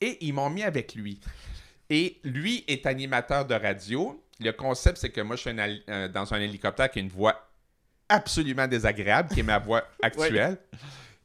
Et 0.00 0.18
ils 0.24 0.32
m'ont 0.32 0.48
mis 0.50 0.62
avec 0.62 0.94
lui. 0.94 1.18
Et 1.90 2.18
lui 2.24 2.64
est 2.68 2.86
animateur 2.86 3.44
de 3.44 3.54
radio. 3.54 4.22
Le 4.40 4.52
concept, 4.52 4.98
c'est 4.98 5.10
que 5.10 5.20
moi, 5.20 5.34
je 5.36 5.40
suis 5.42 5.50
un 5.50 5.76
euh, 5.88 6.08
dans 6.08 6.32
un 6.32 6.40
hélicoptère 6.40 6.90
qui 6.90 7.00
a 7.00 7.02
une 7.02 7.08
voix 7.08 7.48
absolument 8.14 8.66
désagréable, 8.66 9.28
qui 9.32 9.40
est 9.40 9.44
ma 9.44 9.58
voix 9.58 9.82
actuelle. 10.02 10.58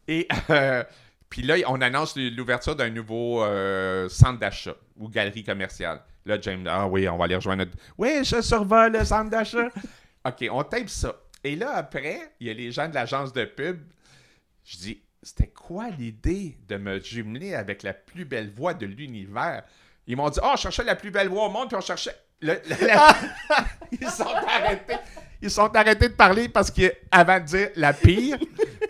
Et 0.07 0.27
euh, 0.49 0.83
puis 1.29 1.41
là, 1.43 1.55
on 1.67 1.79
annonce 1.81 2.15
l'ouverture 2.17 2.75
d'un 2.75 2.89
nouveau 2.89 3.43
euh, 3.43 4.09
centre 4.09 4.39
d'achat 4.39 4.75
ou 4.97 5.07
galerie 5.09 5.43
commerciale. 5.43 6.01
Là, 6.25 6.37
James, 6.41 6.65
ah 6.69 6.87
oui, 6.87 7.07
on 7.07 7.17
va 7.17 7.25
aller 7.25 7.35
rejoindre 7.35 7.65
notre. 7.65 7.77
Oui, 7.97 8.23
je 8.23 8.41
survole 8.41 8.93
le 8.93 9.05
centre 9.05 9.29
d'achat. 9.29 9.67
OK, 10.25 10.45
on 10.51 10.63
tape 10.63 10.89
ça. 10.89 11.15
Et 11.43 11.55
là, 11.55 11.71
après, 11.75 12.33
il 12.39 12.47
y 12.47 12.49
a 12.49 12.53
les 12.53 12.71
gens 12.71 12.87
de 12.89 12.93
l'agence 12.95 13.31
de 13.33 13.45
pub. 13.45 13.79
Je 14.65 14.77
dis, 14.77 15.01
c'était 15.23 15.47
quoi 15.47 15.89
l'idée 15.89 16.57
de 16.67 16.75
me 16.77 16.99
jumeler 16.99 17.55
avec 17.55 17.83
la 17.83 17.93
plus 17.93 18.25
belle 18.25 18.49
voix 18.49 18.73
de 18.73 18.85
l'univers? 18.85 19.63
Ils 20.07 20.17
m'ont 20.17 20.29
dit, 20.29 20.39
oh, 20.43 20.49
on 20.53 20.55
cherchait 20.57 20.83
la 20.83 20.95
plus 20.95 21.11
belle 21.11 21.29
voix 21.29 21.45
au 21.45 21.49
monde, 21.49 21.67
puis 21.69 21.77
on 21.77 21.81
cherchait. 21.81 22.15
le- 22.41 22.53
le- 22.67 22.87
la- 22.87 23.15
Ils 23.91 24.09
sont 24.09 24.25
arrêtés. 24.25 24.95
Ils 25.41 25.49
sont 25.51 25.73
arrêtés 25.75 26.09
de 26.09 26.13
parler 26.13 26.49
parce 26.49 26.69
qu'avant 26.71 27.39
de 27.39 27.45
dire 27.45 27.69
la 27.75 27.93
pire, 27.93 28.37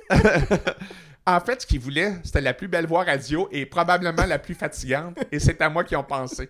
en 1.26 1.40
fait, 1.42 1.62
ce 1.62 1.68
qu'ils 1.68 1.80
voulaient, 1.80 2.14
c'était 2.24 2.42
la 2.42 2.54
plus 2.54 2.68
belle 2.68 2.88
voix 2.88 3.04
radio 3.04 3.48
et 3.52 3.66
probablement 3.66 4.26
la 4.26 4.40
plus 4.40 4.56
fatigante. 4.56 5.18
Et 5.32 5.40
c'est 5.40 5.62
à 5.62 5.70
moi 5.70 5.84
qu'ils 5.84 5.98
ont 5.98 6.04
pensé. 6.04 6.50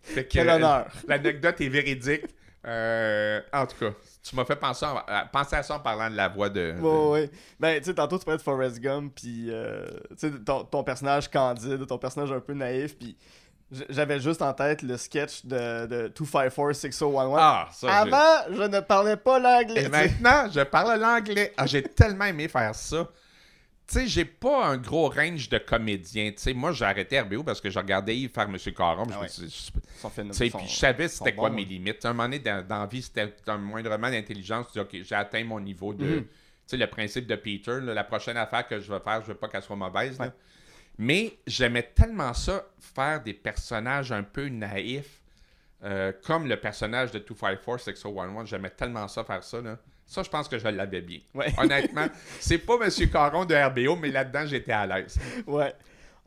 Fait 0.00 0.24
que, 0.24 0.30
Quel 0.32 0.48
honneur. 0.48 0.86
L'anecdote 1.08 1.60
est 1.60 1.68
véridique. 1.68 2.24
Euh, 2.66 3.40
en 3.52 3.64
tout 3.66 3.76
cas, 3.78 3.92
tu 4.24 4.34
m'as 4.34 4.44
fait 4.44 4.56
penser, 4.56 4.84
en- 4.84 4.96
à, 5.06 5.24
penser 5.26 5.54
à 5.54 5.62
ça 5.62 5.76
en 5.76 5.78
parlant 5.80 6.10
de 6.10 6.16
la 6.16 6.26
voix 6.28 6.48
de. 6.48 6.72
de- 6.72 6.80
Ouais, 6.80 7.10
ouais. 7.20 7.30
Ben, 7.60 7.78
tu 7.78 7.84
sais, 7.84 7.94
tantôt, 7.94 8.18
tu 8.18 8.24
parlais 8.24 8.38
de 8.38 8.42
Forrest 8.42 8.80
Gump, 8.80 9.12
puis, 9.14 9.46
euh, 9.50 9.86
ton, 10.44 10.64
ton 10.64 10.82
personnage 10.82 11.30
candide, 11.30 11.86
ton 11.86 11.98
personnage 11.98 12.32
un 12.32 12.40
peu 12.40 12.54
naïf, 12.54 12.98
puis 12.98 13.16
j'avais 13.88 14.20
juste 14.20 14.42
en 14.42 14.52
tête 14.52 14.82
le 14.82 14.96
sketch 14.96 15.44
de, 15.44 15.86
de 15.86 16.08
254-6011. 16.16 17.34
Ah, 17.38 17.68
ça. 17.72 17.92
Avant, 17.92 18.54
je 18.56 18.62
ne 18.62 18.80
parlais 18.80 19.16
pas 19.16 19.38
l'anglais. 19.38 19.84
Et 19.84 19.88
maintenant, 19.88 20.48
je 20.52 20.60
parle 20.60 21.00
l'anglais. 21.00 21.52
Ah, 21.56 21.66
j'ai 21.66 21.82
tellement 21.82 22.24
aimé 22.26 22.48
faire 22.48 22.74
ça. 22.74 23.08
Tu 23.88 23.94
sais, 24.00 24.06
j'ai 24.08 24.24
pas 24.24 24.66
un 24.66 24.78
gros 24.78 25.08
range 25.08 25.48
de 25.48 25.58
comédiens. 25.58 26.30
Tu 26.32 26.38
sais, 26.42 26.52
moi, 26.52 26.72
j'ai 26.72 26.84
arrêté 26.84 27.20
RBO 27.20 27.44
parce 27.44 27.60
que 27.60 27.70
je 27.70 27.78
regardais 27.78 28.16
Yves 28.16 28.30
faire 28.32 28.44
M. 28.48 28.56
Caron. 28.76 29.04
je 29.08 29.12
Ah 29.14 29.16
me 29.16 29.22
ouais. 29.22 29.28
suis 29.28 29.46
Tu 29.46 29.50
sais, 30.32 30.50
son- 30.50 30.58
puis 30.58 30.68
je 30.68 30.76
savais 30.76 31.06
c'était 31.08 31.34
quoi 31.34 31.50
bons, 31.50 31.54
mes 31.56 31.64
limites. 31.64 32.04
À 32.04 32.08
un 32.08 32.12
moment 32.12 32.24
donné, 32.24 32.40
dans, 32.40 32.66
dans 32.66 32.80
la 32.80 32.86
vie, 32.86 33.02
c'était 33.02 33.32
un 33.46 33.58
moindrement 33.58 34.10
d'intelligence. 34.10 34.66
Tu 34.72 34.72
dis, 34.72 34.80
OK, 34.80 35.04
j'ai 35.08 35.14
atteint 35.14 35.44
mon 35.44 35.60
niveau 35.60 35.92
de. 35.94 36.04
Mhm. 36.04 36.22
Tu 36.24 36.28
sais, 36.66 36.76
le 36.78 36.86
principe 36.88 37.28
de 37.28 37.36
Peter, 37.36 37.78
là, 37.80 37.94
la 37.94 38.02
prochaine 38.02 38.36
affaire 38.36 38.66
que 38.66 38.80
je 38.80 38.92
vais 38.92 38.98
faire, 38.98 39.22
je 39.22 39.28
veux 39.28 39.34
pas 39.36 39.46
qu'elle 39.46 39.62
soit 39.62 39.76
mauvaise. 39.76 40.18
Ouais. 40.18 40.30
Mais 40.98 41.38
j'aimais 41.46 41.82
tellement 41.82 42.32
ça, 42.32 42.64
faire 42.78 43.22
des 43.22 43.34
personnages 43.34 44.12
un 44.12 44.22
peu 44.22 44.48
naïfs, 44.48 45.20
euh, 45.84 46.12
comme 46.24 46.46
le 46.46 46.56
personnage 46.56 47.10
de 47.10 47.18
254 47.18 47.80
6011. 47.80 48.48
J'aimais 48.48 48.70
tellement 48.70 49.06
ça, 49.08 49.24
faire 49.24 49.44
ça. 49.44 49.60
Là. 49.60 49.78
Ça, 50.06 50.22
je 50.22 50.30
pense 50.30 50.48
que 50.48 50.58
je 50.58 50.68
l'avais 50.68 51.00
bien. 51.00 51.18
Ouais. 51.34 51.52
Honnêtement, 51.58 52.06
c'est 52.40 52.58
pas 52.58 52.74
M. 52.82 53.10
Caron 53.10 53.44
de 53.44 53.54
RBO, 53.54 53.96
mais 53.96 54.10
là-dedans, 54.10 54.46
j'étais 54.46 54.72
à 54.72 54.86
l'aise. 54.86 55.18
Ouais. 55.46 55.74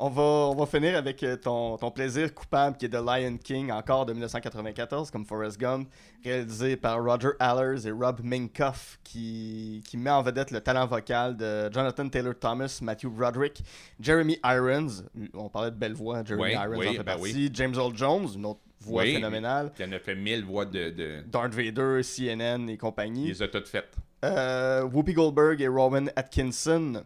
On 0.01 0.07
va, 0.09 0.21
on 0.21 0.55
va 0.55 0.65
finir 0.65 0.95
avec 0.97 1.21
euh, 1.23 1.35
ton, 1.35 1.75
ton 1.75 1.91
plaisir 1.91 2.33
coupable 2.33 2.77
qui 2.77 2.85
est 2.85 2.89
The 2.89 2.93
Lion 3.05 3.35
King, 3.37 3.69
encore 3.69 4.05
de 4.05 4.13
1994, 4.13 5.11
comme 5.11 5.25
Forrest 5.25 5.59
Gump, 5.59 5.89
réalisé 6.23 6.77
par 6.77 7.03
Roger 7.03 7.31
Allers 7.37 7.85
et 7.85 7.91
Rob 7.91 8.21
Minkoff, 8.23 8.97
qui, 9.03 9.83
qui 9.85 9.97
met 9.97 10.09
en 10.09 10.21
vedette 10.21 10.51
le 10.51 10.61
talent 10.61 10.87
vocal 10.87 11.35
de 11.35 11.69
Jonathan 11.73 12.07
Taylor 12.07 12.33
Thomas, 12.39 12.79
Matthew 12.81 13.07
Broderick, 13.09 13.61
Jeremy 13.99 14.39
Irons, 14.45 15.03
on 15.33 15.49
parlait 15.49 15.71
de 15.71 15.75
belle 15.75 15.95
voix, 15.95 16.23
Jeremy 16.23 16.43
Oui, 16.43 16.51
Irons 16.53 16.77
oui, 16.79 16.87
en 16.87 16.91
fait 16.93 16.97
ben 17.03 17.17
partie, 17.17 17.49
James 17.53 17.75
Earl 17.75 17.93
Jones, 17.93 18.27
une 18.35 18.45
autre 18.45 18.61
voix 18.79 19.03
Oui. 19.03 19.15
phénoménale, 19.15 19.73
Qui 19.75 19.83
en 19.83 19.91
a 19.91 19.99
fait 19.99 20.15
mille 20.15 20.45
voix 20.45 20.63
de. 20.63 20.91
de... 20.91 21.23
Darth 21.27 21.53
Vader, 21.53 21.99
CNN 22.03 22.69
et 22.69 22.73
Il 22.73 22.77
compagnie. 22.77 23.27
les 23.27 23.41
a 23.43 23.49
toutes 23.49 23.67
faites. 23.67 23.97
Euh, 24.23 24.83
Whoopi 24.83 25.11
Goldberg 25.11 25.61
et 25.61 25.67
Rowan 25.67 26.09
Atkinson. 26.15 27.03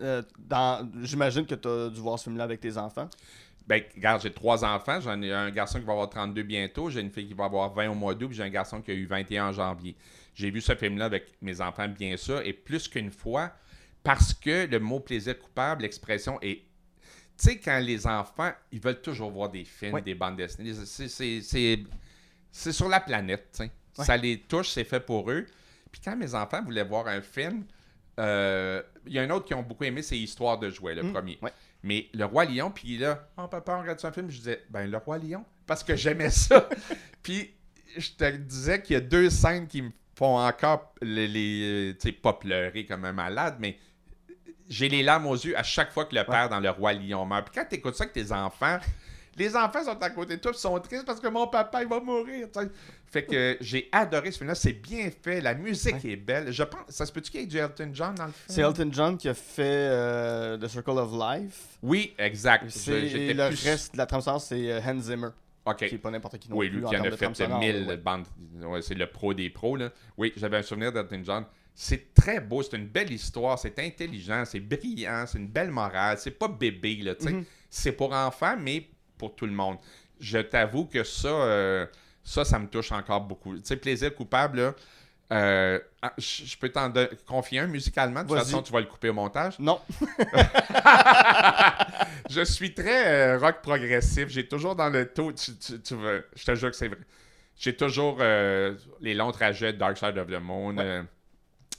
Euh, 0.00 0.22
J'imagine 1.02 1.46
que 1.46 1.54
tu 1.54 1.68
as 1.68 1.88
dû 1.90 2.00
voir 2.00 2.18
ce 2.18 2.24
film-là 2.24 2.44
avec 2.44 2.60
tes 2.60 2.76
enfants. 2.76 3.08
Ben, 3.66 3.82
regarde, 3.94 4.22
j'ai 4.22 4.32
trois 4.32 4.64
enfants. 4.64 5.00
J'en 5.00 5.20
ai 5.22 5.32
un 5.32 5.50
garçon 5.50 5.78
qui 5.78 5.84
va 5.86 5.92
avoir 5.92 6.10
32 6.10 6.42
bientôt. 6.42 6.90
J'ai 6.90 7.00
une 7.00 7.10
fille 7.10 7.28
qui 7.28 7.34
va 7.34 7.44
avoir 7.44 7.72
20 7.72 7.90
au 7.90 7.94
mois 7.94 8.14
d'août. 8.14 8.28
Puis 8.28 8.36
j'ai 8.36 8.42
un 8.42 8.48
garçon 8.50 8.80
qui 8.82 8.90
a 8.90 8.94
eu 8.94 9.06
21 9.06 9.48
en 9.48 9.52
janvier. 9.52 9.94
J'ai 10.34 10.50
vu 10.50 10.60
ce 10.60 10.74
film-là 10.74 11.04
avec 11.04 11.26
mes 11.42 11.60
enfants, 11.60 11.88
bien 11.88 12.16
sûr, 12.16 12.40
et 12.40 12.52
plus 12.52 12.88
qu'une 12.88 13.10
fois, 13.10 13.52
parce 14.02 14.34
que 14.34 14.66
le 14.66 14.80
mot 14.80 14.98
plaisir 14.98 15.38
coupable, 15.38 15.82
l'expression 15.82 16.38
est. 16.42 16.62
Tu 17.38 17.48
sais, 17.48 17.58
quand 17.58 17.78
les 17.78 18.06
enfants, 18.06 18.50
ils 18.72 18.80
veulent 18.80 19.00
toujours 19.00 19.30
voir 19.30 19.48
des 19.50 19.64
films, 19.64 20.00
des 20.00 20.14
bandes 20.14 20.36
dessinées. 20.36 20.72
C'est- 20.74 22.72
sur 22.72 22.88
la 22.88 23.00
planète, 23.00 23.48
tu 23.52 23.64
sais. 23.64 23.70
Ça 24.04 24.16
les 24.16 24.38
touche, 24.40 24.70
c'est 24.70 24.84
fait 24.84 25.00
pour 25.00 25.30
eux. 25.30 25.46
Puis 25.90 26.00
quand 26.04 26.16
mes 26.16 26.34
enfants 26.34 26.62
voulaient 26.62 26.84
voir 26.84 27.06
un 27.06 27.20
film, 27.20 27.64
euh, 28.18 28.82
il 29.06 29.12
y 29.12 29.18
a 29.18 29.22
un 29.22 29.30
autre 29.30 29.44
qui 29.46 29.54
ont 29.54 29.62
beaucoup 29.62 29.84
aimé, 29.84 30.02
c'est 30.02 30.18
Histoire 30.18 30.58
de 30.58 30.68
jouer, 30.70 30.94
le 30.94 31.02
Mm, 31.02 31.12
premier. 31.12 31.38
ouais. 31.42 31.52
Mais 31.82 32.08
Le 32.14 32.24
Roi 32.24 32.44
Lion, 32.44 32.70
puis 32.70 32.96
là, 32.98 33.28
oh 33.36 33.48
papa, 33.48 33.76
on 33.76 33.80
regarde 33.82 33.98
un 34.04 34.12
film, 34.12 34.30
je 34.30 34.38
disais, 34.38 34.62
ben 34.70 34.88
Le 34.90 34.96
Roi 34.98 35.18
Lion, 35.18 35.44
parce 35.66 35.82
que 35.82 35.96
j'aimais 35.96 36.30
ça. 36.30 36.68
puis 37.22 37.50
je 37.96 38.10
te 38.12 38.30
disais 38.36 38.80
qu'il 38.82 38.94
y 38.94 38.96
a 38.96 39.00
deux 39.00 39.30
scènes 39.30 39.66
qui 39.66 39.82
me 39.82 39.90
font 40.14 40.38
encore 40.38 40.94
les, 41.02 41.26
les 41.26 41.94
tu 41.98 42.08
sais, 42.08 42.12
pas 42.12 42.34
pleurer 42.34 42.86
comme 42.86 43.04
un 43.04 43.12
malade, 43.12 43.56
mais 43.58 43.78
j'ai 44.68 44.88
les 44.88 45.02
larmes 45.02 45.26
aux 45.26 45.34
yeux 45.34 45.58
à 45.58 45.62
chaque 45.62 45.90
fois 45.92 46.04
que 46.04 46.14
le 46.14 46.24
père 46.24 46.48
dans 46.48 46.60
Le 46.60 46.70
Roi 46.70 46.92
Lion 46.92 47.26
meurt. 47.26 47.50
Puis 47.50 47.60
quand 47.60 47.66
tu 47.68 47.74
écoutes 47.76 47.96
ça 47.96 48.04
avec 48.04 48.14
tes 48.14 48.30
enfants, 48.32 48.78
les 49.36 49.56
enfants 49.56 49.84
sont 49.84 50.00
à 50.02 50.10
côté 50.10 50.36
de 50.36 50.40
toi, 50.40 50.52
puis 50.52 50.60
sont 50.60 50.78
tristes 50.80 51.04
parce 51.06 51.20
que 51.20 51.28
mon 51.28 51.46
papa, 51.46 51.82
il 51.82 51.88
va 51.88 52.00
mourir. 52.00 52.48
Fait 53.06 53.24
que 53.24 53.56
j'ai 53.60 53.88
adoré 53.92 54.30
ce 54.30 54.38
film-là, 54.38 54.54
c'est 54.54 54.72
bien 54.72 55.10
fait, 55.10 55.40
la 55.40 55.54
musique 55.54 56.04
est 56.04 56.16
belle. 56.16 56.50
Je 56.50 56.62
pense, 56.62 56.80
ça 56.88 57.04
se 57.06 57.12
peut-tu 57.12 57.30
qu'il 57.30 57.40
y 57.40 57.44
ait 57.44 57.46
du 57.46 57.58
Elton 57.58 57.90
John 57.92 58.14
dans 58.14 58.26
le 58.26 58.32
film? 58.32 58.44
C'est 58.48 58.60
Elton 58.62 58.88
John 58.90 59.16
qui 59.18 59.28
a 59.28 59.34
fait 59.34 59.62
euh, 59.66 60.56
The 60.58 60.68
Circle 60.68 60.98
of 60.98 61.12
Life. 61.12 61.78
Oui, 61.82 62.14
exact. 62.18 62.64
Et 62.88 63.34
le 63.34 63.48
plus- 63.48 63.64
reste 63.64 63.92
de 63.92 63.98
la 63.98 64.06
trame 64.06 64.22
c'est 64.40 64.70
euh, 64.70 64.80
Hans 64.84 64.98
Zimmer, 65.00 65.28
OK. 65.66 65.76
qui 65.76 65.94
est 65.94 65.98
pas 65.98 66.10
n'importe 66.10 66.38
qui 66.38 66.50
non 66.50 66.56
Oui, 66.56 66.68
lui 66.68 66.80
qui 66.84 66.96
en 66.96 67.00
a 67.04 67.10
fait 67.10 67.16
trame 67.16 67.34
sonore, 67.34 67.58
1000 67.58 67.84
ouais. 67.86 67.96
bandes. 67.98 68.26
Ouais, 68.62 68.80
c'est 68.82 68.94
le 68.94 69.06
pro 69.06 69.34
des 69.34 69.50
pros. 69.50 69.76
Là. 69.76 69.90
Oui, 70.16 70.32
j'avais 70.36 70.56
un 70.58 70.62
souvenir 70.62 70.92
d'Elton 70.92 71.22
John. 71.24 71.44
C'est 71.74 72.12
très 72.12 72.38
beau, 72.40 72.62
c'est 72.62 72.76
une 72.76 72.86
belle 72.88 73.10
histoire, 73.10 73.58
c'est 73.58 73.78
intelligent, 73.78 74.44
c'est 74.44 74.60
brillant, 74.60 75.24
c'est 75.26 75.38
une 75.38 75.48
belle 75.48 75.70
morale. 75.70 76.18
C'est 76.18 76.32
pas 76.32 76.48
bébé, 76.48 76.96
là. 76.96 77.14
Mhm. 77.20 77.44
C'est 77.70 77.92
pour 77.92 78.12
enfants, 78.12 78.56
mais 78.58 78.86
pour 79.22 79.36
tout 79.36 79.46
le 79.46 79.52
monde. 79.52 79.76
Je 80.18 80.38
t'avoue 80.38 80.86
que 80.86 81.04
ça, 81.04 81.28
euh, 81.28 81.86
ça, 82.24 82.44
ça 82.44 82.58
me 82.58 82.66
touche 82.66 82.90
encore 82.90 83.20
beaucoup. 83.20 83.54
Tu 83.56 83.60
sais, 83.64 83.76
plaisir 83.76 84.12
coupable, 84.14 84.58
là. 84.60 84.74
euh, 85.32 85.78
ah, 86.02 86.12
je 86.18 86.56
peux 86.56 86.68
t'en 86.70 86.92
confier 87.26 87.60
un 87.60 87.66
musicalement. 87.68 88.24
De 88.24 88.28
toute 88.28 88.38
façon, 88.38 88.62
tu 88.62 88.72
vas 88.72 88.80
le 88.80 88.86
couper 88.86 89.10
au 89.10 89.14
montage. 89.14 89.58
Non, 89.60 89.80
Je 92.30 92.44
suis 92.44 92.72
très 92.74 93.34
euh, 93.34 93.38
rock 93.38 93.60
progressif. 93.62 94.28
J'ai 94.28 94.46
toujours 94.48 94.74
dans 94.74 94.88
le 94.88 95.06
taux. 95.06 95.32
Tu, 95.32 95.54
tu- 95.56 95.80
tu 95.80 95.94
veux- 95.94 96.26
je 96.34 96.44
te 96.44 96.54
jure 96.54 96.70
que 96.70 96.76
c'est 96.76 96.88
vrai. 96.88 96.98
J'ai 97.56 97.76
toujours 97.76 98.18
euh, 98.20 98.74
les 99.00 99.14
longs 99.14 99.32
trajets 99.32 99.72
de 99.72 99.78
Dark 99.78 99.96
Side 99.98 100.16
of 100.18 100.26
the 100.28 100.40
Moon, 100.40 100.76
euh, 100.78 101.02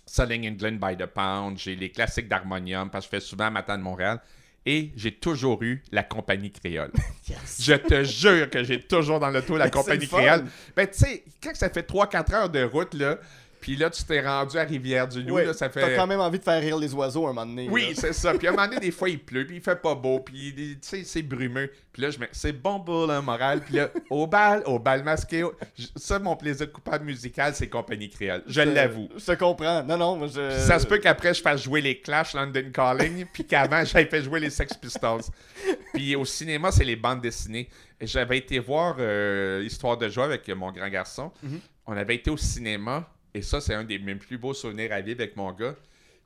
Selling 0.05 0.47
England 0.47 0.73
by 0.79 0.95
the 0.95 1.07
Pound. 1.07 1.57
J'ai 1.57 1.75
les 1.75 1.91
classiques 1.91 2.27
d'Harmonium 2.27 2.89
parce 2.89 3.07
que 3.07 3.17
je 3.17 3.21
fais 3.21 3.25
souvent 3.27 3.49
Matin 3.51 3.77
de 3.77 3.83
Montréal. 3.83 4.19
Et 4.65 4.91
j'ai 4.95 5.11
toujours 5.11 5.61
eu 5.61 5.83
la 5.91 6.03
compagnie 6.03 6.51
créole. 6.51 6.91
Je 7.59 7.73
te 7.73 8.03
jure 8.03 8.49
que 8.49 8.63
j'ai 8.63 8.79
toujours 8.79 9.19
dans 9.19 9.29
le 9.29 9.41
tour 9.41 9.57
la 9.57 9.65
c'est 9.65 9.71
compagnie 9.71 10.07
créole. 10.07 10.45
Ben, 10.75 10.87
tu 10.87 10.99
sais, 10.99 11.23
quand 11.43 11.53
ça 11.53 11.69
fait 11.69 11.89
3-4 11.89 12.33
heures 12.33 12.49
de 12.49 12.63
route, 12.63 12.93
là, 12.93 13.17
puis 13.63 13.77
là, 13.77 13.89
tu 13.89 14.03
t'es 14.03 14.19
rendu 14.19 14.57
à 14.57 14.63
Rivière-du-Loup, 14.63 15.37
là, 15.37 15.53
ça 15.53 15.69
fait. 15.69 15.79
t'as 15.79 15.95
quand 15.95 16.05
même 16.05 16.19
envie 16.19 16.37
de 16.37 16.43
faire 16.43 16.61
rire 16.61 16.77
les 16.77 16.93
oiseaux 16.93 17.23
un 17.25 17.31
moment 17.31 17.45
donné. 17.45 17.69
Oui, 17.71 17.93
c'est 17.95 18.11
ça. 18.11 18.33
Puis 18.33 18.45
à 18.45 18.49
un 18.49 18.53
moment 18.53 18.67
donné, 18.67 18.81
des 18.81 18.91
fois, 18.91 19.07
il 19.07 19.23
pleut, 19.23 19.47
puis 19.47 19.55
il 19.55 19.61
fait 19.61 19.81
pas 19.81 19.95
beau, 19.95 20.19
puis 20.19 20.53
tu 20.53 20.77
sais, 20.81 21.03
c'est 21.05 21.21
brumeux. 21.21 21.71
Puis 21.93 22.01
là, 22.01 22.09
je 22.09 22.19
me 22.19 22.25
c'est 22.33 22.51
bon 22.51 22.81
pour 22.81 23.07
le 23.07 23.21
moral. 23.21 23.61
Puis 23.61 23.75
là, 23.75 23.89
au 24.09 24.27
bal, 24.27 24.63
au 24.65 24.79
bal 24.79 25.01
masqué. 25.03 25.43
au- 25.43 25.53
Ça, 25.95 26.19
mon 26.19 26.35
plaisir 26.35 26.69
coupable 26.71 27.05
musical, 27.05 27.55
c'est 27.55 27.69
Compagnie 27.69 28.09
Créole. 28.09 28.43
Je 28.47 28.61
l'avoue. 28.61 29.07
Je 29.15 29.23
te 29.25 29.31
comprends. 29.33 29.81
Non, 29.83 29.95
non, 29.97 30.17
moi 30.17 30.27
je. 30.27 30.49
Ça 30.59 30.77
se 30.79 30.85
peut 30.85 30.97
qu'après, 30.97 31.33
je 31.33 31.41
fasse 31.41 31.63
jouer 31.63 31.79
les 31.79 32.01
Clash 32.01 32.33
London 32.33 32.65
Calling, 32.73 33.25
puis 33.33 33.45
qu'avant, 33.45 33.85
j'avais 33.85 34.05
fait 34.07 34.21
jouer 34.23 34.41
les 34.41 34.49
Sex 34.49 34.73
Pistols. 34.73 35.21
Puis 35.93 36.15
au 36.17 36.25
cinéma, 36.25 36.71
c'est 36.71 36.83
les 36.83 36.95
bandes 36.97 37.21
dessinées. 37.21 37.69
J'avais 38.01 38.39
été 38.39 38.59
voir 38.59 38.95
euh, 38.99 39.63
Histoire 39.65 39.95
de 39.97 40.09
joie 40.09 40.25
avec 40.25 40.49
mon 40.49 40.71
grand 40.73 40.89
garçon. 40.89 41.31
Mhm. 41.41 41.59
On 41.85 41.95
avait 41.95 42.15
été 42.15 42.29
au 42.31 42.37
cinéma, 42.37 43.07
et 43.33 43.41
ça, 43.41 43.59
c'est 43.61 43.73
un 43.73 43.83
des 43.83 43.99
mes 43.99 44.15
plus 44.15 44.37
beaux 44.37 44.53
souvenirs 44.53 44.91
à 44.91 45.01
vivre 45.01 45.21
avec 45.21 45.35
mon 45.35 45.51
gars. 45.51 45.75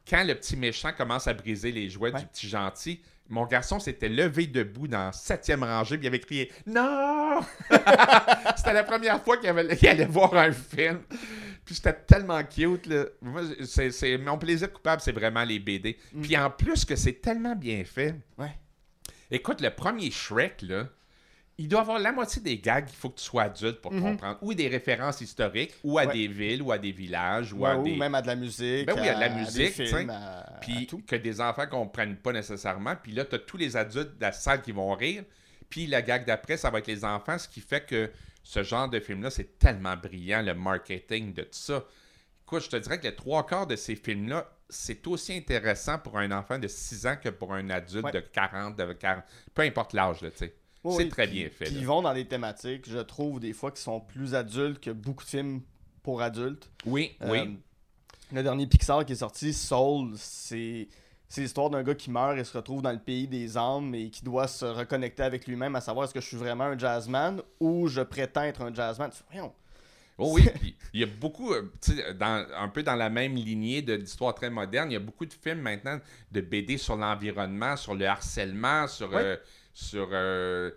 Quand 0.10 0.24
le 0.24 0.36
petit 0.36 0.56
méchant 0.56 0.92
commence 0.98 1.28
à 1.28 1.34
briser 1.34 1.72
les 1.72 1.90
jouets 1.90 2.12
Ouais. 2.14 2.20
du 2.22 2.26
petit 2.28 2.48
gentil, 2.48 3.02
mon 3.30 3.46
garçon 3.46 3.80
s'était 3.80 4.08
levé 4.08 4.48
debout 4.48 4.88
dans 4.88 5.08
la 5.08 5.12
septième 5.12 5.64
rangée, 5.64 5.98
puis 5.98 6.06
il 6.06 6.08
avait 6.08 6.20
crié 6.20 6.52
Non 6.66 7.42
C'était 8.56 8.74
la 8.74 8.84
première 8.84 9.22
fois 9.22 9.38
qu'il 9.38 9.50
avait- 9.50 9.76
qu'il 9.76 9.88
allait 9.90 10.06
voir 10.06 10.34
un 10.36 10.52
film. 10.52 11.02
Puis 11.66 11.76
c'était 11.76 11.94
tellement 11.94 12.42
cute. 12.44 12.86
Là. 12.86 13.06
Moi, 13.22 13.42
c'est, 13.66 13.92
c'est- 13.92 14.18
mon 14.18 14.38
plaisir 14.38 14.72
coupable, 14.72 15.02
c'est 15.02 15.12
vraiment 15.12 15.44
les 15.44 15.60
BD. 15.60 15.98
Puis 16.22 16.38
en 16.38 16.50
plus 16.50 16.86
que 16.86 16.96
c'est 16.96 17.22
tellement 17.22 17.56
bien 17.56 17.84
fait. 17.84 18.16
Ouais. 18.38 18.56
Écoute, 19.30 19.60
le 19.60 19.70
premier 19.72 20.10
Shrek, 20.10 20.62
là, 20.62 20.88
il 21.60 21.68
doit 21.68 21.82
avoir 21.82 21.98
la 22.00 22.12
moitié 22.12 22.42
des 22.42 22.60
gags 22.60 22.86
qu'il 22.86 22.96
faut 22.96 23.10
que 23.10 23.18
tu 23.18 23.24
sois 23.26 23.44
adulte 23.44 23.82
pour 23.82 23.92
comprendre. 23.92 24.38
Ou 24.42 24.54
des 24.54 24.68
références 24.68 25.22
historiques, 25.22 25.74
ou 25.84 25.98
à 25.98 26.06
Ouais. 26.06 26.14
des 26.14 26.28
villes, 26.28 26.62
ou 26.62 26.72
à 26.72 26.78
des 26.78 26.92
villages, 26.92 27.52
ou 27.54 27.60
Ouais, 27.60 27.72
à 27.72 27.78
ou 27.78 27.84
des... 27.84 27.96
même 27.96 28.14
à 28.16 28.22
de 28.22 28.28
la 28.28 28.36
musique. 28.36 28.86
Ben 28.86 28.96
oui, 29.00 29.08
à 29.10 29.16
de 29.16 29.20
la 29.20 29.30
musique, 29.30 29.74
tu 29.74 29.88
sais. 29.88 30.08
Puis 30.62 30.88
que 31.08 31.16
des 31.16 31.42
enfants 31.42 31.66
comprennent 31.68 32.18
pas 32.18 32.32
nécessairement. 32.32 32.96
Puis 33.02 33.12
là, 33.12 33.26
tu 33.26 33.36
as 33.36 33.40
tous 33.40 33.58
les 33.58 33.76
adultes 33.76 34.18
de 34.18 34.22
la 34.22 34.32
salle 34.32 34.62
qui 34.62 34.72
vont 34.72 34.94
rire. 34.94 35.24
Puis 35.70 35.88
la 35.88 36.02
gag 36.02 36.26
d'après, 36.26 36.58
ça 36.58 36.70
va 36.70 36.80
être 36.80 36.88
les 36.88 37.04
enfants, 37.04 37.38
ce 37.38 37.48
qui 37.48 37.60
fait 37.62 37.86
que 37.86 38.12
ce 38.44 38.64
genre 38.64 38.88
de 38.88 39.00
film-là, 39.00 39.30
c'est 39.30 39.58
tellement 39.60 39.96
brillant, 39.98 40.42
le 40.42 40.54
marketing 40.54 41.34
de 41.34 41.42
tout 41.42 41.48
ça. 41.52 41.84
Écoute, 42.46 42.64
je 42.64 42.70
te 42.70 42.78
dirais 42.78 42.98
que 43.00 43.04
les 43.04 43.16
trois 43.16 43.46
quarts 43.46 43.68
de 43.68 43.76
ces 43.76 43.96
films-là, 43.96 44.50
c'est 44.70 45.06
aussi 45.08 45.36
intéressant 45.36 45.98
pour 46.00 46.18
un 46.18 46.32
enfant 46.32 46.58
de 46.58 46.68
6 46.68 47.06
ans 47.08 47.18
que 47.22 47.28
pour 47.30 47.54
un 47.54 47.70
adulte 47.70 48.06
Ouais. 48.06 48.12
de 48.12 48.20
40, 48.22 48.78
de 48.78 48.94
40. 48.94 49.24
Peu 49.54 49.64
importe 49.64 49.92
l'âge, 49.94 50.20
tu 50.20 50.28
sais. 50.36 50.56
Oui, 50.90 50.96
c'est 50.98 51.04
oui, 51.04 51.10
très 51.10 51.28
puis- 51.28 51.40
bien 51.42 51.50
fait. 51.50 51.66
Puis 51.66 51.76
ils 51.76 51.86
vont 51.88 52.02
dans 52.02 52.14
des 52.14 52.26
thématiques, 52.28 52.90
je 52.90 53.00
trouve, 53.00 53.40
des 53.40 53.54
fois, 53.54 53.72
qui 53.72 53.82
sont 53.82 54.00
plus 54.00 54.34
adultes 54.36 54.80
que 54.84 54.92
beaucoup 54.92 55.24
de 55.24 55.30
films 55.30 55.62
pour 56.04 56.22
adultes. 56.22 56.70
Oui, 56.86 57.16
Euh, 57.22 57.32
oui. 57.32 57.58
Le 58.34 58.44
dernier 58.44 58.68
Pixar 58.68 59.06
qui 59.06 59.14
est 59.14 59.18
sorti, 59.18 59.54
Soul, 59.54 60.12
c'est 60.16 60.88
c'est 61.30 61.42
l'histoire 61.42 61.70
d'un 61.70 61.84
gars 61.84 61.94
qui 61.96 62.10
meurt 62.10 62.38
et 62.38 62.44
se 62.46 62.56
retrouve 62.58 62.82
dans 62.82 62.92
le 62.94 63.00
pays 63.00 63.28
des 63.28 63.58
âmes 63.58 63.94
et 63.94 64.10
qui 64.10 64.24
doit 64.24 64.48
se 64.48 64.64
reconnecter 64.64 65.24
avec 65.24 65.46
lui-même 65.46 65.76
à 65.76 65.82
savoir 65.82 66.06
est-ce 66.06 66.14
que 66.14 66.22
je 66.22 66.26
suis 66.28 66.38
vraiment 66.38 66.64
un 66.64 66.78
jazzman 66.78 67.42
ou 67.60 67.90
je 67.90 68.00
prétends 68.00 68.44
être 68.44 68.62
un 68.62 68.74
jazzman? 68.74 69.10
Tu 69.12 69.18
Voyons, 69.32 69.52
Oh 70.20 70.32
oui, 70.34 70.50
puis 70.60 70.76
il 70.94 71.02
y 71.02 71.04
a 71.04 71.08
beaucoup, 71.08 71.54
euh, 71.54 71.62
dans, 72.16 72.46
un 72.56 72.70
peu 72.70 72.82
dans 72.84 72.96
la 72.96 73.10
même 73.10 73.36
lignée 73.36 73.82
de- 73.84 73.98
d'histoire 73.98 74.34
très 74.34 74.50
moderne, 74.50 74.90
il 74.90 74.94
y 74.94 74.98
a 74.98 75.00
beaucoup 75.00 75.26
de 75.28 75.34
films 75.34 75.60
maintenant 75.62 76.00
de 76.32 76.42
BD 76.42 76.78
sur 76.78 76.96
l'environnement, 76.96 77.76
sur 77.78 77.94
le 77.94 78.08
harcèlement, 78.08 78.88
sur... 78.88 79.10
Ouais. 79.12 79.22
euh, 79.24 79.38
sur 79.74 80.10
euh, 80.12 80.72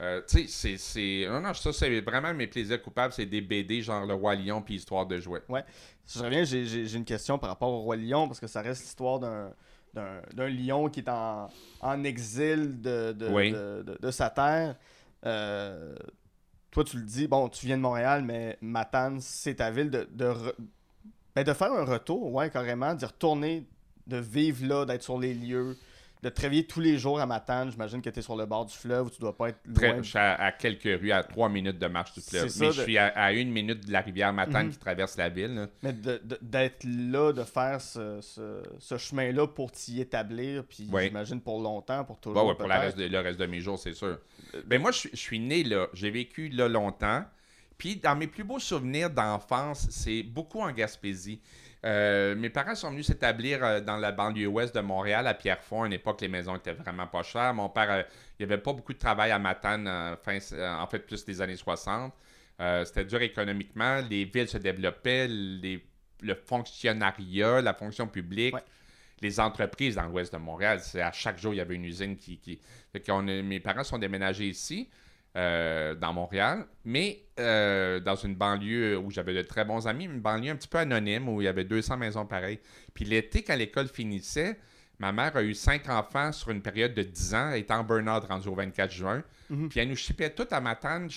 euh, 0.00 0.22
tu 0.26 0.48
sais, 0.48 0.76
c'est-. 0.76 1.26
Non, 1.28 1.40
non, 1.40 1.54
ça, 1.54 1.72
c'est 1.72 2.00
vraiment 2.00 2.34
mes 2.34 2.48
plaisirs 2.48 2.82
coupables, 2.82 3.12
c'est 3.12 3.26
des 3.26 3.40
BD 3.42 3.80
genre 3.82 4.04
Le 4.06 4.14
Roi 4.14 4.34
Lion 4.34 4.60
puis 4.62 4.74
Histoire 4.74 5.06
de 5.06 5.20
jouets. 5.20 5.42
Si 6.04 6.18
je 6.18 6.24
reviens, 6.24 6.42
j'ai- 6.42 6.92
une 6.96 7.04
question 7.04 7.38
par 7.38 7.50
rapport 7.50 7.68
au 7.70 7.82
roi 7.82 7.94
lion, 7.96 8.26
parce 8.26 8.40
que 8.40 8.46
ça 8.48 8.60
reste 8.62 8.82
l'histoire 8.82 9.20
d'un 9.20 9.52
d'un 9.94 10.20
d'un 10.34 10.48
lion 10.48 10.88
qui 10.88 11.00
est 11.00 11.08
en, 11.08 11.48
en 11.80 12.04
exil 12.04 12.80
de, 12.80 13.12
de, 13.12 13.28
Oui. 13.28 13.52
de, 13.52 13.82
de- 13.86 13.98
de 14.00 14.10
sa 14.10 14.30
terre. 14.30 14.74
Euh, 15.26 15.94
toi, 16.70 16.84
tu 16.84 16.96
le 16.98 17.02
dis, 17.04 17.26
bon, 17.26 17.48
tu 17.48 17.66
viens 17.66 17.76
de 17.76 17.82
Montréal, 17.82 18.22
mais 18.24 18.56
Matane, 18.60 19.20
c'est 19.20 19.56
ta 19.56 19.70
ville, 19.70 19.90
de, 19.90 20.08
de, 20.12 20.26
re- 20.26 20.54
ben, 21.34 21.44
de 21.44 21.52
faire 21.52 21.72
un 21.72 21.84
retour, 21.84 22.32
ouais, 22.32 22.50
carrément, 22.50 22.94
d'y 22.94 23.04
retourner, 23.04 23.66
de 24.06 24.16
vivre 24.18 24.66
là, 24.66 24.84
d'être 24.84 25.02
sur 25.02 25.18
les 25.18 25.34
lieux, 25.34 25.76
de 26.22 26.28
travailler 26.28 26.66
tous 26.66 26.80
les 26.80 26.98
jours 26.98 27.18
à 27.20 27.24
Matane. 27.26 27.70
J'imagine 27.70 28.02
que 28.02 28.10
tu 28.10 28.18
es 28.18 28.22
sur 28.22 28.36
le 28.36 28.44
bord 28.44 28.66
du 28.66 28.74
fleuve, 28.76 29.06
où 29.06 29.10
tu 29.10 29.20
dois 29.20 29.36
pas 29.36 29.48
être 29.48 29.58
Très- 29.74 29.92
loin. 29.92 30.02
je 30.02 30.08
suis 30.10 30.18
à, 30.18 30.34
à 30.34 30.52
quelques 30.52 31.00
rues, 31.00 31.12
à 31.12 31.22
trois 31.22 31.48
minutes 31.48 31.78
de 31.78 31.86
marche 31.86 32.12
du 32.12 32.20
fleuve. 32.20 32.52
Mais 32.60 32.66
de- 32.68 32.72
je 32.72 32.82
suis 32.82 32.98
à, 32.98 33.06
à 33.08 33.32
une 33.32 33.50
minute 33.50 33.86
de 33.86 33.90
la 33.92 34.00
rivière 34.00 34.32
Matane 34.32 34.66
Mhm. 34.66 34.72
qui 34.72 34.78
traverse 34.78 35.16
la 35.16 35.28
ville. 35.30 35.54
là. 35.54 35.66
Mais 35.82 35.94
d'être 36.42 36.84
là, 36.84 37.32
de 37.32 37.42
faire 37.44 37.80
ce, 37.80 38.20
ce, 38.20 38.62
ce 38.78 38.98
chemin-là 38.98 39.46
pour 39.46 39.72
t'y 39.72 40.00
établir, 40.00 40.64
puis 40.64 40.88
j'imagine 41.02 41.40
pour 41.40 41.60
longtemps, 41.62 42.04
pour 42.04 42.18
toujours. 42.20 42.42
Ouais, 42.42 42.48
ouais, 42.50 42.54
pour 42.54 42.68
la 42.68 42.76
peut-être. 42.80 42.96
reste 42.96 42.98
de- 42.98 43.06
le 43.12 43.18
reste 43.20 43.40
de 43.40 43.46
mes 43.46 43.60
jours, 43.60 43.78
c'est 43.78 43.94
sûr. 43.94 44.18
Ben 44.66 44.80
moi, 44.80 44.90
je, 44.92 44.98
suis- 44.98 45.10
je 45.12 45.16
suis 45.18 45.38
né 45.40 45.64
là. 45.64 45.86
J'ai 45.94 46.10
vécu 46.10 46.48
là 46.50 46.68
longtemps. 46.68 47.24
Puis 47.78 47.96
dans 47.96 48.14
mes 48.14 48.26
plus 48.26 48.44
beaux 48.44 48.58
souvenirs 48.58 49.08
d'enfance, 49.08 49.86
c'est 49.90 50.22
beaucoup 50.22 50.60
en 50.60 50.70
Gaspésie. 50.70 51.40
Euh, 51.86 52.34
mes 52.36 52.50
parents 52.50 52.74
sont 52.74 52.90
venus 52.90 53.06
s'établir 53.06 53.64
euh, 53.64 53.80
dans 53.80 53.96
la 53.96 54.12
banlieue 54.12 54.46
ouest 54.48 54.74
de 54.74 54.80
Montréal, 54.80 55.26
à 55.26 55.32
Pierrefonds. 55.34 55.84
À 55.84 55.86
une 55.86 55.94
époque, 55.94 56.20
les 56.20 56.28
maisons 56.28 56.54
étaient 56.56 56.74
vraiment 56.74 57.06
pas 57.06 57.22
chères. 57.22 57.54
Mon 57.54 57.70
père, 57.70 57.90
euh, 57.90 58.02
il 58.38 58.46
n'y 58.46 58.52
avait 58.52 58.60
pas 58.62 58.72
beaucoup 58.74 58.92
de 58.92 58.98
travail 58.98 59.30
à 59.30 59.38
Matane, 59.38 59.86
euh, 59.88 60.16
fin, 60.16 60.38
en 60.78 60.86
fait, 60.86 60.98
plus 61.00 61.24
des 61.24 61.40
années 61.40 61.56
60. 61.56 62.12
Euh, 62.60 62.84
C'était 62.84 63.06
dur 63.06 63.22
économiquement. 63.22 64.02
Les 64.10 64.24
villes 64.26 64.48
se 64.48 64.58
développaient. 64.58 65.26
les- 65.28 65.84
le 66.22 66.34
fonctionnariat, 66.34 67.62
la 67.62 67.72
fonction 67.72 68.06
publique, 68.06 68.54
Ouais. 68.54 68.60
les 69.22 69.40
entreprises 69.40 69.94
dans 69.94 70.04
l'ouest 70.04 70.32
de 70.32 70.38
Montréal. 70.38 70.80
C'est 70.82 71.00
à 71.00 71.12
chaque 71.12 71.38
jour, 71.38 71.54
il 71.54 71.56
y 71.56 71.60
avait 71.60 71.76
une 71.76 71.84
usine 71.86 72.16
qui. 72.16 72.38
Fait 72.92 73.08
mes 73.22 73.60
parents 73.60 73.84
sont 73.84 73.96
déménagés 73.98 74.48
ici, 74.48 74.90
euh, 75.36 75.94
dans 75.94 76.12
Montréal, 76.12 76.66
mais 76.84 77.22
euh, 77.38 78.00
dans 78.00 78.16
une 78.16 78.34
banlieue 78.34 78.98
où 78.98 79.10
j'avais 79.10 79.32
de 79.32 79.42
très 79.42 79.64
bons 79.64 79.86
amis, 79.86 80.04
une 80.04 80.20
banlieue 80.20 80.50
un 80.50 80.56
petit 80.56 80.66
peu 80.66 80.78
anonyme 80.78 81.28
où 81.28 81.40
il 81.40 81.44
y 81.44 81.48
avait 81.48 81.64
200 81.64 81.96
maisons 81.98 82.26
pareilles. 82.26 82.58
Puis 82.94 83.04
l'été, 83.04 83.42
quand 83.42 83.54
l'école 83.54 83.88
finissait, 83.88 84.58
ma 84.98 85.12
mère 85.12 85.36
a 85.36 85.42
eu 85.42 85.54
cinq 85.54 85.88
enfants 85.88 86.32
sur 86.32 86.50
une 86.50 86.62
période 86.62 86.94
de 86.94 87.02
10 87.02 87.34
ans, 87.34 87.50
elle 87.52 87.60
était 87.60 87.72
en 87.72 87.84
burn-out 87.84 88.24
rendu 88.24 88.48
au 88.48 88.54
24 88.54 88.90
juin. 88.90 89.22
Mhm. 89.50 89.68
Puis 89.68 89.80
elle 89.80 89.88
nous 89.88 89.96
chipait 89.96 90.30
toutes 90.30 90.52
à 90.52 90.60
Matane 90.60 91.08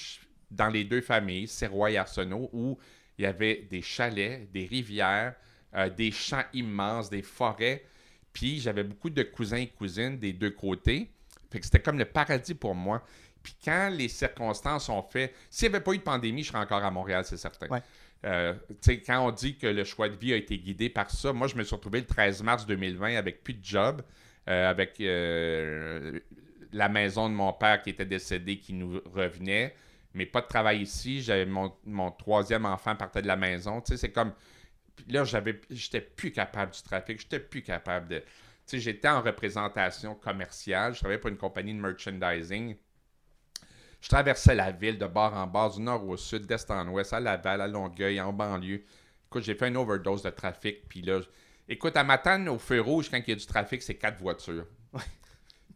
dans 0.52 0.70
les 0.70 0.84
deux 0.84 1.02
familles, 1.02 1.48
Serrois 1.48 1.90
et 1.90 1.98
Arsenault, 1.98 2.50
où 2.54 2.78
il 3.18 3.24
y 3.24 3.26
avait 3.26 3.68
des 3.70 3.82
chalets, 3.82 4.52
des 4.52 4.66
rivières, 4.66 5.34
euh, 5.76 5.90
des 5.90 6.12
champs 6.12 6.44
immenses, 6.54 7.10
des 7.10 7.24
forêts. 7.24 7.84
Puis 8.32 8.60
j'avais 8.60 8.84
beaucoup 8.84 9.10
de 9.10 9.24
cousins 9.24 9.58
et 9.58 9.68
cousines 9.68 10.18
des 10.18 10.34
deux 10.34 10.52
côtés. 10.52 11.10
Fait 11.52 11.60
que 11.60 11.66
c'était 11.66 11.82
comme 11.82 12.00
le 12.00 12.06
paradis 12.06 12.56
pour 12.56 12.76
moi. 12.76 13.04
Puis 13.44 13.56
quand 13.64 13.90
les 13.92 14.08
circonstances 14.08 14.90
ont 14.90 15.04
fait... 15.04 15.34
S'il 15.50 15.70
n'y 15.70 15.76
avait 15.76 15.84
pas 15.84 15.94
eu 15.94 15.98
de 15.98 16.04
pandémie, 16.04 16.44
je 16.44 16.50
serais 16.50 16.60
encore 16.60 16.84
à 16.84 16.90
Montréal, 16.90 17.26
c'est 17.26 17.38
certain. 17.38 17.68
Ouais. 17.68 17.82
Euh, 18.26 18.54
quand 19.06 19.28
on 19.28 19.32
dit 19.32 19.58
que 19.58 19.68
le 19.68 19.84
choix 19.84 20.08
de 20.08 20.16
vie 20.16 20.34
a 20.34 20.38
été 20.38 20.58
guidé 20.58 20.90
par 20.90 21.12
ça, 21.12 21.34
moi, 21.34 21.48
je 21.48 21.56
me 21.56 21.64
suis 21.64 21.76
retrouvé 21.76 22.00
le 22.00 22.06
13 22.06 22.42
mars 22.44 22.66
2020 22.66 23.18
avec 23.18 23.44
plus 23.44 23.54
de 23.54 23.64
job, 23.64 24.02
euh, 24.48 24.70
avec 24.70 25.00
euh, 25.02 26.20
la 26.72 26.88
maison 26.88 27.30
de 27.30 27.34
mon 27.34 27.52
père 27.52 27.82
qui 27.82 27.90
était 27.90 28.06
décédé 28.06 28.60
qui 28.60 28.74
nous 28.74 29.02
revenait, 29.14 29.76
mais 30.14 30.26
pas 30.26 30.42
de 30.42 30.48
travail 30.48 30.82
ici. 30.82 31.22
J'avais 31.22 31.46
mon, 31.46 31.74
mon 31.86 32.12
troisième 32.12 32.66
enfant 32.66 32.96
partait 32.96 33.22
de 33.22 33.28
la 33.28 33.36
maison. 33.36 33.82
C'est 33.86 34.12
comme... 34.12 34.34
Là, 35.10 35.26
j'avais, 35.26 35.60
j'étais 35.70 36.02
plus 36.02 36.32
capable 36.32 36.72
du 36.72 36.82
trafic, 36.82 37.20
j'étais 37.20 37.40
plus 37.40 37.62
capable 37.62 38.08
de... 38.08 38.24
J'étais 38.72 39.10
en 39.10 39.22
représentation 39.22 40.16
commerciale, 40.16 40.94
je 40.94 41.00
travaillais 41.00 41.20
pour 41.20 41.30
une 41.30 41.38
compagnie 41.38 41.74
de 41.74 41.80
merchandising. 41.80 42.78
Je 44.04 44.10
traversais 44.10 44.54
la 44.54 44.70
ville 44.72 44.98
de 44.98 45.08
bord 45.08 45.34
en 45.34 45.48
bord, 45.48 45.74
du 45.74 45.82
nord 45.82 46.06
au 46.06 46.18
sud, 46.18 46.46
d'est 46.46 46.70
en 46.70 46.86
ouest, 46.90 47.14
à 47.14 47.22
Laval, 47.22 47.62
à 47.62 47.68
Longueuil, 47.68 48.20
en 48.20 48.34
banlieue. 48.34 48.84
Écoute, 49.28 49.44
j'ai 49.44 49.56
fait 49.56 49.70
une 49.70 49.78
overdose 49.78 50.22
de 50.22 50.30
trafic, 50.30 50.90
puis 50.90 51.02
là... 51.02 51.22
Écoute, 51.70 51.96
à 51.96 52.04
Matane, 52.04 52.50
au 52.50 52.60
feu 52.60 52.82
rouge, 52.82 53.10
quand 53.10 53.18
il 53.26 53.30
y 53.30 53.32
a 53.32 53.36
du 53.36 53.46
trafic, 53.46 53.82
c'est 53.82 53.96
quatre 53.96 54.20
voitures. 54.20 54.66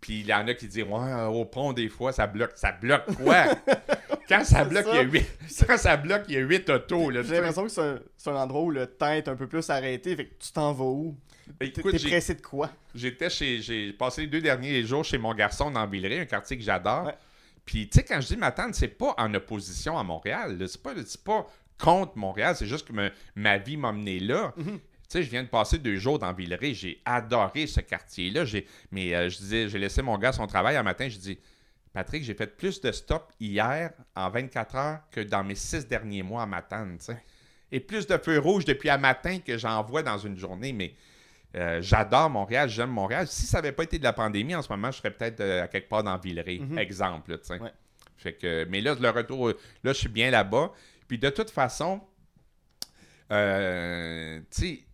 Puis 0.02 0.20
il 0.20 0.28
y 0.28 0.34
en 0.34 0.46
a 0.46 0.54
qui 0.54 0.68
disent 0.68 0.84
Ouais, 0.84 1.24
au 1.24 1.46
pont, 1.46 1.72
des 1.72 1.88
fois, 1.88 2.12
ça 2.12 2.28
bloque. 2.28 2.52
Ça 2.56 2.74
bloque 2.74 3.06
quoi? 3.16 3.46
Quand 4.30 4.44
ça 4.44 4.66
bloque, 4.66 4.86
il 4.92 4.96
y 4.96 5.00
a 5.00 5.04
huit. 5.04 5.26
Quand 5.66 5.78
ça 5.78 5.96
bloque, 5.96 6.24
il 6.28 6.34
y 6.36 6.38
a 6.38 6.42
huit 6.42 6.70
autos. 6.70 7.12
J'ai 7.12 7.24
l'impression 7.24 7.64
que 7.64 8.02
c'est 8.18 8.30
un, 8.30 8.36
endroit 8.36 8.62
où 8.62 8.72
le 8.72 8.86
temps 8.86 9.14
est 9.14 9.30
un 9.30 9.38
peu 9.38 9.48
plus 9.48 9.70
arrêté, 9.70 10.18
fait 10.18 10.26
que 10.26 10.34
tu 10.38 10.52
t'en 10.52 10.74
vas 10.74 10.84
où? 10.84 11.18
T'es 11.58 11.68
Écoute, 11.68 11.94
t'es 11.94 11.98
j'ai- 11.98 12.10
pressé 12.10 12.36
de 12.36 12.42
quoi? 12.42 12.70
J'étais 12.94 13.30
chez. 13.30 13.62
J'ai 13.62 13.94
passé 13.94 14.22
les 14.22 14.28
deux 14.28 14.42
derniers 14.42 14.84
jours 14.84 15.06
chez 15.06 15.18
mon 15.18 15.34
garçon 15.34 15.72
dans 15.72 15.88
Villeray, 15.88 16.20
un 16.20 16.26
quartier 16.26 16.58
que 16.58 16.64
j'adore. 16.64 17.06
Ouais. 17.06 17.16
Puis, 17.68 17.88
tu 17.90 18.00
sais, 18.00 18.04
quand 18.04 18.20
je 18.22 18.28
dis 18.28 18.38
ma 18.38 18.52
tante, 18.52 18.74
c'est 18.74 18.88
pas 18.88 19.14
en 19.20 19.32
opposition 19.36 20.00
à 20.00 20.04
Montréal. 20.04 20.58
C'est 20.68 20.82
pas, 20.82 20.94
pas 21.24 21.46
contre 21.78 22.18
Montréal. 22.18 22.56
C'est 22.58 22.66
juste 22.66 22.88
que 22.88 22.94
me- 22.94 23.12
ma 23.36 23.60
vie 23.60 23.78
m'a 23.78 23.92
mené 23.92 24.20
là. 24.20 24.54
Mhm. 24.58 24.80
Tu 24.80 24.80
sais, 25.10 25.22
je 25.24 25.30
viens 25.30 25.44
de 25.44 25.50
passer 25.50 25.78
deux 25.78 25.98
jours 25.98 26.18
dans 26.18 26.34
Villeray. 26.34 26.74
J'ai 26.74 27.02
adoré 27.06 27.68
ce 27.68 27.82
quartier-là. 27.82 28.46
Mais 28.92 29.14
euh, 29.14 29.30
je 29.30 29.38
disais, 29.38 29.70
j'ai 29.70 29.78
laissé 29.78 30.02
mon 30.02 30.18
gars 30.18 30.32
son 30.32 30.48
travail 30.48 30.76
un 30.78 30.84
matin. 30.84 31.08
Je 31.10 31.18
dis, 31.18 31.38
Patrick, 31.94 32.24
j'ai 32.24 32.34
fait 32.34 32.48
plus 32.58 32.82
de 32.82 32.92
stops 32.92 33.34
hier 33.40 33.92
en 34.16 34.30
24 34.30 34.76
heures 34.76 35.00
que 35.12 35.20
dans 35.22 35.44
mes 35.44 35.56
six 35.56 35.86
derniers 35.88 36.24
mois 36.24 36.44
à 36.44 36.46
Matane. 36.46 36.98
tu 36.98 37.06
sais. 37.06 37.24
Et 37.72 37.80
plus 37.82 38.08
de 38.08 38.18
feux 38.18 38.40
rouges 38.40 38.66
depuis 38.66 38.88
à 38.90 38.98
matin 38.98 39.40
que 39.40 39.58
j'en 39.58 39.84
vois 39.84 40.04
dans 40.04 40.18
une 40.18 40.38
journée. 40.38 40.72
Mais 40.74 40.94
euh, 41.56 41.82
j'adore 41.82 42.30
Montréal, 42.30 42.70
j'aime 42.70 42.90
Montréal. 42.92 43.28
Si 43.28 43.46
ça 43.46 43.58
n'avait 43.60 43.72
pas 43.72 43.84
été 43.84 43.98
de 44.00 44.04
la 44.04 44.14
pandémie, 44.14 44.54
en 44.56 44.62
ce 44.62 44.70
moment, 44.72 44.92
je 44.92 44.98
serais 44.98 45.12
peut-être 45.12 45.40
euh, 45.40 45.64
à 45.64 45.68
quelque 45.68 45.90
part 45.90 46.04
dans 46.04 46.18
Villeray, 46.18 46.60
Mhm. 46.60 46.78
exemple. 46.78 47.32
là. 47.32 47.58
Ouais. 47.60 47.72
Fait 48.18 48.34
que, 48.34 48.66
mais 48.70 48.82
là, 48.82 48.96
le 49.00 49.10
retour, 49.10 49.48
là, 49.50 49.54
je 49.84 49.92
suis 49.94 50.10
bien 50.10 50.30
là-bas. 50.32 50.72
Puis 51.08 51.18
de 51.20 51.30
toute 51.30 51.50
façon, 51.52 52.02
euh, 53.32 54.40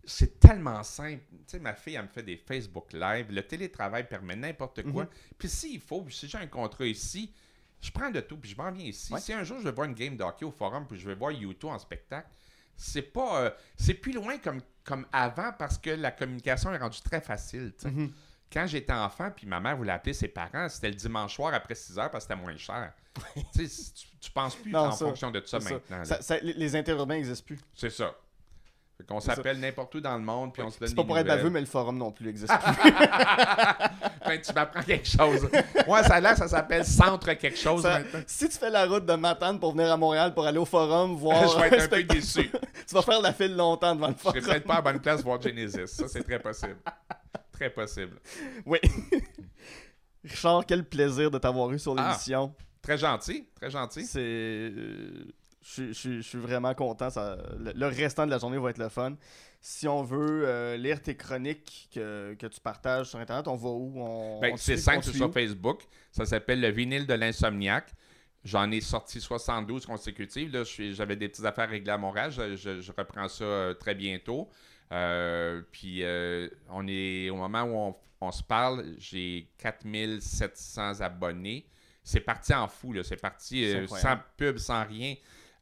c'est 0.04 0.40
tellement 0.40 0.82
simple. 0.82 1.22
Ma 1.60 1.74
fille, 1.74 1.94
elle 1.94 2.02
me 2.02 2.08
fait 2.08 2.22
des 2.22 2.36
Facebook 2.36 2.92
Live. 2.92 3.26
Le 3.30 3.42
télétravail 3.42 4.08
permet 4.08 4.36
n'importe 4.36 4.82
quoi. 4.90 5.04
Mhm. 5.04 5.10
Puis 5.38 5.48
s'il 5.48 5.80
faut, 5.80 6.04
si 6.10 6.28
j'ai 6.28 6.38
un 6.38 6.46
contrat 6.46 6.84
ici, 6.86 7.32
je 7.80 7.90
prends 7.90 8.10
de 8.10 8.20
tout, 8.20 8.36
puis 8.36 8.50
je 8.50 8.56
m'en 8.56 8.70
viens 8.72 8.86
ici. 8.86 9.12
Ouais. 9.12 9.20
Si 9.20 9.32
un 9.32 9.44
jour 9.44 9.58
je 9.58 9.64
vais 9.64 9.72
voir 9.72 9.86
une 9.86 9.94
game 9.94 10.16
de 10.16 10.22
hockey 10.24 10.44
au 10.44 10.50
forum, 10.50 10.86
puis 10.88 10.98
je 10.98 11.06
vais 11.06 11.14
voir 11.14 11.30
YouTube 11.32 11.70
en 11.70 11.78
spectacle, 11.78 12.28
c'est 12.76 13.02
pas. 13.02 13.42
euh, 13.42 13.50
c'est 13.76 13.94
plus 13.94 14.12
loin 14.12 14.38
comme, 14.38 14.60
comme 14.84 15.06
avant 15.12 15.52
parce 15.58 15.78
que 15.78 15.90
la 15.90 16.10
communication 16.10 16.72
est 16.72 16.78
rendue 16.78 17.00
très 17.02 17.20
facile. 17.20 17.72
Mhm. 17.84 18.12
Quand 18.52 18.66
j'étais 18.66 18.92
enfant, 18.92 19.30
puis 19.34 19.46
ma 19.46 19.58
mère 19.58 19.76
voulait 19.76 19.92
appeler 19.92 20.12
ses 20.12 20.28
parents, 20.28 20.68
c'était 20.68 20.88
le 20.90 20.94
dimanche 20.94 21.34
soir 21.34 21.52
après 21.54 21.74
6 21.74 21.98
heures 21.98 22.10
parce 22.10 22.24
que 22.26 22.32
c'était 22.32 22.40
moins 22.42 22.56
cher. 22.56 22.92
tu, 23.54 23.68
tu, 24.20 24.30
penses 24.30 24.54
plus 24.56 24.70
Non, 24.72 24.86
en 24.86 24.92
ça, 24.92 25.06
fonction 25.06 25.30
de 25.30 25.42
ça 25.44 25.58
maintenant. 25.58 26.04
Ça- 26.04 26.20
ça- 26.22 26.38
les 26.38 26.76
interurbains 26.76 27.14
n'existent 27.16 27.44
plus. 27.46 27.58
C'est 27.74 27.90
ça. 27.90 28.14
Fait 28.96 29.04
qu'on 29.04 29.18
s'appelle 29.18 29.58
n'importe 29.58 29.92
où 29.96 30.00
dans 30.00 30.16
le 30.16 30.22
monde, 30.22 30.52
puis 30.52 30.62
on 30.62 30.70
se 30.70 30.78
donne 30.78 30.88
C'est 30.88 30.94
pas 30.94 31.02
pour 31.02 31.18
être 31.18 31.26
baveux, 31.26 31.50
mais 31.50 31.58
le 31.60 31.66
forum 31.66 31.98
non 31.98 32.12
plus 32.12 32.26
n'existe 32.26 32.52
plus. 32.80 32.92
Ben, 34.24 34.40
tu 34.40 34.52
m'apprends 34.52 34.82
quelque 34.82 35.08
chose. 35.08 35.48
Moi, 35.86 36.02
ça 36.04 36.20
l'air, 36.20 36.36
ça 36.36 36.46
s'appelle 36.46 36.84
Centre 36.86 37.32
quelque 37.34 37.58
chose 37.58 37.82
Ça- 37.82 37.98
maintenant. 37.98 38.20
si 38.26 38.48
tu 38.48 38.56
fais 38.56 38.70
la 38.70 38.86
route 38.86 39.04
de 39.04 39.14
Matane 39.14 39.58
pour 39.58 39.72
venir 39.72 39.90
à 39.90 39.96
Montréal 39.96 40.32
pour 40.32 40.46
aller 40.46 40.58
au 40.58 40.64
forum 40.64 41.16
voir 41.16 41.48
Je 41.48 41.58
vais 41.58 41.76
être 41.76 41.84
un 41.84 41.88
peu 41.96 42.04
déçu. 42.04 42.48
tu 42.50 42.94
vas 42.94 43.02
faire 43.02 43.20
la 43.20 43.32
file 43.32 43.56
longtemps 43.56 43.94
devant 43.96 44.08
le 44.08 44.14
Je 44.14 44.18
forum. 44.18 44.40
serais 44.40 44.52
peut-être 44.52 44.66
pas 44.66 44.76
à 44.76 44.80
bonne 44.82 45.00
place 45.00 45.22
voir 45.24 45.40
Genesis. 45.42 45.88
Ça, 45.88 46.06
c'est 46.08 46.22
très 46.22 46.38
possible. 46.38 46.76
Très 47.52 47.70
possible. 47.70 48.20
Oui. 48.64 48.78
Richard, 50.22 50.64
quel 50.66 50.84
plaisir 50.84 51.30
de 51.30 51.38
t'avoir 51.38 51.70
eu 51.72 51.78
sur 51.78 51.94
Ah. 51.98 52.02
l'émission. 52.08 52.54
Très 52.80 52.96
gentil. 52.98 53.46
Très 53.60 53.70
gentil. 53.70 54.04
C'est. 54.04 54.72
Je 55.64 55.92
je- 55.92 56.16
je 56.16 56.20
suis 56.20 56.38
vraiment 56.38 56.74
content. 56.74 57.08
Ça... 57.10 57.38
Le, 57.58 57.72
le 57.72 57.86
restant 57.86 58.26
de 58.26 58.30
la 58.30 58.38
journée 58.38 58.58
va 58.58 58.70
être 58.70 58.78
le 58.78 58.88
fun. 58.90 59.16
Si 59.60 59.88
on 59.88 60.02
veut 60.02 60.46
euh, 60.46 60.76
lire 60.76 61.00
tes 61.00 61.16
chroniques 61.16 61.88
que, 61.94 62.34
que 62.38 62.46
tu 62.46 62.60
partages 62.60 63.06
sur 63.08 63.18
Internet, 63.18 63.48
on 63.48 63.56
va 63.56 63.68
où? 63.70 63.92
On, 63.96 64.40
Ben, 64.40 64.52
on 64.52 64.56
c'est 64.58 64.76
simple, 64.76 65.02
c'est 65.04 65.12
sur? 65.16 65.32
Facebook. 65.32 65.82
Ça 66.12 66.26
s'appelle 66.26 66.60
le 66.60 66.68
vinyle 66.68 67.06
de 67.06 67.14
l'insomniaque. 67.14 67.90
J'en 68.44 68.70
ai 68.70 68.82
sorti 68.82 69.22
72 69.22 69.86
consécutives. 69.86 70.52
Là, 70.52 70.64
j'avais 70.92 71.16
des 71.16 71.28
petites 71.30 71.46
affaires 71.46 71.70
réglées 71.70 71.92
à 71.92 71.96
Montréal. 71.96 72.30
Je, 72.30 72.56
je- 72.56 72.92
reprends 72.92 73.26
ça 73.28 73.44
euh, 73.44 73.72
très 73.74 73.94
bientôt. 73.94 74.50
Euh, 74.92 75.62
puis 75.72 76.02
euh, 76.04 76.46
on 76.68 76.86
est 76.86 77.30
au 77.30 77.36
moment 77.36 77.62
où 77.62 77.74
on, 77.74 77.96
on 78.20 78.30
se 78.32 78.42
parle, 78.42 78.84
j'ai 78.98 79.48
4700 79.56 81.00
abonnés. 81.00 81.66
C'est 82.02 82.20
parti 82.20 82.52
en 82.52 82.68
fou, 82.68 82.92
là. 82.92 83.02
C'est 83.02 83.16
parti 83.20 83.72
sans 83.88 84.18
pub, 84.36 84.58
sans 84.58 84.84
rien. 84.84 85.14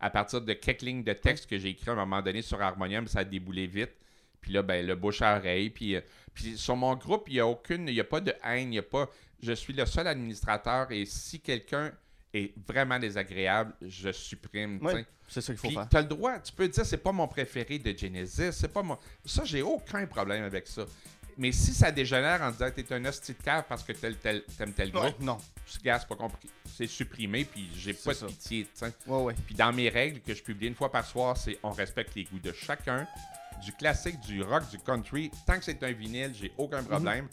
À 0.02 0.10
partir 0.10 0.40
de 0.40 0.52
quelques 0.52 0.82
lignes 0.82 1.04
de 1.04 1.12
texte 1.12 1.48
que 1.48 1.56
j'ai 1.56 1.70
écrit 1.70 1.88
à 1.88 1.92
un 1.92 1.96
moment 1.96 2.20
donné 2.20 2.42
sur 2.42 2.60
Harmonium, 2.60 3.06
ça 3.06 3.20
a 3.20 3.24
déboulé 3.24 3.68
vite. 3.68 3.92
Puis 4.40 4.52
là, 4.52 4.62
ben, 4.62 4.84
le 4.84 4.96
bouche 4.96 5.22
à 5.22 5.36
oreille. 5.36 5.70
Puis, 5.70 5.94
euh, 5.94 6.00
puis 6.34 6.58
sur 6.58 6.74
mon 6.74 6.96
groupe, 6.96 7.28
il 7.28 7.34
n'y 7.34 7.40
a 7.40 7.46
aucune, 7.46 7.86
il 7.86 7.94
n'y 7.94 8.00
a 8.00 8.04
pas 8.04 8.20
de 8.20 8.34
haine, 8.44 8.72
il 8.72 8.80
a 8.80 8.82
pas. 8.82 9.08
Je 9.40 9.52
suis 9.52 9.72
le 9.72 9.86
seul 9.86 10.08
administrateur 10.08 10.90
et 10.90 11.04
si 11.06 11.38
quelqu'un 11.40 11.92
est 12.34 12.52
vraiment 12.66 12.98
désagréable, 12.98 13.74
je 13.80 14.10
supprime. 14.10 14.80
c'est 15.28 15.40
ça 15.40 15.52
qu'il 15.52 15.60
faut 15.60 15.68
Puis 15.68 15.76
faire. 15.76 15.88
tu 15.88 15.96
as 15.96 16.02
le 16.02 16.08
droit, 16.08 16.40
tu 16.40 16.52
peux 16.52 16.66
dire 16.66 16.84
c'est 16.84 16.96
pas 16.96 17.12
mon 17.12 17.28
préféré 17.28 17.78
de 17.78 17.96
Genesis, 17.96 18.52
c'est 18.52 18.72
pas 18.72 18.82
mon. 18.82 18.98
Ça, 19.24 19.44
j'ai 19.44 19.62
aucun 19.62 20.04
problème 20.06 20.42
avec 20.42 20.66
ça. 20.66 20.84
Mais 21.38 21.52
si 21.52 21.72
ça 21.72 21.90
dégénère 21.90 22.42
en 22.42 22.50
disant 22.50 22.70
que 22.70 22.80
t'es 22.80 22.94
un 22.94 23.04
hostie 23.04 23.32
de 23.32 23.42
cave 23.42 23.64
parce 23.68 23.82
que 23.82 23.92
tel, 23.92 24.16
tel, 24.16 24.42
t'aimes 24.58 24.72
tel 24.72 24.88
Ouais, 24.94 25.00
groupe, 25.10 25.20
non. 25.20 25.38
ce 25.66 25.78
gars, 25.80 25.98
c'est 25.98 26.08
pas. 26.08 26.28
C'est 26.76 26.86
supprimé, 26.86 27.44
puis 27.44 27.68
j'ai 27.76 27.92
pas 27.94 28.14
de 28.14 28.26
pitié. 28.26 28.66
Ouais, 29.06 29.22
ouais. 29.22 29.34
Puis 29.46 29.54
dans 29.54 29.72
mes 29.72 29.88
règles 29.88 30.20
que 30.20 30.34
je 30.34 30.42
publie 30.42 30.66
une 30.68 30.74
fois 30.74 30.90
par 30.90 31.04
soir, 31.06 31.36
c'est 31.36 31.58
on 31.62 31.70
respecte 31.70 32.14
les 32.14 32.24
goûts 32.24 32.38
de 32.38 32.52
chacun, 32.52 33.06
du 33.62 33.72
classique, 33.72 34.18
du 34.20 34.42
rock, 34.42 34.68
du 34.70 34.78
country. 34.78 35.30
Tant 35.46 35.58
que 35.58 35.64
c'est 35.64 35.82
un 35.82 35.92
vinyle, 35.92 36.32
j'ai 36.34 36.48
Mhm. 36.48 36.54
aucun 36.58 36.82
problème. 36.82 37.28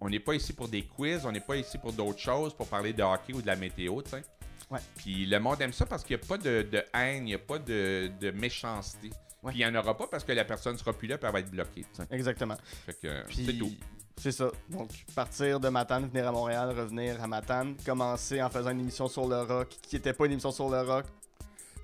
On 0.00 0.08
n'est 0.08 0.20
pas 0.20 0.34
ici 0.34 0.52
pour 0.52 0.68
des 0.68 0.82
quiz, 0.82 1.24
on 1.24 1.32
n'est 1.32 1.40
pas 1.40 1.56
ici 1.56 1.78
pour 1.78 1.92
d'autres 1.92 2.18
choses, 2.18 2.54
pour 2.54 2.66
parler 2.68 2.92
de 2.92 3.02
hockey 3.02 3.32
ou 3.32 3.40
de 3.42 3.46
la 3.46 3.56
météo, 3.56 4.02
tu 4.02 4.10
sais. 4.10 4.22
Ouais. 4.70 4.80
Puis 4.96 5.26
le 5.26 5.38
monde 5.40 5.60
aime 5.60 5.72
ça 5.72 5.86
parce 5.86 6.02
qu'il 6.04 6.16
n'y 6.16 6.22
a 6.22 6.26
pas 6.26 6.38
de, 6.38 6.62
de 6.62 6.82
haine, 6.94 7.22
il 7.22 7.24
n'y 7.26 7.34
a 7.34 7.38
pas 7.38 7.58
de, 7.58 8.10
de 8.20 8.30
méchanceté. 8.30 9.10
Ouais. 9.44 9.52
Puis 9.52 9.60
il 9.60 9.66
n'y 9.70 9.76
en 9.76 9.78
aura 9.78 9.96
pas 9.96 10.06
parce 10.06 10.24
que 10.24 10.32
la 10.32 10.44
personne 10.44 10.76
sera 10.78 10.92
plus 10.92 11.06
là 11.06 11.18
puis 11.18 11.26
elle 11.26 11.32
va 11.32 11.40
être 11.40 11.50
bloquée. 11.50 11.84
Exactement. 12.10 12.56
Fait 12.86 12.94
que 13.00 13.06
euh, 13.08 13.22
Puis, 13.28 13.44
c'est 13.46 13.52
tout. 13.58 13.72
C'est 14.16 14.32
ça. 14.32 14.50
Donc, 14.70 14.90
partir 15.14 15.58
de 15.58 15.68
Matane, 15.68 16.08
venir 16.08 16.28
à 16.28 16.32
Montréal, 16.32 16.70
revenir 16.70 17.22
à 17.22 17.26
Matane, 17.26 17.74
commencer 17.84 18.40
en 18.42 18.48
faisant 18.48 18.70
une 18.70 18.80
émission 18.80 19.08
sur 19.08 19.26
le 19.28 19.42
rock 19.42 19.68
qui 19.82 19.96
n'était 19.96 20.12
pas 20.12 20.26
une 20.26 20.32
émission 20.32 20.52
sur 20.52 20.68
le 20.68 20.80
rock. 20.82 21.04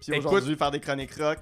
Puis 0.01 0.17
aujourd'hui, 0.19 0.57
faire 0.57 0.71
des 0.71 0.81
chroniques 0.81 1.15
rock. 1.15 1.39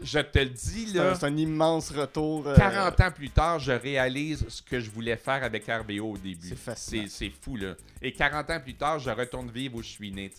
Je 0.00 0.18
te 0.18 0.38
le 0.40 0.46
dis, 0.46 0.88
C'est 0.92 0.98
un, 0.98 1.04
là, 1.04 1.14
c'est 1.14 1.26
un 1.26 1.36
immense 1.36 1.90
retour. 1.90 2.46
euh, 2.48 2.56
40 2.56 3.00
ans 3.00 3.10
plus 3.12 3.30
tard, 3.30 3.58
je 3.60 3.70
réalise 3.70 4.44
ce 4.48 4.60
que 4.60 4.80
je 4.80 4.90
voulais 4.90 5.16
faire 5.16 5.44
avec 5.44 5.66
RBO 5.66 6.12
au 6.14 6.16
début. 6.16 6.48
C'est 6.48 6.56
fascinant. 6.58 7.04
C'est 7.08 7.30
fou, 7.30 7.56
là. 7.56 7.74
Et 8.00 8.12
40 8.12 8.50
ans 8.50 8.60
plus 8.60 8.74
tard, 8.74 8.98
je 8.98 9.10
retourne 9.10 9.50
vivre 9.50 9.76
où 9.76 9.82
je 9.82 9.88
suis 9.88 10.10
né. 10.10 10.30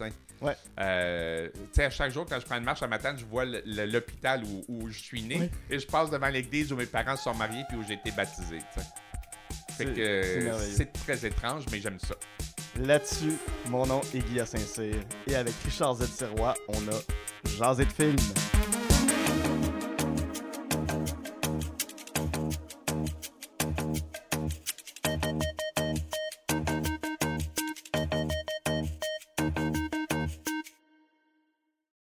Ouais. 0.43 0.55
Euh, 0.79 1.49
tu 1.53 1.59
sais, 1.73 1.85
à 1.85 1.89
chaque 1.89 2.11
jour, 2.11 2.25
quand 2.29 2.39
je 2.39 2.45
prends 2.45 2.57
une 2.57 2.63
marche 2.63 2.83
à 2.83 2.87
matin, 2.87 3.15
je 3.17 3.25
vois 3.25 3.45
le- 3.45 3.61
le- 3.65 3.85
l'hôpital 3.85 4.43
où, 4.43 4.63
où 4.67 4.89
je 4.89 4.99
suis 4.99 5.21
né. 5.23 5.49
Et 5.69 5.79
je 5.79 5.87
passe 5.87 6.09
devant 6.09 6.27
l'église 6.27 6.71
où 6.73 6.75
mes 6.75 6.85
parents 6.85 7.15
se 7.15 7.23
sont 7.23 7.33
mariés 7.33 7.63
puis 7.69 7.77
où 7.77 7.83
j'ai 7.87 7.93
été 7.93 8.11
baptisé, 8.11 8.59
C'est- 9.77 9.85
euh, 9.97 10.59
c'est 10.75 10.91
très 10.93 11.25
étrange, 11.25 11.63
mais 11.71 11.79
j'aime 11.79 11.97
ça. 11.99 12.15
Là-dessus, 12.79 13.33
mon 13.69 13.85
nom 13.85 14.01
est 14.13 14.19
Guillaume 14.19 14.45
Saint-Cyr. 14.47 14.95
Et 15.27 15.35
avec 15.35 15.53
Richard 15.63 15.95
Z. 15.95 16.05
Sirois, 16.07 16.55
on 16.67 16.73
a 16.89 16.99
Jasé 17.57 17.85
de 17.85 17.91
film. 17.91 18.15